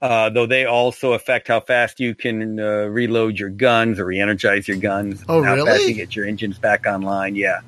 uh, 0.01 0.31
though 0.31 0.47
they 0.47 0.65
also 0.65 1.13
affect 1.13 1.49
how 1.49 1.61
fast 1.61 2.01
you 2.01 2.15
can 2.15 2.61
uh, 2.61 2.85
reload 2.87 3.39
your 3.39 3.51
guns 3.51 3.99
or 3.99 4.07
re-energize 4.07 4.69
your 4.69 4.77
guns. 4.77 5.25
Oh, 5.29 5.43
how 5.43 5.57
fast 5.57 5.79
really? 5.79 5.89
you 5.91 5.95
get 5.95 6.15
your 6.15 6.27
engines 6.27 6.59
back 6.59 6.87
online. 6.87 7.35
Yeah, 7.35 7.61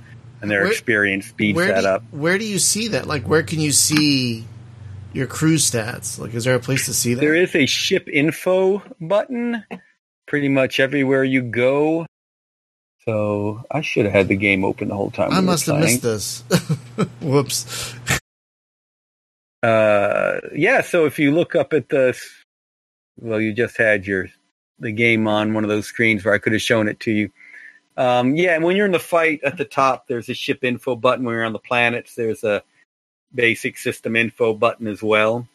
and 0.43 0.51
their 0.51 0.63
Where- 0.63 0.71
experience 0.71 1.27
speeds 1.27 1.59
that 1.59 1.83
do, 1.83 1.89
up. 1.89 2.03
Where 2.11 2.39
do 2.39 2.45
you 2.45 2.59
see 2.59 2.89
that? 2.89 3.07
Like, 3.07 3.27
where 3.29 3.43
can 3.43 3.61
you 3.61 3.73
see 3.73 4.45
your 5.13 5.27
crew 5.27 5.57
stats? 5.57 6.19
Like, 6.19 6.35
is 6.35 6.45
there 6.45 6.55
a 6.55 6.61
place 6.61 6.87
to 6.87 6.95
see 6.95 7.15
that? 7.15 7.21
There 7.21 7.35
is 7.35 7.55
a 7.55 7.67
ship 7.67 8.09
info 8.13 8.83
button 9.01 9.65
pretty 10.27 10.49
much 10.49 10.81
everywhere 10.81 11.25
you 11.25 11.43
go. 11.43 12.07
So 13.07 13.65
I 13.71 13.83
should 13.83 14.07
have 14.07 14.15
had 14.15 14.29
the 14.29 14.37
game 14.37 14.65
open 14.65 14.89
the 14.89 14.95
whole 14.95 15.11
time. 15.11 15.33
I 15.33 15.37
were 15.37 15.43
must 15.43 15.67
have 15.67 15.81
missed 15.81 16.03
this. 16.03 16.41
Whoops. 17.21 17.95
Uh, 19.63 20.41
yeah. 20.55 20.81
So 20.81 21.05
if 21.05 21.19
you 21.19 21.33
look 21.33 21.55
up 21.55 21.73
at 21.73 21.89
the, 21.89 22.19
well, 23.21 23.41
you 23.41 23.53
just 23.53 23.77
had 23.77 24.07
your 24.07 24.29
the 24.79 24.93
game 24.93 25.29
on 25.29 25.55
one 25.55 25.65
of 25.65 25.71
those 25.71 25.87
screens 25.87 26.25
where 26.25 26.35
I 26.35 26.39
could 26.39 26.53
have 26.53 26.63
shown 26.63 26.89
it 26.89 27.01
to 27.01 27.13
you. 27.13 27.31
Um, 27.97 28.35
yeah, 28.35 28.55
and 28.55 28.65
when 28.65 28.77
you're 28.77 28.87
in 28.87 28.93
the 28.93 28.99
fight 28.99 29.41
at 29.45 29.57
the 29.57 29.65
top, 29.65 30.09
there's 30.09 30.29
a 30.29 30.35
ship 30.35 30.65
info 30.65 30.97
button. 30.97 31.25
When 31.25 31.35
you're 31.35 31.45
on 31.45 31.53
the 31.53 31.61
planets, 31.61 32.15
there's 32.15 32.43
a 32.43 32.63
basic 33.35 33.79
system 33.79 34.17
info 34.17 34.53
button 34.55 34.87
as 34.89 35.03
well 35.03 35.47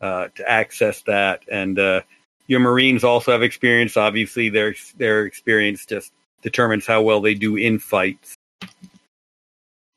uh, 0.00 0.28
to 0.36 0.48
access 0.48 1.02
that. 1.02 1.42
And 1.50 1.78
uh, 1.78 2.02
your 2.46 2.60
Marines 2.60 3.02
also 3.02 3.32
have 3.32 3.42
experience. 3.42 3.96
Obviously, 3.96 4.50
their 4.50 4.74
their 4.96 5.24
experience 5.24 5.86
just 5.86 6.12
determines 6.44 6.86
how 6.86 7.02
well 7.02 7.20
they 7.20 7.34
do 7.34 7.56
in 7.56 7.80
fights. 7.80 8.36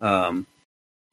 Um, 0.01 0.47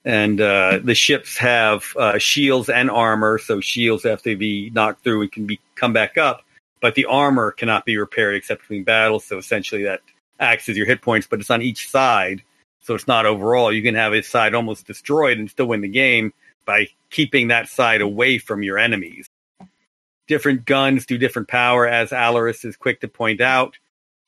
and 0.05 0.41
uh, 0.41 0.81
the 0.83 0.95
ships 0.95 1.37
have 1.39 1.85
uh, 1.97 2.19
shields 2.19 2.71
and 2.71 2.91
armor. 2.91 3.39
So 3.39 3.61
shields 3.61 4.05
have 4.05 4.23
to 4.23 4.37
be 4.37 4.71
knocked 4.71 5.03
through 5.05 5.23
and 5.23 5.33
can 5.33 5.47
be 5.47 5.61
come 5.75 5.93
back 5.93 6.17
up, 6.17 6.43
but 6.81 6.95
the 6.95 7.07
armor 7.07 7.51
cannot 7.51 7.85
be 7.85 7.99
repaired 7.99 8.37
except 8.37 8.63
between 8.63 8.85
battles. 8.85 9.25
So 9.25 9.37
essentially, 9.39 9.85
that 9.85 10.01
acts 10.39 10.69
as 10.69 10.77
your 10.77 10.87
hit 10.87 11.03
points, 11.03 11.27
but 11.27 11.41
it's 11.41 11.51
on 11.51 11.63
each 11.63 11.91
side, 11.91 12.43
so 12.81 12.95
it's 12.95 13.09
not 13.09 13.27
overall. 13.27 13.73
You 13.73 13.83
can 13.83 13.95
have 13.95 14.13
a 14.13 14.23
side 14.23 14.55
almost 14.55 14.87
destroyed 14.87 15.39
and 15.39 15.51
still 15.51 15.67
win 15.67 15.81
the 15.81 15.89
game 15.89 16.33
by 16.67 16.89
keeping 17.11 17.49
that 17.49 17.69
side 17.69 18.01
away 18.01 18.39
from 18.39 18.63
your 18.63 18.79
enemies. 18.79 19.27
Different 20.27 20.65
guns 20.65 21.07
do 21.07 21.19
different 21.19 21.49
power, 21.49 21.87
as 21.87 22.11
Alaris 22.11 22.65
is 22.65 22.77
quick 22.77 23.01
to 23.01 23.09
point 23.09 23.41
out. 23.41 23.77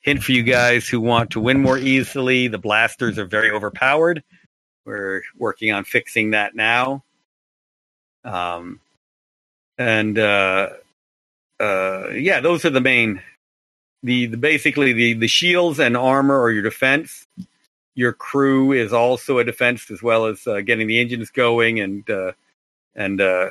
Hint 0.06 0.22
for 0.22 0.30
you 0.30 0.44
guys 0.44 0.88
who 0.88 1.00
want 1.00 1.30
to 1.30 1.40
win 1.40 1.60
more 1.60 1.76
easily: 1.76 2.46
the 2.46 2.58
blasters 2.58 3.18
are 3.18 3.26
very 3.26 3.50
overpowered. 3.50 4.22
We're 4.84 5.22
working 5.36 5.72
on 5.72 5.82
fixing 5.82 6.30
that 6.30 6.54
now. 6.54 7.02
Um, 8.24 8.78
and 9.76 10.16
uh, 10.16 10.68
uh, 11.58 12.10
yeah, 12.10 12.38
those 12.38 12.64
are 12.64 12.70
the 12.70 12.80
main. 12.80 13.20
The, 14.04 14.26
the 14.26 14.36
basically 14.36 14.92
the 14.92 15.14
the 15.14 15.26
shields 15.26 15.80
and 15.80 15.96
armor 15.96 16.40
are 16.40 16.52
your 16.52 16.62
defense. 16.62 17.26
Your 17.96 18.12
crew 18.12 18.70
is 18.70 18.92
also 18.92 19.38
a 19.38 19.44
defense 19.44 19.90
as 19.90 20.00
well 20.04 20.26
as 20.26 20.46
uh, 20.46 20.60
getting 20.60 20.86
the 20.86 21.00
engines 21.00 21.30
going 21.30 21.80
and 21.80 22.08
uh, 22.08 22.30
and 22.94 23.20
uh, 23.20 23.50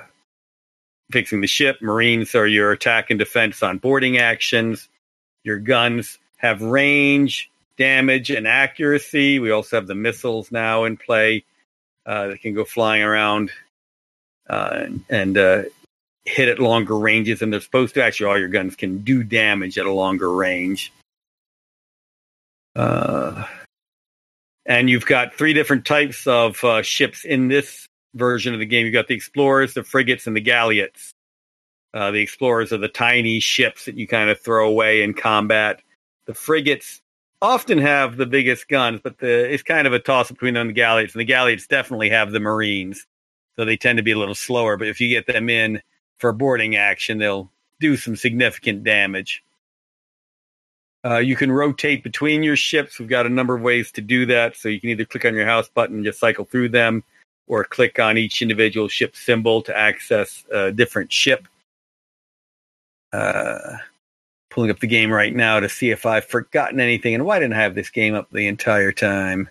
fixing 1.12 1.41
the 1.41 1.47
ship. 1.47 1.82
Marines 1.82 2.34
are 2.34 2.47
your 2.47 2.72
attack 2.72 3.10
and 3.10 3.20
defense 3.20 3.62
on 3.62 3.78
boarding 3.78 4.18
actions. 4.18 4.88
Your 5.43 5.60
guns 5.60 6.18
have 6.38 6.61
range, 6.61 7.49
damage, 7.77 8.29
and 8.29 8.47
accuracy. 8.47 9.39
We 9.39 9.51
also 9.51 9.77
have 9.77 9.88
the 9.88 9.95
missiles 9.95 10.51
now 10.51 10.83
in 10.86 10.97
play 10.97 11.43
uh, 12.05 12.27
that 12.27 12.41
can 12.41 12.53
go 12.53 12.65
flying 12.65 13.03
around 13.03 13.51
uh, 14.49 14.88
and, 15.09 15.38
uh, 15.38 15.63
hit 16.25 16.49
at 16.49 16.59
longer 16.59 16.97
ranges 16.97 17.39
than 17.39 17.51
they're 17.51 17.61
supposed 17.61 17.93
to. 17.93 18.03
Actually, 18.03 18.29
all 18.29 18.39
your 18.39 18.47
guns 18.47 18.75
can 18.75 18.99
do 18.99 19.23
damage 19.23 19.77
at 19.77 19.86
a 19.86 19.91
longer 19.91 20.31
range. 20.31 20.91
Uh, 22.75 23.45
and 24.65 24.89
you've 24.89 25.05
got 25.05 25.36
three 25.36 25.53
different 25.53 25.86
types 25.86 26.25
of 26.25 26.61
uh, 26.63 26.81
ships 26.81 27.23
in 27.23 27.47
this 27.47 27.88
version 28.15 28.53
of 28.53 28.59
the 28.59 28.65
game. 28.65 28.86
You've 28.86 28.93
got 28.93 29.07
the 29.07 29.15
explorers, 29.15 29.73
the 29.73 29.83
frigates, 29.83 30.25
and 30.27 30.36
the 30.36 30.41
galliots. 30.41 31.11
Uh, 31.93 32.11
the 32.11 32.21
explorers 32.21 32.73
are 32.73 32.77
the 32.77 32.89
tiny 32.89 33.39
ships 33.39 33.86
that 33.86 33.95
you 33.95 34.07
kind 34.07 34.29
of 34.29 34.39
throw 34.39 34.67
away 34.67 35.03
in 35.03 35.13
combat. 35.13 35.81
The 36.26 36.34
frigates 36.34 37.01
often 37.41 37.78
have 37.78 38.17
the 38.17 38.26
biggest 38.26 38.67
guns, 38.67 38.99
but 39.03 39.19
the, 39.19 39.53
it's 39.53 39.63
kind 39.63 39.86
of 39.86 39.93
a 39.93 39.99
toss 39.99 40.32
between 40.32 40.55
them 40.55 40.61
and 40.61 40.69
the 40.69 40.73
galliots. 40.73 41.13
And 41.13 41.19
the 41.19 41.26
galliots 41.26 41.67
definitely 41.67 42.09
have 42.09 42.32
the 42.32 42.39
marines, 42.39 43.05
so 43.55 43.65
they 43.65 43.78
tend 43.78 43.97
to 43.97 44.03
be 44.03 44.11
a 44.11 44.17
little 44.17 44.36
slower. 44.36 44.78
But 44.78 44.88
if 44.88 44.99
you 44.99 45.09
get 45.09 45.28
them 45.28 45.49
in 45.49 45.82
for 46.17 46.32
boarding 46.32 46.76
action, 46.76 47.17
they'll 47.17 47.51
do 47.80 47.97
some 47.97 48.15
significant 48.15 48.84
damage. 48.84 49.43
Uh, 51.05 51.17
you 51.17 51.36
can 51.36 51.51
rotate 51.51 52.03
between 52.03 52.41
your 52.41 52.55
ships. 52.55 52.97
We've 52.97 53.07
got 53.07 53.28
a 53.28 53.30
number 53.30 53.55
of 53.55 53.61
ways 53.61 53.91
to 53.91 54.01
do 54.01 54.26
that. 54.26 54.55
So 54.55 54.69
you 54.69 54.82
can 54.82 54.89
either 54.89 55.05
click 55.05 55.26
on 55.26 55.36
your 55.36 55.45
house 55.45 55.69
button 55.69 55.97
and 55.97 56.05
just 56.05 56.19
cycle 56.19 56.45
through 56.45 56.69
them, 56.69 57.03
or 57.45 57.63
click 57.63 57.99
on 57.99 58.17
each 58.17 58.41
individual 58.41 58.88
ship 58.88 59.15
symbol 59.15 59.61
to 59.61 59.78
access 59.78 60.43
a 60.51 60.71
different 60.71 61.13
ship. 61.13 61.47
Uh, 63.13 63.78
pulling 64.56 64.72
up 64.72 64.80
the 64.80 64.88
game 64.88 65.12
right 65.12 65.36
now 65.36 65.60
to 65.60 65.68
see 65.68 65.91
if 65.91 66.06
I've 66.06 66.24
forgotten 66.24 66.80
anything. 66.80 67.14
And 67.14 67.26
why 67.26 67.39
didn't 67.39 67.53
I 67.53 67.62
have 67.62 67.76
this 67.76 67.89
game 67.89 68.16
up 68.16 68.32
the 68.32 68.47
entire 68.47 68.93
time? 68.93 69.49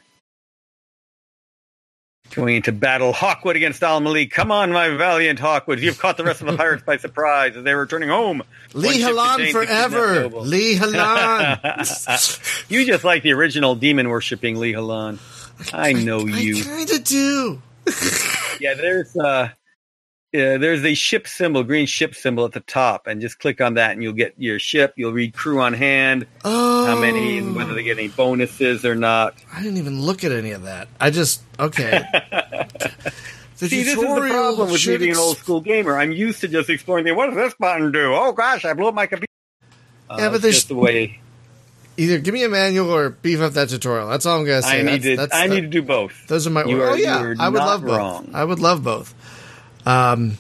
Going 2.31 2.57
into 2.57 2.73
battle, 2.73 3.13
Hawkwood 3.13 3.55
against 3.55 3.83
Al 3.83 4.01
Malik. 4.01 4.31
Come 4.31 4.51
on, 4.51 4.73
my 4.73 4.89
valiant 4.89 5.39
Hawkwoods. 5.39 5.83
You've 5.83 5.99
caught 5.99 6.17
the 6.17 6.25
rest 6.25 6.41
of 6.41 6.47
the 6.47 6.57
pirates 6.57 6.83
by 6.85 6.97
surprise 6.97 7.55
as 7.55 7.65
they 7.65 7.75
were 7.75 7.83
returning 7.83 8.09
home. 8.09 8.43
Li 8.73 9.03
Halan 9.03 9.53
forever. 9.53 10.23
60. 10.23 10.39
Li 10.41 10.75
Halan. 10.77 12.65
you 12.71 12.87
just 12.87 13.05
like 13.05 13.23
the 13.23 13.35
original 13.35 13.75
demon 13.75 14.09
worshipping 14.09 14.57
Li 14.57 14.73
Halan. 14.73 15.19
I 15.75 15.93
know 15.93 16.21
you. 16.21 16.57
I 16.57 16.63
kind 16.63 16.91
of 16.91 17.05
do. 17.05 17.63
Yeah, 18.59 18.73
there's 18.73 19.15
uh 19.17 19.51
yeah, 20.35 20.57
there's 20.59 20.85
a 20.85 20.95
ship 20.95 21.29
symbol, 21.29 21.63
green 21.63 21.87
ship 21.87 22.15
symbol 22.17 22.45
at 22.45 22.51
the 22.51 22.59
top, 22.61 23.07
and 23.07 23.21
just 23.21 23.39
click 23.39 23.61
on 23.61 23.75
that 23.75 23.93
and 23.93 24.03
you'll 24.03 24.13
get 24.15 24.35
your 24.37 24.59
ship. 24.59 24.93
You'll 24.97 25.13
read 25.13 25.33
crew 25.33 25.61
on 25.61 25.73
hand, 25.75 26.27
Oh, 26.45 26.87
how 26.87 26.99
many 26.99 27.39
and 27.39 27.55
whether 27.55 27.73
they 27.73 27.85
get 27.85 27.99
any 27.99 28.09
bonuses 28.09 28.85
or 28.85 28.97
not. 28.97 29.37
I 29.55 29.63
didn't 29.63 29.79
even 29.79 30.03
look 30.03 30.25
at 30.25 30.33
any 30.33 30.51
of 30.51 30.63
that. 30.65 30.89
I 31.01 31.11
just 31.11 31.41
okay. 31.61 32.03
The 33.57 33.69
See, 33.69 33.85
this 33.85 33.95
is 33.97 34.01
the 34.01 34.05
problem 34.29 34.69
with 34.73 34.85
being 34.85 35.13
an 35.13 35.17
old 35.17 35.37
school 35.39 35.61
gamer. 35.61 35.97
I'm 35.97 36.11
used 36.11 36.41
to 36.41 36.49
just 36.49 36.69
exploring 36.69 37.05
the 37.05 37.13
what 37.15 37.27
does 37.27 37.37
this 37.37 37.55
button 37.55 37.93
do? 37.93 38.13
Oh 38.13 38.33
gosh, 38.33 38.65
I 38.65 38.73
blew 38.73 38.89
up 38.89 38.95
my 38.95 39.07
computer. 39.07 39.31
Uh, 40.11 40.17
Yeah, 40.19 40.29
but 40.31 40.43
there's- 40.43 40.57
just 40.57 40.69
the 40.69 40.75
way 40.75 41.21
Either 41.97 42.19
give 42.19 42.35
me 42.35 42.43
a 42.43 42.49
manual 42.49 42.91
or 42.91 43.11
beef 43.11 43.41
up 43.41 43.53
that 43.53 43.69
tutorial. 43.69 44.09
That's 44.09 44.27
all 44.27 44.41
I'm 44.41 44.45
gonna 44.45 44.63
say. 44.63 44.81
I 44.81 44.83
need 44.83 45.03
That's- 45.03 45.05
to. 45.05 45.17
that's 45.17 45.35
I 45.37 45.47
need 45.47 45.61
to 45.61 45.69
do 45.69 45.83
both. 45.83 46.27
Those 46.27 46.49
are 46.49 46.51
my. 46.51 46.65
You 46.65 46.83
oh 46.83 46.95
yeah, 46.95 47.21
you 47.21 47.27
are 47.29 47.37
I 47.39 47.49
would 47.49 47.61
love 47.61 47.85
both. 47.85 48.35
I 48.35 48.45
would 48.45 48.59
love 48.59 48.83
both. 48.83 49.15
Um, 49.87 50.39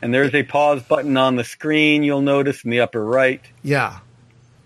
And 0.00 0.12
there's 0.12 0.34
a 0.34 0.42
pause 0.42 0.82
button 0.82 1.16
on 1.16 1.36
the 1.36 1.44
screen. 1.44 2.02
You'll 2.02 2.22
notice 2.22 2.64
in 2.64 2.70
the 2.70 2.80
upper 2.80 3.04
right. 3.04 3.40
yeah, 3.62 3.98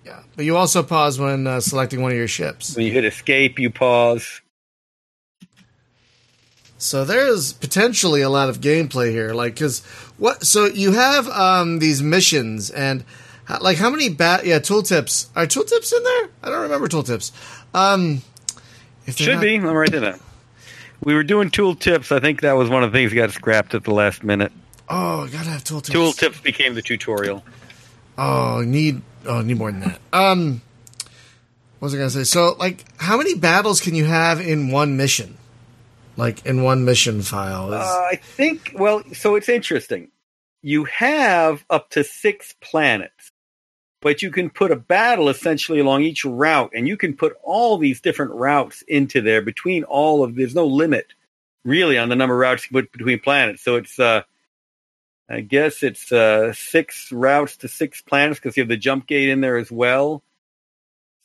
yeah. 0.05 0.21
But 0.37 0.45
you 0.45 0.57
also 0.57 0.83
pause 0.83 1.19
when 1.19 1.47
uh, 1.47 1.61
selecting 1.61 2.01
one 2.03 2.13
of 2.13 2.17
your 2.17 2.29
ships. 2.29 2.77
When 2.77 2.87
you 2.87 2.93
hit 2.93 3.05
escape, 3.05 3.59
you 3.59 3.71
pause. 3.71 4.41
So 6.79 7.05
there's 7.05 7.53
potentially 7.55 8.21
a 8.21 8.29
lot 8.29 8.49
of 8.51 8.61
gameplay 8.61 9.11
here. 9.11 9.33
Like, 9.33 9.55
because 9.55 9.85
what? 10.19 10.45
So 10.45 10.67
you 10.67 10.93
have 10.93 11.27
um, 11.29 11.79
these 11.79 12.03
missions, 12.03 12.71
and 12.71 13.03
how, 13.45 13.61
like 13.61 13.79
how 13.79 13.89
many 13.91 14.09
bat? 14.11 14.45
Yeah, 14.45 14.59
tooltips. 14.59 15.29
Are 15.35 15.47
tooltips 15.47 15.93
in 15.97 16.03
there? 16.05 16.29
I 16.43 16.51
don't 16.51 16.63
remember 16.63 16.87
tooltips. 16.89 17.33
Um, 17.75 18.23
if 19.07 19.17
Should 19.17 19.37
not- 19.37 19.43
be. 19.43 19.57
I'm 19.57 19.65
right 19.67 19.91
to 19.91 20.01
that. 20.01 20.21
We 21.03 21.15
were 21.15 21.23
doing 21.25 21.51
tool 21.51 21.75
tips. 21.75 22.11
I 22.13 22.21
think 22.21 22.41
that 22.41 22.53
was 22.53 22.69
one 22.69 22.83
of 22.83 22.93
the 22.93 22.99
things 22.99 23.11
that 23.13 23.17
got 23.17 23.31
scrapped 23.31 23.75
at 23.75 23.85
the 23.85 23.93
last 23.93 24.25
minute. 24.25 24.53
Oh, 24.89 25.25
I 25.25 25.29
gotta 25.29 25.51
have 25.51 25.65
tooltips. 25.65 25.93
Tooltips 25.93 26.43
became 26.43 26.75
the 26.75 26.83
tutorial. 26.83 27.45
Oh, 28.19 28.63
need 28.65 29.03
oh 29.27 29.43
need 29.43 29.59
more 29.59 29.71
than 29.71 29.81
that. 29.81 30.01
Um, 30.13 30.63
what 31.79 31.87
was 31.87 31.95
I 31.95 31.99
gonna 31.99 32.11
say? 32.11 32.25
So, 32.25 32.57
like, 32.59 32.85
how 33.01 33.19
many 33.19 33.35
battles 33.35 33.81
can 33.81 33.95
you 33.95 34.05
have 34.05 34.41
in 34.41 34.71
one 34.71 34.97
mission? 34.97 35.37
Like 36.17 36.47
in 36.47 36.63
one 36.63 36.85
mission 36.85 37.21
file? 37.23 37.73
Is, 37.75 37.81
Uh, 37.81 38.09
I 38.13 38.17
think. 38.17 38.73
Well, 38.75 39.03
so 39.13 39.35
it's 39.35 39.49
interesting. 39.49 40.11
You 40.63 40.85
have 40.85 41.65
up 41.69 41.91
to 41.91 42.03
six 42.05 42.55
planets, 42.61 43.33
but 44.07 44.23
you 44.23 44.31
can 44.31 44.49
put 44.51 44.71
a 44.71 44.77
battle 44.77 45.29
essentially 45.29 45.81
along 45.81 46.03
each 46.05 46.25
route, 46.25 46.71
and 46.73 46.87
you 46.87 46.97
can 46.97 47.13
put 47.17 47.35
all 47.43 47.77
these 47.77 48.01
different 48.01 48.31
routes 48.31 48.85
into 48.87 49.21
there 49.21 49.43
between 49.43 49.83
all 49.83 50.23
of. 50.23 50.37
There's 50.37 50.55
no 50.55 50.65
limit 50.65 51.09
really 51.65 51.99
on 51.99 52.09
the 52.09 52.15
number 52.15 52.35
of 52.37 52.39
routes 52.39 52.71
you 52.71 52.81
put 52.81 52.93
between 52.93 53.19
planets. 53.19 53.65
So 53.65 53.75
it's. 53.75 53.99
uh 53.99 54.23
I 55.29 55.41
guess 55.41 55.83
it's 55.83 56.13
uh, 56.13 56.53
six 56.53 57.11
routes 57.11 57.57
to 57.57 57.67
six 57.67 58.01
planets 58.01 58.39
because 58.39 58.57
you 58.57 58.61
have 58.61 58.69
the 58.69 58.77
jump 58.77 59.09
gate 59.09 59.29
in 59.29 59.41
there 59.41 59.57
as 59.57 59.73
well. 59.73 60.23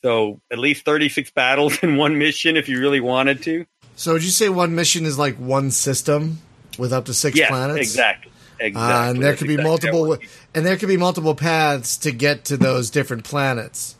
So 0.04 0.42
at 0.52 0.58
least 0.58 0.84
36 0.84 1.30
battles 1.36 1.84
in 1.84 1.98
one 1.98 2.18
mission 2.18 2.58
if 2.58 2.68
you 2.68 2.80
really 2.80 3.00
wanted 3.00 3.44
to. 3.44 3.68
so, 3.96 4.14
would 4.14 4.24
you 4.24 4.32
say 4.32 4.50
one 4.50 4.74
mission 4.74 5.06
is 5.06 5.20
like 5.20 5.36
one 5.36 5.70
system 5.70 6.40
with 6.80 6.92
up 6.92 7.06
to 7.06 7.14
six 7.14 7.38
Yes, 7.38 7.50
planets? 7.50 7.78
exactly. 7.78 8.32
Exactly. 8.62 8.82
Uh, 8.82 9.10
and 9.10 9.24
there 9.24 9.36
could 9.36 9.48
be 9.48 9.56
exactly 9.56 9.92
multiple, 9.92 10.28
and 10.54 10.66
there 10.66 10.78
could 10.78 10.88
be 10.88 10.98
multiple 10.98 11.34
paths 11.34 11.98
to 11.98 12.12
get 12.12 12.46
to 12.46 12.58
those 12.58 12.92
different 12.92 13.24
planets. 13.24 13.96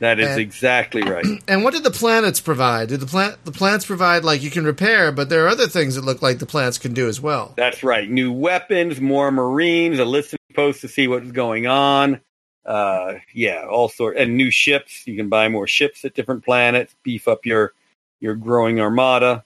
That 0.00 0.20
is 0.20 0.28
and- 0.28 0.40
exactly 0.40 1.02
right. 1.02 1.24
And 1.48 1.64
what 1.64 1.74
did 1.74 1.84
the 1.84 1.90
planets 1.90 2.40
provide? 2.40 2.88
Did 2.88 3.00
the 3.00 3.06
plant 3.06 3.44
the 3.44 3.52
planets 3.52 3.84
provide 3.84 4.24
like 4.24 4.42
you 4.42 4.50
can 4.50 4.64
repair, 4.64 5.12
but 5.12 5.28
there 5.28 5.44
are 5.44 5.48
other 5.48 5.66
things 5.66 5.96
that 5.96 6.04
look 6.04 6.22
like 6.22 6.38
the 6.38 6.46
plants 6.46 6.78
can 6.78 6.94
do 6.94 7.08
as 7.08 7.20
well. 7.20 7.52
That's 7.56 7.82
right. 7.82 8.08
New 8.08 8.32
weapons, 8.32 9.00
more 9.00 9.30
Marines, 9.30 9.98
a 9.98 10.04
listening 10.04 10.38
post 10.54 10.80
to 10.82 10.88
see 10.88 11.08
what's 11.08 11.30
going 11.32 11.66
on. 11.66 12.20
Uh, 12.64 13.14
yeah, 13.34 13.66
all 13.68 13.88
sort 13.88 14.16
and 14.16 14.36
new 14.36 14.50
ships. 14.50 15.06
You 15.06 15.16
can 15.16 15.28
buy 15.28 15.48
more 15.48 15.66
ships 15.66 16.04
at 16.04 16.14
different 16.14 16.44
planets, 16.44 16.94
beef 17.02 17.26
up 17.26 17.44
your 17.44 17.72
your 18.20 18.34
growing 18.34 18.80
armada. 18.80 19.44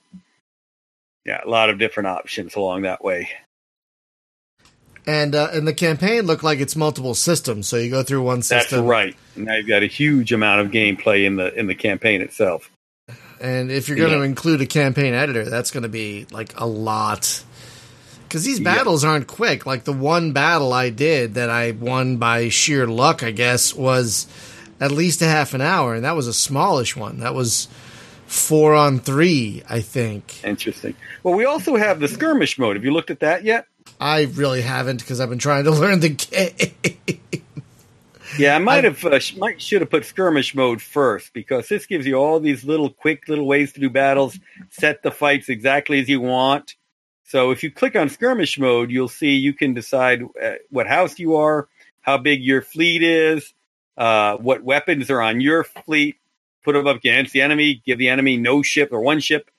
Yeah, 1.25 1.41
a 1.43 1.49
lot 1.49 1.69
of 1.69 1.79
different 1.79 2.07
options 2.07 2.55
along 2.55 2.81
that 2.83 3.03
way. 3.03 3.29
And 5.05 5.35
uh, 5.35 5.49
and 5.51 5.67
the 5.67 5.73
campaign 5.73 6.21
looked 6.23 6.43
like 6.43 6.59
it's 6.59 6.75
multiple 6.75 7.13
systems. 7.13 7.67
So 7.67 7.75
you 7.77 7.89
go 7.89 8.03
through 8.03 8.21
one 8.23 8.41
system. 8.41 8.79
That's 8.79 8.89
right. 8.89 9.15
Now 9.35 9.55
you've 9.55 9.67
got 9.67 9.83
a 9.83 9.87
huge 9.87 10.31
amount 10.31 10.61
of 10.61 10.71
gameplay 10.71 11.25
in 11.25 11.35
the 11.35 11.53
in 11.57 11.67
the 11.67 11.75
campaign 11.75 12.21
itself. 12.21 12.69
And 13.41 13.69
if 13.69 13.89
you're 13.89 13.97
going 13.97 14.11
to 14.11 14.19
Yeah. 14.19 14.23
include 14.25 14.61
a 14.61 14.65
campaign 14.65 15.13
editor, 15.13 15.43
that's 15.49 15.71
going 15.71 15.83
to 15.83 15.89
be 15.89 16.25
like 16.31 16.53
a 16.57 16.65
lot. 16.65 17.43
Because 18.27 18.45
these 18.45 18.59
Yeah. 18.59 18.75
battles 18.75 19.03
aren't 19.03 19.27
quick. 19.27 19.65
Like 19.65 19.83
the 19.83 19.91
one 19.91 20.31
battle 20.31 20.71
I 20.71 20.89
did 20.89 21.33
that 21.33 21.49
I 21.49 21.71
won 21.71 22.15
by 22.17 22.47
sheer 22.47 22.87
luck, 22.87 23.21
I 23.23 23.31
guess, 23.31 23.73
was 23.75 24.27
at 24.79 24.91
least 24.91 25.21
a 25.21 25.27
half 25.27 25.53
an 25.53 25.59
hour, 25.61 25.93
and 25.95 26.05
that 26.05 26.15
was 26.15 26.27
a 26.27 26.33
smallish 26.33 26.95
one. 26.95 27.19
That 27.19 27.33
was 27.35 27.67
four 28.25 28.73
on 28.73 28.99
three, 28.99 29.61
I 29.69 29.81
think. 29.81 30.43
Interesting. 30.45 30.95
Well, 31.21 31.35
we 31.35 31.45
also 31.45 31.75
have 31.75 31.99
the 31.99 32.07
skirmish 32.07 32.57
mode. 32.57 32.75
Have 32.77 32.83
you 32.85 32.91
looked 32.91 33.11
at 33.11 33.19
that 33.19 33.43
yet? 33.43 33.65
I 33.99 34.23
really 34.23 34.61
haven't 34.61 34.99
because 34.99 35.19
I've 35.19 35.29
been 35.29 35.39
trying 35.39 35.63
to 35.65 35.71
learn 35.83 35.99
the 35.99 36.09
game. 36.09 37.19
Yeah, 38.37 38.55
I 38.55 38.59
might 38.59 38.83
have 38.83 39.03
uh, 39.05 39.19
sh- 39.19 39.35
might 39.35 39.61
should 39.61 39.81
have 39.81 39.91
put 39.91 40.05
skirmish 40.05 40.55
mode 40.55 40.81
first 40.81 41.33
because 41.33 41.69
this 41.69 41.85
gives 41.85 42.07
you 42.07 42.15
all 42.15 42.39
these 42.39 42.63
little 42.63 42.89
quick 42.89 43.27
little 43.27 43.45
ways 43.45 43.73
to 43.73 43.79
do 43.79 43.89
battles, 43.91 44.39
set 44.71 45.03
the 45.03 45.11
fights 45.11 45.49
exactly 45.49 45.99
as 45.99 46.09
you 46.09 46.19
want. 46.19 46.75
So 47.25 47.51
if 47.51 47.63
you 47.63 47.71
click 47.71 47.95
on 47.95 48.09
skirmish 48.09 48.57
mode, 48.57 48.89
you'll 48.89 49.07
see 49.07 49.35
you 49.35 49.53
can 49.53 49.73
decide 49.73 50.23
uh, 50.41 50.53
what 50.69 50.87
house 50.87 51.19
you 51.19 51.35
are, 51.35 51.67
how 52.01 52.17
big 52.17 52.43
your 52.43 52.61
fleet 52.61 53.03
is, 53.03 53.53
uh, 53.97 54.37
what 54.37 54.63
weapons 54.63 55.11
are 55.11 55.21
on 55.21 55.39
your 55.39 55.63
fleet, 55.63 56.17
put 56.63 56.73
them 56.73 56.87
up 56.87 56.97
against 56.97 57.33
the 57.33 57.41
enemy, 57.41 57.81
give 57.85 57.99
the 57.99 58.09
enemy 58.09 58.37
no 58.37 58.63
ship 58.63 58.89
or 58.91 59.01
one 59.01 59.19
ship, 59.19 59.49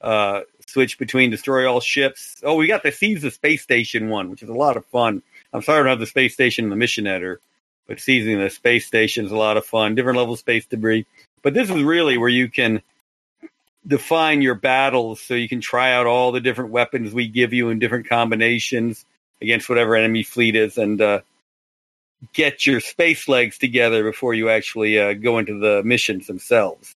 uh, 0.00 0.40
switch 0.66 0.98
between 0.98 1.30
destroy 1.30 1.70
all 1.70 1.80
ships. 1.80 2.40
Oh, 2.42 2.56
we 2.56 2.66
got 2.66 2.82
the 2.82 2.92
seize 2.92 3.22
the 3.22 3.30
space 3.30 3.62
station 3.62 4.08
one, 4.08 4.30
which 4.30 4.42
is 4.42 4.48
a 4.48 4.54
lot 4.54 4.76
of 4.76 4.84
fun. 4.86 5.22
I'm 5.52 5.62
sorry 5.62 5.80
I 5.80 5.82
don't 5.82 5.90
have 5.90 6.00
the 6.00 6.06
space 6.06 6.34
station 6.34 6.64
in 6.64 6.70
the 6.70 6.76
mission 6.76 7.06
editor 7.06 7.40
but 7.86 8.00
seizing 8.00 8.38
the 8.38 8.50
space 8.50 8.86
station 8.86 9.24
is 9.24 9.32
a 9.32 9.36
lot 9.36 9.56
of 9.56 9.64
fun. 9.64 9.94
Different 9.94 10.18
level 10.18 10.34
of 10.34 10.40
space 10.40 10.66
debris. 10.66 11.06
But 11.42 11.54
this 11.54 11.70
is 11.70 11.82
really 11.82 12.18
where 12.18 12.28
you 12.28 12.48
can 12.48 12.82
define 13.86 14.42
your 14.42 14.56
battles 14.56 15.20
so 15.20 15.34
you 15.34 15.48
can 15.48 15.60
try 15.60 15.92
out 15.92 16.06
all 16.06 16.32
the 16.32 16.40
different 16.40 16.72
weapons 16.72 17.14
we 17.14 17.28
give 17.28 17.52
you 17.52 17.68
in 17.68 17.78
different 17.78 18.08
combinations 18.08 19.04
against 19.40 19.68
whatever 19.68 19.94
enemy 19.94 20.24
fleet 20.24 20.56
is 20.56 20.76
and 20.76 21.00
uh, 21.00 21.20
get 22.32 22.66
your 22.66 22.80
space 22.80 23.28
legs 23.28 23.58
together 23.58 24.02
before 24.02 24.34
you 24.34 24.50
actually 24.50 24.98
uh, 24.98 25.12
go 25.12 25.38
into 25.38 25.60
the 25.60 25.82
missions 25.84 26.26
themselves. 26.26 26.95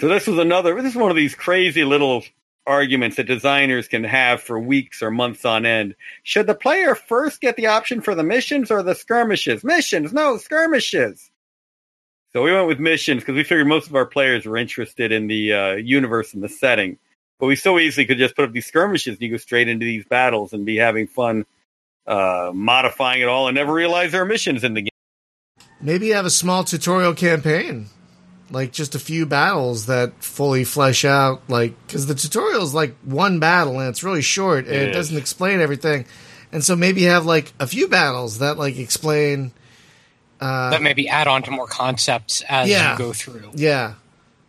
So 0.00 0.08
this 0.08 0.26
was 0.26 0.38
another, 0.38 0.80
this 0.80 0.94
is 0.94 1.00
one 1.00 1.10
of 1.10 1.16
these 1.16 1.34
crazy 1.34 1.84
little 1.84 2.24
arguments 2.66 3.16
that 3.16 3.24
designers 3.24 3.88
can 3.88 4.04
have 4.04 4.40
for 4.42 4.58
weeks 4.58 5.02
or 5.02 5.10
months 5.10 5.44
on 5.44 5.66
end. 5.66 5.94
Should 6.22 6.46
the 6.46 6.54
player 6.54 6.94
first 6.94 7.40
get 7.40 7.56
the 7.56 7.66
option 7.66 8.00
for 8.00 8.14
the 8.14 8.22
missions 8.22 8.70
or 8.70 8.82
the 8.82 8.94
skirmishes? 8.94 9.64
Missions, 9.64 10.12
no, 10.12 10.36
skirmishes. 10.38 11.30
So 12.32 12.42
we 12.42 12.52
went 12.52 12.68
with 12.68 12.78
missions 12.78 13.22
because 13.22 13.34
we 13.34 13.44
figured 13.44 13.66
most 13.66 13.88
of 13.88 13.94
our 13.94 14.06
players 14.06 14.46
were 14.46 14.56
interested 14.56 15.12
in 15.12 15.26
the 15.26 15.52
uh, 15.52 15.72
universe 15.72 16.32
and 16.32 16.42
the 16.42 16.48
setting. 16.48 16.98
But 17.38 17.46
we 17.46 17.56
so 17.56 17.78
easily 17.78 18.06
could 18.06 18.18
just 18.18 18.36
put 18.36 18.44
up 18.44 18.52
these 18.52 18.66
skirmishes 18.66 19.14
and 19.14 19.22
you 19.22 19.30
go 19.30 19.36
straight 19.36 19.68
into 19.68 19.84
these 19.84 20.04
battles 20.06 20.52
and 20.52 20.64
be 20.64 20.76
having 20.76 21.08
fun 21.08 21.44
uh, 22.06 22.50
modifying 22.54 23.20
it 23.20 23.28
all 23.28 23.48
and 23.48 23.54
never 23.54 23.72
realize 23.72 24.12
there 24.12 24.22
are 24.22 24.26
missions 24.26 24.64
in 24.64 24.74
the 24.74 24.82
game. 24.82 24.88
Maybe 25.80 26.06
you 26.06 26.14
have 26.14 26.26
a 26.26 26.30
small 26.30 26.64
tutorial 26.64 27.14
campaign, 27.14 27.88
like 28.52 28.70
just 28.72 28.94
a 28.94 28.98
few 28.98 29.26
battles 29.26 29.86
that 29.86 30.12
fully 30.22 30.62
flesh 30.64 31.04
out, 31.04 31.42
like 31.48 31.74
because 31.86 32.06
the 32.06 32.14
tutorial 32.14 32.62
is 32.62 32.74
like 32.74 32.94
one 33.04 33.40
battle 33.40 33.80
and 33.80 33.88
it's 33.88 34.04
really 34.04 34.22
short 34.22 34.66
and 34.66 34.74
it 34.74 34.86
Yes. 34.88 34.94
doesn't 34.94 35.16
explain 35.18 35.60
everything, 35.60 36.04
and 36.52 36.62
so 36.62 36.76
maybe 36.76 37.02
have 37.04 37.26
like 37.26 37.52
a 37.58 37.66
few 37.66 37.88
battles 37.88 38.38
that 38.38 38.58
like 38.58 38.78
explain. 38.78 39.52
Uh, 40.40 40.70
that 40.70 40.82
maybe 40.82 41.08
add 41.08 41.28
on 41.28 41.42
to 41.44 41.50
more 41.50 41.66
concepts 41.66 42.42
as 42.48 42.68
Yeah. 42.68 42.92
you 42.92 42.98
go 42.98 43.12
through. 43.12 43.50
yeah, 43.54 43.94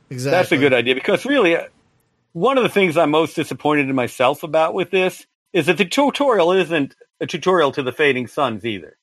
exactly. 0.10 0.38
That's 0.38 0.51
a 0.51 0.58
good 0.58 0.74
idea 0.74 0.95
because 0.95 1.24
really, 1.26 1.56
uh, 1.56 1.64
one 2.34 2.58
of 2.58 2.64
the 2.64 2.70
things 2.70 2.97
I'm 2.97 3.12
most 3.12 3.36
disappointed 3.36 3.88
in 3.89 3.95
myself 3.95 4.41
about 4.43 4.74
with 4.74 4.89
this 4.91 5.26
is 5.54 5.68
that 5.68 5.78
the 5.78 5.86
tutorial 5.86 6.51
isn't 6.51 6.95
a 7.22 7.28
tutorial 7.28 7.72
to 7.74 7.84
the 7.84 7.91
Fading 7.91 8.26
Suns 8.28 8.66
either. 8.66 8.97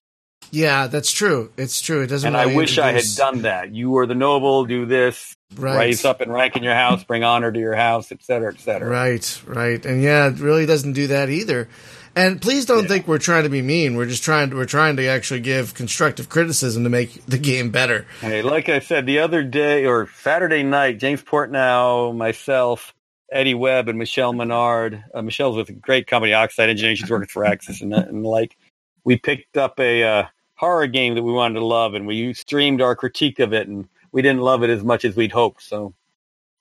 Yeah, 0.52 0.88
that's 0.88 1.12
true. 1.12 1.52
It's 1.56 1.80
true. 1.80 2.02
It 2.02 2.08
doesn't. 2.08 2.26
And 2.26 2.36
I 2.36 2.44
really 2.44 2.56
wish 2.56 2.78
I 2.78 2.92
had 2.92 3.04
done 3.16 3.42
that. 3.42 3.72
You 3.74 3.96
are 3.98 4.06
the 4.06 4.14
noble, 4.16 4.64
do 4.64 4.84
this, 4.86 5.36
Right. 5.56 5.76
rise 5.76 6.04
up 6.04 6.20
and 6.20 6.32
rank 6.32 6.56
in 6.56 6.62
your 6.62 6.74
house, 6.74 7.04
bring 7.04 7.22
honor 7.24 7.52
to 7.52 7.58
your 7.58 7.74
house, 7.76 8.10
et 8.10 8.22
cetera, 8.22 8.52
et 8.52 8.60
cetera. 8.60 8.88
Right, 8.88 9.40
right, 9.46 9.84
and 9.84 10.02
yeah, 10.02 10.28
it 10.28 10.38
really 10.40 10.66
doesn't 10.66 10.92
do 10.94 11.06
that 11.08 11.28
either. 11.28 11.68
And 12.16 12.42
please 12.42 12.66
don't 12.66 12.82
Yeah. 12.82 12.88
think 12.88 13.06
we're 13.06 13.18
trying 13.18 13.44
to 13.44 13.48
be 13.48 13.62
mean. 13.62 13.94
We're 13.96 14.06
just 14.06 14.24
trying 14.24 14.50
to 14.50 14.56
we're 14.56 14.64
trying 14.64 14.96
to 14.96 15.06
actually 15.06 15.40
give 15.40 15.74
constructive 15.74 16.28
criticism 16.28 16.82
to 16.82 16.90
make 16.90 17.24
the 17.26 17.38
game 17.38 17.70
better. 17.70 18.06
Hey, 18.20 18.42
like 18.42 18.68
I 18.68 18.80
said 18.80 19.06
the 19.06 19.20
other 19.20 19.44
day 19.44 19.86
or 19.86 20.08
Saturday 20.22 20.64
night, 20.64 20.98
James 20.98 21.22
Portnow, 21.22 22.16
myself, 22.16 22.92
Eddy 23.30 23.54
Webb, 23.54 23.88
and 23.88 23.96
Michelle 23.98 24.32
Menard. 24.32 25.04
Uh, 25.14 25.22
Michelle's 25.22 25.56
with 25.56 25.68
a 25.68 25.72
great 25.72 26.08
company, 26.08 26.32
Oxide 26.32 26.68
Engineering. 26.70 26.96
She's 26.96 27.10
working 27.10 27.28
for 27.28 27.44
Axis 27.44 27.80
and, 27.80 27.94
and 27.94 28.24
like. 28.26 28.56
We 29.04 29.16
picked 29.16 29.56
up 29.56 29.80
a 29.80 30.02
uh, 30.02 30.26
horror 30.54 30.86
game 30.86 31.14
that 31.14 31.22
we 31.22 31.32
wanted 31.32 31.54
to 31.60 31.64
love, 31.64 31.94
and 31.94 32.06
we 32.06 32.34
streamed 32.34 32.82
our 32.82 32.94
critique 32.94 33.38
of 33.38 33.52
it, 33.52 33.68
and 33.68 33.88
we 34.12 34.22
didn't 34.22 34.42
love 34.42 34.62
it 34.62 34.70
as 34.70 34.84
much 34.84 35.04
as 35.04 35.16
we'd 35.16 35.32
hoped. 35.32 35.62
So 35.62 35.94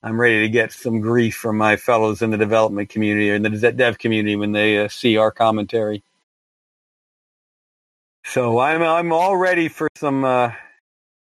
I'm 0.02 0.20
ready 0.20 0.42
to 0.42 0.50
get 0.50 0.72
some 0.72 1.02
grief 1.02 1.36
from 1.36 1.58
my 1.58 1.76
fellows 1.76 2.22
in 2.22 2.30
the 2.30 2.38
development 2.38 2.90
community 2.90 3.32
or 3.32 3.36
in 3.36 3.42
the 3.44 3.72
dev 3.72 3.98
community 3.98 4.36
when 4.36 4.54
they 4.54 4.78
uh, 4.78 4.88
see 4.88 5.18
our 5.18 5.32
commentary. 5.32 6.04
So 8.24 8.60
I'm 8.60 8.82
I'm 8.82 9.12
all 9.12 9.36
ready 9.36 9.68
for 9.68 9.90
some 9.96 10.24
uh, 10.24 10.52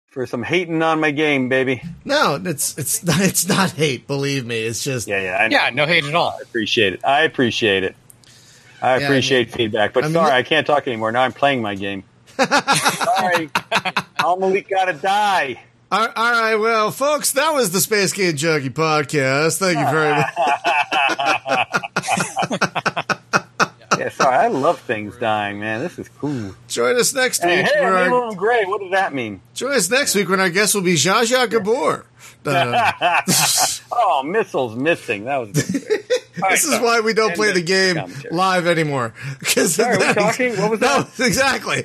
for 0.09 0.26
some 0.26 0.43
hating 0.43 0.82
on 0.82 1.01
my 1.01 1.12
game, 1.12 1.48
baby. 1.48 1.82
No, 2.05 2.40
it's 2.44 2.76
it's 2.76 3.05
not, 3.05 3.20
it's 3.20 3.48
not 3.48 3.70
hate. 3.70 4.06
Believe 4.06 4.44
me, 4.44 4.60
it's 4.60 4.85
just 4.85 5.09
Yeah, 5.09 5.22
yeah, 5.22 5.36
I, 5.36 5.47
Yeah, 5.48 5.70
no 5.72 5.86
hate 5.86 6.05
at 6.05 6.14
all. 6.14 6.36
I 6.39 6.43
appreciate 6.43 6.94
it. 6.94 7.05
I 7.05 7.22
appreciate 7.22 7.85
it. 7.85 7.97
I 8.82 8.96
Yeah, 8.96 9.02
I 9.05 9.06
appreciate 9.09 9.52
feedback, 9.52 9.92
but 9.92 10.05
I 10.05 10.06
mean, 10.09 10.14
sorry, 10.14 10.32
I 10.32 10.42
can't 10.42 10.66
talk 10.66 10.86
anymore. 10.86 11.10
Now 11.12 11.22
I'm 11.22 11.32
playing 11.32 11.62
my 11.62 11.74
game. 11.74 12.05
sorry, 12.38 13.50
Al 14.20 14.36
Malik 14.36 14.68
gotta 14.68 14.92
die. 14.92 15.60
all, 15.90 16.06
right. 16.14 16.55
Well, 16.56 16.90
folks, 16.90 17.32
that 17.32 17.52
was 17.55 17.70
the 17.72 17.80
Space 17.80 18.12
Game 18.12 18.36
Junkie 18.36 18.70
podcast. 18.70 19.59
Thank 19.59 19.78
you 19.78 19.86
very 19.90 20.14
much. 20.14 20.34
yeah, 23.98 24.09
sorry, 24.10 24.36
I 24.36 24.48
love 24.48 24.78
things 24.80 25.16
dying, 25.16 25.59
man. 25.60 25.80
This 25.80 25.98
is 25.98 26.09
cool. 26.20 26.55
Join 26.68 26.96
us 26.96 27.12
next 27.14 27.42
Hey, 27.42 27.62
week. 27.62 27.72
hey, 27.72 27.84
I'm 27.84 28.12
our, 28.12 28.34
Gray. 28.34 28.64
What 28.64 28.80
does 28.80 28.90
that 28.92 29.12
mean? 29.14 29.40
join 29.55 29.72
us 29.72 29.90
next 29.90 30.14
week 30.14 30.28
when 30.28 30.40
our 30.40 30.50
guest 30.50 30.74
will 30.74 30.82
be 30.82 30.94
Zsa 30.94 31.22
Zsa 31.22 31.50
Gabor. 31.50 32.05
Uh, 32.47 32.93
oh, 33.93 34.23
missiles 34.24 34.74
missing. 34.77 35.24
That 35.24 35.36
was. 35.39 35.52
this 35.52 36.65
is 36.65 36.81
why 36.81 37.01
we 37.01 37.12
don't 37.15 37.35
play 37.35 37.52
the 37.52 37.62
game 37.62 37.97
commentary. 37.97 38.35
live 38.35 38.66
anymore. 38.66 39.15
Because 39.39 39.74
Sorry, 39.74 39.97
are 39.97 39.98
we 39.98 40.15
talking? 40.15 40.56
What 40.56 40.70
was 40.70 40.81
no, 40.81 41.02
that? 41.02 41.27
exactly. 41.27 41.85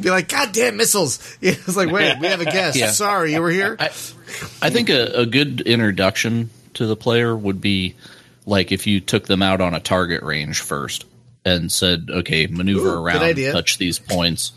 Be 0.00 0.10
like, 0.10 0.28
goddamn 0.28 0.76
missiles! 0.76 1.36
Yeah, 1.40 1.52
it's 1.52 1.76
like, 1.76 1.90
wait, 1.90 2.18
we 2.20 2.26
have 2.26 2.40
a 2.40 2.44
guest. 2.44 2.76
Yeah. 2.76 2.90
Sorry, 2.90 3.32
you 3.32 3.40
were 3.40 3.50
here. 3.50 3.76
I, 3.78 3.86
I 3.86 4.70
think 4.70 4.90
a, 4.90 5.20
a 5.20 5.26
good 5.26 5.60
introduction 5.62 6.50
to 6.74 6.86
the 6.86 6.96
player 6.96 7.34
would 7.36 7.60
be 7.60 7.94
like 8.44 8.70
if 8.72 8.86
you 8.86 9.00
took 9.00 9.26
them 9.26 9.42
out 9.42 9.60
on 9.60 9.74
a 9.74 9.80
target 9.80 10.22
range 10.22 10.60
first 10.60 11.04
and 11.44 11.70
said, 11.70 12.08
okay, 12.10 12.46
maneuver 12.46 12.94
Ooh, 12.96 13.02
around, 13.02 13.22
idea. 13.22 13.52
touch 13.52 13.78
these 13.78 13.98
points. 13.98 14.52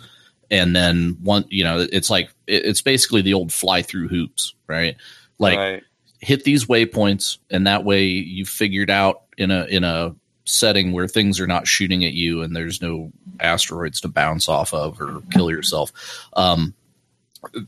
And 0.51 0.75
then 0.75 1.17
one, 1.21 1.45
you 1.49 1.63
know, 1.63 1.85
it's 1.91 2.09
like, 2.09 2.29
it- 2.47 2.65
it's 2.65 2.81
basically 2.81 3.21
the 3.21 3.35
old 3.35 3.53
fly 3.53 3.81
through 3.83 4.07
hoops, 4.07 4.53
right? 4.67 4.95
Like 5.39 5.57
right. 5.57 5.83
hit 6.19 6.43
these 6.43 6.65
waypoints 6.65 7.37
and 7.49 7.65
that 7.65 7.83
way 7.83 8.03
you've 8.03 8.49
figured 8.49 8.89
out 8.89 9.23
in 9.37 9.51
a, 9.51 9.65
in 9.65 9.83
a 9.83 10.15
setting 10.45 10.91
where 10.91 11.07
things 11.07 11.39
are 11.39 11.47
not 11.47 11.67
shooting 11.67 12.03
at 12.03 12.13
you 12.13 12.41
and 12.41 12.55
there's 12.55 12.81
no 12.81 13.11
asteroids 13.39 14.01
to 14.01 14.07
bounce 14.07 14.49
off 14.49 14.73
of 14.73 14.99
or 14.99 15.21
kill 15.31 15.49
yourself. 15.49 15.91
Um, 16.33 16.73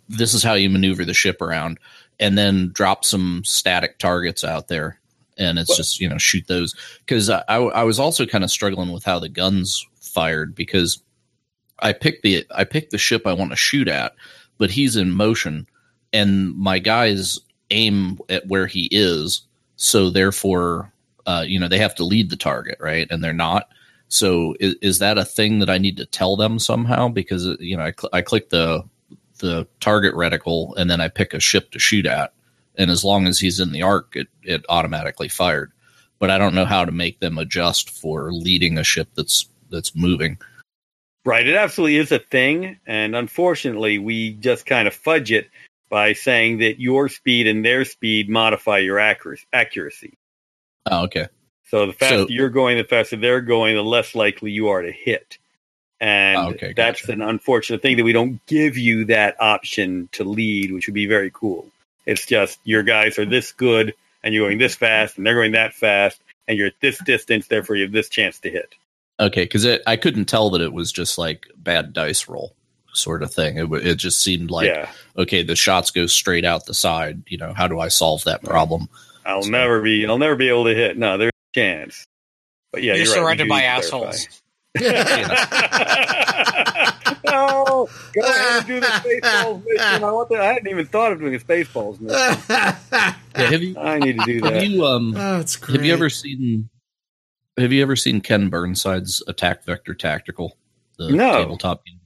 this 0.09 0.33
is 0.33 0.43
how 0.43 0.53
you 0.53 0.69
maneuver 0.69 1.05
the 1.05 1.13
ship 1.13 1.41
around 1.41 1.79
and 2.19 2.37
then 2.37 2.71
drop 2.73 3.05
some 3.05 3.43
static 3.45 3.97
targets 3.97 4.43
out 4.43 4.67
there 4.67 4.99
and 5.37 5.57
it's 5.57 5.75
just 5.75 5.99
you 5.99 6.09
know 6.09 6.17
shoot 6.17 6.45
those 6.47 6.75
because 6.99 7.29
I, 7.29 7.43
I 7.47 7.57
I 7.57 7.83
was 7.83 7.99
also 7.99 8.25
kind 8.25 8.43
of 8.43 8.51
struggling 8.51 8.91
with 8.91 9.03
how 9.03 9.19
the 9.19 9.29
guns 9.29 9.85
fired 9.99 10.55
because 10.55 11.01
I 11.79 11.93
picked 11.93 12.23
the 12.23 12.45
I 12.51 12.63
picked 12.63 12.91
the 12.91 12.97
ship 12.97 13.25
I 13.25 13.33
want 13.33 13.51
to 13.51 13.57
shoot 13.57 13.87
at 13.87 14.13
but 14.57 14.71
he's 14.71 14.95
in 14.95 15.11
motion 15.11 15.67
and 16.13 16.55
my 16.55 16.79
guys 16.79 17.39
aim 17.71 18.19
at 18.29 18.47
where 18.47 18.67
he 18.67 18.87
is 18.91 19.41
so 19.75 20.09
therefore 20.09 20.91
uh, 21.25 21.43
you 21.45 21.59
know 21.59 21.67
they 21.67 21.79
have 21.79 21.95
to 21.95 22.03
lead 22.03 22.29
the 22.29 22.35
target 22.35 22.77
right 22.79 23.07
and 23.09 23.23
they're 23.23 23.33
not 23.33 23.69
so 24.11 24.55
is, 24.59 24.75
is 24.81 24.99
that 24.99 25.17
a 25.17 25.25
thing 25.25 25.59
that 25.59 25.69
I 25.69 25.77
need 25.77 25.97
to 25.97 26.05
tell 26.05 26.35
them 26.35 26.59
somehow 26.59 27.07
because 27.07 27.47
uh, 27.47 27.55
you 27.59 27.77
know 27.77 27.83
I, 27.83 27.93
cl- 27.97 28.09
I 28.11 28.21
click 28.21 28.49
the 28.49 28.83
the 29.41 29.67
target 29.79 30.13
reticle 30.13 30.73
and 30.77 30.89
then 30.89 31.01
I 31.01 31.09
pick 31.09 31.33
a 31.33 31.39
ship 31.39 31.71
to 31.71 31.79
shoot 31.79 32.05
at. 32.05 32.33
And 32.77 32.89
as 32.89 33.03
long 33.03 33.27
as 33.27 33.39
he's 33.39 33.59
in 33.59 33.73
the 33.73 33.81
arc, 33.81 34.15
it, 34.15 34.27
it 34.43 34.65
automatically 34.69 35.27
fired. 35.27 35.71
But 36.19 36.29
I 36.29 36.37
don't 36.37 36.55
know 36.55 36.65
how 36.65 36.85
to 36.85 36.91
make 36.91 37.19
them 37.19 37.37
adjust 37.37 37.89
for 37.89 38.31
leading 38.31 38.77
a 38.77 38.83
ship 38.83 39.09
that's 39.15 39.49
that's 39.69 39.95
moving. 39.95 40.37
Right. 41.25 41.47
It 41.47 41.55
absolutely 41.55 41.97
is 41.97 42.11
a 42.11 42.19
thing. 42.19 42.79
And 42.85 43.15
unfortunately, 43.15 43.97
we 43.99 44.31
just 44.33 44.65
kind 44.65 44.87
of 44.87 44.93
fudge 44.93 45.31
it 45.31 45.49
by 45.91 46.13
saying 46.13 46.59
that 46.59 46.79
your 46.79 47.09
speed 47.09 47.45
and 47.47 47.63
their 47.63 47.83
speed 47.85 48.29
modify 48.29 48.77
your 48.79 48.97
accuracy. 48.97 50.17
Oh, 50.89 51.03
okay. 51.03 51.27
So 51.69 51.85
the 51.85 51.93
faster 51.93 52.17
So- 52.19 52.27
you're 52.29 52.49
going, 52.49 52.77
the 52.77 52.83
faster 52.85 53.17
they're 53.17 53.41
going, 53.41 53.75
the 53.75 53.83
less 53.83 54.15
likely 54.15 54.51
you 54.51 54.69
are 54.69 54.81
to 54.81 54.91
hit. 54.91 55.37
And 55.99 56.37
Oh, 56.37 56.49
okay, 56.51 56.73
that's 56.75 57.01
gotcha. 57.01 57.11
an 57.11 57.21
unfortunate 57.21 57.81
thing 57.83 57.97
that 57.97 58.03
we 58.03 58.13
don't 58.13 58.43
give 58.47 58.77
you 58.77 59.05
that 59.05 59.35
option 59.39 60.09
to 60.13 60.23
lead, 60.23 60.71
which 60.71 60.87
would 60.87 60.95
be 60.95 61.05
very 61.05 61.29
cool. 61.31 61.67
It's 62.07 62.25
just 62.25 62.57
your 62.63 62.81
guys 62.81 63.19
are 63.19 63.25
this 63.25 63.51
good 63.51 63.93
and 64.23 64.33
you're 64.33 64.47
going 64.47 64.57
this 64.57 64.75
fast 64.75 65.17
and 65.17 65.25
they're 65.27 65.35
going 65.35 65.51
that 65.51 65.73
fast 65.75 66.19
and 66.47 66.57
you're 66.57 66.67
at 66.67 66.79
this 66.81 66.97
distance, 67.03 67.47
therefore 67.47 67.75
you 67.75 67.83
have 67.83 67.91
this 67.91 68.09
chance 68.09 68.39
to 68.39 68.49
hit. 68.49 68.73
Okay, 69.19 69.43
because 69.43 69.67
I 69.85 69.97
couldn't 69.97 70.25
tell 70.25 70.49
that 70.51 70.61
it 70.61 70.73
was 70.73 70.91
just 70.91 71.17
like 71.19 71.45
bad 71.55 71.93
dice 71.93 72.27
roll 72.27 72.55
sort 72.93 73.23
of 73.23 73.33
thing. 73.33 73.57
It, 73.57 73.61
w- 73.61 73.85
it 73.87 73.95
just 73.95 74.21
seemed 74.23 74.51
like 74.51 74.67
yeah. 74.67 74.89
okay, 75.17 75.43
the 75.43 75.55
shots 75.55 75.91
go 75.91 76.05
straight 76.07 76.45
out 76.45 76.65
the 76.65 76.73
side. 76.73 77.23
You 77.27 77.37
know, 77.37 77.53
how 77.53 77.67
do 77.67 77.79
I 77.79 77.87
solve 77.89 78.23
that 78.25 78.43
problem? 78.43 78.89
I'll 79.25 79.43
So- 79.43 79.49
never 79.49 79.81
be 79.81 80.05
I'll 80.05 80.17
never 80.17 80.35
be 80.35 80.49
able 80.49 80.65
to 80.65 80.75
hit. 80.75 80.97
No, 80.97 81.17
there's 81.17 81.29
a 81.29 81.59
chance. 81.59 82.05
But 82.71 82.83
yeah, 82.83 82.95
You're 82.95 83.05
you're, 83.05 83.15
right, 83.15 83.15
we 83.15 83.21
surrounded 83.21 83.43
do 83.45 83.49
by 83.49 83.61
assholes. 83.63 84.27
no, 87.25 87.89
go 88.13 88.21
ahead 88.21 88.57
and 88.59 88.67
do 88.67 88.79
the 88.79 88.85
Spaceballs 88.87 89.63
mission. 89.65 90.03
I, 90.03 90.11
want 90.11 90.29
to, 90.29 90.37
I 90.37 90.45
hadn't 90.53 90.67
even 90.67 90.85
thought 90.85 91.11
of 91.11 91.19
doing 91.19 91.35
a 91.35 91.39
Spaceballs 91.39 91.99
mission. 91.99 92.43
Yeah, 93.33 93.49
have 93.49 93.63
you 93.63 93.77
I 93.79 93.97
need 93.97 94.19
to 94.19 94.25
do 94.25 94.33
have 94.43 94.53
that. 94.55 94.67
you 94.67 94.85
um 94.85 95.15
oh, 95.17 95.39
it's 95.39 95.55
great. 95.55 95.77
have 95.77 95.85
you 95.85 95.93
ever 95.93 96.09
seen 96.09 96.67
have 97.57 97.71
you 97.71 97.81
ever 97.81 97.95
seen 97.95 98.19
Ken 98.19 98.49
Burnside's 98.49 99.23
Attack 99.25 99.63
Vector 99.63 99.93
Tactical? 99.93 100.57
The 100.97 101.11
No. 101.13 101.31
tabletop 101.31 101.85
game. 101.85 102.00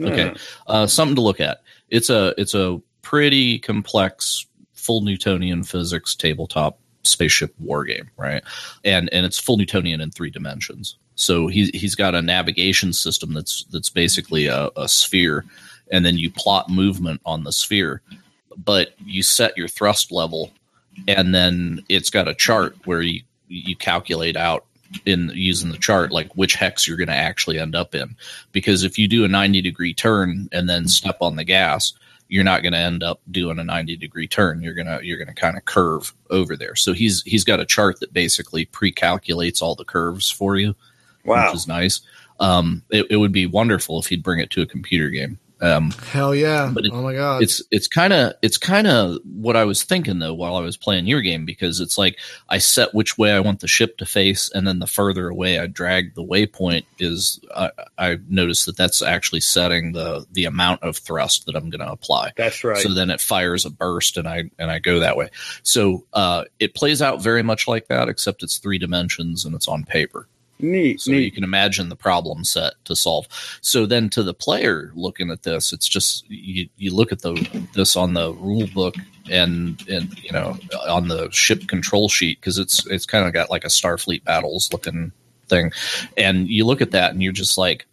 Okay. 0.00 0.34
uh, 0.66 0.86
something 0.86 1.16
to 1.16 1.22
look 1.22 1.40
at. 1.40 1.62
It's 1.88 2.10
a 2.10 2.34
it's 2.36 2.54
a 2.54 2.80
pretty 3.02 3.58
complex, 3.58 4.46
full 4.72 5.02
Newtonian 5.02 5.62
physics 5.62 6.14
tabletop 6.14 6.78
spaceship 7.02 7.54
war 7.60 7.84
game, 7.84 8.10
right? 8.16 8.42
And 8.84 9.12
and 9.12 9.24
it's 9.24 9.38
full 9.38 9.56
Newtonian 9.56 10.00
in 10.00 10.10
three 10.10 10.30
dimensions. 10.30 10.96
So 11.14 11.46
he's 11.46 11.68
he's 11.70 11.94
got 11.94 12.14
a 12.14 12.22
navigation 12.22 12.92
system 12.92 13.34
that's 13.34 13.64
that's 13.70 13.90
basically 13.90 14.46
a, 14.46 14.70
a 14.76 14.88
sphere, 14.88 15.44
and 15.92 16.04
then 16.04 16.18
you 16.18 16.30
plot 16.30 16.68
movement 16.68 17.20
on 17.24 17.44
the 17.44 17.52
sphere, 17.52 18.02
but 18.56 18.94
you 19.04 19.22
set 19.22 19.56
your 19.56 19.68
thrust 19.68 20.10
level, 20.10 20.50
and 21.06 21.34
then 21.34 21.84
it's 21.88 22.10
got 22.10 22.26
a 22.26 22.34
chart 22.34 22.76
where 22.84 23.02
you 23.02 23.20
you 23.46 23.76
calculate 23.76 24.36
out 24.36 24.64
in 25.06 25.30
using 25.34 25.70
the 25.70 25.78
chart 25.78 26.12
like 26.12 26.32
which 26.34 26.54
hex 26.54 26.86
you're 26.86 26.96
going 26.96 27.08
to 27.08 27.14
actually 27.14 27.58
end 27.58 27.74
up 27.74 27.94
in. 27.94 28.16
Because 28.52 28.82
if 28.82 28.98
you 28.98 29.08
do 29.08 29.24
a 29.24 29.28
90 29.28 29.60
degree 29.62 29.94
turn 29.94 30.48
and 30.52 30.68
then 30.68 30.88
step 30.88 31.18
on 31.20 31.36
the 31.36 31.44
gas 31.44 31.92
you're 32.28 32.44
not 32.44 32.62
going 32.62 32.72
to 32.72 32.78
end 32.78 33.02
up 33.02 33.20
doing 33.30 33.58
a 33.58 33.64
90 33.64 33.96
degree 33.96 34.26
turn. 34.26 34.62
You're 34.62 34.74
going 34.74 34.86
to 34.86 35.00
you're 35.02 35.18
going 35.18 35.28
to 35.28 35.34
kind 35.34 35.56
of 35.56 35.64
curve 35.66 36.12
over 36.30 36.56
there. 36.56 36.74
So 36.74 36.92
he's 36.92 37.22
he's 37.22 37.44
got 37.44 37.60
a 37.60 37.66
chart 37.66 38.00
that 38.00 38.12
basically 38.12 38.64
pre-calculates 38.66 39.62
all 39.62 39.74
the 39.74 39.84
curves 39.84 40.30
for 40.30 40.56
you 40.56 40.74
wow. 41.24 41.46
which 41.46 41.54
is 41.54 41.68
nice. 41.68 42.00
Um 42.40 42.82
it, 42.90 43.06
it 43.10 43.16
would 43.16 43.32
be 43.32 43.46
wonderful 43.46 43.98
if 43.98 44.06
he'd 44.06 44.22
bring 44.22 44.40
it 44.40 44.50
to 44.50 44.62
a 44.62 44.66
computer 44.66 45.10
game 45.10 45.38
um 45.60 45.90
Hell 46.12 46.34
yeah! 46.34 46.70
But 46.74 46.84
it- 46.86 46.92
oh 46.92 47.02
my 47.02 47.14
god! 47.14 47.42
it's 47.42 47.62
it's 47.70 47.88
kind 47.88 48.12
of 48.12 48.32
it's 48.42 48.58
kind 48.58 48.86
of 48.86 49.18
what 49.24 49.56
I 49.56 49.64
was 49.64 49.82
thinking 49.82 50.18
though 50.18 50.34
while 50.34 50.56
I 50.56 50.60
was 50.60 50.76
playing 50.76 51.06
your 51.06 51.20
game 51.20 51.44
because 51.44 51.80
it's 51.80 51.96
like 51.96 52.18
I 52.48 52.58
set 52.58 52.92
which 52.94 53.16
way 53.16 53.32
I 53.32 53.40
want 53.40 53.60
the 53.60 53.68
ship 53.68 53.96
to 53.98 54.06
face, 54.06 54.50
and 54.52 54.66
then 54.66 54.78
the 54.80 54.86
further 54.86 55.28
away 55.28 55.58
I 55.58 55.66
drag 55.66 56.14
the 56.14 56.24
waypoint 56.24 56.84
is 56.98 57.40
I, 57.54 57.70
I 57.96 58.18
noticed 58.28 58.66
that 58.66 58.76
that's 58.76 59.00
actually 59.00 59.40
setting 59.40 59.92
the 59.92 60.26
the 60.32 60.44
amount 60.46 60.82
of 60.82 60.96
thrust 60.96 61.46
that 61.46 61.54
I'm 61.56 61.70
going 61.70 61.80
to 61.86 61.90
apply. 61.92 62.32
That's 62.36 62.62
right. 62.64 62.78
So 62.78 62.92
then 62.92 63.10
it 63.10 63.20
fires 63.20 63.64
a 63.64 63.70
burst, 63.70 64.16
and 64.16 64.26
I 64.28 64.50
and 64.58 64.70
I 64.70 64.80
go 64.80 65.00
that 65.00 65.16
way. 65.16 65.28
So 65.62 66.04
uh, 66.12 66.44
it 66.58 66.74
plays 66.74 67.00
out 67.00 67.22
very 67.22 67.42
much 67.42 67.68
like 67.68 67.86
that, 67.88 68.08
except 68.08 68.42
it's 68.42 68.58
three 68.58 68.78
dimensions 68.78 69.44
and 69.44 69.54
it's 69.54 69.68
on 69.68 69.84
paper. 69.84 70.28
Neat, 70.58 71.00
So 71.00 71.12
you 71.12 71.30
can 71.30 71.44
imagine 71.44 71.88
the 71.88 71.96
problem 71.96 72.44
set 72.44 72.74
to 72.84 72.96
solve. 72.96 73.26
So 73.60 73.86
then 73.86 74.08
to 74.10 74.22
the 74.22 74.34
player 74.34 74.92
looking 74.94 75.30
at 75.30 75.42
this, 75.42 75.72
it's 75.72 75.88
just 75.88 76.28
you, 76.30 76.68
you 76.76 76.94
look 76.94 77.12
at 77.12 77.22
the 77.22 77.66
this 77.74 77.96
on 77.96 78.14
the 78.14 78.32
rule 78.34 78.66
book 78.74 78.94
and 79.30 79.82
and 79.88 80.16
you 80.22 80.32
know 80.32 80.56
on 80.86 81.08
the 81.08 81.30
ship 81.30 81.66
control 81.66 82.08
sheet 82.08 82.40
because 82.40 82.58
it's 82.58 82.86
it's 82.86 83.06
kind 83.06 83.26
of 83.26 83.32
got 83.32 83.50
like 83.50 83.64
a 83.64 83.68
Starfleet 83.68 84.24
battles 84.24 84.72
looking 84.72 85.12
thing, 85.48 85.72
and 86.16 86.48
you 86.48 86.64
look 86.64 86.80
at 86.80 86.92
that 86.92 87.12
and 87.12 87.22
you're 87.22 87.32
just 87.32 87.58
like, 87.58 87.86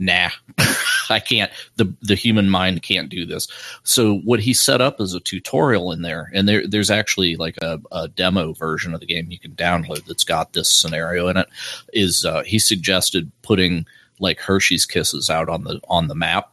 nah, 0.00 0.30
I 1.10 1.20
can't. 1.20 1.52
the 1.76 1.94
The 2.02 2.16
human 2.16 2.50
mind 2.50 2.82
can't 2.82 3.08
do 3.08 3.24
this. 3.26 3.46
So 3.84 4.16
what 4.24 4.40
he 4.40 4.52
set 4.54 4.80
up 4.80 5.00
is 5.00 5.14
a 5.14 5.20
tutorial 5.20 5.92
in 5.92 6.02
there, 6.02 6.28
and 6.34 6.48
there 6.48 6.66
there's 6.66 6.90
actually 6.90 7.36
like 7.36 7.56
a, 7.62 7.80
a 7.92 8.08
demo 8.08 8.52
version 8.54 8.94
of 8.94 9.00
the 9.00 9.06
game 9.06 9.30
you 9.30 9.38
can 9.38 9.52
download 9.52 10.04
that's 10.06 10.24
got 10.24 10.52
this 10.54 10.68
scenario 10.70 11.28
in 11.28 11.36
it. 11.36 11.48
Is 11.92 12.24
uh, 12.24 12.42
he 12.42 12.58
suggested 12.58 13.30
putting 13.42 13.86
like 14.18 14.40
Hershey's 14.40 14.86
Kisses 14.86 15.30
out 15.30 15.48
on 15.48 15.62
the 15.64 15.80
on 15.88 16.08
the 16.08 16.14
map, 16.16 16.50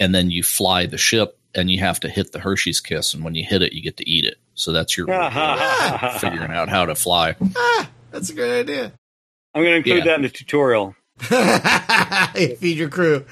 and 0.00 0.14
then 0.14 0.30
you 0.30 0.42
fly 0.42 0.86
the 0.86 0.98
ship, 0.98 1.38
and 1.54 1.70
you 1.70 1.78
have 1.80 2.00
to 2.00 2.08
hit 2.08 2.32
the 2.32 2.40
Hershey's 2.40 2.80
Kiss, 2.80 3.14
and 3.14 3.22
when 3.24 3.34
you 3.34 3.44
hit 3.44 3.62
it, 3.62 3.72
you 3.72 3.82
get 3.82 3.96
to 3.98 4.08
eat 4.10 4.24
it. 4.24 4.36
So 4.54 4.72
that's 4.72 4.96
your 4.96 5.06
figuring 6.18 6.50
out 6.52 6.68
how 6.68 6.86
to 6.86 6.94
fly. 6.94 7.36
ah, 7.56 7.90
that's 8.10 8.30
a 8.30 8.34
great 8.34 8.60
idea. 8.60 8.92
I'm 9.54 9.62
going 9.62 9.72
to 9.72 9.76
include 9.78 9.98
Yeah. 9.98 10.04
that 10.04 10.16
in 10.16 10.22
the 10.22 10.28
tutorial. 10.28 10.94
Feed 12.58 12.76
your 12.76 12.90
crew. 12.90 13.24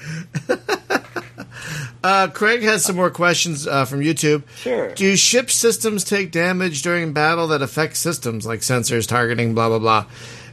uh, 2.03 2.27
Craig 2.29 2.63
has 2.63 2.83
some 2.83 2.95
more 2.95 3.11
questions 3.11 3.67
uh, 3.67 3.85
from 3.85 3.99
YouTube. 3.99 4.43
Sure. 4.57 4.93
Do 4.93 5.15
ship 5.15 5.51
systems 5.51 6.03
take 6.03 6.31
damage 6.31 6.81
during 6.81 7.13
battle 7.13 7.47
that 7.47 7.61
affects 7.61 7.99
systems 7.99 8.45
like 8.45 8.61
sensors, 8.61 9.07
targeting, 9.07 9.53
blah 9.53 9.69
blah 9.69 9.79
blah? 9.79 10.05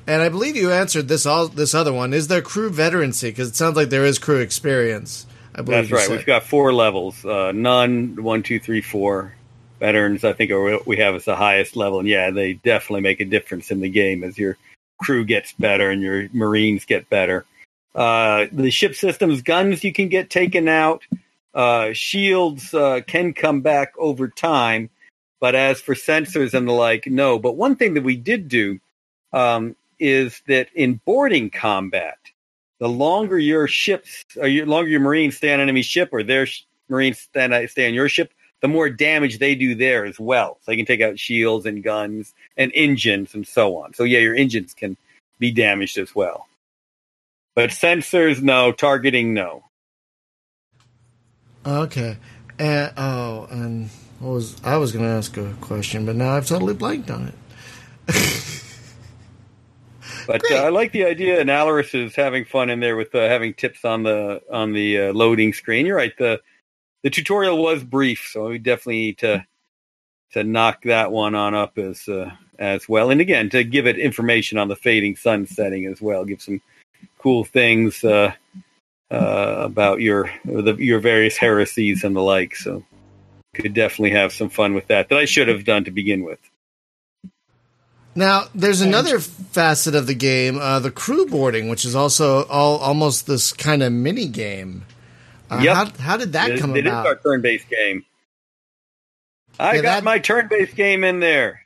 And 0.06 0.20
I 0.20 0.28
believe 0.28 0.56
you 0.56 0.72
answered 0.72 1.08
this 1.08 1.26
all 1.26 1.48
this 1.48 1.74
other 1.74 1.92
one. 1.92 2.12
Is 2.12 2.28
there 2.28 2.42
crew 2.42 2.70
veterancy? 2.70 3.30
Because 3.30 3.48
it 3.48 3.56
sounds 3.56 3.76
like 3.76 3.88
there 3.88 4.04
is 4.04 4.18
crew 4.18 4.40
experience. 4.40 5.26
I 5.54 5.62
believe 5.62 5.88
That's 5.88 5.92
right. 5.92 6.06
said. 6.08 6.16
We've 6.16 6.26
got 6.26 6.44
four 6.44 6.72
levels. 6.72 7.24
Uh, 7.24 7.52
none, 7.52 8.22
one, 8.22 8.42
two, 8.42 8.58
three, 8.58 8.80
four. 8.80 9.34
Veterans, 9.80 10.22
I 10.22 10.32
think, 10.32 10.50
are 10.52 10.62
what 10.62 10.86
we 10.86 10.98
have 10.98 11.14
as 11.14 11.24
the 11.24 11.34
highest 11.34 11.76
level. 11.76 11.98
And 11.98 12.08
yeah, 12.08 12.30
they 12.30 12.54
definitely 12.54 13.00
make 13.00 13.20
a 13.20 13.24
difference 13.24 13.70
in 13.70 13.80
the 13.80 13.88
game 13.88 14.22
as 14.22 14.38
your 14.38 14.56
crew 15.02 15.24
gets 15.24 15.52
better 15.52 15.90
and 15.90 16.00
your 16.00 16.28
Marines 16.32 16.84
get 16.84 17.10
better. 17.10 17.44
Uh, 17.94 18.46
the 18.52 18.70
ship 18.70 18.94
systems, 18.94 19.42
guns 19.42 19.84
you 19.84 19.92
can 19.92 20.08
get 20.08 20.30
taken 20.30 20.68
out. 20.68 21.02
Uh, 21.54 21.92
shields 21.92 22.72
uh, 22.72 23.00
can 23.06 23.34
come 23.34 23.60
back 23.60 23.92
over 23.98 24.28
time. 24.28 24.88
But 25.40 25.54
as 25.54 25.80
for 25.80 25.94
sensors 25.94 26.54
and 26.54 26.68
the 26.68 26.72
like, 26.72 27.06
no. 27.06 27.38
But 27.38 27.56
one 27.56 27.76
thing 27.76 27.94
that 27.94 28.04
we 28.04 28.16
did 28.16 28.48
do 28.48 28.78
um, 29.32 29.76
is 29.98 30.40
that 30.46 30.68
in 30.74 31.00
boarding 31.04 31.50
combat, 31.50 32.18
the 32.78 32.88
longer 32.88 33.38
your 33.38 33.66
ships, 33.66 34.24
or 34.36 34.46
your 34.46 34.66
longer 34.66 34.88
your 34.88 35.00
Marines 35.00 35.36
stay 35.36 35.52
on 35.52 35.60
enemy 35.60 35.82
ship, 35.82 36.10
or 36.12 36.22
their 36.22 36.46
sh- 36.46 36.62
Marines 36.88 37.18
stand, 37.18 37.52
stay 37.70 37.88
on 37.88 37.94
your 37.94 38.08
ship, 38.08 38.32
the 38.62 38.68
more 38.68 38.88
damage 38.88 39.38
they 39.38 39.54
do 39.54 39.74
there 39.74 40.06
as 40.06 40.18
well. 40.18 40.58
So 40.62 40.70
they 40.70 40.76
can 40.76 40.86
take 40.86 41.02
out 41.02 41.18
shields 41.18 41.66
and 41.66 41.82
guns 41.82 42.32
and 42.56 42.72
engines 42.74 43.34
and 43.34 43.46
so 43.46 43.76
on. 43.76 43.92
So 43.92 44.04
yeah, 44.04 44.20
your 44.20 44.34
engines 44.34 44.72
can 44.72 44.96
be 45.38 45.50
damaged 45.50 45.98
as 45.98 46.14
well. 46.14 46.46
But 47.54 47.70
sensors, 47.70 48.40
no. 48.40 48.72
Targeting, 48.72 49.34
no. 49.34 49.64
Okay. 51.66 52.16
And 52.58 52.92
oh, 52.96 53.48
and 53.50 53.90
what 54.20 54.30
was 54.30 54.62
I 54.64 54.76
was 54.76 54.92
going 54.92 55.04
to 55.04 55.10
ask 55.10 55.36
a 55.36 55.52
question, 55.60 56.06
but 56.06 56.16
now 56.16 56.36
I've 56.36 56.46
totally 56.46 56.74
blanked 56.74 57.10
on 57.10 57.32
it. 58.08 58.48
But 60.24 60.40
uh, 60.52 60.54
I 60.54 60.68
like 60.68 60.92
the 60.92 61.04
idea, 61.04 61.40
and 61.40 61.50
Alaris 61.50 61.94
is 61.94 62.14
having 62.14 62.44
fun 62.44 62.70
in 62.70 62.78
there 62.78 62.94
with 62.94 63.12
uh, 63.12 63.28
having 63.28 63.54
tips 63.54 63.84
on 63.84 64.04
the 64.04 64.40
on 64.52 64.72
the 64.72 65.08
uh, 65.08 65.12
loading 65.12 65.52
screen. 65.52 65.84
You're 65.84 65.96
right. 65.96 66.16
the 66.16 66.40
The 67.02 67.10
tutorial 67.10 67.62
was 67.62 67.82
brief, 67.82 68.28
so 68.32 68.48
we 68.48 68.58
definitely 68.58 68.98
need 68.98 69.18
to 69.18 69.46
to 70.32 70.44
knock 70.44 70.82
that 70.84 71.12
one 71.12 71.34
on 71.34 71.54
up 71.54 71.78
as 71.78 72.08
uh, 72.08 72.30
as 72.58 72.88
well. 72.88 73.10
And 73.10 73.20
again, 73.20 73.50
to 73.50 73.64
give 73.64 73.86
it 73.86 73.98
information 73.98 74.58
on 74.58 74.68
the 74.68 74.76
fading 74.76 75.16
sun 75.16 75.46
setting 75.46 75.86
as 75.86 76.00
well, 76.00 76.24
give 76.24 76.40
some 76.40 76.60
cool 77.18 77.44
things 77.44 78.04
uh, 78.04 78.32
uh, 79.10 79.56
about 79.58 80.00
your 80.00 80.30
the, 80.44 80.74
your 80.76 81.00
various 81.00 81.36
heresies 81.36 82.04
and 82.04 82.16
the 82.16 82.22
like. 82.22 82.56
So 82.56 82.84
could 83.54 83.74
definitely 83.74 84.12
have 84.12 84.32
some 84.32 84.48
fun 84.48 84.74
with 84.74 84.86
that. 84.86 85.08
That 85.08 85.18
I 85.18 85.24
should 85.24 85.48
have 85.48 85.64
done 85.64 85.84
to 85.84 85.90
begin 85.90 86.24
with. 86.24 86.38
Now, 88.14 88.44
there's 88.54 88.82
another 88.82 89.20
facet 89.20 89.94
of 89.94 90.06
the 90.06 90.14
game, 90.14 90.58
uh, 90.58 90.80
the 90.80 90.90
crew 90.90 91.26
boarding, 91.26 91.70
which 91.70 91.84
is 91.86 91.94
also 91.94 92.44
all 92.44 92.76
almost 92.76 93.26
this 93.26 93.52
kind 93.52 93.82
of 93.82 93.90
mini 93.92 94.28
game. 94.28 94.84
Uh, 95.52 95.60
Yep. 95.62 95.74
how, 95.76 95.84
how 96.02 96.16
did 96.16 96.32
that 96.32 96.50
it, 96.50 96.60
come 96.60 96.74
it 96.76 96.86
is 96.86 96.92
about? 96.92 97.06
our 97.06 97.16
turn-based 97.16 97.68
game. 97.68 98.04
I 99.60 99.74
Yeah, 99.76 99.82
got 99.82 99.82
that- 99.96 100.04
my 100.04 100.18
turn-based 100.18 100.74
game 100.76 101.04
in 101.04 101.20
there. 101.20 101.60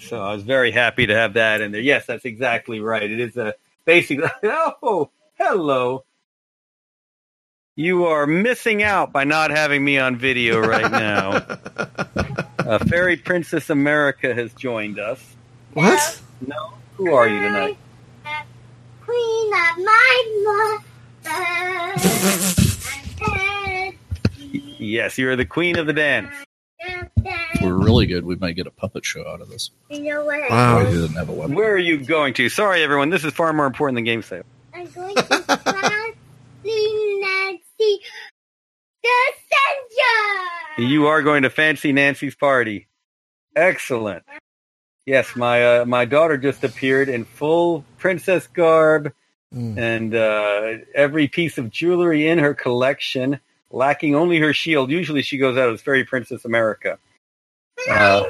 So 0.00 0.20
I 0.22 0.32
was 0.34 0.42
very 0.42 0.70
happy 0.70 1.06
to 1.06 1.14
have 1.14 1.34
that 1.34 1.60
in 1.60 1.72
there. 1.72 1.80
Yes, 1.80 2.06
that's 2.06 2.24
exactly 2.24 2.80
right. 2.80 3.02
It 3.10 3.20
is 3.20 3.36
a 3.36 3.54
basically. 3.84 4.28
Oh, 4.44 5.10
hello. 5.38 6.04
You 7.74 8.06
are 8.06 8.26
missing 8.26 8.82
out 8.82 9.12
by 9.12 9.24
not 9.24 9.50
having 9.50 9.84
me 9.84 9.98
on 9.98 10.16
video 10.16 10.58
right 10.60 10.90
now. 10.90 11.30
uh, 12.58 12.78
Fairy 12.86 13.16
Princess 13.16 13.70
America 13.70 14.34
has 14.34 14.52
joined 14.54 14.98
us. 14.98 15.20
what? 15.74 16.20
No, 16.46 16.72
who 16.96 17.12
are 17.14 17.26
you 17.28 17.40
tonight? 17.40 17.78
Queen 19.04 19.52
of 19.52 19.84
my 19.84 20.42
mother. 20.44 20.84
Yes, 24.80 25.18
you 25.18 25.28
are 25.28 25.36
the 25.36 25.44
queen 25.44 25.78
of 25.78 25.86
the 25.86 25.92
dance. 25.92 26.32
If 26.80 27.62
we're 27.62 27.74
really 27.74 28.06
good, 28.06 28.24
we 28.24 28.36
might 28.36 28.52
get 28.56 28.66
a 28.66 28.70
puppet 28.70 29.04
show 29.04 29.26
out 29.26 29.40
of 29.40 29.48
this. 29.48 29.70
You 29.90 30.02
know 30.02 30.24
what? 30.24 30.40
I 30.40 30.48
Wow. 30.48 30.78
Boy, 30.78 30.84
do? 30.84 30.90
who 30.90 31.00
doesn't 31.02 31.16
have 31.16 31.28
a 31.28 31.32
weapon? 31.32 31.54
Where 31.56 31.72
are 31.72 31.78
you 31.78 31.98
going 31.98 32.34
to? 32.34 32.48
Sorry, 32.48 32.82
everyone. 32.82 33.10
This 33.10 33.24
is 33.24 33.32
far 33.32 33.52
more 33.52 33.66
important 33.66 33.96
than 33.96 34.04
game 34.04 34.22
sale. 34.22 34.44
I'm 34.72 34.88
going 34.90 35.14
to 35.16 35.22
Fancy 35.22 37.20
Nancy 37.20 38.00
the 39.02 39.32
Center. 40.76 40.88
You 40.88 41.06
are 41.08 41.22
going 41.22 41.42
to 41.42 41.50
fancy 41.50 41.92
Nancy's 41.92 42.34
party. 42.36 42.86
Excellent. 43.56 44.22
Yes, 45.06 45.34
my 45.34 45.80
uh, 45.80 45.84
my 45.84 46.04
daughter 46.04 46.36
just 46.38 46.62
appeared 46.64 47.08
in 47.08 47.24
full 47.24 47.84
princess 47.98 48.46
garb 48.46 49.12
Mm. 49.54 49.78
and 49.78 50.14
uh, 50.14 50.84
every 50.94 51.26
piece 51.26 51.56
of 51.56 51.70
jewelry 51.70 52.28
in 52.28 52.38
her 52.38 52.52
collection, 52.52 53.40
lacking 53.70 54.14
only 54.14 54.38
her 54.40 54.52
shield. 54.52 54.90
Usually, 54.90 55.22
she 55.22 55.38
goes 55.38 55.56
out 55.56 55.72
as 55.72 55.80
Fairy 55.80 56.04
Princess 56.04 56.44
America. 56.44 56.98
Uh, 57.90 58.24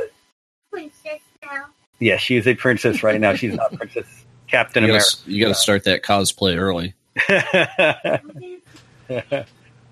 Princess 0.71 1.19
now. 1.43 1.65
yeah, 1.99 2.19
she 2.19 2.37
is 2.37 2.47
a 2.47 2.55
princess 2.55 3.03
right 3.03 3.21
now. 3.21 3.35
She's 3.35 3.55
not 3.55 3.73
Princess 3.75 4.07
Captain 4.47 4.85
You 4.85 4.91
America. 4.91 5.09
gotta, 5.25 5.31
you 5.33 5.43
gotta 5.43 5.55
start 5.57 5.83
that 5.85 6.05
cosplay 6.05 6.57
early. 6.57 6.95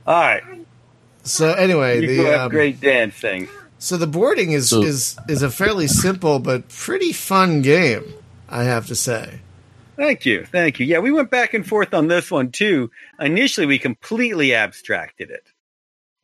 All 0.07 0.15
right, 0.15 0.43
So 1.25 1.53
anyway, 1.55 2.01
you 2.03 2.23
the 2.23 2.31
have 2.31 2.41
um, 2.43 2.51
great 2.51 2.81
dancing. 2.81 3.49
so 3.79 3.97
the 3.97 4.07
boarding 4.07 4.53
is 4.53 4.71
So- 4.71 4.83
is 4.83 5.19
is 5.29 5.43
a 5.43 5.51
fairly 5.51 5.89
simple 5.89 6.39
but 6.39 6.69
pretty 6.69 7.13
fun 7.13 7.63
game, 7.63 8.05
I 8.49 8.63
have 8.65 8.87
to 8.87 8.95
say. 8.95 9.41
Thank 9.97 10.27
you. 10.27 10.45
Thank 10.45 10.79
you. 10.79 10.87
Yeah, 10.87 10.99
we 10.99 11.11
went 11.11 11.31
back 11.31 11.55
and 11.55 11.67
forth 11.67 11.95
on 11.95 12.09
this 12.09 12.31
one 12.31 12.51
too. 12.51 12.91
Initially, 13.19 13.67
we 13.67 13.79
completely 13.79 14.55
abstracted 14.55 15.31
it. 15.31 15.45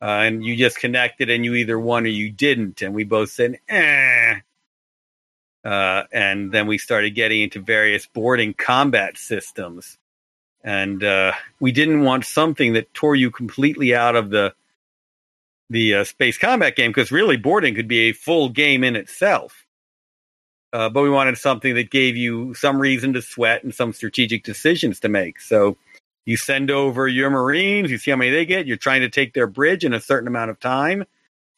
Uh, 0.01 0.23
and 0.25 0.45
you 0.45 0.55
just 0.55 0.77
connected 0.77 1.29
and 1.29 1.45
you 1.45 1.55
either 1.55 1.79
won 1.79 2.03
or 2.03 2.09
you 2.09 2.29
didn't. 2.29 2.81
And 2.81 2.93
we 2.93 3.03
both 3.03 3.31
said, 3.31 3.59
eh. 3.69 4.35
Uh, 5.63 6.03
and 6.11 6.51
then 6.51 6.67
we 6.67 6.77
started 6.77 7.11
getting 7.11 7.41
into 7.41 7.61
various 7.61 8.05
boarding 8.05 8.53
combat 8.53 9.17
systems. 9.17 9.97
And 10.61 11.03
uh, 11.03 11.33
we 11.59 11.71
didn't 11.71 12.03
want 12.03 12.25
something 12.25 12.73
that 12.73 12.93
tore 12.93 13.15
you 13.15 13.31
completely 13.31 13.95
out 13.95 14.15
of 14.15 14.29
the 14.29 14.53
the 15.69 15.95
uh, 15.95 16.03
space 16.03 16.37
combat 16.37 16.75
game 16.75 16.91
because 16.91 17.11
really 17.11 17.37
boarding 17.37 17.73
could 17.73 17.87
be 17.87 18.09
a 18.09 18.11
full 18.11 18.49
game 18.49 18.83
in 18.83 18.95
itself 18.95 19.62
uh, 20.73 20.89
but 20.89 21.03
we 21.03 21.09
wanted 21.09 21.37
something 21.37 21.75
that 21.75 21.91
gave 21.91 22.17
you 22.17 22.53
some 22.55 22.79
reason 22.79 23.13
to 23.13 23.21
sweat 23.21 23.63
and 23.63 23.73
some 23.73 23.93
strategic 23.93 24.43
decisions 24.43 24.99
to 24.99 25.07
make. 25.07 25.39
So 25.39 25.77
you 26.25 26.35
send 26.35 26.71
over 26.71 27.07
your 27.07 27.29
Marines, 27.29 27.91
you 27.91 27.99
see 27.99 28.09
how 28.09 28.17
many 28.17 28.31
they 28.31 28.45
get, 28.45 28.65
you're 28.65 28.75
trying 28.75 29.01
to 29.01 29.09
take 29.09 29.33
their 29.33 29.45
bridge 29.45 29.85
in 29.85 29.93
a 29.93 29.99
certain 29.99 30.27
amount 30.27 30.49
of 30.49 30.59
time. 30.59 31.05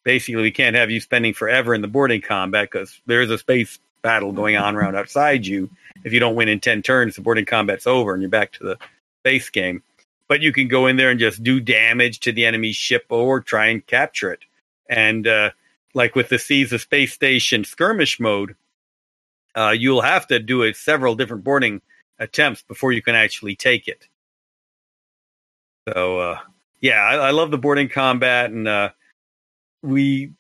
Basically, 0.04 0.42
we 0.42 0.52
can't 0.52 0.76
have 0.76 0.92
you 0.92 1.00
spending 1.00 1.34
forever 1.34 1.74
in 1.74 1.82
the 1.82 1.88
boarding 1.88 2.22
combat 2.22 2.70
because 2.70 3.00
there 3.06 3.22
is 3.22 3.32
a 3.32 3.38
space 3.38 3.80
battle 4.02 4.34
going 4.34 4.58
on 4.58 4.76
around 4.76 4.96
outside 4.96 5.48
you. 5.48 5.70
If 6.04 6.14
you 6.14 6.20
don't 6.20 6.36
win 6.36 6.50
in 6.50 6.60
10 6.60 6.82
turns, 6.82 7.16
the 7.16 7.22
boarding 7.22 7.46
combat's 7.46 7.88
over 7.88 8.14
and 8.14 8.22
you're 8.22 8.30
back 8.30 8.52
to 8.54 8.64
the 8.64 8.78
base 9.24 9.50
game. 9.50 9.82
But 10.28 10.42
you 10.42 10.52
can 10.52 10.68
go 10.68 10.88
in 10.88 10.98
there 10.98 11.10
and 11.10 11.20
just 11.20 11.42
do 11.42 11.60
damage 11.60 12.20
to 12.22 12.32
the 12.32 12.46
enemy 12.46 12.74
ship 12.74 13.06
or 13.10 13.40
try 13.40 13.68
and 13.68 13.86
capture 13.86 14.32
it. 14.32 14.42
And 14.90 15.26
uh, 15.26 15.52
like 15.94 16.16
with 16.16 16.30
the 16.30 16.38
Seas 16.38 16.74
of 16.74 16.82
Space 16.82 17.14
Station 17.14 17.64
skirmish 17.64 18.20
mode, 18.20 18.56
uh, 19.56 19.74
you'll 19.78 20.02
have 20.02 20.28
to 20.28 20.40
do 20.40 20.64
it 20.64 20.76
several 20.76 21.16
different 21.16 21.44
boarding 21.44 21.82
attempts 22.20 22.62
before 22.62 22.92
you 22.92 23.02
can 23.02 23.16
actually 23.16 23.56
take 23.56 23.88
it. 23.88 24.08
So, 25.88 26.20
uh, 26.20 26.40
yeah, 26.82 27.02
I, 27.02 27.16
I 27.16 27.32
love 27.32 27.52
the 27.52 27.58
boarding 27.58 27.90
combat, 27.90 28.52
and 28.52 28.68
uh, 28.68 28.90
we 29.82 30.32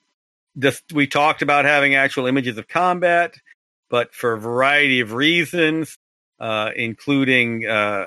we 0.94 1.08
talked 1.08 1.42
about 1.42 1.66
having 1.66 1.96
actual 1.96 2.28
images 2.28 2.58
of 2.58 2.68
combat, 2.68 3.36
but 3.90 4.14
for 4.14 4.34
a 4.34 4.40
variety 4.40 5.02
of 5.02 5.14
reasons, 5.14 5.98
uh, 6.40 6.72
including 6.76 7.68
uh, 7.68 8.06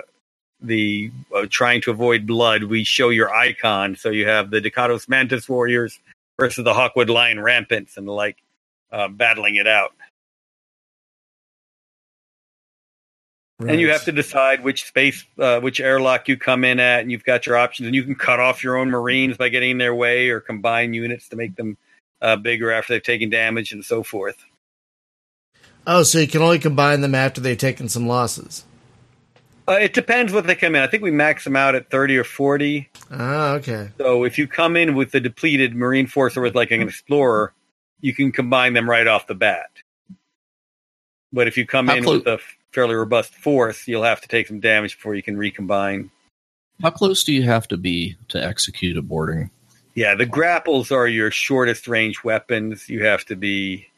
the 0.61 1.11
uh, 1.35 1.47
trying 1.49 1.81
to 1.83 1.91
avoid 1.91 2.27
blood, 2.27 2.65
we 2.65 2.85
show 2.85 3.11
your 3.11 3.33
icon, 3.33 3.97
so 3.97 4.11
you 4.11 4.27
have 4.27 4.51
the 4.51 4.61
Decados 4.61 5.09
Mantis 5.09 5.49
warriors 5.49 5.99
versus 6.39 6.65
the 6.65 6.73
Hawkwood 6.73 7.09
Lion 7.09 7.41
Rampants 7.41 7.97
and 7.97 8.07
the 8.07 8.13
like, 8.13 8.39
battling 9.11 9.57
it 9.57 9.67
out. 9.67 9.93
And 13.61 13.81
you 13.81 13.91
have 13.91 14.05
to 14.05 14.13
decide 14.13 14.63
which 14.63 14.85
space, 14.85 15.25
uh, 15.39 15.61
which 15.61 15.81
airlock 15.81 16.29
you 16.29 16.37
come 16.37 16.65
in 16.65 16.79
at, 16.79 17.01
and 17.01 17.11
you've 17.11 17.25
got 17.25 17.47
your 17.47 17.57
options, 17.57 17.87
and 17.87 17.95
you 17.95 18.05
can 18.05 18.15
cut 18.15 18.39
off 18.39 18.63
your 18.63 18.77
own 18.77 18.91
Marines 18.91 19.37
by 19.37 19.49
getting 19.49 19.73
in 19.73 19.79
their 19.79 19.95
way, 19.95 20.29
or 20.29 20.41
combine 20.41 20.95
units 20.95 21.29
to 21.29 21.37
make 21.37 21.57
them 21.57 21.77
uh, 22.23 22.37
bigger 22.37 22.71
after 22.71 22.93
they've 22.93 23.03
taken 23.03 23.31
damage, 23.31 23.73
and 23.73 23.85
so 23.85 24.03
forth. 24.03 24.37
Oh, 25.87 26.03
so 26.03 26.19
you 26.19 26.29
can 26.29 26.43
only 26.43 26.59
combine 26.59 27.01
them 27.01 27.15
after 27.15 27.41
they've 27.41 27.59
taken 27.59 27.89
some 27.89 28.07
losses. 28.07 28.65
Uh, 29.67 29.73
it 29.73 29.93
depends 29.93 30.33
what 30.33 30.47
they 30.47 30.55
come 30.55 30.75
in. 30.75 30.83
I 30.83 30.87
think 30.87 31.03
we 31.03 31.11
max 31.11 31.45
them 31.45 31.57
out 31.57 31.75
at 31.75 31.91
thirty 31.91 32.17
or 32.17 32.25
forty. 32.25 32.89
Ah, 33.11 33.55
okay. 33.55 33.91
So 33.99 34.25
if 34.25 34.39
you 34.39 34.47
come 34.47 34.77
in 34.77 34.95
with 34.95 35.11
the 35.11 35.21
depleted 35.21 35.75
Marine 35.75 36.07
force 36.07 36.37
or 36.37 36.43
with 36.43 36.55
like 36.55 36.71
an 36.71 36.81
explorer, 36.81 37.53
you 38.01 38.15
can 38.15 38.33
combine 38.33 38.73
them 38.73 38.89
right 38.89 39.07
off 39.07 39.27
the 39.27 39.35
bat. 39.35 39.71
But 41.33 41.49
if 41.49 41.59
you 41.59 41.67
come 41.67 41.89
How 41.89 41.97
in 41.97 42.05
clo- 42.05 42.15
with 42.15 42.27
a 42.27 42.39
fairly 42.73 42.95
robust 42.95 43.35
force, 43.35 43.87
you'll 43.89 44.03
have 44.05 44.21
to 44.21 44.29
take 44.29 44.47
some 44.47 44.61
damage 44.61 44.97
before 44.97 45.15
you 45.15 45.23
can 45.23 45.37
recombine. 45.37 46.11
How 46.83 46.91
close 46.91 47.25
do 47.25 47.33
you 47.33 47.43
have 47.43 47.67
to 47.69 47.77
be 47.77 48.17
to 48.29 48.43
execute 48.43 48.97
a 48.97 49.03
boarding? 49.03 49.51
Yeah, 49.95 50.15
the 50.15 50.27
grapples 50.27 50.93
are 50.93 51.09
your 51.09 51.31
shortest 51.31 51.89
range 51.89 52.23
weapons. 52.23 52.89
You 52.89 53.05
have 53.05 53.25
to 53.27 53.37
be 53.37 53.89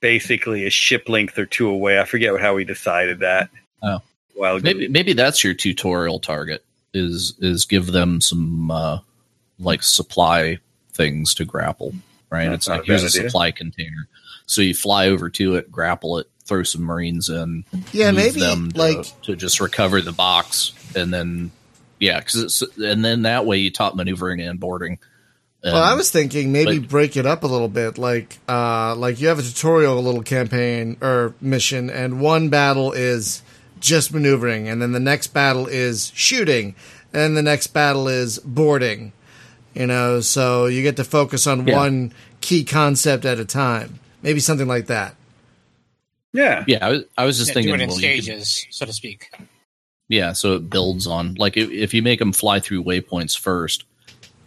basically 0.00 0.66
a 0.66 0.70
ship 0.70 1.08
length 1.08 1.38
or 1.38 1.46
two 1.46 1.68
away. 1.68 2.00
I 2.00 2.04
forget 2.04 2.38
how 2.40 2.54
we 2.54 2.64
decided 2.64 3.20
that. 3.20 3.50
Oh. 3.82 4.00
ago. 4.36 4.58
Maybe 4.62 4.88
maybe 4.88 5.12
that's 5.12 5.44
your 5.44 5.54
tutorial 5.54 6.18
target 6.18 6.64
is 6.92 7.34
is 7.38 7.66
give 7.66 7.86
them 7.86 8.20
some 8.20 8.70
uh, 8.70 8.98
like 9.60 9.82
supply 9.82 10.58
things 10.92 11.34
to 11.34 11.44
grapple. 11.44 11.94
Right? 12.30 12.48
That's 12.48 12.66
it's 12.66 12.68
like 12.68 12.84
here's 12.84 13.02
a 13.02 13.06
idea. 13.06 13.30
supply 13.30 13.50
container. 13.52 14.08
So 14.46 14.62
you 14.62 14.74
fly 14.74 15.08
over 15.08 15.30
to 15.30 15.54
it, 15.54 15.70
grapple 15.70 16.18
it, 16.18 16.28
throw 16.50 16.62
some 16.64 16.82
Marines 16.82 17.28
in. 17.30 17.64
Yeah, 17.92 18.10
maybe, 18.10 18.40
them 18.40 18.70
to, 18.72 18.78
like- 18.78 19.22
to 19.22 19.36
just 19.36 19.60
recover 19.60 20.00
the 20.02 20.12
box, 20.12 20.72
and 20.94 21.14
then 21.14 21.50
yeah, 21.98 22.18
because 22.20 22.62
and 22.76 23.02
then 23.04 23.22
that 23.22 23.46
way 23.46 23.58
you 23.58 23.70
taught 23.70 23.96
maneuvering 23.96 24.40
and 24.40 24.58
boarding. 24.60 24.98
And, 25.62 25.74
Well, 25.74 25.82
I 25.82 25.94
was 25.94 26.10
thinking 26.10 26.52
maybe 26.52 26.78
like- 26.80 26.88
break 26.88 27.16
it 27.16 27.24
up 27.26 27.42
a 27.44 27.46
little 27.46 27.68
bit, 27.68 27.96
like 27.98 28.38
uh, 28.48 28.94
like 28.96 29.20
you 29.20 29.28
have 29.28 29.38
a 29.38 29.42
tutorial, 29.42 29.98
a 29.98 30.00
little 30.00 30.22
campaign 30.22 30.96
or 31.00 31.34
mission, 31.40 31.88
and 31.88 32.20
one 32.20 32.48
battle 32.48 32.92
is 32.92 33.42
just 33.78 34.12
maneuvering, 34.12 34.68
and 34.68 34.82
then 34.82 34.92
the 34.92 35.00
next 35.00 35.28
battle 35.28 35.66
is 35.66 36.10
shooting, 36.14 36.74
and 37.14 37.36
the 37.36 37.42
next 37.42 37.68
battle 37.68 38.08
is 38.08 38.38
boarding. 38.40 39.12
You 39.74 39.86
know, 39.86 40.20
so 40.20 40.66
you 40.66 40.82
get 40.82 40.96
to 40.96 41.04
focus 41.04 41.46
on 41.46 41.64
Yeah. 41.66 41.76
one 41.76 42.12
key 42.40 42.64
concept 42.64 43.24
at 43.24 43.38
a 43.38 43.44
time. 43.44 44.00
Maybe 44.22 44.40
something 44.40 44.66
like 44.66 44.86
that. 44.86 45.14
Yeah. 46.32 46.64
yeah, 46.66 46.86
I 46.86 46.90
was, 46.90 47.02
I 47.18 47.24
was 47.24 47.38
just 47.38 47.48
Yeah, 47.50 47.54
thinking 47.54 47.70
do 47.74 47.80
it 47.80 47.82
in 47.82 47.88
well, 47.90 48.00
you 48.00 48.14
could- 48.16 48.24
stages, 48.24 48.66
so 48.70 48.86
to 48.86 48.92
speak. 48.92 49.30
Yeah, 50.08 50.32
so 50.32 50.54
it 50.54 50.68
builds 50.70 51.06
on 51.06 51.34
like 51.34 51.56
if, 51.56 51.70
if 51.70 51.94
you 51.94 52.02
make 52.02 52.18
them 52.18 52.32
fly 52.32 52.58
through 52.58 52.82
waypoints 52.82 53.38
first, 53.38 53.84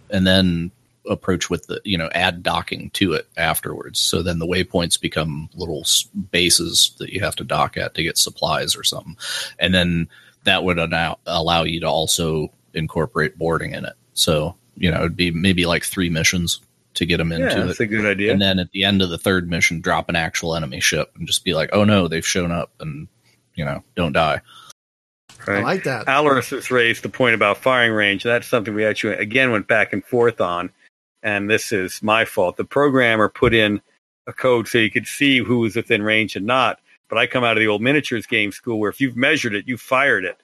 and 0.09 0.27
then 0.27 0.71
approach 1.09 1.49
with 1.49 1.67
the 1.67 1.81
you 1.85 1.97
know 1.97 2.09
add 2.13 2.43
docking 2.43 2.89
to 2.91 3.13
it 3.13 3.27
afterwards. 3.37 3.99
So 3.99 4.21
then 4.21 4.39
the 4.39 4.45
waypoints 4.45 4.99
become 4.99 5.49
little 5.55 5.85
bases 6.31 6.93
that 6.99 7.11
you 7.11 7.21
have 7.21 7.35
to 7.37 7.43
dock 7.45 7.77
at 7.77 7.95
to 7.95 8.03
get 8.03 8.17
supplies 8.17 8.75
or 8.75 8.83
something, 8.83 9.15
and 9.57 9.73
then 9.73 10.09
that 10.43 10.65
would 10.65 10.79
allow 10.79 11.17
allow 11.25 11.63
you 11.63 11.79
to 11.79 11.87
also 11.87 12.51
incorporate 12.73 13.37
boarding 13.37 13.73
in 13.73 13.85
it. 13.85 13.93
So 14.13 14.55
you 14.75 14.91
know 14.91 14.99
it'd 14.99 15.15
be 15.15 15.31
maybe 15.31 15.65
like 15.65 15.83
three 15.85 16.09
missions 16.09 16.59
to 16.95 17.05
get 17.05 17.17
them 17.17 17.31
into 17.31 17.47
Yeah, 17.47 17.69
it. 17.69 17.79
a 17.79 17.85
good 17.85 18.05
idea. 18.05 18.31
And 18.31 18.41
then 18.41 18.59
at 18.59 18.71
the 18.71 18.83
end 18.83 19.01
of 19.01 19.09
the 19.09 19.17
third 19.17 19.49
mission, 19.49 19.81
drop 19.81 20.09
an 20.09 20.15
actual 20.15 20.55
enemy 20.55 20.79
ship 20.79 21.11
and 21.17 21.27
just 21.27 21.43
be 21.43 21.53
like, 21.53 21.69
"Oh 21.73 21.83
no, 21.83 22.07
they've 22.07 22.25
shown 22.25 22.51
up," 22.51 22.71
and 22.79 23.07
you 23.55 23.65
know, 23.65 23.83
don't 23.95 24.13
die. 24.13 24.41
right? 25.47 25.59
I 25.59 25.61
like 25.63 25.83
that. 25.83 26.05
Alaris 26.07 26.49
has 26.51 26.71
raised 26.71 27.03
the 27.03 27.09
point 27.09 27.35
about 27.35 27.57
firing 27.57 27.91
range. 27.91 28.23
That's 28.23 28.47
something 28.47 28.73
we 28.73 28.85
actually 28.85 29.15
again 29.15 29.51
went 29.51 29.67
back 29.67 29.93
and 29.93 30.03
forth 30.05 30.39
on, 30.41 30.69
and 31.21 31.49
this 31.49 31.71
is 31.71 32.01
my 32.01 32.25
fault. 32.25 32.57
The 32.57 32.63
programmer 32.65 33.29
put 33.29 33.53
in 33.53 33.81
a 34.27 34.33
code 34.33 34.67
so 34.67 34.77
you 34.77 34.89
could 34.91 35.07
see 35.07 35.39
who 35.39 35.59
was 35.59 35.75
within 35.75 36.01
range 36.01 36.35
and 36.35 36.45
not. 36.45 36.79
But 37.09 37.17
I 37.17 37.27
come 37.27 37.43
out 37.43 37.57
of 37.57 37.61
the 37.61 37.67
old 37.67 37.81
miniatures 37.81 38.25
game 38.25 38.51
school 38.51 38.79
where 38.79 38.89
if 38.89 39.01
you've 39.01 39.17
measured 39.17 39.53
it, 39.53 39.67
you 39.67 39.77
fired 39.77 40.23
it. 40.25 40.39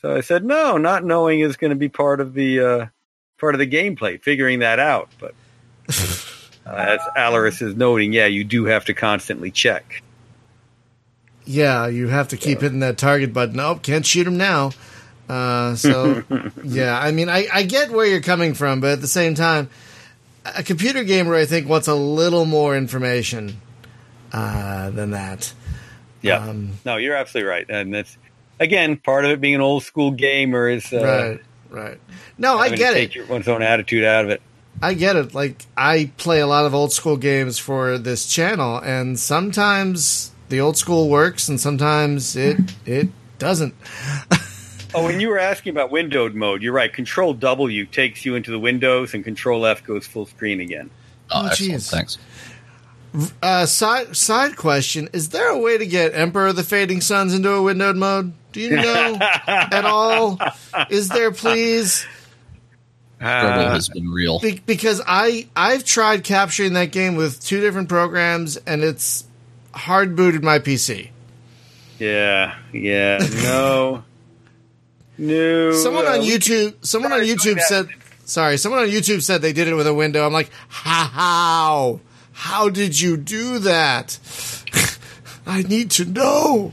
So 0.00 0.16
I 0.16 0.20
said 0.20 0.44
no, 0.44 0.78
not 0.78 1.04
knowing 1.04 1.40
is 1.40 1.56
going 1.56 1.70
to 1.70 1.76
be 1.76 1.88
part 1.88 2.20
of 2.20 2.32
the 2.34 2.60
uh, 2.60 2.86
part 3.38 3.54
of 3.54 3.58
the 3.58 3.66
gameplay, 3.66 4.22
figuring 4.22 4.60
that 4.60 4.78
out. 4.78 5.08
But 5.18 5.34
as 6.66 7.00
Alaris 7.16 7.62
is 7.62 7.76
noting, 7.76 8.12
yeah, 8.12 8.26
you 8.26 8.44
do 8.44 8.64
have 8.66 8.84
to 8.86 8.94
constantly 8.94 9.50
check. 9.50 10.02
Yeah, 11.44 11.88
you 11.88 12.08
have 12.08 12.28
to 12.28 12.36
keep 12.36 12.60
hitting 12.60 12.80
that 12.80 12.98
target 12.98 13.32
button. 13.32 13.58
Oh, 13.58 13.74
can't 13.76 14.06
shoot 14.06 14.26
him 14.26 14.36
now. 14.36 14.70
Uh, 15.28 15.74
so, 15.74 16.22
yeah, 16.64 16.98
I 16.98 17.10
mean, 17.10 17.28
I, 17.28 17.46
I 17.52 17.62
get 17.64 17.90
where 17.90 18.06
you're 18.06 18.20
coming 18.20 18.54
from, 18.54 18.80
but 18.80 18.92
at 18.92 19.00
the 19.00 19.08
same 19.08 19.34
time, 19.34 19.68
a 20.44 20.62
computer 20.62 21.04
gamer, 21.04 21.34
I 21.34 21.46
think, 21.46 21.68
wants 21.68 21.88
a 21.88 21.94
little 21.94 22.44
more 22.44 22.76
information 22.76 23.60
uh, 24.32 24.90
than 24.90 25.10
that. 25.12 25.52
Yeah. 26.20 26.38
Um, 26.38 26.72
No, 26.84 26.96
you're 26.96 27.16
absolutely 27.16 27.50
right, 27.50 27.66
and 27.68 27.92
that's 27.92 28.16
again 28.60 28.96
part 28.96 29.24
of 29.24 29.32
it 29.32 29.40
being 29.40 29.56
an 29.56 29.60
old 29.60 29.82
school 29.82 30.12
gamer 30.12 30.68
is 30.68 30.92
uh, 30.92 31.38
right, 31.70 31.82
right. 31.82 32.00
No, 32.38 32.58
I 32.58 32.68
get 32.70 32.94
take 32.94 33.10
it. 33.10 33.16
your, 33.16 33.26
one's 33.26 33.48
own 33.48 33.62
attitude 33.62 34.04
out 34.04 34.24
of 34.24 34.30
it. 34.30 34.42
I 34.82 34.94
get 34.94 35.16
it. 35.16 35.32
Like, 35.34 35.64
I 35.76 36.10
play 36.16 36.40
a 36.40 36.46
lot 36.46 36.66
of 36.66 36.74
old 36.74 36.92
school 36.92 37.16
games 37.16 37.58
for 37.58 37.96
this 37.98 38.26
channel, 38.26 38.78
and 38.78 39.18
sometimes 39.18 40.32
the 40.48 40.60
old 40.60 40.76
school 40.76 41.08
works, 41.08 41.48
and 41.48 41.60
sometimes 41.60 42.36
it 42.36 42.58
it 42.84 43.08
doesn't. 43.38 43.74
Oh, 44.94 45.04
when 45.04 45.20
you 45.20 45.30
were 45.30 45.38
asking 45.38 45.70
about 45.70 45.90
windowed 45.90 46.34
mode, 46.34 46.60
you're 46.62 46.74
right. 46.74 46.92
Control 46.92 47.32
W 47.32 47.86
takes 47.86 48.26
you 48.26 48.34
into 48.34 48.50
the 48.50 48.58
windows, 48.58 49.14
and 49.14 49.24
Control 49.24 49.64
F 49.64 49.82
goes 49.82 50.06
full 50.06 50.26
screen 50.26 50.60
again. 50.60 50.90
Oh, 51.30 51.46
Oh, 51.46 51.48
jeez. 51.48 51.90
Thanks. 51.90 52.18
Uh, 53.42 53.64
side 53.64 54.14
side 54.14 54.56
question: 54.56 55.08
Is 55.14 55.30
there 55.30 55.48
a 55.48 55.58
way 55.58 55.78
to 55.78 55.86
get 55.86 56.14
Emperor 56.14 56.48
of 56.48 56.56
the 56.56 56.62
Fading 56.62 57.00
Suns 57.00 57.32
into 57.32 57.50
a 57.52 57.62
windowed 57.62 57.96
mode? 57.96 58.34
Do 58.52 58.60
you 58.60 58.76
know 58.76 59.16
at 59.46 59.86
all? 59.86 60.38
Is 60.90 61.08
there, 61.08 61.30
please? 61.30 62.04
Struggle 63.22 63.64
Uh, 63.66 63.70
has 63.74 63.88
been 63.88 64.08
real. 64.10 64.40
Be- 64.40 64.60
because 64.66 65.00
I 65.06 65.46
I've 65.54 65.84
tried 65.84 66.24
capturing 66.24 66.72
that 66.74 66.90
game 66.92 67.14
with 67.14 67.40
two 67.44 67.60
different 67.60 67.88
programs, 67.88 68.56
and 68.56 68.82
it's 68.82 69.24
hard 69.72 70.16
booted 70.16 70.42
my 70.42 70.58
PC. 70.58 71.08
yeah, 71.98 72.56
yeah, 72.72 73.18
no, 73.42 74.02
no. 75.18 75.72
Someone 75.72 76.06
on 76.06 76.20
we 76.20 76.30
YouTube, 76.30 76.74
someone 76.84 77.12
on 77.12 77.18
try 77.18 77.26
doing 77.26 77.38
YouTube 77.38 77.54
that. 77.56 77.64
said, 77.68 77.88
sorry, 78.24 78.56
someone 78.56 78.82
on 78.82 78.88
YouTube 78.88 79.22
said 79.22 79.40
they 79.42 79.52
did 79.52 79.68
it 79.68 79.74
with 79.74 79.86
a 79.86 79.94
window. 79.94 80.26
I'm 80.26 80.32
like, 80.32 80.50
how? 80.68 82.00
How 82.32 82.68
did 82.68 82.98
you 83.00 83.16
do 83.16 83.58
that? 83.60 84.18
I 85.46 85.62
need 85.62 85.90
to 85.92 86.04
know. 86.04 86.72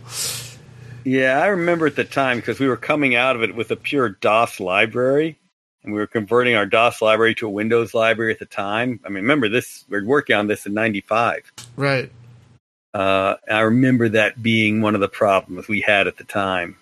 Yeah, 1.04 1.40
I 1.40 1.48
remember 1.48 1.88
at 1.88 1.96
the 1.96 2.04
time 2.04 2.38
because 2.38 2.60
we 2.60 2.68
were 2.68 2.78
coming 2.78 3.16
out 3.16 3.36
of 3.36 3.42
it 3.44 3.56
with 3.56 3.72
a 3.72 3.76
pure 3.76 4.10
DOS 4.10 4.60
library, 4.60 5.28
and 5.30 5.38
we 5.92 6.00
were 6.00 6.08
converting 6.08 6.56
our 6.56 6.66
DOS 6.66 7.02
library 7.02 7.36
to 7.36 7.48
a 7.48 7.50
Windows 7.50 7.94
library 7.94 8.32
at 8.32 8.40
the 8.40 8.46
time. 8.46 9.00
I 9.06 9.10
mean, 9.10 9.24
remember 9.24 9.50
this? 9.50 9.86
We 9.90 9.98
are 9.98 10.06
working 10.06 10.36
on 10.36 10.48
this 10.48 10.66
in 10.66 10.74
'95. 10.74 11.52
Right. 11.76 12.12
Uh, 12.94 13.36
I 13.50 13.60
remember 13.62 14.10
that 14.10 14.42
being 14.42 14.82
one 14.82 14.96
of 14.96 15.02
the 15.02 15.10
problems 15.10 15.68
we 15.68 15.82
had 15.82 16.08
at 16.08 16.18
the 16.18 16.24
time. 16.24 16.78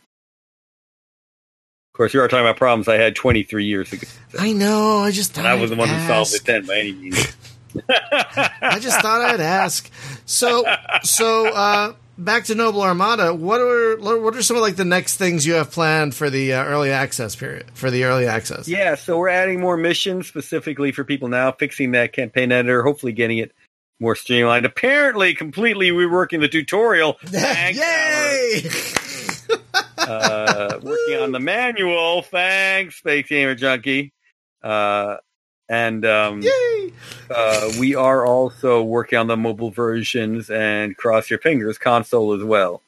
Of 1.93 1.97
course, 1.97 2.13
you 2.13 2.21
are 2.21 2.27
talking 2.27 2.45
about 2.45 2.57
problems 2.57 2.87
I 2.87 2.95
had 2.95 3.15
23 3.15 3.65
years 3.65 3.91
ago. 3.91 4.07
I 4.39 4.53
know. 4.53 4.99
I 4.99 5.11
just 5.11 5.33
thought 5.33 5.45
I 5.45 5.55
was 5.55 5.71
the 5.71 5.75
one 5.75 5.89
who 5.89 6.07
solved 6.07 6.33
it 6.33 6.45
then 6.45 6.65
by 6.65 6.77
any 6.77 6.91
means. 6.93 7.35
I 7.89 8.77
just 8.79 9.01
thought 9.01 9.21
I'd 9.21 9.41
ask. 9.41 9.89
So, 10.25 10.63
so 11.03 11.47
uh, 11.47 11.93
back 12.17 12.45
to 12.45 12.55
Noble 12.55 12.81
Armada. 12.81 13.33
What 13.33 13.61
are 13.61 13.97
what 13.97 14.35
are 14.35 14.41
some 14.41 14.57
of 14.57 14.61
like 14.61 14.75
the 14.75 14.85
next 14.85 15.17
things 15.17 15.45
you 15.45 15.53
have 15.53 15.71
planned 15.71 16.15
for 16.15 16.29
the 16.29 16.53
uh, 16.53 16.63
early 16.63 16.91
access 16.91 17.35
period? 17.35 17.65
For 17.73 17.89
the 17.91 18.03
early 18.05 18.27
access, 18.27 18.67
Yeah, 18.67 18.95
so 18.95 19.17
we're 19.17 19.29
adding 19.29 19.59
more 19.59 19.77
missions 19.77 20.27
specifically 20.27 20.91
for 20.91 21.03
people 21.03 21.27
now, 21.27 21.51
fixing 21.51 21.91
that 21.91 22.13
campaign 22.13 22.51
editor, 22.51 22.83
hopefully 22.83 23.11
getting 23.11 23.37
it 23.39 23.51
more 23.99 24.15
streamlined. 24.15 24.65
Apparently, 24.65 25.33
completely 25.33 25.89
reworking 25.91 26.39
the 26.39 26.47
tutorial. 26.47 27.17
Thanks, 27.25 27.79
Yay! 27.79 28.69
uh, 29.97 30.79
working 30.81 31.17
on 31.21 31.31
the 31.31 31.39
manual. 31.39 32.21
Thanks, 32.21 32.97
Space 32.97 33.27
Gamer 33.27 33.55
Junkie. 33.55 34.13
Uh, 34.63 35.17
and 35.69 36.05
um, 36.05 36.43
uh, 37.29 37.71
we 37.79 37.95
are 37.95 38.25
also 38.25 38.83
working 38.83 39.17
on 39.19 39.27
the 39.27 39.37
mobile 39.37 39.69
versions 39.71 40.49
and 40.49 40.95
cross 40.97 41.29
your 41.29 41.39
fingers 41.39 41.77
console 41.77 42.33
as 42.33 42.43
well. 42.43 42.81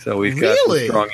So 0.00 0.16
we've 0.18 0.40
got 0.40 0.50
Really? 0.66 0.86
strong 0.88 1.10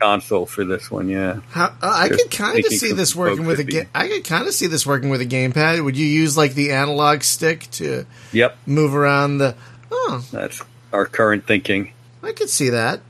console 0.00 0.46
for 0.46 0.64
this 0.64 0.90
one. 0.90 1.08
Yeah. 1.08 1.40
How, 1.50 1.66
uh, 1.66 1.70
I 1.82 2.08
Just 2.08 2.22
could 2.24 2.30
kind 2.32 2.58
of 2.58 2.66
see 2.72 2.92
this 2.92 3.14
working 3.14 3.46
with 3.46 3.58
a 3.58 3.60
would 3.60 3.66
be- 3.66 3.72
ga- 3.72 3.88
I 3.94 4.08
could 4.08 4.24
kind 4.24 4.46
of 4.46 4.52
see 4.54 4.66
this 4.66 4.86
working 4.86 5.08
with 5.10 5.20
a 5.20 5.26
gamepad. 5.26 5.82
Would 5.84 5.96
you 5.96 6.06
use 6.06 6.36
like 6.36 6.54
the 6.54 6.72
analog 6.72 7.22
stick 7.22 7.68
to 7.72 8.06
Yep. 8.32 8.56
move 8.66 8.94
around 8.94 9.38
the? 9.38 9.54
Oh, 9.90 10.24
That's 10.32 10.60
our 10.92 11.06
current 11.06 11.46
thinking. 11.46 11.92
I 12.22 12.32
could 12.32 12.50
see 12.50 12.70
that. 12.70 13.00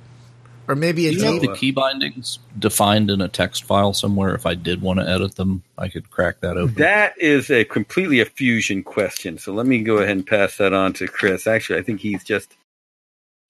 Or 0.68 0.74
maybe 0.74 1.06
a 1.06 1.12
Do 1.12 1.18
you 1.18 1.24
have 1.24 1.40
the 1.40 1.54
key 1.54 1.70
bindings 1.70 2.40
defined 2.58 3.10
in 3.10 3.20
a 3.20 3.28
text 3.28 3.64
file 3.64 3.92
somewhere? 3.92 4.34
If 4.34 4.46
I 4.46 4.54
did 4.54 4.82
want 4.82 4.98
to 4.98 5.08
edit 5.08 5.36
them, 5.36 5.62
I 5.78 5.88
could 5.88 6.10
crack 6.10 6.40
that 6.40 6.56
open. 6.56 6.74
That 6.74 7.14
is 7.20 7.50
a 7.50 7.64
completely 7.64 8.20
a 8.20 8.24
fusion 8.24 8.82
question. 8.82 9.38
So 9.38 9.52
let 9.52 9.66
me 9.66 9.82
go 9.82 9.98
ahead 9.98 10.16
and 10.16 10.26
pass 10.26 10.56
that 10.56 10.72
on 10.72 10.92
to 10.94 11.06
Chris. 11.06 11.46
Actually, 11.46 11.78
I 11.78 11.82
think 11.82 12.00
he's 12.00 12.24
just. 12.24 12.56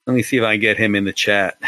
Let 0.07 0.15
me 0.15 0.23
see 0.23 0.37
if 0.37 0.45
I 0.45 0.55
can 0.55 0.61
get 0.61 0.77
him 0.77 0.95
in 0.95 1.05
the 1.05 1.13
chat. 1.13 1.59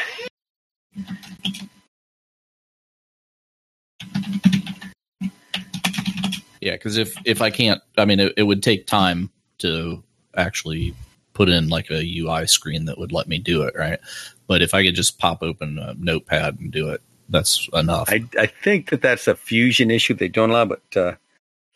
Yeah, 6.61 6.73
because 6.73 6.97
if 6.99 7.17
if 7.25 7.41
I 7.41 7.51
can't, 7.51 7.81
I 7.97 8.05
mean, 8.05 8.21
it, 8.21 8.35
it 8.37 8.43
would 8.43 8.63
take 8.63 8.87
time 8.87 9.31
to 9.59 10.03
actually 10.37 10.95
put 11.33 11.49
in 11.49 11.69
like 11.69 11.91
a 11.91 12.19
UI 12.19 12.47
screen 12.47 12.85
that 12.87 12.99
would 12.99 13.13
let 13.13 13.29
me 13.29 13.39
do 13.39 13.63
it, 13.63 13.75
right? 13.77 14.01
But 14.49 14.63
if 14.63 14.75
I 14.75 14.83
could 14.85 14.95
just 14.97 15.19
pop 15.19 15.43
open 15.43 15.79
a 15.79 15.95
notepad 15.95 16.59
and 16.59 16.73
do 16.73 16.89
it, 16.89 17.03
that's 17.29 17.69
enough. 17.75 18.09
I, 18.11 18.25
I 18.39 18.47
think 18.47 18.91
that 18.91 19.03
that's 19.03 19.29
a 19.29 19.37
fusion 19.37 19.91
issue 19.91 20.15
they 20.15 20.29
don't 20.29 20.51
allow, 20.51 20.65
but 20.65 20.97
uh, 20.97 21.13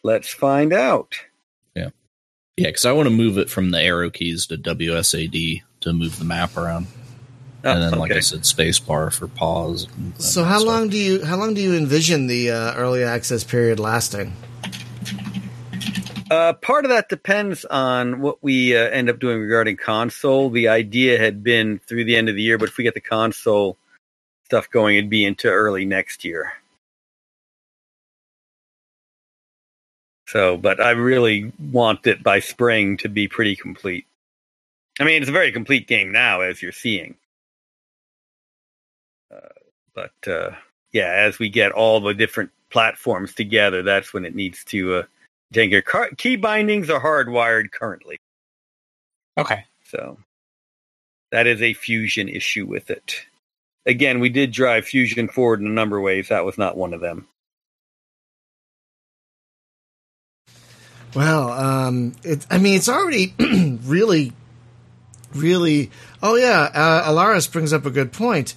let's 0.02 0.28
find 0.32 0.72
out. 0.72 1.14
yeah, 1.76 1.90
Yeah, 2.56 2.68
because 2.68 2.86
I 2.86 2.92
want 2.92 3.06
to 3.06 3.14
move 3.14 3.36
it 3.38 3.50
from 3.50 3.70
the 3.70 3.80
arrow 3.80 4.08
keys 4.10 4.46
to 4.46 4.56
WSAD 4.56 5.62
to 5.82 5.92
move 5.92 6.18
the 6.18 6.24
map 6.24 6.56
around, 6.56 6.86
Oh, 7.64 7.70
and 7.70 7.82
then, 7.82 7.98
like. 7.98 8.10
I 8.10 8.20
said, 8.20 8.40
spacebar 8.40 9.12
for 9.12 9.28
pause. 9.28 9.86
So 10.18 10.42
how 10.42 10.58
stuff. 10.58 10.66
long 10.66 10.88
do 10.88 10.96
you 10.96 11.24
how 11.24 11.36
long 11.36 11.54
do 11.54 11.60
you 11.60 11.76
envision 11.76 12.26
the 12.26 12.50
uh, 12.50 12.74
early 12.74 13.04
access 13.04 13.44
period 13.44 13.78
lasting? 13.78 14.32
Uh, 16.32 16.54
part 16.54 16.86
of 16.86 16.88
that 16.88 17.10
depends 17.10 17.66
on 17.66 18.22
what 18.22 18.42
we 18.42 18.74
uh, 18.74 18.88
end 18.88 19.10
up 19.10 19.18
doing 19.18 19.38
regarding 19.38 19.76
console. 19.76 20.48
The 20.48 20.68
idea 20.68 21.18
had 21.18 21.44
been 21.44 21.78
through 21.80 22.06
the 22.06 22.16
end 22.16 22.30
of 22.30 22.34
the 22.34 22.42
year, 22.42 22.56
but 22.56 22.70
if 22.70 22.78
we 22.78 22.84
get 22.84 22.94
the 22.94 23.00
console 23.00 23.76
stuff 24.46 24.70
going, 24.70 24.96
it'd 24.96 25.10
be 25.10 25.26
into 25.26 25.50
early 25.50 25.84
next 25.84 26.24
year. 26.24 26.54
So, 30.26 30.56
but 30.56 30.80
I 30.80 30.92
really 30.92 31.52
want 31.70 32.06
it 32.06 32.22
by 32.22 32.40
spring 32.40 32.96
to 32.98 33.10
be 33.10 33.28
pretty 33.28 33.54
complete. 33.54 34.06
I 34.98 35.04
mean, 35.04 35.20
it's 35.20 35.28
a 35.28 35.32
very 35.32 35.52
complete 35.52 35.86
game 35.86 36.12
now, 36.12 36.40
as 36.40 36.62
you're 36.62 36.72
seeing. 36.72 37.14
Uh, 39.30 39.48
but 39.94 40.14
uh, 40.26 40.52
yeah, 40.92 41.12
as 41.12 41.38
we 41.38 41.50
get 41.50 41.72
all 41.72 42.00
the 42.00 42.14
different 42.14 42.52
platforms 42.70 43.34
together, 43.34 43.82
that's 43.82 44.14
when 44.14 44.24
it 44.24 44.34
needs 44.34 44.64
to 44.64 45.04
uh, 45.52 45.54
take 45.54 45.84
car- 45.84 46.10
key 46.16 46.36
bindings 46.36 46.90
are 46.90 47.00
hardwired 47.00 47.70
currently. 47.70 48.18
Okay. 49.38 49.64
So 49.84 50.18
that 51.30 51.46
is 51.46 51.62
a 51.62 51.74
fusion 51.74 52.28
issue 52.28 52.66
with 52.66 52.90
it. 52.90 53.24
Again, 53.84 54.20
we 54.20 54.28
did 54.28 54.52
drive 54.52 54.84
fusion 54.84 55.28
forward 55.28 55.60
in 55.60 55.66
a 55.66 55.70
number 55.70 55.98
of 55.98 56.04
ways. 56.04 56.28
That 56.28 56.44
was 56.44 56.56
not 56.56 56.76
one 56.76 56.94
of 56.94 57.00
them. 57.00 57.26
Well, 61.14 61.50
um, 61.50 62.14
it, 62.22 62.46
I 62.50 62.58
mean, 62.58 62.76
it's 62.76 62.88
already 62.88 63.34
really, 63.84 64.32
really. 65.34 65.90
Oh 66.22 66.36
yeah, 66.36 66.70
uh, 66.72 67.10
Alaris 67.10 67.52
brings 67.52 67.72
up 67.72 67.84
a 67.84 67.90
good 67.90 68.12
point. 68.12 68.54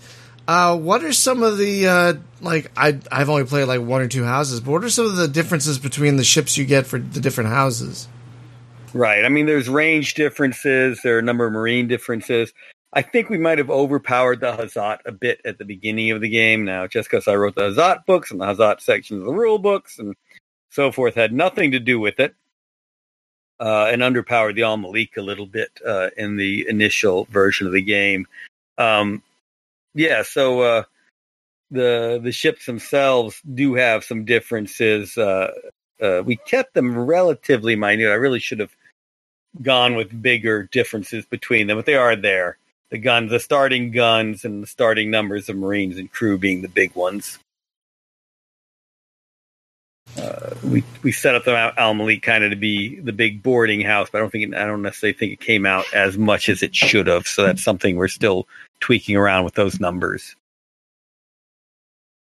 Uh, 0.47 0.77
what 0.77 1.03
are 1.03 1.13
some 1.13 1.41
of 1.41 1.57
the 1.57 1.87
uh, 1.87 2.13
like? 2.41 2.71
I 2.77 2.99
I've 3.11 3.29
only 3.29 3.45
played 3.45 3.65
like 3.65 3.81
one 3.81 4.01
or 4.01 4.07
two 4.07 4.23
houses, 4.23 4.59
but 4.59 4.71
what 4.71 4.83
are 4.83 4.89
some 4.89 5.05
of 5.05 5.15
the 5.15 5.27
differences 5.27 5.79
between 5.79 6.17
the 6.17 6.23
ships 6.23 6.55
you 6.57 6.65
get 6.65 6.85
for 6.85 6.99
the 6.99 7.19
different 7.19 7.49
houses? 7.49 8.07
Right. 8.93 9.25
I 9.25 9.29
mean, 9.29 9.45
there's 9.45 9.67
range 9.67 10.13
differences. 10.13 11.01
There 11.03 11.15
are 11.15 11.19
a 11.19 11.23
number 11.23 11.45
of 11.45 11.53
marine 11.53 11.87
differences. 11.87 12.53
I 12.93 13.01
think 13.01 13.29
we 13.29 13.37
might 13.37 13.57
have 13.57 13.69
overpowered 13.69 14.39
the 14.39 14.53
Hazat 14.53 14.99
a 15.05 15.11
bit 15.11 15.41
at 15.43 15.57
the 15.57 15.65
beginning 15.65 16.11
of 16.11 16.21
the 16.21 16.29
game. 16.29 16.63
Now, 16.63 16.87
just 16.87 17.09
because 17.09 17.27
I 17.27 17.35
wrote 17.35 17.55
the 17.55 17.71
Hazat 17.71 18.05
books 18.05 18.31
and 18.31 18.39
the 18.39 18.45
Hazat 18.45 18.79
sections 18.79 19.19
of 19.19 19.25
the 19.25 19.33
rule 19.33 19.57
books 19.57 19.99
and 19.99 20.15
so 20.69 20.91
forth 20.91 21.15
had 21.15 21.33
nothing 21.33 21.71
to 21.71 21.79
do 21.79 21.99
with 21.99 22.19
it 22.21 22.35
uh, 23.59 23.87
and 23.91 24.01
underpowered 24.01 24.55
the 24.55 24.63
Al 24.63 24.77
Malik 24.77 25.17
a 25.17 25.21
little 25.21 25.45
bit 25.45 25.71
uh, 25.85 26.09
in 26.15 26.37
the 26.37 26.65
initial 26.69 27.25
version 27.31 27.67
of 27.67 27.73
the 27.73 27.81
game. 27.81 28.27
Um, 28.77 29.23
yeah, 29.95 30.23
so 30.23 30.61
uh, 30.61 30.83
the 31.71 32.19
the 32.21 32.31
ships 32.31 32.65
themselves 32.65 33.41
do 33.41 33.75
have 33.75 34.03
some 34.03 34.25
differences. 34.25 35.17
Uh, 35.17 35.51
uh, 36.01 36.21
we 36.23 36.35
kept 36.35 36.73
them 36.73 36.97
relatively 36.97 37.75
minute. 37.75 38.11
I 38.11 38.15
really 38.15 38.39
should 38.39 38.59
have 38.59 38.75
gone 39.61 39.95
with 39.95 40.21
bigger 40.21 40.63
differences 40.71 41.25
between 41.25 41.67
them, 41.67 41.77
but 41.77 41.85
they 41.85 41.95
are 41.95 42.15
there. 42.15 42.57
The 42.89 42.97
guns, 42.97 43.31
the 43.31 43.39
starting 43.39 43.91
guns, 43.91 44.45
and 44.45 44.61
the 44.61 44.67
starting 44.67 45.09
numbers 45.09 45.49
of 45.49 45.55
Marines 45.55 45.97
and 45.97 46.11
crew 46.11 46.37
being 46.37 46.61
the 46.61 46.67
big 46.67 46.93
ones 46.93 47.39
uh, 50.17 50.55
we 50.63 50.83
we 51.03 51.11
set 51.11 51.35
up 51.35 51.43
the 51.43 51.73
Al 51.77 51.93
Malik 51.93 52.21
kind 52.21 52.43
of 52.43 52.51
to 52.51 52.55
be 52.55 52.99
the 52.99 53.11
big 53.11 53.43
boarding 53.43 53.81
house, 53.81 54.09
but 54.11 54.19
I 54.19 54.21
don't 54.21 54.29
think 54.29 54.55
I 54.55 54.65
don't 54.65 54.81
necessarily 54.81 55.17
think 55.17 55.33
it 55.33 55.39
came 55.39 55.65
out 55.65 55.85
as 55.93 56.17
much 56.17 56.47
as 56.49 56.63
it 56.63 56.75
should 56.75 57.07
have. 57.07 57.27
So 57.27 57.45
that's 57.45 57.63
something 57.63 57.95
we're 57.95 58.07
still 58.07 58.47
tweaking 58.79 59.15
around 59.17 59.43
with 59.43 59.55
those 59.55 59.79
numbers. 59.79 60.35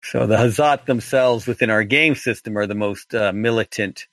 So 0.03 0.27
the 0.27 0.37
Hazat 0.37 0.87
themselves 0.87 1.47
within 1.47 1.69
our 1.69 1.83
game 1.83 2.15
system 2.15 2.57
are 2.57 2.67
the 2.67 2.75
most 2.75 3.15
uh, 3.15 3.33
militant. 3.33 4.07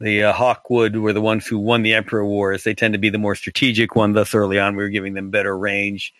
The 0.00 0.24
uh, 0.24 0.32
Hawkwood 0.32 0.96
were 0.96 1.12
the 1.12 1.20
ones 1.22 1.46
who 1.46 1.58
won 1.58 1.82
the 1.82 1.94
Emperor 1.94 2.26
Wars. 2.26 2.64
They 2.64 2.74
tend 2.74 2.94
to 2.94 2.98
be 2.98 3.08
the 3.08 3.18
more 3.18 3.34
strategic 3.34 3.96
one. 3.96 4.12
Thus, 4.12 4.34
early 4.34 4.58
on, 4.58 4.76
we 4.76 4.82
were 4.82 4.90
giving 4.90 5.14
them 5.14 5.30
better 5.30 5.56
range. 5.56 6.12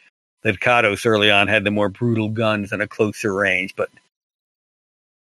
The 0.42 0.52
Kados 0.52 1.04
early 1.04 1.30
on 1.30 1.48
had 1.48 1.64
the 1.64 1.70
more 1.70 1.88
brutal 1.88 2.28
guns 2.28 2.72
and 2.72 2.80
a 2.80 2.86
closer 2.88 3.34
range, 3.34 3.74
but 3.74 3.90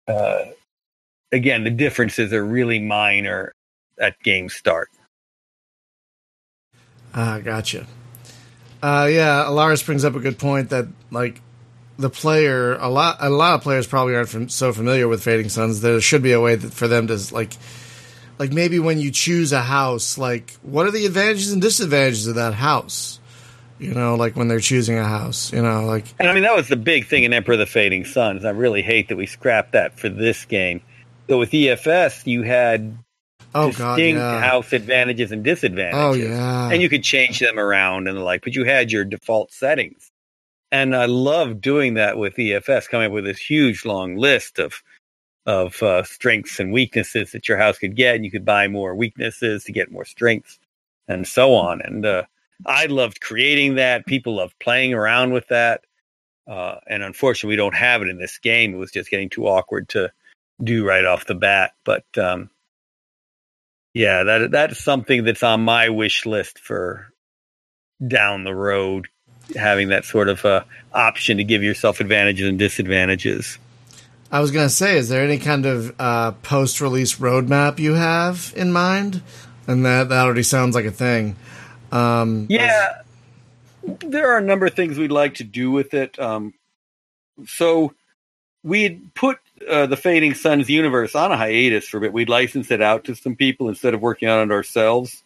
uh, 0.08 0.46
again, 1.32 1.64
the 1.64 1.72
differences 1.72 2.34
are 2.34 2.44
really 2.44 2.80
minor 2.80 3.54
at 4.00 4.20
game 4.22 4.50
start. 4.50 4.90
Ah, 7.14 7.40
gotcha. 7.44 7.86
Uh, 8.84 9.08
yeah, 9.12 9.46
Alaris 9.48 9.86
brings 9.86 10.04
up 10.04 10.16
a 10.16 10.20
good 10.20 10.38
point 10.38 10.70
that 10.70 10.88
like 11.12 11.42
the 11.98 12.10
player, 12.10 12.76
a 12.76 12.90
lot, 12.90 13.18
a 13.20 13.30
lot 13.30 13.56
of 13.56 13.62
players 13.62 13.88
probably 13.88 14.16
aren't 14.16 14.30
from, 14.30 14.50
so 14.50 14.74
familiar 14.74 15.08
with 15.08 15.24
Fading 15.24 15.50
Suns. 15.50 15.82
There 15.82 16.00
should 16.02 16.22
be 16.22 16.34
a 16.34 16.42
way 16.42 16.56
that, 16.56 16.74
for 16.74 16.88
them 16.88 17.08
to 17.08 17.18
like, 17.34 17.54
like 18.38 18.52
maybe 18.52 18.80
when 18.80 19.00
you 19.00 19.12
choose 19.12 19.54
a 19.54 19.62
house, 19.62 20.18
like 20.18 20.52
what 20.62 20.86
are 20.86 20.92
the 20.92 21.06
advantages 21.06 21.54
and 21.54 21.62
disadvantages 21.62 22.28
of 22.28 22.36
that 22.36 22.54
house? 22.54 23.20
You 23.80 23.94
know, 23.94 24.16
like 24.16 24.36
when 24.36 24.48
they're 24.48 24.60
choosing 24.60 24.98
a 24.98 25.06
house, 25.06 25.52
you 25.52 25.62
know, 25.62 25.86
like. 25.86 26.06
And 26.20 26.30
I 26.30 26.34
mean, 26.34 26.44
that 26.44 26.56
was 26.56 26.68
the 26.70 26.78
big 26.78 27.08
thing 27.08 27.24
in 27.24 27.34
Emperor 27.34 27.54
of 27.54 27.60
the 27.60 27.66
Fading 27.66 28.06
Suns. 28.06 28.46
I 28.46 28.52
really 28.52 28.82
hate 28.82 29.10
that 29.10 29.18
we 29.18 29.26
scrapped 29.26 29.74
that 29.74 30.00
for 30.00 30.08
this 30.08 30.46
game 30.46 30.82
so 31.28 31.40
with 31.40 31.52
EFS, 31.52 32.26
you 32.26 32.44
had 32.44 32.98
oh, 33.54 33.68
distinct 33.68 33.80
God, 33.80 34.00
yeah. 34.00 34.40
house 34.40 34.74
advantages 34.74 35.32
and 35.32 35.44
disadvantages. 35.44 36.00
Oh 36.00 36.14
yeah, 36.14 36.70
and 36.70 36.82
you 36.82 36.90
could 36.90 37.04
change 37.04 37.40
them 37.40 37.60
around 37.60 38.08
and 38.08 38.18
the 38.18 38.22
like, 38.22 38.44
but 38.44 38.56
you 38.56 38.66
had 38.66 38.92
your 38.92 39.06
default 39.06 39.52
settings. 39.52 40.12
And 40.72 40.96
I 40.96 41.06
love 41.06 41.62
doing 41.62 41.94
that 41.94 42.18
with 42.18 42.36
EFS, 42.36 42.90
coming 42.90 43.08
up 43.08 43.14
with 43.14 43.24
this 43.24 43.40
huge 43.40 43.86
long 43.86 44.16
list 44.16 44.60
of 44.60 44.82
of 45.46 45.82
uh, 45.84 46.04
strengths 46.04 46.60
and 46.60 46.74
weaknesses 46.74 47.32
that 47.32 47.48
your 47.48 47.58
house 47.58 47.78
could 47.78 47.96
get, 47.96 48.16
and 48.16 48.26
you 48.26 48.32
could 48.32 48.46
buy 48.46 48.68
more 48.68 48.96
weaknesses 48.96 49.64
to 49.66 49.72
get 49.72 49.92
more 49.92 50.06
strengths, 50.06 50.60
and 51.08 51.28
so 51.28 51.54
on. 51.54 51.82
And 51.82 52.06
uh, 52.06 52.24
I 52.66 52.88
loved 52.88 53.22
creating 53.22 53.76
that. 53.76 54.06
People 54.06 54.36
loved 54.36 54.58
playing 54.60 54.94
around 54.94 55.34
with 55.34 55.48
that. 55.50 55.82
Uh, 56.48 56.76
and 56.88 57.04
unfortunately, 57.04 57.54
we 57.54 57.58
don't 57.58 57.76
have 57.76 58.02
it 58.02 58.10
in 58.10 58.20
this 58.20 58.38
game. 58.38 58.74
It 58.74 58.78
was 58.78 58.92
just 58.92 59.10
getting 59.10 59.30
too 59.30 59.48
awkward 59.48 59.90
to 59.90 60.12
do 60.64 60.86
right 60.86 61.06
off 61.06 61.26
the 61.26 61.36
bat. 61.36 61.74
But 61.84 62.06
um, 62.18 62.50
yeah, 63.94 64.24
that 64.24 64.52
that's 64.52 64.84
something 64.84 65.24
that's 65.24 65.44
on 65.44 65.62
my 65.62 65.90
wish 65.90 66.26
list 66.26 66.60
for 66.60 67.08
down 68.06 68.44
the 68.44 68.54
road, 68.54 69.08
having 69.56 69.90
that 69.90 70.06
sort 70.06 70.30
of 70.30 70.44
uh, 70.46 70.64
option 70.94 71.38
to 71.38 71.44
give 71.44 71.64
yourself 71.64 72.00
advantages 72.00 72.48
and 72.48 72.60
disadvantages. 72.60 73.58
I 74.32 74.40
was 74.42 74.52
going 74.52 74.66
to 74.66 74.74
say, 74.74 74.98
is 74.98 75.08
there 75.08 75.24
any 75.24 75.38
kind 75.38 75.66
of 75.66 75.96
uh, 76.00 76.32
post-release 76.32 77.16
roadmap 77.20 77.80
you 77.80 77.94
have 77.94 78.54
in 78.56 78.74
mind? 78.74 79.22
And 79.68 79.86
that 79.86 80.10
that 80.10 80.26
already 80.26 80.44
sounds 80.44 80.76
like 80.76 80.86
a 80.86 80.92
thing. 80.92 81.36
Um, 81.92 82.48
yeah, 82.50 83.02
there 83.84 84.34
are 84.34 84.38
a 84.38 84.42
number 84.42 84.66
of 84.66 84.74
things 84.74 84.98
we'd 84.98 85.12
like 85.12 85.36
to 85.36 85.44
do 85.44 85.72
with 85.72 85.94
it. 85.94 86.20
Um, 86.20 86.54
so 87.48 87.94
we 88.66 88.82
had 88.82 89.14
put 89.14 89.38
uh, 89.70 89.86
the 89.86 89.96
Fading 89.96 90.34
Suns 90.34 90.68
universe 90.70 91.14
on 91.14 91.32
a 91.32 91.38
hiatus 91.38 91.88
for 91.88 91.98
a 91.98 92.02
bit. 92.02 92.14
We'd 92.14 92.30
license 92.30 92.72
it 92.72 92.82
out 92.82 93.04
to 93.06 93.16
some 93.16 93.36
people 93.36 93.70
instead 93.70 93.94
of 93.94 94.02
working 94.02 94.28
on 94.28 94.50
it 94.50 94.52
ourselves. 94.52 95.24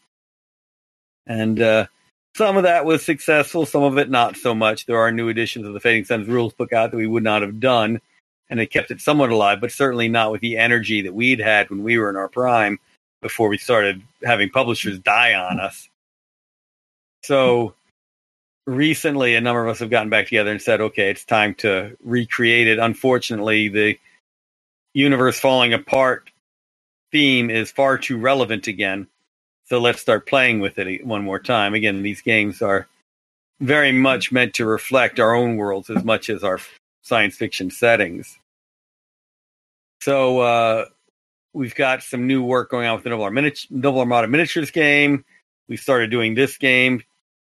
And 1.26 1.62
uh, 1.62 1.88
some 2.36 2.58
of 2.58 2.64
that 2.64 2.84
was 2.84 3.04
successful, 3.06 3.66
some 3.66 3.84
of 3.84 3.98
it 3.98 4.10
not 4.10 4.36
so 4.36 4.54
much. 4.54 4.86
There 4.86 5.00
are 5.00 5.12
new 5.12 5.30
editions 5.30 5.66
of 5.66 5.74
the 5.74 5.80
Fading 5.80 6.04
Suns 6.04 6.28
rules 6.28 6.54
book 6.54 6.74
out 6.74 6.92
that 6.92 6.98
we 6.98 7.08
would 7.08 7.24
not 7.24 7.42
have 7.42 7.62
done, 7.62 8.02
and 8.50 8.60
it 8.60 8.72
kept 8.72 8.92
it 8.92 9.00
somewhat 9.00 9.30
alive, 9.30 9.62
but 9.62 9.72
certainly 9.72 10.10
not 10.10 10.34
with 10.34 10.42
the 10.42 10.58
energy 10.58 11.02
that 11.04 11.16
we'd 11.16 11.40
had 11.40 11.70
when 11.70 11.82
we 11.82 11.98
were 11.98 12.10
in 12.10 12.18
our 12.18 12.28
prime 12.28 12.78
before 13.22 13.48
we 13.48 13.58
started 13.58 14.02
having 14.22 14.50
publishers 14.50 15.00
die 15.00 15.34
on 15.34 15.62
us. 15.62 15.88
So 17.24 17.74
recently, 18.70 19.36
a 19.36 19.42
number 19.42 19.64
of 19.66 19.70
us 19.70 19.80
have 19.80 19.90
gotten 19.90 20.10
back 20.10 20.26
together 20.26 20.52
and 20.52 20.62
said, 20.62 20.82
okay, 20.82 21.10
it's 21.10 21.26
time 21.26 21.56
to 21.56 21.98
recreate 22.04 22.68
it. 22.68 22.80
Unfortunately, 22.80 23.68
the 23.70 24.00
universe 24.94 25.40
falling 25.40 25.74
apart 25.74 26.30
theme 27.12 27.50
is 27.50 27.72
far 27.72 27.98
too 27.98 28.18
relevant 28.18 28.68
again. 28.68 29.08
So 29.66 29.80
let's 29.80 30.02
start 30.02 30.28
playing 30.28 30.60
with 30.60 30.78
it 30.78 31.06
one 31.06 31.24
more 31.24 31.40
time. 31.40 31.74
Again, 31.74 32.02
these 32.02 32.22
games 32.22 32.62
are 32.62 32.88
very 33.60 33.92
much 33.92 34.32
meant 34.32 34.56
to 34.56 34.66
reflect 34.66 35.20
our 35.20 35.36
own 35.36 35.58
worlds 35.58 35.90
as 35.90 36.04
much 36.04 36.30
as 36.30 36.44
our 36.44 36.60
science 37.02 37.36
fiction 37.36 37.70
settings. 37.72 38.38
So 40.02 40.40
uh, 40.40 40.86
we've 41.54 41.76
got 41.76 42.04
some 42.04 42.26
new 42.26 42.44
work 42.44 42.72
going 42.72 42.88
on 42.88 42.96
with 42.96 43.04
the 43.04 43.10
Noble, 43.10 44.00
Armada 44.00 44.28
Miniatures 44.28 44.72
game. 44.72 45.26
We 45.68 45.78
started 45.78 46.10
doing 46.10 46.36
this 46.36 46.58
game 46.58 47.04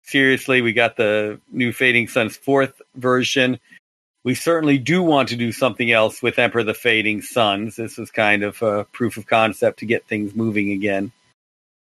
seriously. 0.05 0.61
We 0.61 0.73
got 0.73 0.97
the 0.97 1.39
new 1.51 1.71
Fading 1.71 2.07
Suns 2.07 2.37
fourth 2.37 2.81
version 2.95 3.59
we 4.25 4.33
certainly 4.33 4.79
do 4.79 5.03
want 5.03 5.29
to 5.29 5.35
do 5.35 5.51
something 5.51 5.91
else 5.91 6.21
with 6.21 6.39
Emperor 6.39 6.63
the 6.63 6.73
Fading 6.73 7.21
Suns. 7.21 7.75
This 7.75 7.99
is 7.99 8.09
kind 8.09 8.41
of 8.41 8.59
a 8.63 8.83
proof 8.85 9.17
of 9.17 9.27
concept 9.27 9.79
to 9.79 9.85
get 9.85 10.07
things 10.07 10.35
moving 10.35 10.71
again. 10.71 11.11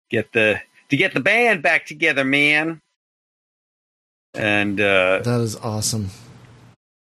Get 0.08 0.32
the 0.32 0.58
to 0.88 0.96
get 0.96 1.12
the 1.12 1.20
band 1.20 1.62
back 1.62 1.84
together, 1.84 2.24
man. 2.24 2.80
And 4.32 4.80
uh, 4.80 5.20
that 5.22 5.42
is 5.42 5.56
awesome. 5.56 6.08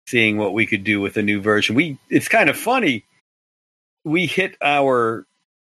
Seeing 0.08 0.36
what 0.36 0.52
we 0.52 0.66
could 0.66 0.82
do 0.82 1.00
with 1.00 1.16
a 1.16 1.22
new 1.22 1.40
version. 1.40 1.76
We 1.76 1.96
it's 2.08 2.28
kind 2.28 2.50
of 2.50 2.56
funny. 2.56 3.04
We 4.04 4.26
hit 4.26 4.56
our 4.60 5.26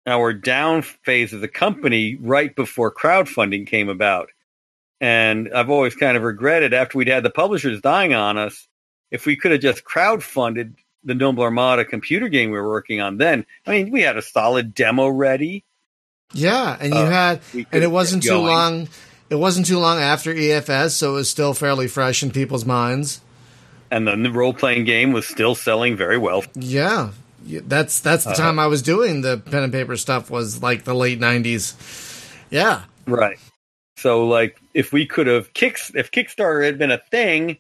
our 0.08 0.34
down 0.34 0.82
phase 0.82 1.34
of 1.34 1.42
the 1.42 1.48
company 1.48 2.16
right 2.20 2.56
before 2.56 2.92
crowdfunding 2.92 3.68
came 3.68 3.90
about. 3.90 4.32
And 5.02 5.50
I've 5.54 5.70
always 5.72 5.96
kind 5.96 6.16
of 6.16 6.22
regretted 6.24 6.74
after 6.74 6.98
we'd 6.98 7.08
had 7.10 7.24
the 7.24 7.30
publishers 7.32 7.82
dying 7.82 8.14
on 8.14 8.38
us, 8.38 8.68
if 9.10 9.26
we 9.26 9.36
could 9.36 9.52
have 9.52 9.60
just 9.60 9.84
crowdfunded 9.84 10.76
the 11.04 11.16
Noble 11.16 11.44
Armada 11.44 11.84
computer 11.84 12.30
game 12.30 12.52
we 12.52 12.58
were 12.58 12.70
working 12.70 13.02
on 13.02 13.18
then. 13.18 13.46
I 13.66 13.72
mean, 13.72 13.90
we 13.92 14.04
had 14.04 14.16
a 14.16 14.22
solid 14.22 14.76
demo 14.76 15.08
ready. 15.10 15.66
Yeah, 16.34 16.78
and 16.80 16.94
you 16.94 17.00
Uh, 17.00 17.10
had, 17.10 17.42
and 17.72 17.84
it 17.84 17.92
wasn't 17.92 18.22
too 18.24 18.30
long. 18.38 18.88
It 19.32 19.36
wasn't 19.36 19.66
too 19.66 19.80
long 19.80 20.00
after 20.00 20.34
EFS, 20.34 20.92
so 20.92 21.12
it 21.14 21.16
was 21.16 21.30
still 21.30 21.54
fairly 21.56 21.88
fresh 21.88 22.22
in 22.22 22.30
people's 22.32 22.64
minds. 22.66 23.22
And 23.90 24.08
then 24.08 24.22
the 24.24 24.32
role 24.32 24.54
playing 24.54 24.86
game 24.86 25.12
was 25.14 25.28
still 25.28 25.56
selling 25.56 25.98
very 25.98 26.18
well. 26.20 26.44
Yeah, 26.54 27.10
that's 27.44 28.00
that's 28.02 28.24
the 28.26 28.30
Uh, 28.32 28.36
time 28.36 28.60
I 28.60 28.68
was 28.68 28.82
doing 28.82 29.22
the 29.22 29.38
pen 29.38 29.64
and 29.64 29.74
paper 29.74 29.98
stuff. 29.98 30.30
Was 30.30 30.62
like 30.62 30.84
the 30.84 30.94
late 30.94 31.20
'90s. 31.20 31.74
Yeah, 32.52 32.84
Right. 33.08 33.40
So, 34.02 34.28
like, 34.28 34.60
if 34.74 34.92
we 34.92 35.06
could 35.06 35.28
have 35.28 35.54
kicks, 35.54 35.92
if 35.94 36.10
Kickstarter 36.10 36.66
had 36.66 36.80
been 36.80 36.90
a 36.90 36.98
thing 36.98 37.60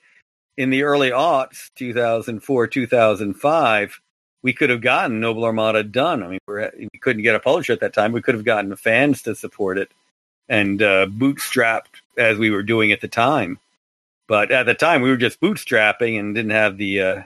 in 0.58 0.72
the 0.72 0.82
early 0.82 1.12
aughts, 1.12 1.70
2004, 1.76 2.66
2005, 2.66 4.02
we 4.42 4.52
could 4.52 4.72
have 4.72 4.82
gotten 4.82 5.20
Noble 5.20 5.46
Armada 5.46 5.84
done. 5.84 6.24
I 6.24 6.28
mean, 6.28 6.40
we 6.48 7.00
couldn't 7.00 7.22
get 7.22 7.36
a 7.36 7.40
publisher 7.40 7.74
at 7.74 7.80
that 7.82 7.94
time. 7.94 8.12
We 8.12 8.24
could 8.24 8.34
have 8.34 8.44
gotten 8.44 8.76
fans 8.76 9.22
to 9.22 9.36
support 9.36 9.78
it 9.78 9.92
and 10.50 10.82
uh, 10.82 11.06
bootstrapped 11.06 12.02
as 12.18 12.40
we 12.40 12.50
were 12.50 12.64
doing 12.64 12.92
at 12.92 13.02
the 13.02 13.08
time. 13.08 13.60
But 14.28 14.52
at 14.52 14.66
the 14.66 14.74
time, 14.74 15.04
we 15.04 15.10
were 15.10 15.18
just 15.18 15.42
bootstrapping 15.42 16.20
and 16.20 16.34
didn't 16.34 16.52
have 16.52 16.78
the 16.78 17.02
uh, 17.02 17.22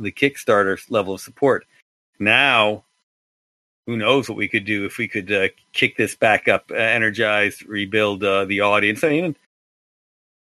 the 0.00 0.10
Kickstarter 0.10 0.78
level 0.90 1.14
of 1.14 1.20
support. 1.20 1.66
Now, 2.18 2.83
who 3.86 3.96
knows 3.96 4.28
what 4.28 4.38
we 4.38 4.48
could 4.48 4.64
do 4.64 4.84
if 4.84 4.98
we 4.98 5.08
could 5.08 5.30
uh, 5.30 5.48
kick 5.72 5.96
this 5.96 6.16
back 6.16 6.48
up, 6.48 6.70
uh, 6.70 6.74
energize, 6.74 7.62
rebuild 7.62 8.24
uh, 8.24 8.44
the 8.46 8.60
audience. 8.60 9.04
I 9.04 9.10
mean, 9.10 9.36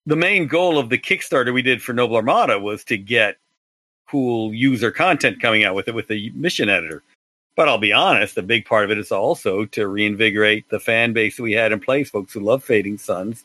the 0.06 0.15
main 0.15 0.47
goal 0.47 0.80
of 0.80 0.89
the 0.89 0.97
Kickstarter 0.97 1.53
we 1.53 1.61
did 1.61 1.81
for 1.81 1.93
Noble 1.93 2.15
Armada 2.15 2.60
was 2.60 2.84
to 2.85 2.97
get 2.97 3.38
cool 4.10 4.53
user 4.53 4.91
content 4.91 5.41
coming 5.41 5.64
out 5.64 5.76
with 5.76 5.88
it 5.88 5.93
with 5.93 6.07
the 6.07 6.31
mission 6.31 6.69
editor. 6.69 7.03
But 7.56 7.68
I'll 7.68 7.77
be 7.77 7.93
honest, 7.93 8.38
a 8.38 8.41
big 8.41 8.65
part 8.65 8.85
of 8.85 8.91
it 8.91 8.97
is 8.97 9.11
also 9.11 9.65
to 9.65 9.88
reinvigorate 9.88 10.69
the 10.69 10.80
fan 10.80 11.14
base 11.14 11.38
that 11.38 11.43
we 11.43 11.53
had 11.53 11.72
in 11.72 11.80
place, 11.80 12.10
folks 12.10 12.34
who 12.34 12.39
love 12.39 12.64
Fading 12.64 12.97
Suns, 12.97 13.43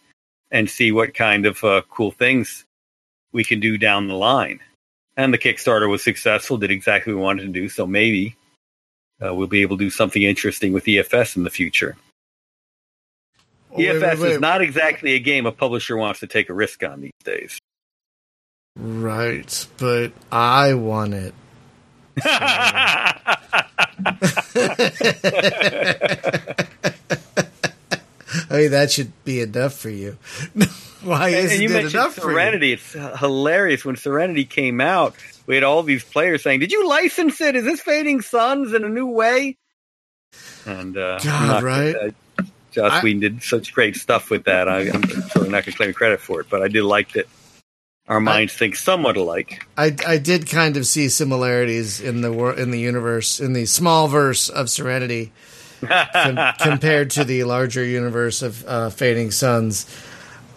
and 0.51 0.71
see 0.71 0.93
what 0.93 1.15
kind 1.15 1.47
of 1.47 1.63
uh, 1.65 1.83
cool 1.91 2.13
things 2.13 2.65
we 3.33 3.45
can 3.45 3.61
do 3.61 3.77
down 3.77 4.07
the 4.07 4.15
line. 4.15 4.61
And 5.17 5.35
the 5.35 5.39
Kickstarter 5.39 5.89
was 5.89 6.03
successful, 6.03 6.57
did 6.57 6.71
exactly 6.71 7.13
what 7.13 7.19
we 7.19 7.25
wanted 7.25 7.43
to 7.43 7.61
do. 7.61 7.69
So 7.69 7.87
maybe 7.87 8.37
uh, 9.25 9.35
we'll 9.35 9.47
be 9.47 9.63
able 9.63 9.79
to 9.79 9.85
do 9.85 9.91
something 9.91 10.23
interesting 10.23 10.73
with 10.73 10.85
EFS 10.85 11.37
in 11.37 11.45
the 11.45 11.51
future. 11.51 11.97
Wait, 13.71 13.89
EFS 13.89 14.01
wait, 14.01 14.19
wait. 14.21 14.33
is 14.33 14.41
not 14.41 14.61
exactly 14.61 15.15
a 15.15 15.19
game 15.19 15.47
a 15.47 15.53
publisher 15.53 15.97
wants 15.97 16.21
to 16.21 16.27
take 16.27 16.49
a 16.49 16.55
risk 16.55 16.83
on 16.85 17.01
these 17.01 17.13
days. 17.25 17.59
right. 18.77 19.67
But 19.79 20.13
I 20.31 20.75
want 20.75 21.15
it. 21.15 21.35
I 28.51 28.59
mean, 28.59 28.71
that 28.71 28.91
should 28.91 29.13
be 29.25 29.41
enough 29.41 29.75
for 29.75 29.91
you. 29.91 30.17
Why 31.03 31.31
isn't 31.31 31.53
and 31.53 31.63
you 31.63 31.69
it 31.71 31.73
mentioned 31.73 31.95
enough 31.95 32.15
for 32.15 32.31
you? 32.31 32.35
Serenity. 32.35 32.73
It's 32.75 32.93
hilarious. 33.19 33.85
When 33.85 33.97
Serenity 33.97 34.45
came 34.45 34.81
out, 34.81 35.17
we 35.47 35.55
had 35.55 35.65
all 35.65 35.83
these 35.83 36.05
players 36.05 36.43
saying, 36.43 36.61
"Did 36.61 36.73
you 36.73 36.89
license 36.89 37.41
it? 37.41 37.57
Is 37.57 37.65
this 37.65 37.81
Fading 37.81 38.21
Suns 38.21 38.73
in 38.73 38.85
a 38.85 38.89
new 38.89 39.07
way?" 39.07 39.57
And 40.67 40.97
uh, 40.97 41.19
God, 41.23 41.47
not- 41.47 41.63
right? 41.63 41.95
uh, 41.95 42.11
Joss 42.73 42.93
I- 42.93 43.03
Whedon 43.03 43.21
did 43.21 43.43
such 43.43 43.73
great 43.73 43.97
stuff 43.97 44.31
with 44.31 44.45
that. 44.45 44.69
I, 44.69 44.81
I'm 44.91 45.03
certainly 45.05 45.51
not 45.51 45.65
going 45.65 45.73
to 45.73 45.73
claim 45.73 45.93
credit 45.93 46.21
for 46.21 46.41
it, 46.41 46.49
but 46.51 46.61
I 46.63 46.69
did 46.69 46.83
like 46.83 47.13
that. 47.13 47.27
Our 48.09 48.21
minds 48.21 48.53
think 48.53 48.77
somewhat 48.77 49.17
alike. 49.17 49.65
I, 49.79 49.95
I 50.07 50.19
did 50.19 50.47
kind 50.49 50.77
of 50.77 50.87
see 50.87 51.09
similarities 51.09 52.01
in 52.01 52.21
the 52.21 52.31
wor- 52.33 52.53
in 52.55 52.71
the 52.71 52.79
universe 52.81 53.41
in 53.41 53.53
the 53.55 53.65
small 53.65 54.09
verse 54.09 54.49
of 54.51 54.69
Serenity 54.69 55.33
com- 55.81 56.53
compared 56.59 57.11
to 57.13 57.25
the 57.25 57.45
larger 57.45 57.83
universe 57.85 58.43
of 58.43 58.63
uh, 58.67 58.91
Fading 58.91 59.31
Suns. 59.31 59.87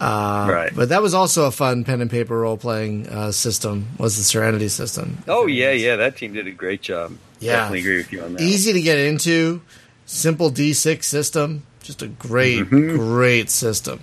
Uh, 0.00 0.46
Right. 0.50 0.72
But 0.74 0.90
that 0.90 1.02
was 1.02 1.14
also 1.14 1.44
a 1.46 1.50
fun 1.50 1.84
pen 1.84 2.00
and 2.00 2.10
paper 2.10 2.38
role 2.38 2.56
playing 2.56 3.08
uh, 3.08 3.32
system. 3.32 3.88
Was 3.98 4.16
the 4.16 4.22
Serenity 4.22 4.68
system? 4.68 5.18
oh 5.28 5.46
yeah, 5.46 5.72
yeah, 5.72 5.96
that 5.96 6.16
team 6.16 6.32
did 6.34 6.46
a 6.46 6.52
great 6.52 6.82
job. 6.82 7.12
Yeah. 7.40 7.56
Definitely 7.56 7.80
agree 7.80 7.96
with 7.98 8.12
you 8.12 8.22
on 8.22 8.32
that. 8.34 8.40
Easy 8.42 8.72
to 8.72 8.80
get 8.80 8.98
into, 8.98 9.60
simple 10.06 10.50
D6 10.50 11.04
system. 11.04 11.62
Just 11.82 12.02
a 12.02 12.08
great, 12.08 12.64
Mhm. 12.68 12.96
great 12.98 13.48
system. 13.50 14.00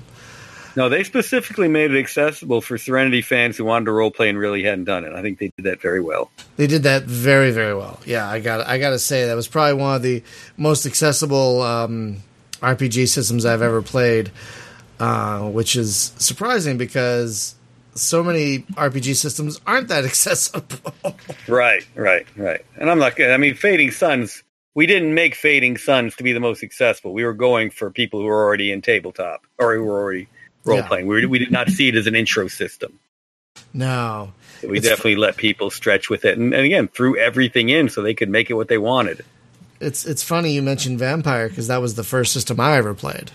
No, 0.77 0.89
they 0.89 1.03
specifically 1.05 1.69
made 1.69 1.91
it 1.91 1.97
accessible 1.99 2.59
for 2.59 2.77
Serenity 2.77 3.21
fans 3.21 3.55
who 3.55 3.63
wanted 3.63 3.85
to 3.85 3.91
role 3.93 4.11
play 4.11 4.27
and 4.27 4.37
really 4.37 4.63
hadn't 4.63 4.83
done 4.85 5.05
it. 5.05 5.13
I 5.13 5.21
think 5.21 5.39
they 5.39 5.51
did 5.55 5.65
that 5.65 5.81
very 5.81 6.01
well. 6.01 6.29
They 6.57 6.67
did 6.67 6.83
that 6.83 7.03
very, 7.03 7.51
very 7.51 7.73
well. 7.73 7.99
Yeah, 8.05 8.29
I 8.29 8.39
got 8.41 8.67
I 8.67 8.77
got 8.77 8.89
to 8.89 8.99
say 8.99 9.25
that 9.27 9.35
was 9.35 9.47
probably 9.47 9.75
one 9.75 9.95
of 9.95 10.01
the 10.01 10.21
most 10.57 10.85
accessible 10.85 11.61
um, 11.61 12.17
RPG 12.61 13.07
systems 13.07 13.45
I've 13.45 13.61
ever 13.61 13.81
played, 13.81 14.31
uh, 14.99 15.41
which 15.49 15.75
is 15.75 16.13
surprising 16.17 16.77
because 16.77 17.55
so 17.93 18.23
many 18.23 18.59
RPG 18.59 19.15
systems 19.15 19.59
aren't 19.65 19.87
that 19.87 20.05
accessible. 20.11 20.93
Right, 21.47 21.85
right, 21.95 22.25
right. 22.35 22.65
And 22.77 22.89
I'm 22.89 22.99
not. 22.99 23.19
I 23.21 23.37
mean, 23.37 23.55
Fading 23.55 23.91
Suns. 23.91 24.43
We 24.73 24.85
didn't 24.87 25.13
make 25.13 25.35
Fading 25.35 25.77
Suns 25.77 26.15
to 26.17 26.23
be 26.23 26.33
the 26.33 26.41
most 26.41 26.59
successful. 26.59 27.13
We 27.13 27.23
were 27.23 27.33
going 27.33 27.69
for 27.69 27.89
people 27.89 28.19
who 28.19 28.25
were 28.25 28.43
already 28.43 28.73
in 28.73 28.81
tabletop 28.81 29.45
or 29.57 29.73
who 29.75 29.83
were 29.83 30.01
already 30.01 30.27
role 30.65 30.83
playing. 30.83 31.07
We, 31.07 31.25
we 31.25 31.39
did 31.39 31.51
not 31.51 31.69
see 31.69 31.87
it 31.87 31.95
as 31.95 32.07
an 32.07 32.15
intro 32.15 32.49
system. 32.49 32.99
no, 33.73 34.33
So 34.59 34.67
we 34.67 34.81
definitely 34.81 35.15
let 35.15 35.37
people 35.37 35.69
stretch 35.69 36.09
with 36.09 36.25
it, 36.25 36.37
and, 36.37 36.53
and 36.53 36.65
again 36.65 36.89
threw 36.89 37.17
everything 37.17 37.69
in 37.69 37.87
so 37.87 38.01
they 38.01 38.13
could 38.13 38.29
make 38.29 38.49
it 38.49 38.55
what 38.55 38.67
they 38.67 38.77
wanted. 38.77 39.23
it's 39.79 40.05
it's 40.05 40.23
funny 40.23 40.51
you 40.51 40.61
mentioned 40.61 40.99
Vampire 40.99 41.47
because 41.47 41.67
that 41.67 41.77
was 41.81 41.95
the 41.95 42.03
first 42.03 42.33
system 42.33 42.59
I 42.59 42.75
ever 42.75 42.93
played. 42.93 43.31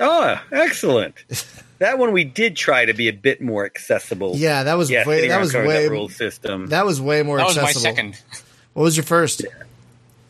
Oh, 0.00 0.40
excellent! 0.52 1.14
that 1.78 1.98
one 1.98 2.12
we 2.12 2.24
did 2.24 2.56
try 2.56 2.84
to 2.84 2.92
be 2.94 3.08
a 3.08 3.12
bit 3.12 3.40
more 3.40 3.64
accessible. 3.64 4.32
Yeah, 4.36 4.64
that 4.64 4.74
was 4.74 4.90
yeah, 4.90 5.06
way 5.06 5.28
that 5.28 5.40
was 5.40 5.54
way 5.54 5.84
that 5.84 5.90
rule 5.90 6.08
system. 6.08 6.66
that 6.68 6.84
was 6.84 7.00
way 7.00 7.22
more 7.22 7.38
That 7.38 7.46
was 7.46 7.56
my 7.56 7.62
accessible. 7.62 7.82
second. 7.96 8.22
What 8.72 8.82
was 8.84 8.96
your 8.96 9.04
first? 9.04 9.44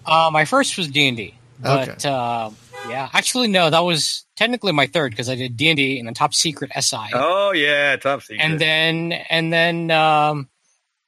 Uh, 0.06 0.30
my 0.32 0.44
first 0.44 0.76
was 0.76 0.88
D 0.88 1.08
and 1.08 1.16
D, 1.16 1.34
but 1.60 1.88
Okay. 1.88 2.08
uh, 2.08 2.50
yeah, 2.88 3.08
actually 3.12 3.48
no, 3.48 3.70
that 3.70 3.80
was 3.80 4.26
technically 4.36 4.72
my 4.72 4.86
third 4.86 5.12
because 5.12 5.30
I 5.30 5.34
did 5.34 5.56
D 5.56 5.70
and 5.70 5.76
D 5.78 5.98
and 5.98 6.06
then 6.06 6.14
Top 6.14 6.34
Secret 6.34 6.70
SI, 6.78 6.96
oh 7.14 7.52
yeah, 7.52 7.96
top 7.96 8.20
secret. 8.22 8.40
and 8.44 8.60
then 8.60 9.12
and 9.12 9.50
then 9.52 9.90
um, 9.90 10.48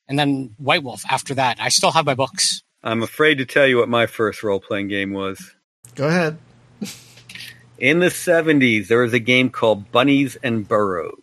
and 0.08 0.18
then 0.18 0.54
White 0.56 0.82
Wolf. 0.82 1.02
After 1.10 1.34
that, 1.34 1.58
I 1.60 1.68
still 1.68 1.90
have 1.92 2.06
my 2.06 2.14
books. 2.14 2.62
I'm 2.82 3.02
afraid 3.02 3.36
to 3.38 3.44
tell 3.44 3.66
you 3.66 3.76
what 3.78 3.88
my 3.90 4.06
first 4.06 4.42
role 4.42 4.60
playing 4.60 4.88
game 4.88 5.12
was. 5.12 5.54
Go 5.94 6.06
ahead. 6.08 6.38
In 7.78 8.00
the 8.00 8.06
70s, 8.06 8.88
there 8.88 9.00
was 9.02 9.12
a 9.12 9.18
game 9.18 9.50
called 9.50 9.90
Bunnies 9.92 10.36
and 10.42 10.66
Burrows 10.66 11.20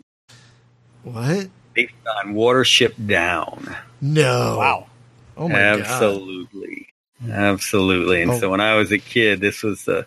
What? 1.04 1.50
based 1.74 1.94
on 2.24 2.34
Watership 2.36 2.94
Down. 3.08 3.76
No. 4.02 4.58
Wow. 4.60 4.88
Oh 5.36 5.50
my 5.50 5.56
god. 5.56 5.80
Absolutely. 5.82 6.88
Absolutely. 7.28 8.22
And 8.22 8.32
Oh. 8.32 8.40
so 8.40 8.50
when 8.52 8.62
I 8.62 8.76
was 8.76 8.92
a 8.92 9.00
kid, 9.00 9.40
this 9.40 9.64
was 9.64 9.86
the 9.86 10.06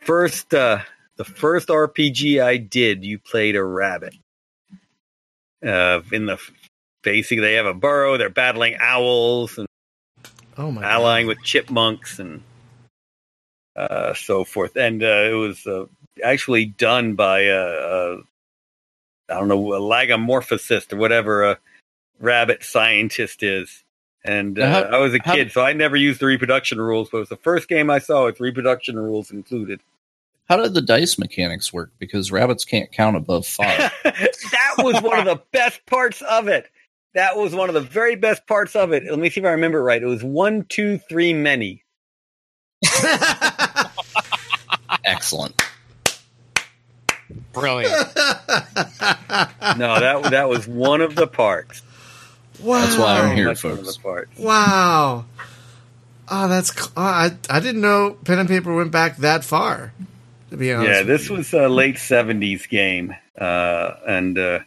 first 0.00 0.52
uh 0.52 0.80
the 1.16 1.24
first 1.24 1.68
RPG 1.68 2.42
I 2.42 2.56
did, 2.56 3.04
you 3.04 3.18
played 3.20 3.54
a 3.54 3.62
rabbit. 3.62 4.14
Uh 5.64 6.00
in 6.12 6.26
the 6.26 6.38
basically 7.02 7.42
they 7.42 7.54
have 7.54 7.66
a 7.66 7.74
burrow, 7.74 8.16
they're 8.16 8.28
battling 8.30 8.76
owls 8.80 9.56
and 9.58 9.68
Oh 10.56 10.70
my 10.72 10.82
allying 10.84 11.26
with 11.28 11.42
chipmunks 11.42 12.18
and 12.18 12.42
uh, 13.76 14.14
so 14.14 14.44
forth. 14.44 14.76
And 14.76 15.02
uh, 15.02 15.06
it 15.30 15.34
was 15.34 15.66
uh, 15.66 15.86
actually 16.22 16.66
done 16.66 17.14
by 17.14 17.40
a, 17.42 17.60
a 17.60 18.16
I 19.28 19.34
don't 19.34 19.48
know 19.48 19.74
a 19.74 19.80
lagomorphosist 19.80 20.92
or 20.92 20.96
whatever 20.96 21.44
a 21.44 21.58
rabbit 22.20 22.62
scientist 22.64 23.42
is. 23.42 23.82
And 24.24 24.58
uh, 24.58 24.70
how- 24.70 24.96
I 24.96 24.98
was 24.98 25.14
a 25.14 25.18
how- 25.24 25.34
kid, 25.34 25.52
so 25.52 25.62
I 25.62 25.72
never 25.72 25.96
used 25.96 26.20
the 26.20 26.26
reproduction 26.26 26.80
rules. 26.80 27.10
But 27.10 27.18
it 27.18 27.20
was 27.20 27.28
the 27.30 27.36
first 27.36 27.68
game 27.68 27.90
I 27.90 27.98
saw 27.98 28.24
with 28.26 28.40
reproduction 28.40 28.98
rules 28.98 29.30
included. 29.30 29.80
How 30.46 30.56
did 30.58 30.74
the 30.74 30.82
dice 30.82 31.18
mechanics 31.18 31.72
work? 31.72 31.90
Because 31.98 32.30
rabbits 32.30 32.66
can't 32.66 32.92
count 32.92 33.16
above 33.16 33.46
five. 33.46 33.90
that 34.04 34.74
was 34.78 35.02
one 35.02 35.18
of 35.18 35.24
the 35.24 35.42
best 35.52 35.84
parts 35.86 36.20
of 36.22 36.48
it. 36.48 36.70
That 37.14 37.36
was 37.36 37.54
one 37.54 37.68
of 37.68 37.74
the 37.74 37.80
very 37.80 38.16
best 38.16 38.46
parts 38.46 38.74
of 38.74 38.92
it. 38.92 39.04
Let 39.08 39.18
me 39.18 39.30
see 39.30 39.40
if 39.40 39.46
I 39.46 39.50
remember 39.50 39.82
right. 39.82 40.02
It 40.02 40.06
was 40.06 40.24
one, 40.24 40.64
two, 40.68 40.98
three, 40.98 41.32
many. 41.32 41.83
Excellent. 45.04 45.60
Brilliant. 47.52 47.92
No, 47.92 48.04
that 50.00 50.28
that 50.30 50.48
was 50.48 50.66
one 50.66 51.00
of 51.00 51.14
the 51.14 51.26
parts. 51.26 51.82
wow. 52.60 52.80
That's 52.80 52.98
why 52.98 53.20
I'm 53.20 53.36
here, 53.36 53.46
That's 53.46 53.62
one 53.64 53.72
of 53.74 53.78
the 53.80 53.84
folks. 53.86 53.96
parts. 53.98 54.38
Wow. 54.38 55.24
Oh, 56.28 56.48
that's 56.48 56.72
c- 56.74 56.90
oh, 56.96 57.02
I 57.02 57.30
I 57.50 57.60
didn't 57.60 57.80
know 57.80 58.16
pen 58.24 58.38
and 58.38 58.48
paper 58.48 58.74
went 58.74 58.90
back 58.90 59.18
that 59.18 59.44
far. 59.44 59.92
To 60.50 60.56
be 60.56 60.72
honest, 60.72 60.90
Yeah, 60.90 61.02
this 61.02 61.28
you. 61.28 61.36
was 61.36 61.52
a 61.52 61.68
late 61.68 61.96
'70s 61.96 62.68
game, 62.68 63.14
uh, 63.38 63.94
and 64.06 64.38
uh, 64.38 64.60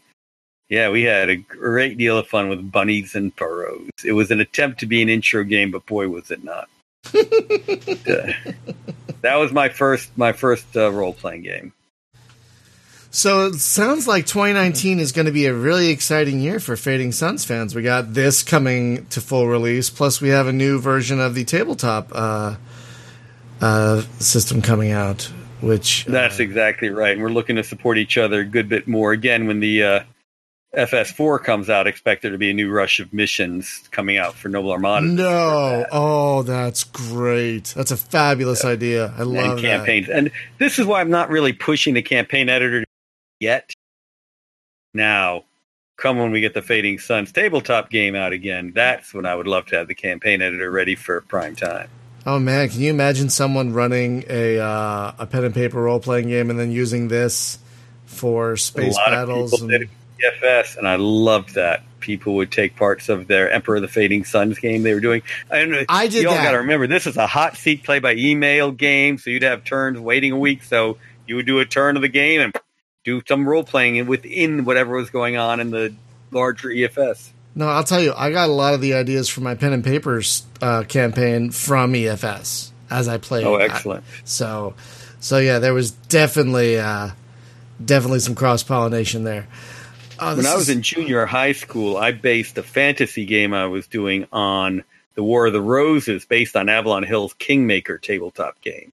yeah, 0.69 0.89
we 0.89 1.03
had 1.03 1.29
a 1.29 1.35
great 1.37 1.97
deal 1.97 2.17
of 2.17 2.27
fun 2.27 2.49
with 2.49 2.71
bunnies 2.71 3.15
and 3.15 3.35
burrows. 3.35 3.89
It 4.03 4.13
was 4.13 4.31
an 4.31 4.39
attempt 4.39 4.79
to 4.81 4.85
be 4.85 5.01
an 5.01 5.09
intro 5.09 5.43
game, 5.43 5.71
but 5.71 5.85
boy, 5.85 6.09
was 6.09 6.29
it 6.31 6.43
not! 6.43 6.69
That 9.21 9.37
was 9.37 9.51
my 9.51 9.69
first 9.69 10.15
my 10.17 10.31
first 10.31 10.75
uh, 10.75 10.91
role 10.91 11.13
playing 11.13 11.41
game. 11.41 11.73
So 13.09 13.47
it 13.47 13.55
sounds 13.55 14.07
like 14.07 14.25
2019 14.25 14.99
is 14.99 15.11
going 15.11 15.25
to 15.25 15.31
be 15.31 15.47
a 15.47 15.53
really 15.53 15.89
exciting 15.89 16.39
year 16.39 16.59
for 16.59 16.75
Fading 16.75 17.11
Suns 17.11 17.45
fans. 17.45 17.73
We 17.73 17.81
got 17.81 18.13
this 18.13 18.43
coming 18.43 19.05
to 19.07 19.21
full 19.21 19.47
release, 19.47 19.89
plus 19.89 20.21
we 20.21 20.29
have 20.29 20.47
a 20.47 20.53
new 20.53 20.79
version 20.79 21.19
of 21.19 21.33
the 21.33 21.43
tabletop 21.45 22.09
uh, 22.11 22.55
uh, 23.59 24.01
system 24.19 24.61
coming 24.61 24.91
out, 24.91 25.23
which 25.61 26.05
That's 26.05 26.39
uh, 26.39 26.43
exactly 26.43 26.89
right, 26.89 27.13
and 27.13 27.21
we're 27.21 27.29
looking 27.29 27.55
to 27.55 27.63
support 27.63 27.97
each 27.97 28.17
other 28.17 28.41
a 28.41 28.45
good 28.45 28.69
bit 28.69 28.87
more. 28.87 29.13
Again, 29.13 29.47
when 29.47 29.61
the 29.61 29.83
uh, 29.83 29.99
FS4 30.75 31.43
comes 31.43 31.69
out, 31.69 31.87
expect 31.87 32.21
there 32.21 32.31
to 32.31 32.37
be 32.37 32.49
a 32.51 32.53
new 32.53 32.69
rush 32.69 32.99
of 32.99 33.13
missions 33.13 33.87
coming 33.91 34.17
out 34.17 34.33
for 34.33 34.49
Noble 34.49 34.71
Armada. 34.71 35.05
no. 35.07 35.85
Oh, 35.91 36.43
that's 36.43 36.83
great. 36.83 37.65
That's 37.75 37.91
a 37.91 37.97
fabulous 37.97 38.65
idea. 38.65 39.13
I 39.17 39.23
love 39.23 39.53
and 39.53 39.59
campaigns. 39.61 40.09
And 40.09 40.29
this 40.59 40.77
is 40.77 40.85
why 40.85 40.99
I'm 41.01 41.09
not 41.09 41.29
really 41.29 41.53
pushing 41.53 41.93
the 41.93 42.01
campaign 42.01 42.49
editor 42.49 42.83
yet. 43.39 43.71
Now, 44.93 45.45
come 45.97 46.17
when 46.17 46.31
we 46.31 46.41
get 46.41 46.53
the 46.53 46.61
Fading 46.61 46.99
Suns 46.99 47.31
tabletop 47.31 47.89
game 47.89 48.15
out 48.15 48.33
again, 48.33 48.73
that's 48.75 49.13
when 49.13 49.25
I 49.25 49.35
would 49.35 49.47
love 49.47 49.67
to 49.67 49.77
have 49.77 49.87
the 49.87 49.95
campaign 49.95 50.41
editor 50.41 50.69
ready 50.69 50.95
for 50.95 51.21
prime 51.21 51.55
time. 51.55 51.87
Oh 52.25 52.39
man, 52.39 52.67
can 52.67 52.81
you 52.81 52.89
imagine 52.89 53.29
someone 53.29 53.71
running 53.71 54.25
a 54.29 54.59
uh, 54.59 55.13
a 55.17 55.25
pen 55.25 55.45
and 55.45 55.53
paper 55.53 55.81
role 55.81 56.01
playing 56.01 56.27
game 56.27 56.49
and 56.49 56.59
then 56.59 56.71
using 56.71 57.07
this 57.07 57.57
for 58.05 58.57
space 58.57 58.97
battles? 58.97 59.61
and- 59.61 59.87
did 60.19 60.33
EFS, 60.41 60.77
and 60.77 60.87
I 60.87 60.95
loved 60.95 61.55
that. 61.55 61.83
People 61.99 62.35
would 62.35 62.51
take 62.51 62.75
parts 62.75 63.09
of 63.09 63.27
their 63.27 63.51
Emperor 63.51 63.77
of 63.77 63.81
the 63.81 63.87
Fading 63.87 64.23
Suns 64.23 64.59
game 64.59 64.83
they 64.83 64.93
were 64.93 64.99
doing. 64.99 65.23
I, 65.51 65.59
don't 65.59 65.71
know, 65.71 65.83
I 65.89 66.07
did 66.07 66.23
You 66.23 66.29
all 66.29 66.35
got 66.35 66.51
to 66.51 66.57
remember, 66.57 66.87
this 66.87 67.07
is 67.07 67.17
a 67.17 67.27
hot 67.27 67.57
seat 67.57 67.83
play 67.83 67.99
by 67.99 68.13
email 68.13 68.71
game, 68.71 69.17
so 69.17 69.29
you'd 69.29 69.43
have 69.43 69.63
turns 69.63 69.99
waiting 69.99 70.31
a 70.31 70.37
week. 70.37 70.63
So 70.63 70.97
you 71.25 71.35
would 71.35 71.45
do 71.45 71.59
a 71.59 71.65
turn 71.65 71.95
of 71.95 72.01
the 72.01 72.07
game 72.07 72.41
and 72.41 72.55
do 73.03 73.21
some 73.27 73.47
role 73.47 73.63
playing 73.63 74.05
within 74.05 74.65
whatever 74.65 74.95
was 74.95 75.09
going 75.09 75.37
on 75.37 75.59
in 75.59 75.71
the 75.71 75.93
larger 76.31 76.69
EFS. 76.69 77.29
No, 77.55 77.67
I'll 77.67 77.83
tell 77.83 78.01
you, 78.01 78.13
I 78.15 78.31
got 78.31 78.49
a 78.49 78.51
lot 78.51 78.75
of 78.75 78.81
the 78.81 78.93
ideas 78.93 79.29
for 79.29 79.41
my 79.41 79.55
pen 79.55 79.73
and 79.73 79.83
papers 79.83 80.45
uh, 80.61 80.83
campaign 80.83 81.49
from 81.49 81.93
EFS 81.93 82.71
as 82.89 83.07
I 83.07 83.17
played. 83.17 83.45
Oh, 83.45 83.57
that. 83.57 83.71
excellent. 83.71 84.03
So, 84.25 84.75
so 85.19 85.39
yeah, 85.39 85.59
there 85.59 85.73
was 85.73 85.91
definitely, 85.91 86.77
uh, 86.77 87.11
definitely 87.83 88.19
some 88.19 88.35
cross 88.35 88.61
pollination 88.61 89.23
there. 89.23 89.47
Oh, 90.19 90.35
When 90.35 90.45
I 90.45 90.55
was 90.55 90.69
is- 90.69 90.75
in 90.75 90.81
junior 90.81 91.25
high 91.25 91.51
school, 91.51 91.97
I 91.97 92.11
based 92.11 92.57
a 92.57 92.63
fantasy 92.63 93.25
game 93.25 93.53
I 93.53 93.65
was 93.67 93.87
doing 93.87 94.27
on 94.31 94.83
the 95.15 95.23
War 95.23 95.47
of 95.47 95.53
the 95.53 95.61
Roses, 95.61 96.25
based 96.25 96.55
on 96.55 96.69
Avalon 96.69 97.03
Hill's 97.03 97.33
Kingmaker 97.33 97.97
tabletop 97.97 98.61
game, 98.61 98.91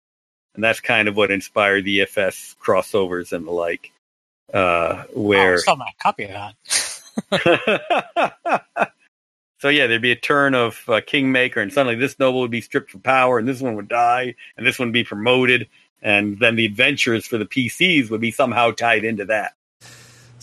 and 0.56 0.64
that's 0.64 0.80
kind 0.80 1.08
of 1.08 1.16
what 1.18 1.32
inspired 1.32 1.84
the 1.86 2.00
EFS 2.00 2.56
crossovers 2.64 3.34
and 3.34 3.46
the 3.46 3.52
like. 3.52 3.92
Uh, 4.54 5.04
Oh, 5.16 5.22
where 5.22 5.54
I 5.56 5.58
still 5.58 5.76
have 5.76 5.80
my 5.80 5.92
copy 6.02 6.24
of 6.26 6.32
that. 7.32 7.32
so 9.60 9.70
yeah, 9.70 9.88
there'd 9.88 10.02
be 10.02 10.12
a 10.12 10.16
turn 10.16 10.56
of 10.56 10.82
uh, 10.88 11.02
Kingmaker, 11.06 11.60
and 11.62 11.74
suddenly 11.74 11.96
this 11.96 12.18
noble 12.20 12.42
would 12.42 12.52
be 12.52 12.62
stripped 12.62 12.92
for 12.92 13.00
power, 13.00 13.38
and 13.40 13.48
this 13.48 13.62
one 13.62 13.76
would 13.76 13.88
die, 13.90 14.36
and 14.58 14.66
this 14.66 14.80
one 14.80 14.90
would 14.90 14.94
be 14.94 15.04
promoted, 15.04 15.68
and 16.02 16.40
then 16.40 16.56
the 16.56 16.66
adventures 16.66 17.26
for 17.26 17.38
the 17.38 17.46
PCs 17.46 18.10
would 18.10 18.22
be 18.22 18.32
somehow 18.32 18.72
tied 18.72 19.04
into 19.04 19.26
that. 19.26 19.54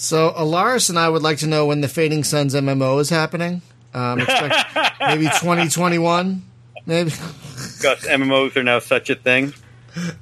So 0.01 0.31
Alaris 0.33 0.89
and 0.89 0.99
I 0.99 1.09
would 1.09 1.23
like 1.23 1.39
to 1.39 1.47
know 1.47 1.67
when 1.67 1.81
the 1.83 1.89
Fading 1.89 2.25
Suns 2.25 2.55
MMO 2.55 3.01
is 3.01 3.11
happening. 3.11 3.63
Um, 3.93 4.21
expect 4.21 4.55
maybe 5.01 5.25
2021. 5.25 6.43
Maybe 6.87 7.11
Because 7.11 8.01
MMOs 8.05 8.57
are 8.57 8.63
now 8.63 8.79
such 8.79 9.11
a 9.11 9.15
thing. 9.15 9.53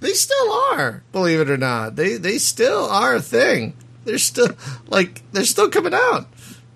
they 0.01 0.13
still 0.13 0.53
are. 0.53 1.03
Believe 1.13 1.41
it 1.41 1.51
or 1.51 1.57
not, 1.59 1.97
they 1.97 2.17
they 2.17 2.39
still 2.39 2.85
are 2.87 3.15
a 3.17 3.23
thing. 3.23 3.75
They're 4.05 4.19
still 4.19 4.49
like 4.89 5.23
they're 5.33 5.45
still 5.45 5.69
coming 5.71 5.95
out. 5.95 6.27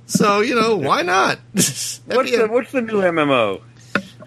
So 0.07 0.41
you 0.41 0.55
know 0.55 0.77
why 0.77 1.03
not? 1.03 1.39
What's 1.53 1.99
the 2.07 2.47
What's 2.51 2.73
the 2.73 2.83
new 2.83 3.01
MMO? 3.01 3.63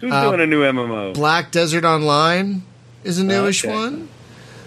Who's 0.00 0.12
Uh, 0.12 0.28
doing 0.28 0.40
a 0.40 0.46
new 0.46 0.62
MMO? 0.62 1.14
Black 1.14 1.50
Desert 1.52 1.84
Online 1.84 2.62
is 3.04 3.18
a 3.18 3.24
newish 3.24 3.64
Okay. 3.64 3.72
one. 3.74 4.08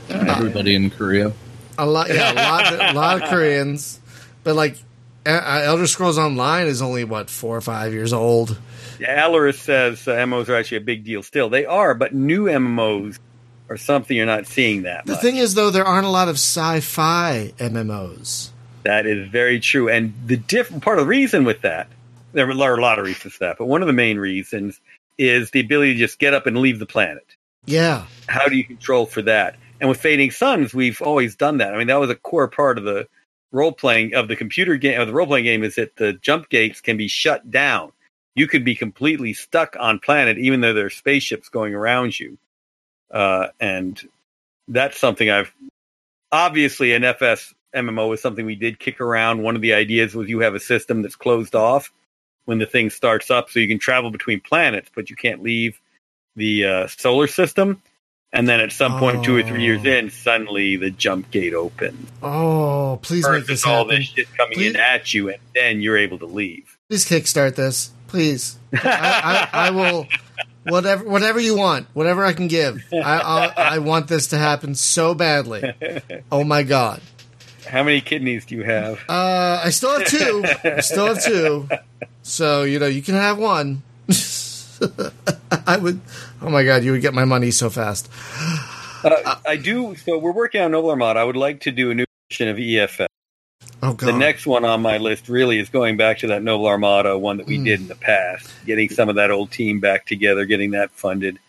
Everybody 0.10 0.74
in 0.76 0.90
Korea. 0.90 1.34
A 1.82 1.86
lot, 1.86 2.10
yeah, 2.10 2.32
a 2.32 2.36
lot, 2.36 2.74
a 2.74 2.94
lot 2.94 3.22
of 3.24 3.30
Koreans, 3.30 4.00
but 4.44 4.56
like 4.56 4.76
uh, 5.26 5.62
Elder 5.64 5.88
Scrolls 5.88 6.18
Online 6.18 6.68
is 6.68 6.82
only 6.82 7.04
what 7.04 7.30
four 7.30 7.56
or 7.58 7.62
five 7.62 7.94
years 7.94 8.14
old. 8.14 8.58
Yeah, 9.00 9.28
Alaris 9.28 9.56
says 9.60 10.08
uh, 10.08 10.12
MMOs 10.12 10.50
are 10.50 10.56
actually 10.56 10.78
a 10.78 10.82
big 10.82 11.04
deal 11.06 11.24
still. 11.24 11.50
They 11.50 11.66
are, 11.66 11.94
but 11.96 12.14
new 12.14 12.46
MMOs 12.46 13.18
are 13.70 13.78
something 13.78 14.18
you're 14.18 14.26
not 14.26 14.46
seeing 14.48 14.82
that 14.84 15.06
The 15.06 15.14
much. 15.14 15.22
thing 15.22 15.38
is, 15.38 15.54
though, 15.56 15.70
there 15.70 15.86
aren't 15.86 16.06
a 16.08 16.10
lot 16.10 16.28
of 16.28 16.36
sci-fi 16.36 17.54
MMOs. 17.60 18.50
That 18.84 19.06
is 19.06 19.30
very 19.30 19.60
true. 19.60 19.88
And 19.90 20.14
the 20.26 20.38
different 20.38 20.84
part 20.84 21.00
of 21.00 21.06
the 21.06 21.10
reason 21.10 21.44
with 21.46 21.62
that, 21.62 21.88
there 22.34 22.48
are 22.48 22.78
a 22.78 22.82
lot 22.82 23.00
of 23.00 23.06
reasons 23.06 23.34
for 23.36 23.40
that, 23.46 23.58
but 23.58 23.66
one 23.68 23.82
of 23.82 23.88
the 23.88 23.94
main 23.94 24.18
reasons 24.18 24.80
is 25.18 25.52
the 25.52 25.60
ability 25.60 25.94
to 25.94 26.00
just 26.00 26.20
get 26.20 26.34
up 26.34 26.46
and 26.48 26.58
leave 26.58 26.80
the 26.80 26.86
planet. 26.86 27.26
Yeah, 27.66 28.06
How 28.28 28.48
do 28.48 28.56
you 28.56 28.64
control 28.64 29.06
for 29.06 29.22
that? 29.24 29.56
And 29.80 29.90
with 29.90 30.02
Fading 30.02 30.32
Suns, 30.32 30.74
we've 30.74 31.02
always 31.02 31.36
done 31.36 31.58
that. 31.58 31.74
I 31.74 31.78
mean, 31.78 31.88
that 31.88 32.00
was 32.00 32.10
a 32.10 32.16
core 32.16 32.48
part 32.48 32.78
of 32.78 32.84
the 32.84 33.08
role 33.52 33.72
playing 33.72 34.14
of 34.14 34.28
the 34.28 34.36
computer 34.36 34.78
game 34.78 35.00
of 35.00 35.08
the 35.08 35.14
role 35.14 35.26
playing 35.26 35.46
game 35.46 35.64
is 35.64 35.76
that 35.76 35.96
the 35.96 36.14
jump 36.14 36.50
gates 36.50 36.82
can 36.82 36.98
be 36.98 37.08
shut 37.08 37.50
down. 37.50 37.92
You 38.36 38.48
could 38.48 38.64
be 38.64 38.76
completely 38.76 39.34
stuck 39.34 39.76
on 39.80 40.00
planet, 40.00 40.38
even 40.38 40.62
though 40.62 40.74
there 40.74 40.86
are 40.86 40.92
spaceships 40.92 41.50
going 41.50 41.74
around 41.74 42.20
you. 42.20 42.38
Uh, 43.12 43.48
and 43.60 44.00
that's 44.68 44.98
something 44.98 45.30
I've 45.30 45.52
obviously 46.32 46.94
an 46.94 47.04
FS 47.04 47.54
MMO 47.76 48.14
is 48.14 48.22
something 48.22 48.46
we 48.46 48.56
did 48.56 48.80
kick 48.80 49.02
around. 49.02 49.44
One 49.44 49.56
of 49.56 49.62
the 49.62 49.74
ideas 49.74 50.16
was 50.16 50.30
you 50.30 50.40
have 50.40 50.56
a 50.56 50.60
system 50.60 51.02
that's 51.02 51.16
closed 51.16 51.56
off 51.56 51.92
when 52.46 52.60
the 52.60 52.66
thing 52.66 52.90
starts 52.90 53.30
up, 53.30 53.50
so 53.50 53.60
you 53.60 53.68
can 53.68 53.80
travel 53.80 54.10
between 54.10 54.42
planets, 54.42 54.90
but 54.94 55.10
you 55.10 55.16
can't 55.16 55.44
leave 55.44 55.80
the 56.36 56.66
uh, 56.66 56.88
solar 56.88 57.28
system. 57.28 57.82
And 58.32 58.48
then 58.48 58.60
at 58.60 58.72
some 58.72 59.00
point, 59.00 59.24
two 59.24 59.36
or 59.36 59.42
three 59.44 59.64
years 59.64 59.82
Oh. 59.86 59.90
in, 59.90 60.10
suddenly 60.12 60.76
the 60.76 60.92
jump 60.92 61.32
gate 61.32 61.54
opens. 61.56 62.10
Oh, 62.22 63.00
please 63.02 63.28
make 63.28 63.48
this 63.48 63.66
all 63.66 63.86
happen. 63.86 63.96
this 64.02 64.06
shit 64.10 64.28
coming 64.38 64.54
Please- 64.56 64.70
in 64.76 64.76
at 64.80 65.14
you, 65.14 65.30
and 65.30 65.40
then 65.56 65.82
you're 65.82 65.98
able 65.98 66.20
to 66.20 66.28
leave. 66.28 66.78
Please 66.90 67.06
kickstart 67.06 67.56
this, 67.56 67.92
please. 68.08 68.58
I, 68.74 69.48
I, 69.52 69.68
I 69.68 69.70
will. 69.72 70.08
Whatever, 70.66 71.04
whatever 71.10 71.40
you 71.40 71.56
want, 71.58 71.88
whatever 71.94 72.24
I 72.24 72.34
can 72.34 72.48
give. 72.48 72.84
I, 72.94 72.98
I, 72.98 73.46
I 73.76 73.78
want 73.80 74.08
this 74.08 74.28
to 74.28 74.38
happen 74.38 74.76
so 74.76 75.16
badly. 75.16 75.74
Oh 76.32 76.44
my 76.44 76.62
god. 76.64 77.02
How 77.68 77.82
many 77.84 78.02
kidneys 78.02 78.46
do 78.46 78.56
you 78.56 78.64
have? 78.64 79.00
Uh, 79.10 79.62
I 79.64 79.70
still 79.72 79.98
have 79.98 80.08
two. 80.08 80.44
I 80.64 80.82
still 80.82 81.08
have 81.08 81.24
two. 81.24 81.68
So 82.22 82.64
you 82.64 82.78
know, 82.78 82.86
you 82.88 83.02
can 83.02 83.16
have 83.16 83.40
one. 83.40 83.82
I 85.68 85.78
would. 85.78 86.00
Oh 86.42 86.50
my 86.50 86.64
god, 86.64 86.84
you 86.84 86.92
would 86.92 87.02
get 87.02 87.14
my 87.14 87.26
money 87.26 87.52
so 87.52 87.70
fast. 87.70 88.10
Uh, 89.04 89.36
I 89.48 89.56
do. 89.56 89.96
So 89.96 90.18
we're 90.18 90.32
working 90.34 90.62
on 90.62 90.72
Noble 90.72 90.90
Armada. 90.90 91.20
I 91.20 91.24
would 91.24 91.36
like 91.38 91.62
to 91.62 91.72
do 91.72 91.92
a 91.92 91.96
new 91.96 92.06
version 92.32 92.48
of 92.50 92.58
EFS. 92.58 93.08
Oh 93.82 93.94
god. 93.94 94.08
The 94.08 94.14
next 94.18 94.46
one 94.46 94.66
on 94.66 94.82
my 94.82 94.98
list 94.98 95.30
really 95.30 95.58
is 95.60 95.70
going 95.70 95.96
back 95.98 96.20
to 96.20 96.28
that 96.28 96.44
Noble 96.44 96.68
Armada 96.68 97.18
one 97.18 97.38
that 97.38 97.48
we 97.48 97.58
Mm. 97.60 97.66
did 97.66 97.80
in 97.82 97.88
the 97.88 97.96
past, 97.96 98.50
getting 98.66 98.90
some 98.90 99.10
of 99.10 99.16
that 99.16 99.32
old 99.32 99.52
team 99.52 99.80
back 99.80 100.06
together, 100.06 100.46
getting 100.46 100.72
that 100.72 100.92
funded, 100.92 101.40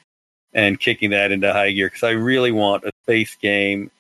and 0.52 0.78
kicking 0.78 1.10
that 1.10 1.32
into 1.32 1.52
high 1.52 1.72
gear 1.72 1.88
because 1.88 2.02
I 2.04 2.10
really 2.10 2.52
want 2.52 2.84
a 2.84 2.92
space 3.04 3.36
game. 3.36 3.90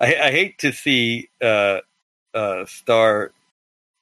I, 0.00 0.14
I 0.16 0.30
hate 0.30 0.58
to 0.60 0.72
see 0.72 1.28
uh, 1.42 1.80
uh, 2.34 2.64
Star. 2.66 3.32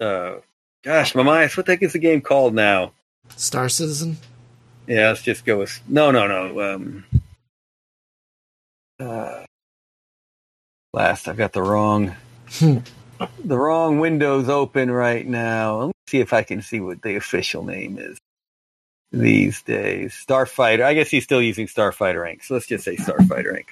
Uh, 0.01 0.37
gosh, 0.85 1.15
Mamais, 1.15 1.57
what 1.57 1.67
the 1.67 1.73
heck 1.73 1.83
is 1.83 1.93
the 1.95 1.99
game 1.99 2.21
called 2.21 2.55
now? 2.55 2.93
Star 3.37 3.69
Citizen. 3.69 4.19
Yeah, 4.87 5.09
let's 5.09 5.23
just 5.23 5.45
go 5.45 5.59
with 5.59 5.81
no, 5.89 6.11
no, 6.11 6.27
no. 6.27 6.75
Um, 6.75 7.05
uh, 9.01 9.45
last, 10.93 11.29
I've 11.29 11.37
got 11.37 11.53
the 11.53 11.63
wrong, 11.63 12.15
Hmm. 12.51 12.79
the 13.45 13.59
wrong 13.59 13.99
windows 13.99 14.49
open 14.49 14.91
right 14.91 15.27
now. 15.27 15.81
Let's 15.87 15.93
see 16.09 16.21
if 16.21 16.33
I 16.33 16.43
can 16.43 16.63
see 16.63 16.81
what 16.81 17.03
the 17.03 17.17
official 17.17 17.65
name 17.65 17.99
is 17.99 18.19
these 19.13 19.63
days. 19.63 20.13
Starfighter. 20.29 20.83
I 20.85 20.95
guess 20.95 21.09
he's 21.11 21.25
still 21.25 21.43
using 21.43 21.67
Starfighter 21.67 22.25
Inc. 22.27 22.45
So 22.45 22.55
let's 22.55 22.67
just 22.67 22.85
say 22.85 22.97
Starfighter 22.97 23.57
Inc. 23.59 23.67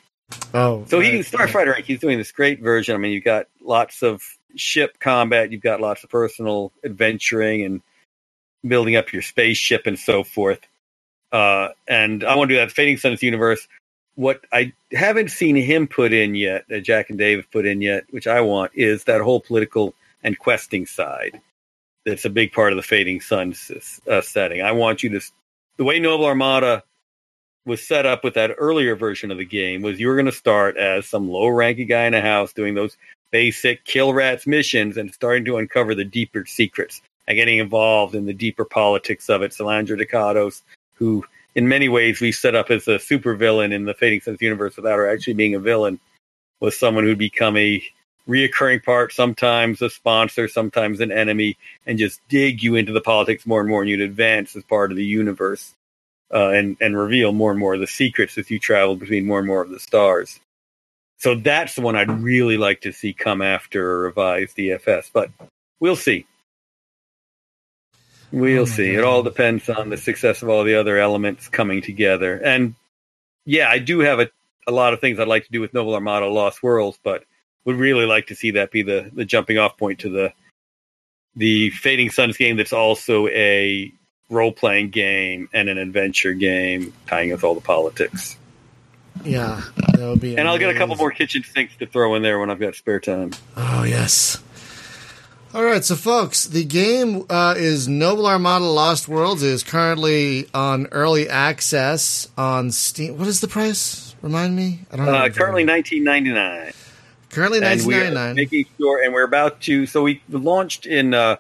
Oh, 0.55 0.85
So 0.89 0.99
right. 0.99 1.13
he 1.13 1.21
Starfighter 1.21 1.75
Inc. 1.77 1.85
He's 1.85 2.01
doing 2.01 2.19
this 2.19 2.33
great 2.33 2.61
version. 2.61 2.95
I 2.95 2.99
mean, 2.99 3.13
you've 3.13 3.25
got 3.25 3.47
lots 3.63 4.03
of 4.03 4.23
ship 4.57 4.99
combat, 5.01 5.53
you've 5.53 5.63
got 5.63 5.81
lots 5.81 6.05
of 6.05 6.11
personal 6.11 6.73
adventuring 6.85 7.63
and 7.65 7.83
building 8.67 8.97
up 8.97 9.13
your 9.13 9.23
spaceship 9.23 9.87
and 9.87 9.99
so 9.99 10.25
forth. 10.25 10.61
Uh, 11.33 11.69
and 11.89 12.25
I 12.25 12.37
want 12.37 12.49
to 12.49 12.55
do 12.55 12.61
that 12.61 12.73
Fading 12.73 12.97
Suns 12.97 13.23
universe. 13.23 13.67
What 14.15 14.45
I 14.53 14.73
haven't 14.93 15.31
seen 15.31 15.57
him 15.57 15.89
put 15.89 16.13
in 16.13 16.35
yet, 16.35 16.65
that 16.69 16.83
Jack 16.83 17.11
and 17.11 17.19
Dave 17.19 17.47
put 17.51 17.67
in 17.67 17.81
yet, 17.81 18.05
which 18.11 18.27
I 18.27 18.41
want, 18.41 18.73
is 18.75 19.05
that 19.05 19.21
whole 19.21 19.41
political 19.41 19.95
and 20.23 20.39
questing 20.39 20.87
side. 20.87 21.41
That's 22.07 22.25
a 22.25 22.31
big 22.31 22.53
part 22.53 22.73
of 22.73 22.77
the 22.77 22.83
Fading 22.83 23.21
Suns 23.21 23.71
uh, 24.09 24.21
setting. 24.21 24.63
I 24.63 24.73
want 24.73 25.03
you 25.03 25.11
to, 25.11 25.21
the 25.79 25.85
way 25.85 25.99
Noble 25.99 26.27
Armada 26.27 26.85
was 27.67 27.83
set 27.83 28.07
up 28.07 28.23
with 28.23 28.35
that 28.35 28.55
earlier 28.59 28.95
version 28.95 29.31
of 29.31 29.39
the 29.39 29.45
game 29.45 29.83
was 29.83 29.99
you 29.99 30.09
were 30.09 30.17
going 30.17 30.27
to 30.27 30.33
start 30.33 30.77
as 30.77 31.07
some 31.07 31.29
low 31.29 31.49
ranking 31.49 31.89
guy 31.89 32.05
in 32.05 32.15
a 32.15 32.21
house 32.21 32.53
doing 32.53 32.75
those 32.75 32.97
basic 33.31 33.85
kill 33.85 34.13
rats 34.13 34.47
missions 34.47 34.97
and 34.97 35.13
starting 35.13 35.45
to 35.47 35.57
uncover 35.57 35.95
the 35.95 36.05
deeper 36.05 36.45
secrets 36.47 37.01
and 37.27 37.37
getting 37.37 37.59
involved 37.59 38.15
in 38.15 38.27
the 38.27 38.35
deeper 38.35 38.65
politics 38.65 39.31
of 39.31 39.43
it. 39.43 39.53
Salandra 39.53 39.99
Decados, 39.99 40.63
who 40.95 41.25
in 41.55 41.69
many 41.69 41.89
ways 41.89 42.21
we 42.21 42.33
set 42.33 42.55
up 42.55 42.71
as 42.71 42.89
a 42.89 42.99
supervillain 42.99 43.73
in 43.73 43.85
the 43.85 43.95
Fading 43.95 44.21
Suns 44.21 44.43
universe 44.43 44.77
without 44.77 44.97
her 44.97 45.09
actually 45.09 45.35
being 45.35 45.55
a 45.55 45.61
villain, 45.61 46.01
was 46.61 46.79
someone 46.79 47.05
who'd 47.05 47.19
become 47.19 47.57
a 47.57 47.85
reoccurring 48.29 48.83
part, 48.83 49.13
sometimes 49.13 49.83
a 49.83 49.91
sponsor, 49.91 50.49
sometimes 50.49 51.01
an 51.01 51.13
enemy, 51.13 51.57
and 51.87 51.99
just 51.99 52.21
dig 52.29 52.63
you 52.63 52.75
into 52.75 52.93
the 52.93 53.01
politics 53.01 53.47
more 53.47 53.61
and 53.61 53.69
more, 53.69 53.83
and 53.83 53.91
you'd 53.91 54.01
advance 54.01 54.57
as 54.57 54.65
part 54.65 54.91
of 54.91 54.97
the 54.97 55.05
universe 55.05 55.75
uh, 56.33 56.49
and 56.51 56.77
and 56.81 56.97
reveal 56.97 57.33
more 57.33 57.51
and 57.51 57.61
more 57.61 57.75
of 57.75 57.81
the 57.81 57.87
secrets 57.87 58.39
as 58.39 58.51
you 58.51 58.59
travel 58.59 58.97
between 58.97 59.27
more 59.27 59.39
and 59.39 59.47
more 59.47 59.63
of 59.63 59.71
the 59.71 59.79
stars. 59.79 60.41
So 61.19 61.35
that's 61.35 61.75
the 61.75 61.81
one 61.81 61.97
I'd 61.97 62.11
really 62.11 62.57
like 62.57 62.83
to 62.83 62.93
see 62.93 63.13
come 63.13 63.41
after 63.41 63.93
a 63.93 63.99
revised 63.99 64.57
EFS, 64.57 65.11
but 65.13 65.31
we'll 65.81 65.97
see. 65.97 66.27
We'll 68.35 68.63
oh 68.63 68.65
see. 68.65 68.93
God. 68.93 68.99
It 68.99 69.05
all 69.05 69.23
depends 69.23 69.69
on 69.69 69.91
the 69.91 69.97
success 69.97 70.43
of 70.43 70.49
all 70.49 70.65
the 70.65 70.75
other 70.75 70.99
elements 70.99 71.49
coming 71.49 71.83
together. 71.83 72.37
And 72.37 72.75
yeah, 73.45 73.69
I 73.69 73.79
do 73.79 74.01
have 74.01 74.19
a, 74.19 74.29
a 74.67 74.73
lot 74.73 74.93
of 74.93 75.01
things 75.01 75.21
I'd 75.21 75.29
like 75.29 75.45
to 75.45 75.53
do 75.53 75.61
with 75.61 75.73
Noble 75.73 75.95
Armada 75.95 76.27
Lost 76.27 76.61
Worlds, 76.61 76.99
but 77.05 77.25
would 77.65 77.77
really 77.77 78.07
like 78.07 78.27
to 78.27 78.35
see 78.35 78.53
that 78.53 78.73
be 78.73 78.83
the, 78.83 79.09
the 79.15 79.25
jumping 79.25 79.59
off 79.59 79.79
point 79.79 80.01
to 80.01 80.09
the 80.09 80.33
the 81.37 81.71
Fading 81.71 82.11
Suns 82.11 82.37
game 82.37 82.57
that's 82.57 82.73
also 82.73 83.27
a 83.29 83.93
role 84.31 84.53
playing 84.53 84.91
game 84.91 85.49
and 85.53 85.69
an 85.69 85.79
adventure 85.79 86.33
game 86.33 86.93
tying 87.07 87.31
with 87.31 87.43
all 87.45 87.55
the 87.55 87.61
politics. 87.61 88.37
Yeah, 89.25 89.63
that 89.77 90.01
would 90.01 90.21
be. 90.21 90.31
And 90.31 90.41
amazing. 90.41 90.47
I'll 90.49 90.59
get 90.59 90.71
a 90.71 90.79
couple 90.79 90.97
more 90.97 91.11
kitchen 91.13 91.45
sinks 91.45 91.77
to 91.77 91.87
throw 91.87 92.15
in 92.17 92.23
there 92.23 92.39
when 92.39 92.51
I've 92.51 92.61
got 92.61 92.75
spare 92.75 93.01
time. 93.01 93.33
Oh 93.57 93.85
yes. 93.85 94.43
All 95.55 95.63
right, 95.63 95.85
so 95.85 95.95
folks, 95.95 96.47
the 96.47 96.65
game 96.65 97.27
uh, 97.31 97.55
is 97.57 97.87
Noble 97.87 98.27
Armada 98.27 98.65
Lost 98.65 99.07
Worlds. 99.07 99.41
It 99.41 99.51
is 99.51 99.63
currently 99.63 100.49
on 100.53 100.89
early 100.91 101.29
access 101.29 102.29
on 102.37 102.73
Steam. 102.73 103.17
What 103.17 103.29
is 103.29 103.41
the 103.41 103.47
price? 103.47 104.17
Remind 104.21 104.57
me. 104.57 104.81
I 104.91 104.97
don't 104.97 105.07
know. 105.07 105.15
Uh, 105.15 105.29
currently 105.29 105.63
nineteen 105.63 106.03
ninety 106.03 106.33
nine. 106.33 106.73
Currently 107.31 107.61
nineteen 107.61 107.89
ninety 107.89 108.15
nine. 108.15 108.35
Making 108.35 108.65
sure, 108.77 109.05
and 109.05 109.15
we're 109.15 109.23
about 109.23 109.61
to. 109.61 109.87
So 109.87 110.03
we 110.03 110.21
launched 110.29 110.87
in 110.87 111.15
uh, 111.15 111.37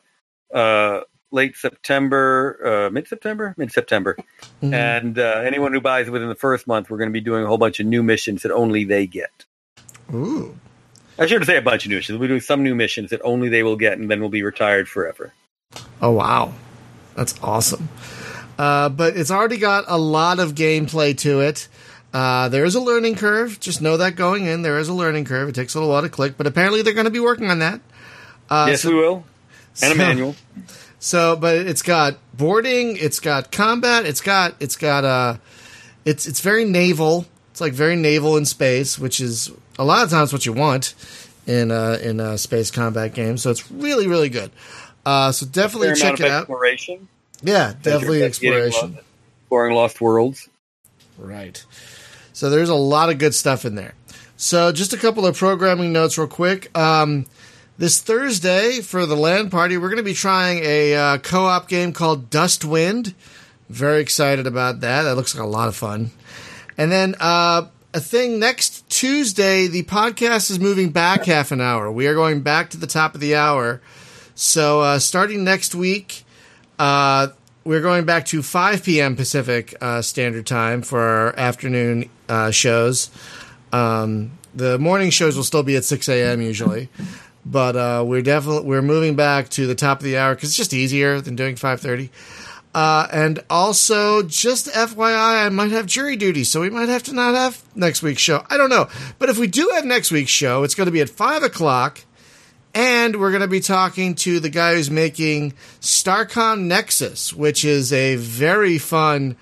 uh, 0.55 1.01
late 1.33 1.57
September, 1.57 2.87
uh, 2.87 2.91
mid 2.91 3.09
September, 3.09 3.57
mid 3.59 3.73
September, 3.73 4.17
mm-hmm. 4.63 4.73
and 4.73 5.19
uh, 5.19 5.43
anyone 5.45 5.73
who 5.73 5.81
buys 5.81 6.07
it 6.07 6.13
within 6.13 6.29
the 6.29 6.37
first 6.37 6.69
month, 6.69 6.89
we're 6.89 6.99
going 6.99 7.11
to 7.11 7.13
be 7.13 7.21
doing 7.21 7.43
a 7.43 7.49
whole 7.49 7.59
bunch 7.59 7.81
of 7.81 7.87
new 7.87 8.05
missions 8.05 8.45
that 8.45 8.53
only 8.53 8.85
they 8.85 9.09
get. 9.09 9.45
Ooh. 10.15 10.57
I 11.19 11.27
should 11.27 11.45
say 11.45 11.57
a 11.57 11.63
bunch 11.63 11.85
of 11.85 11.91
new 11.91 11.97
missions. 11.97 12.19
We'll 12.19 12.27
be 12.27 12.33
doing 12.33 12.41
some 12.41 12.63
new 12.63 12.75
missions 12.75 13.11
that 13.11 13.21
only 13.23 13.49
they 13.49 13.63
will 13.63 13.77
get, 13.77 13.99
and 13.99 14.11
then 14.11 14.21
we'll 14.21 14.31
be 14.31 14.43
retired 14.43 14.89
forever. 14.89 15.33
Oh 16.01 16.13
wow, 16.13 16.53
that's 17.15 17.35
awesome! 17.43 17.89
Uh, 18.59 18.89
but 18.89 19.17
it's 19.17 19.31
already 19.31 19.59
got 19.59 19.85
a 19.89 19.99
lot 19.99 20.39
of 20.39 20.55
gameplay 20.55 21.17
to 21.19 21.41
it. 21.41 21.69
Uh, 22.13 22.49
there 22.49 22.65
is 22.65 22.75
a 22.75 22.81
learning 22.81 23.17
curve. 23.17 23.59
Just 23.59 23.83
know 23.83 23.97
that 23.97 24.17
going 24.17 24.47
in, 24.47 24.63
there 24.63 24.79
is 24.79 24.89
a 24.89 24.95
learning 24.95 25.25
curve. 25.25 25.49
It 25.49 25.55
takes 25.55 25.75
a 25.75 25.79
little 25.79 25.93
while 25.93 26.03
to 26.03 26.09
click, 26.09 26.37
but 26.37 26.47
apparently 26.47 26.83
they're 26.83 26.95
going 26.95 27.07
to 27.07 27.11
be 27.11 27.21
working 27.21 27.51
on 27.51 27.59
that. 27.61 27.81
Uh, 28.49 28.67
yes, 28.71 28.83
so, 28.83 28.91
we 28.91 28.95
will, 28.97 29.25
and 29.83 29.91
so, 29.91 29.93
a 29.93 29.95
manual. 29.95 30.37
So, 31.05 31.37
but 31.37 31.57
it's 31.57 31.83
got 31.83 32.17
boarding, 32.33 32.97
it's 32.97 33.21
got 33.21 33.53
combat, 33.53 34.07
it's 34.07 34.23
got 34.23 34.55
it's 34.59 34.77
got 34.77 35.05
uh, 35.05 35.37
it's 36.07 36.27
it's 36.27 36.41
very 36.41 36.65
naval. 36.65 37.27
It's 37.55 37.61
like 37.61 37.73
very 37.73 37.95
naval 37.95 38.37
in 38.37 38.47
space, 38.47 38.99
which 38.99 39.21
is 39.21 39.53
a 39.79 39.85
lot 39.85 40.03
of 40.03 40.11
times 40.11 40.33
what 40.33 40.45
you 40.45 40.53
want 40.53 40.93
in 41.47 41.71
uh, 41.71 42.01
in 42.03 42.19
a 42.19 42.37
space 42.37 42.73
combat 42.73 43.15
game. 43.15 43.39
So 43.39 43.49
it's 43.49 43.71
really 43.71 44.09
really 44.09 44.29
good. 44.29 44.51
Uh, 45.07 45.31
so 45.31 45.47
definitely 45.47 45.95
check 45.95 46.19
it 46.19 46.27
out. 46.27 46.41
Exploration. 46.41 47.07
Yeah, 47.45 47.75
definitely 47.81 48.25
exploration. 48.25 48.99
Exploring 49.43 49.77
lost 49.77 50.01
worlds. 50.01 50.49
Right. 51.17 51.65
So 52.33 52.51
there's 52.51 52.71
a 52.71 52.75
lot 52.75 53.09
of 53.09 53.19
good 53.19 53.37
stuff 53.37 53.65
in 53.65 53.77
there. 53.77 53.95
So 54.37 54.73
just 54.73 54.93
a 54.93 54.97
couple 54.97 55.25
of 55.25 55.37
programming 55.37 55.93
notes, 55.93 56.19
real 56.19 56.27
quick. 56.27 56.77
Um, 56.77 57.25
this 57.79 58.03
Thursday 58.03 58.81
for 58.81 59.07
the 59.07 59.15
LAN 59.15 59.49
party, 59.49 59.77
we're 59.79 59.91
going 59.91 59.99
to 59.99 60.03
be 60.03 60.13
trying 60.13 60.59
a 60.65 60.97
uh, 60.97 61.19
co-op 61.19 61.69
game 61.69 61.93
called 61.93 62.31
Dustwind. 62.31 63.15
Very 63.69 64.01
excited 64.01 64.49
about 64.49 64.81
that. 64.81 65.03
That 65.03 65.15
looks 65.15 65.37
like 65.37 65.45
a 65.45 65.47
lot 65.47 65.69
of 65.69 65.77
fun. 65.77 66.11
And 66.77 66.91
then 66.91 67.15
uh, 67.21 67.69
a 67.93 68.01
thing 68.01 68.39
next 68.39 68.89
Tuesday, 68.91 69.69
the 69.69 69.85
podcast 69.85 70.51
is 70.51 70.59
moving 70.59 70.91
back 70.91 71.25
half 71.25 71.53
an 71.53 71.61
hour. 71.61 71.91
We 71.91 72.07
are 72.07 72.15
going 72.15 72.43
back 72.43 72.71
to 72.71 72.77
the 72.77 72.87
top 72.87 73.15
of 73.15 73.21
the 73.21 73.37
hour. 73.37 73.81
So 74.35 74.81
uh, 74.81 74.99
starting 74.99 75.45
next 75.45 75.75
week, 75.75 76.25
uh, 76.79 77.29
we're 77.65 77.81
going 77.81 78.05
back 78.05 78.27
to 78.27 78.43
5 78.43 78.85
p.m. 78.85 79.17
Pacific 79.17 79.75
uh, 79.81 80.03
Standard 80.03 80.47
Time 80.47 80.83
for 80.83 81.01
our 81.01 81.39
afternoon 81.39 82.11
uh, 82.29 82.51
shows. 82.51 83.11
Um, 83.73 84.33
the 84.55 84.79
morning 84.79 85.11
shows 85.11 85.37
will 85.37 85.45
still 85.45 85.63
be 85.63 85.77
at 85.77 85.85
6 85.85 86.09
a.m. 86.09 86.43
usually, 86.43 86.89
but 87.47 87.77
uh, 87.77 88.05
we're 88.07 88.23
definitely 88.23 88.69
we're 88.69 88.83
moving 88.83 89.17
back 89.17 89.49
to 89.51 89.67
the 89.67 89.75
top 89.75 89.99
of 89.99 90.05
the 90.05 90.17
hour 90.19 90.35
because 90.35 90.51
it's 90.51 90.57
just 90.57 90.75
easier 90.75 91.21
than 91.21 91.37
doing 91.37 91.57
5:30. 91.57 92.11
Uh, 92.75 93.07
and 93.13 93.39
also, 93.49 94.23
just 94.25 94.67
FYI, 94.67 95.47
I 95.47 95.49
might 95.49 95.71
have 95.71 95.87
jury 95.87 96.17
duty, 96.17 96.43
so 96.43 96.61
we 96.61 96.71
might 96.71 96.89
have 96.89 97.05
to 97.05 97.15
not 97.15 97.37
have 97.37 97.63
next 97.77 98.03
week's 98.03 98.21
show. 98.21 98.45
I 98.51 98.57
don't 98.57 98.69
know. 98.69 98.89
But 99.21 99.29
if 99.29 99.39
we 99.39 99.47
do 99.47 99.71
have 99.75 99.85
next 99.85 100.11
week's 100.11 100.33
show, 100.33 100.65
it's 100.65 100.75
going 100.75 100.87
to 100.87 100.93
be 100.93 101.01
at 101.01 101.09
5 101.09 101.45
o'clock. 101.45 102.01
And 102.75 103.21
we're 103.21 103.31
going 103.31 103.43
to 103.43 103.49
be 103.49 103.61
talking 103.61 104.17
to 104.17 104.41
the 104.41 104.51
guy 104.51 104.75
who's 104.75 104.91
making 104.91 105.53
Starcom 105.81 106.63
Nexus, 106.63 107.33
which 107.33 107.65
is 107.65 107.93
a 107.93 108.17
very 108.17 108.79
fun 108.79 109.37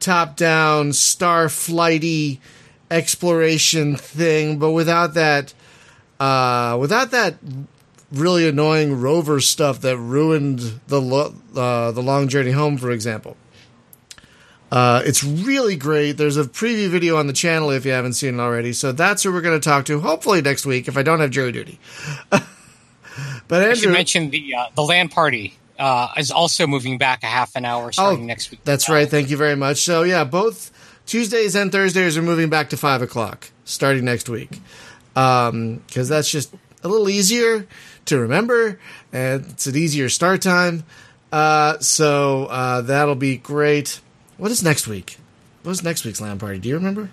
top 0.00 0.36
down, 0.36 0.94
star 0.94 1.50
flighty 1.50 2.40
exploration 2.90 3.96
thing, 3.96 4.58
but 4.58 4.70
without 4.70 5.12
that. 5.14 5.52
Uh, 6.18 6.78
without 6.80 7.10
that 7.10 7.34
really 8.12 8.48
annoying 8.48 9.00
rover 9.00 9.40
stuff 9.40 9.80
that 9.80 9.96
ruined 9.96 10.80
the 10.86 11.00
lo- 11.00 11.34
uh, 11.54 11.92
the 11.92 12.02
long 12.02 12.28
journey 12.28 12.52
home, 12.52 12.76
for 12.76 12.90
example. 12.90 13.36
Uh, 14.70 15.02
it's 15.04 15.22
really 15.22 15.76
great. 15.76 16.12
There's 16.12 16.38
a 16.38 16.44
preview 16.44 16.88
video 16.88 17.18
on 17.18 17.26
the 17.26 17.34
channel 17.34 17.70
if 17.70 17.84
you 17.84 17.92
haven't 17.92 18.14
seen 18.14 18.38
it 18.38 18.40
already. 18.40 18.72
So 18.72 18.90
that's 18.90 19.22
who 19.22 19.30
we're 19.30 19.42
going 19.42 19.60
to 19.60 19.68
talk 19.68 19.84
to. 19.86 20.00
Hopefully 20.00 20.40
next 20.40 20.64
week 20.64 20.88
if 20.88 20.96
I 20.96 21.02
don't 21.02 21.20
have 21.20 21.30
jury 21.30 21.52
duty. 21.52 21.78
but 22.30 22.42
Andrew, 23.50 23.70
I 23.70 23.74
should 23.74 23.92
mention 23.92 24.30
the 24.30 24.54
uh, 24.54 24.66
the 24.74 24.82
LAN 24.82 25.10
party 25.10 25.58
uh, 25.78 26.08
is 26.16 26.30
also 26.30 26.66
moving 26.66 26.96
back 26.96 27.22
a 27.22 27.26
half 27.26 27.54
an 27.54 27.66
hour 27.66 27.92
starting 27.92 28.22
oh, 28.22 28.26
next 28.26 28.50
week. 28.50 28.60
That's 28.64 28.88
right. 28.88 29.08
Thank 29.08 29.28
you 29.28 29.36
very 29.36 29.56
much. 29.56 29.82
So 29.82 30.04
yeah, 30.04 30.24
both 30.24 30.70
Tuesdays 31.04 31.54
and 31.54 31.70
Thursdays 31.70 32.16
are 32.16 32.22
moving 32.22 32.48
back 32.48 32.70
to 32.70 32.78
five 32.78 33.02
o'clock 33.02 33.50
starting 33.64 34.06
next 34.06 34.28
week 34.30 34.58
because 35.12 35.50
um, 35.50 35.82
that's 35.92 36.30
just 36.30 36.54
a 36.82 36.88
little 36.88 37.10
easier 37.10 37.66
to 38.06 38.18
remember, 38.18 38.78
and 39.12 39.44
it's 39.46 39.66
an 39.66 39.76
easier 39.76 40.08
start 40.08 40.42
time. 40.42 40.84
Uh, 41.32 41.78
so 41.78 42.46
uh, 42.46 42.82
that'll 42.82 43.14
be 43.14 43.36
great. 43.36 44.00
What 44.36 44.50
is 44.50 44.62
next 44.62 44.86
week? 44.86 45.18
What 45.62 45.72
is 45.72 45.82
next 45.82 46.04
week's 46.04 46.20
LAN 46.20 46.38
party? 46.38 46.58
Do 46.58 46.68
you 46.68 46.74
remember? 46.74 47.10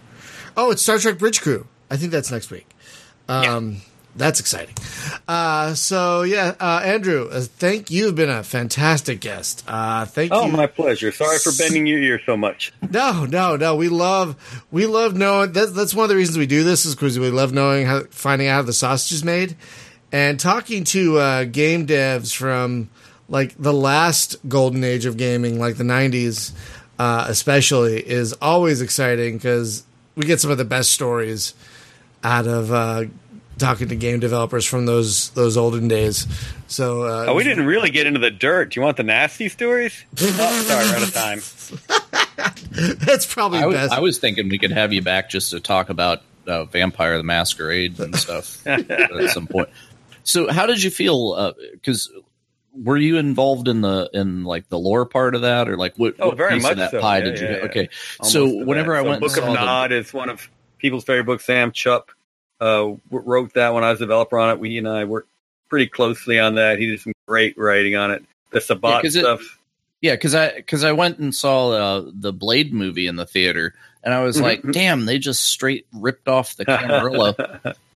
Oh, 0.57 0.71
it's 0.71 0.81
Star 0.81 0.97
Trek 0.97 1.17
Bridge 1.17 1.41
Crew. 1.41 1.67
I 1.89 1.97
think 1.97 2.11
that's 2.11 2.31
next 2.31 2.51
week. 2.51 2.67
Um, 3.27 3.71
yeah. 3.71 3.79
That's 4.15 4.39
exciting. 4.39 4.75
Uh, 5.27 5.75
so 5.75 6.23
yeah, 6.23 6.55
uh, 6.59 6.81
Andrew, 6.83 7.29
uh, 7.31 7.41
thank 7.41 7.91
you. 7.91 8.07
You've 8.07 8.15
been 8.15 8.29
a 8.29 8.43
fantastic 8.43 9.21
guest. 9.21 9.63
Uh, 9.67 10.05
thank 10.05 10.33
oh, 10.33 10.45
you. 10.45 10.51
Oh, 10.51 10.57
my 10.57 10.67
pleasure. 10.67 11.11
Sorry 11.11 11.37
for 11.37 11.51
bending 11.57 11.85
your 11.85 11.99
ear 11.99 12.19
so 12.25 12.35
much. 12.35 12.73
No, 12.89 13.25
no, 13.25 13.55
no. 13.55 13.75
We 13.75 13.87
love, 13.87 14.35
we 14.71 14.87
love 14.87 15.15
knowing. 15.15 15.53
That, 15.53 15.75
that's 15.75 15.93
one 15.93 16.03
of 16.03 16.09
the 16.09 16.15
reasons 16.15 16.37
we 16.37 16.47
do 16.47 16.63
this 16.63 16.85
is 16.85 16.95
because 16.95 17.19
we 17.19 17.29
love 17.29 17.53
knowing 17.53 17.85
how, 17.85 18.01
finding 18.09 18.47
out 18.47 18.55
how 18.55 18.61
the 18.63 18.73
sausage 18.73 19.13
is 19.13 19.23
made 19.23 19.55
and 20.11 20.39
talking 20.39 20.83
to 20.85 21.17
uh, 21.17 21.43
game 21.45 21.87
devs 21.87 22.35
from 22.35 22.89
like 23.27 23.55
the 23.57 23.73
last 23.73 24.37
golden 24.47 24.83
age 24.83 25.05
of 25.05 25.17
gaming, 25.17 25.59
like 25.59 25.77
the 25.77 25.83
'90s, 25.83 26.53
uh, 26.97 27.25
especially, 27.27 27.99
is 27.99 28.33
always 28.33 28.81
exciting 28.81 29.37
because 29.37 29.83
we 30.15 30.25
get 30.25 30.39
some 30.39 30.51
of 30.51 30.57
the 30.57 30.65
best 30.65 30.91
stories 30.91 31.53
out 32.23 32.47
of 32.47 32.71
uh, 32.71 33.05
talking 33.57 33.87
to 33.89 33.95
game 33.95 34.19
developers 34.19 34.65
from 34.65 34.85
those 34.85 35.29
those 35.31 35.57
olden 35.57 35.87
days. 35.87 36.27
So, 36.67 37.03
uh, 37.03 37.25
oh, 37.29 37.35
we 37.35 37.43
didn't 37.43 37.65
really 37.65 37.89
get 37.89 38.07
into 38.07 38.19
the 38.19 38.31
dirt. 38.31 38.71
Do 38.71 38.79
you 38.79 38.83
want 38.83 38.97
the 38.97 39.03
nasty 39.03 39.49
stories? 39.49 40.03
oh, 40.19 40.63
sorry, 40.67 40.85
we're 40.85 40.95
out 40.95 41.03
of 41.03 41.13
time. 41.13 41.41
That's 43.05 43.31
probably 43.31 43.59
I 43.59 43.65
was, 43.65 43.75
best. 43.75 43.93
I 43.93 43.99
was 43.99 44.19
thinking 44.19 44.49
we 44.49 44.59
could 44.59 44.71
have 44.71 44.93
you 44.93 45.01
back 45.01 45.29
just 45.29 45.51
to 45.51 45.59
talk 45.59 45.89
about 45.89 46.21
uh, 46.47 46.65
Vampire 46.65 47.17
the 47.17 47.23
Masquerade 47.23 47.99
and 47.99 48.15
stuff 48.15 48.65
at 48.67 49.29
some 49.31 49.47
point. 49.47 49.69
So, 50.29 50.51
how 50.51 50.65
did 50.65 50.81
you 50.83 50.91
feel? 50.91 51.53
Because 51.73 52.11
were 52.73 52.97
you 52.97 53.17
involved 53.17 53.67
in 53.67 53.81
the 53.81 54.09
in 54.13 54.43
like 54.43 54.69
the 54.69 54.77
lore 54.79 55.05
part 55.05 55.33
of 55.35 55.41
that, 55.41 55.67
or 55.69 55.75
like 55.77 55.95
what? 55.97 56.15
Oh, 56.19 56.27
what 56.29 56.37
very 56.37 56.53
piece 56.55 56.63
much 56.63 56.71
of 56.73 56.77
that 56.79 56.91
so. 56.91 57.01
pie 57.01 57.17
Yeah, 57.19 57.23
did 57.23 57.39
you? 57.39 57.45
yeah, 57.47 57.51
get? 57.53 57.59
yeah. 57.63 57.69
Okay, 57.69 57.89
Almost 58.19 58.33
so 58.33 58.65
whenever 58.65 58.93
that. 58.93 58.99
I 58.99 59.01
went 59.09 59.21
Book 59.21 59.35
and 59.37 59.47
of 59.47 59.53
the- 59.53 59.65
Nod 59.65 59.91
is 59.91 60.13
one 60.13 60.29
of 60.29 60.49
people's 60.77 61.03
favorite 61.03 61.25
books. 61.25 61.45
Sam 61.45 61.71
Chupp 61.71 62.09
uh, 62.61 62.91
wrote 63.09 63.53
that 63.55 63.73
when 63.73 63.83
I 63.83 63.91
was 63.91 63.99
a 64.01 64.03
developer 64.05 64.37
on 64.37 64.51
it. 64.51 64.59
We 64.59 64.77
and 64.77 64.87
I 64.87 65.05
worked 65.05 65.29
pretty 65.69 65.87
closely 65.87 66.39
on 66.39 66.55
that. 66.55 66.79
He 66.79 66.87
did 66.87 66.99
some 66.99 67.13
great 67.27 67.57
writing 67.57 67.95
on 67.95 68.11
it. 68.11 68.23
The 68.51 68.61
Sabbat 68.61 69.01
'cause 69.03 69.15
it- 69.15 69.21
stuff. 69.21 69.57
Yeah, 70.01 70.13
because 70.13 70.33
I 70.33 70.53
because 70.55 70.85
I 70.85 70.93
went 70.93 71.19
and 71.19 71.35
saw 71.35 71.71
uh, 71.71 72.09
the 72.13 72.31
Blade 72.31 72.73
movie 72.73 73.07
in 73.07 73.17
the 73.17 73.25
theater, 73.25 73.73
and 74.01 74.13
I 74.13 74.21
was 74.23 74.37
Mhm. 74.37 74.41
like, 74.43 74.61
"Damn, 74.71 75.05
they 75.05 75.19
just 75.19 75.43
straight 75.43 75.87
ripped 75.91 76.29
off 76.29 76.55
the 76.55 76.63
Camarilla." 76.65 77.75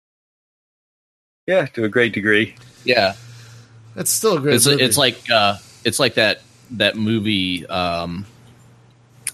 yeah, 1.47 1.65
to 1.67 1.83
a 1.83 1.89
great 1.89 2.13
degree. 2.13 2.55
yeah, 2.83 3.13
That's 3.95 4.11
still 4.11 4.37
a 4.37 4.39
great. 4.41 4.55
it's 4.55 4.65
movie. 4.67 4.83
it's 4.83 4.97
like 4.97 5.29
uh, 5.31 5.57
it's 5.83 5.99
like 5.99 6.15
that 6.15 6.41
that 6.71 6.95
movie, 6.95 7.65
um, 7.67 8.25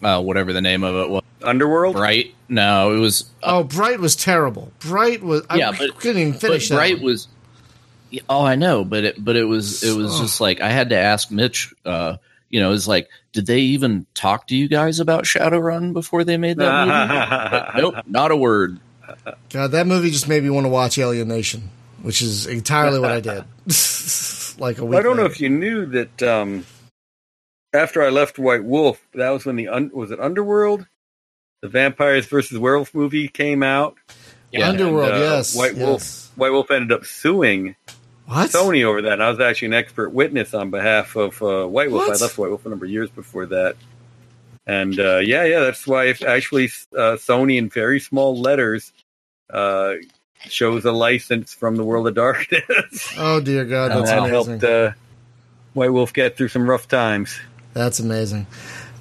uh, 0.04 0.22
whatever 0.22 0.54
the 0.54 0.62
name 0.62 0.84
of 0.84 0.96
it 0.96 1.10
was, 1.10 1.24
Underworld. 1.44 1.96
Bright. 1.96 2.34
No, 2.48 2.94
it 2.96 3.00
was 3.00 3.30
oh, 3.44 3.64
Bright 3.64 4.00
was 4.00 4.16
terrible. 4.16 4.72
Bright 4.80 5.22
was. 5.24 5.44
Yeah, 5.54 5.70
I 5.70 5.78
but- 5.78 6.00
couldn't 6.00 6.22
even 6.22 6.32
but 6.34 6.42
finish 6.42 6.70
that. 6.70 6.76
Bright 6.76 6.96
one. 6.96 7.04
was. 7.06 7.28
Yeah, 8.12 8.22
Oh, 8.28 8.44
I 8.44 8.56
know, 8.56 8.84
but 8.84 9.04
it 9.04 9.24
but 9.24 9.36
it 9.36 9.44
was 9.44 9.84
it 9.84 9.96
was 9.96 10.20
Oh. 10.20 10.24
just 10.24 10.42
like 10.42 10.62
I 10.62 10.70
had 10.70 10.90
to 10.90 10.98
ask 10.98 11.30
Mitch. 11.30 11.74
Uh, 11.86 12.18
you 12.50 12.60
know, 12.60 12.74
it's 12.74 12.88
like, 12.88 13.08
did 13.34 13.46
they 13.46 13.60
even 13.60 14.08
talk 14.16 14.48
to 14.48 14.56
you 14.56 14.68
guys 14.68 15.00
about 15.00 15.26
Shadowrun 15.26 15.94
before 15.94 16.24
they 16.24 16.36
made 16.38 16.58
that 16.58 17.72
movie? 17.76 17.82
Nope, 17.84 18.04
not 18.08 18.32
a 18.32 18.36
word. 18.36 18.80
God, 19.52 19.72
that 19.72 19.86
movie 19.86 20.10
just 20.10 20.28
made 20.28 20.42
me 20.42 20.50
want 20.50 20.66
to 20.66 20.70
watch 20.70 20.98
Alien 20.98 21.28
Nation, 21.28 21.70
which 22.02 22.22
is 22.22 22.48
entirely 22.48 23.00
what 23.00 23.12
I 23.12 23.20
did. 23.20 23.44
like 24.60 24.78
a 24.78 24.86
week. 24.86 24.92
Well, 24.92 25.00
I 25.00 25.04
don't 25.04 25.18
know 25.18 25.26
if 25.26 25.40
you 25.40 25.50
knew 25.50 25.86
that 25.88 26.24
um, 26.24 26.66
after 27.74 28.04
I 28.04 28.10
left 28.10 28.40
White 28.40 28.64
Wolf, 28.64 29.02
that 29.14 29.30
was 29.30 29.46
when 29.46 29.56
the 29.56 29.70
un- 29.70 29.92
was 29.94 30.12
it 30.12 30.20
Underworld, 30.20 30.86
the 31.62 31.70
vampires 31.70 32.26
versus 32.26 32.58
werewolf 32.58 32.94
movie 32.94 33.28
came 33.28 33.64
out. 33.64 33.96
Yeah, 34.52 34.70
Underworld. 34.70 35.12
and, 35.12 35.18
uh, 35.18 35.26
yes, 35.36 35.56
White 35.56 35.76
yes. 35.76 35.86
Wolf. 35.86 36.38
White 36.38 36.52
Wolf 36.52 36.72
ended 36.72 36.92
up 36.92 37.06
suing 37.06 37.76
What? 38.26 38.50
Sony 38.50 38.84
over 38.84 39.04
that. 39.04 39.14
And 39.14 39.24
I 39.24 39.30
was 39.30 39.40
actually 39.40 39.68
an 39.68 39.74
expert 39.74 40.10
witness 40.10 40.54
on 40.54 40.70
behalf 40.72 41.16
of 41.16 41.42
uh, 41.44 41.68
White 41.68 41.92
Wolf. 41.92 42.08
What? 42.08 42.18
I 42.18 42.24
left 42.24 42.38
White 42.38 42.50
Wolf 42.50 42.66
a 42.66 42.70
number 42.70 42.86
of 42.86 42.92
years 42.92 43.10
before 43.10 43.46
that. 43.48 43.76
And 44.66 45.00
uh, 45.00 45.18
yeah, 45.18 45.46
yeah, 45.46 45.62
that's 45.62 45.86
why 45.88 46.06
if 46.06 46.24
actually 46.24 46.66
uh, 46.96 47.18
Sony 47.18 47.58
in 47.58 47.70
very 47.70 48.00
small 48.00 48.40
letters 48.40 48.94
uh, 49.52 49.96
shows 50.48 50.86
a 50.86 50.92
license 50.92 51.54
from 51.54 51.76
the 51.76 51.84
World 51.84 52.08
of 52.08 52.16
Darkness. 52.16 53.14
Oh 53.18 53.40
dear 53.42 53.66
God, 53.66 53.92
that's 53.92 54.10
that 54.10 54.22
wow. 54.22 54.28
amazing. 54.28 54.60
helped 54.60 54.64
uh, 54.64 54.92
White 55.74 55.92
Wolf 55.92 56.14
get 56.14 56.38
through 56.38 56.48
some 56.48 56.70
rough 56.70 56.88
times. 56.88 57.40
That's 57.74 58.00
amazing. 58.00 58.48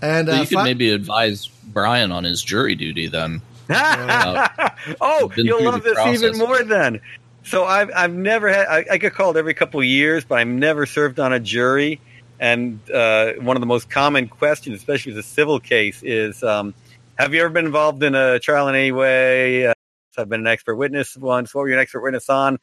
And 0.02 0.28
So 0.28 0.34
uh, 0.34 0.40
you 0.40 0.46
could 0.46 0.54
fi- 0.54 0.64
maybe 0.64 0.90
advise 0.90 1.46
Brian 1.46 2.12
on 2.12 2.24
his 2.24 2.42
jury 2.42 2.74
duty 2.74 3.08
then. 3.08 3.42
oh, 3.70 5.30
you'll 5.36 5.62
love 5.62 5.82
the 5.82 5.94
this 5.94 6.22
even 6.22 6.38
more 6.38 6.62
then. 6.62 7.00
So 7.44 7.64
I've 7.64 7.90
I've 7.94 8.12
never 8.12 8.48
had 8.48 8.66
I, 8.66 8.84
I 8.92 8.96
get 8.98 9.14
called 9.14 9.36
every 9.36 9.54
couple 9.54 9.80
of 9.80 9.86
years, 9.86 10.24
but 10.24 10.38
I've 10.38 10.48
never 10.48 10.86
served 10.86 11.20
on 11.20 11.32
a 11.32 11.40
jury. 11.40 12.00
And 12.40 12.78
uh, 12.90 13.32
one 13.34 13.56
of 13.56 13.60
the 13.60 13.66
most 13.66 13.90
common 13.90 14.28
questions, 14.28 14.76
especially 14.76 15.12
with 15.12 15.18
a 15.18 15.28
civil 15.28 15.58
case, 15.60 16.02
is 16.02 16.42
um, 16.42 16.72
Have 17.16 17.34
you 17.34 17.40
ever 17.40 17.50
been 17.50 17.66
involved 17.66 18.02
in 18.02 18.14
a 18.14 18.38
trial 18.38 18.68
in 18.68 18.74
any 18.74 18.92
way? 18.92 19.72
I've 20.18 20.28
been 20.28 20.40
an 20.40 20.46
expert 20.46 20.76
witness 20.76 21.16
once. 21.16 21.54
What 21.54 21.62
were 21.62 21.68
you 21.68 21.74
an 21.74 21.80
expert 21.80 22.00
witness 22.00 22.28
on? 22.28 22.58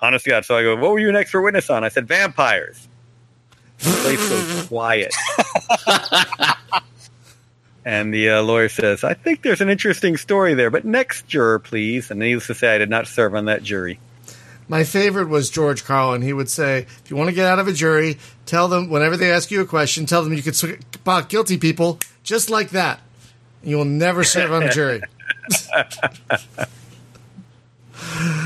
Honest 0.00 0.26
God. 0.26 0.44
So 0.44 0.56
I 0.56 0.62
go, 0.62 0.76
What 0.76 0.92
were 0.92 0.98
you 0.98 1.08
an 1.08 1.16
expert 1.16 1.42
witness 1.42 1.70
on? 1.70 1.84
I 1.84 1.88
said, 1.88 2.08
Vampires. 2.08 2.88
The 3.78 3.90
place 3.90 4.28
goes 4.28 4.66
quiet. 4.68 5.14
And 7.84 8.14
the 8.14 8.30
uh, 8.30 8.42
lawyer 8.42 8.68
says, 8.68 9.04
I 9.04 9.12
think 9.14 9.42
there's 9.42 9.60
an 9.60 9.68
interesting 9.68 10.16
story 10.16 10.54
there, 10.54 10.70
but 10.70 10.84
next 10.84 11.26
juror, 11.28 11.58
please. 11.58 12.10
And 12.10 12.18
needless 12.18 12.46
to 12.46 12.54
say, 12.54 12.74
I 12.74 12.78
did 12.78 12.88
not 12.88 13.06
serve 13.06 13.34
on 13.34 13.44
that 13.44 13.62
jury. 13.62 13.98
My 14.68 14.84
favorite 14.84 15.28
was 15.28 15.50
George 15.50 15.84
Carlin. 15.84 16.22
He 16.22 16.32
would 16.32 16.48
say, 16.48 16.78
if 16.78 17.10
you 17.10 17.16
want 17.16 17.28
to 17.28 17.34
get 17.34 17.46
out 17.46 17.58
of 17.58 17.68
a 17.68 17.72
jury, 17.72 18.16
tell 18.46 18.68
them, 18.68 18.88
whenever 18.88 19.18
they 19.18 19.30
ask 19.30 19.50
you 19.50 19.60
a 19.60 19.66
question, 19.66 20.06
tell 20.06 20.24
them 20.24 20.32
you 20.32 20.42
could 20.42 20.56
spot 20.56 21.28
guilty 21.28 21.58
people 21.58 21.98
just 22.22 22.48
like 22.48 22.70
that. 22.70 23.00
You 23.62 23.76
will 23.76 23.84
never 23.84 24.24
serve 24.24 24.52
on 24.52 24.62
a 24.62 24.70
jury. 24.70 25.02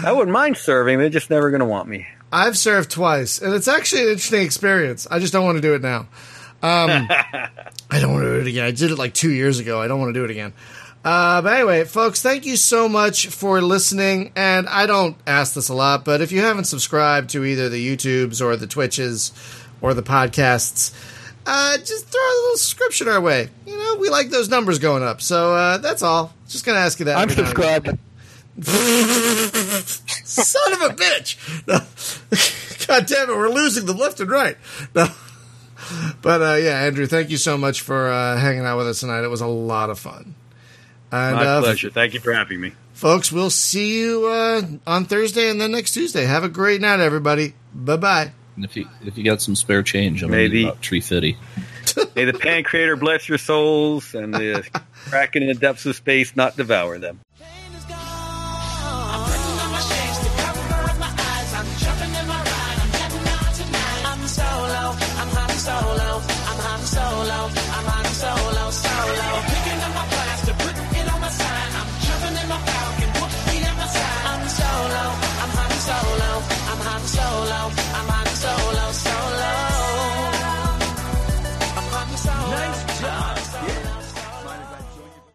I 0.04 0.12
wouldn't 0.12 0.30
mind 0.30 0.56
serving. 0.56 0.98
They're 0.98 1.08
just 1.08 1.30
never 1.30 1.50
going 1.50 1.60
to 1.60 1.66
want 1.66 1.88
me. 1.88 2.06
I've 2.32 2.58
served 2.58 2.90
twice, 2.90 3.40
and 3.40 3.54
it's 3.54 3.68
actually 3.68 4.02
an 4.02 4.08
interesting 4.08 4.42
experience. 4.42 5.06
I 5.10 5.18
just 5.18 5.32
don't 5.32 5.44
want 5.44 5.56
to 5.56 5.62
do 5.62 5.74
it 5.74 5.82
now. 5.82 6.08
Um, 6.62 6.90
I 7.10 8.00
don't 8.00 8.12
want 8.12 8.24
to 8.24 8.34
do 8.34 8.40
it 8.40 8.46
again. 8.46 8.64
I 8.64 8.70
did 8.70 8.90
it 8.90 8.98
like 8.98 9.14
two 9.14 9.30
years 9.30 9.58
ago. 9.58 9.80
I 9.80 9.88
don't 9.88 9.98
want 10.00 10.10
to 10.14 10.20
do 10.20 10.24
it 10.24 10.30
again. 10.30 10.52
Uh, 11.04 11.40
but 11.40 11.54
anyway, 11.54 11.84
folks, 11.84 12.20
thank 12.20 12.44
you 12.44 12.56
so 12.56 12.88
much 12.88 13.28
for 13.28 13.62
listening. 13.62 14.32
And 14.36 14.68
I 14.68 14.86
don't 14.86 15.16
ask 15.26 15.54
this 15.54 15.68
a 15.68 15.74
lot, 15.74 16.04
but 16.04 16.20
if 16.20 16.32
you 16.32 16.40
haven't 16.40 16.64
subscribed 16.64 17.30
to 17.30 17.44
either 17.44 17.68
the 17.68 17.96
YouTubes 17.96 18.44
or 18.44 18.56
the 18.56 18.66
Twitches 18.66 19.32
or 19.80 19.94
the 19.94 20.02
podcasts, 20.02 20.92
uh, 21.50 21.78
just 21.78 22.06
throw 22.06 22.20
a 22.20 22.36
little 22.42 22.56
subscription 22.58 23.08
our 23.08 23.20
way. 23.20 23.48
You 23.66 23.76
know, 23.78 23.96
we 23.98 24.08
like 24.10 24.28
those 24.30 24.48
numbers 24.48 24.78
going 24.78 25.02
up. 25.02 25.20
So 25.22 25.54
uh, 25.54 25.78
that's 25.78 26.02
all. 26.02 26.34
Just 26.48 26.64
gonna 26.66 26.78
ask 26.80 26.98
you 26.98 27.06
that. 27.06 27.16
I'm 27.16 27.30
every 27.30 27.42
now 27.42 27.48
and 27.50 27.58
again. 27.58 27.98
subscribed. 27.98 27.98
Son 30.24 30.72
of 30.74 30.80
a 30.82 30.94
bitch! 30.94 31.36
No. 31.66 31.78
God 32.86 33.06
damn 33.06 33.30
it, 33.30 33.36
we're 33.36 33.48
losing 33.50 33.86
them 33.86 33.98
left 33.98 34.20
and 34.20 34.30
right. 34.30 34.56
No. 34.94 35.06
But 36.22 36.42
uh, 36.42 36.54
yeah, 36.56 36.80
Andrew, 36.80 37.06
thank 37.06 37.30
you 37.30 37.36
so 37.38 37.56
much 37.56 37.80
for 37.80 38.08
uh, 38.10 38.36
hanging 38.36 38.64
out 38.64 38.76
with 38.78 38.88
us 38.88 39.00
tonight. 39.00 39.22
It 39.24 39.28
was 39.30 39.40
a 39.40 39.46
lot 39.46 39.90
of 39.90 39.98
fun. 39.98 40.34
And 41.10 41.36
My 41.36 41.46
uh, 41.46 41.60
pleasure. 41.62 41.88
Thank 41.90 42.12
you 42.14 42.20
for 42.20 42.32
having 42.34 42.60
me. 42.60 42.72
folks, 42.92 43.32
we'll 43.32 43.48
see 43.50 43.98
you 43.98 44.26
uh, 44.26 44.62
on 44.86 45.04
Thursday 45.06 45.48
and 45.50 45.58
then 45.60 45.70
next 45.72 45.92
Tuesday. 45.92 46.24
Have 46.26 46.44
a 46.44 46.48
great 46.48 46.80
night, 46.82 47.00
everybody. 47.00 47.54
Bye 47.74 47.96
bye. 47.96 48.32
And 48.58 48.64
if 48.64 48.76
you 48.76 48.88
if 49.06 49.16
you 49.16 49.22
got 49.22 49.40
some 49.40 49.54
spare 49.54 49.84
change, 49.84 50.24
I'm 50.24 50.32
Maybe. 50.32 50.64
about 50.64 50.82
tree 50.82 51.00
fifty. 51.00 51.36
May 52.16 52.24
the 52.24 52.32
Pancreator 52.32 52.98
bless 52.98 53.28
your 53.28 53.38
souls 53.38 54.16
and 54.16 54.34
the 54.34 54.68
Kraken 55.10 55.42
in 55.42 55.48
the 55.48 55.54
depths 55.54 55.86
of 55.86 55.94
space 55.94 56.34
not 56.34 56.56
devour 56.56 56.98
them. 56.98 57.20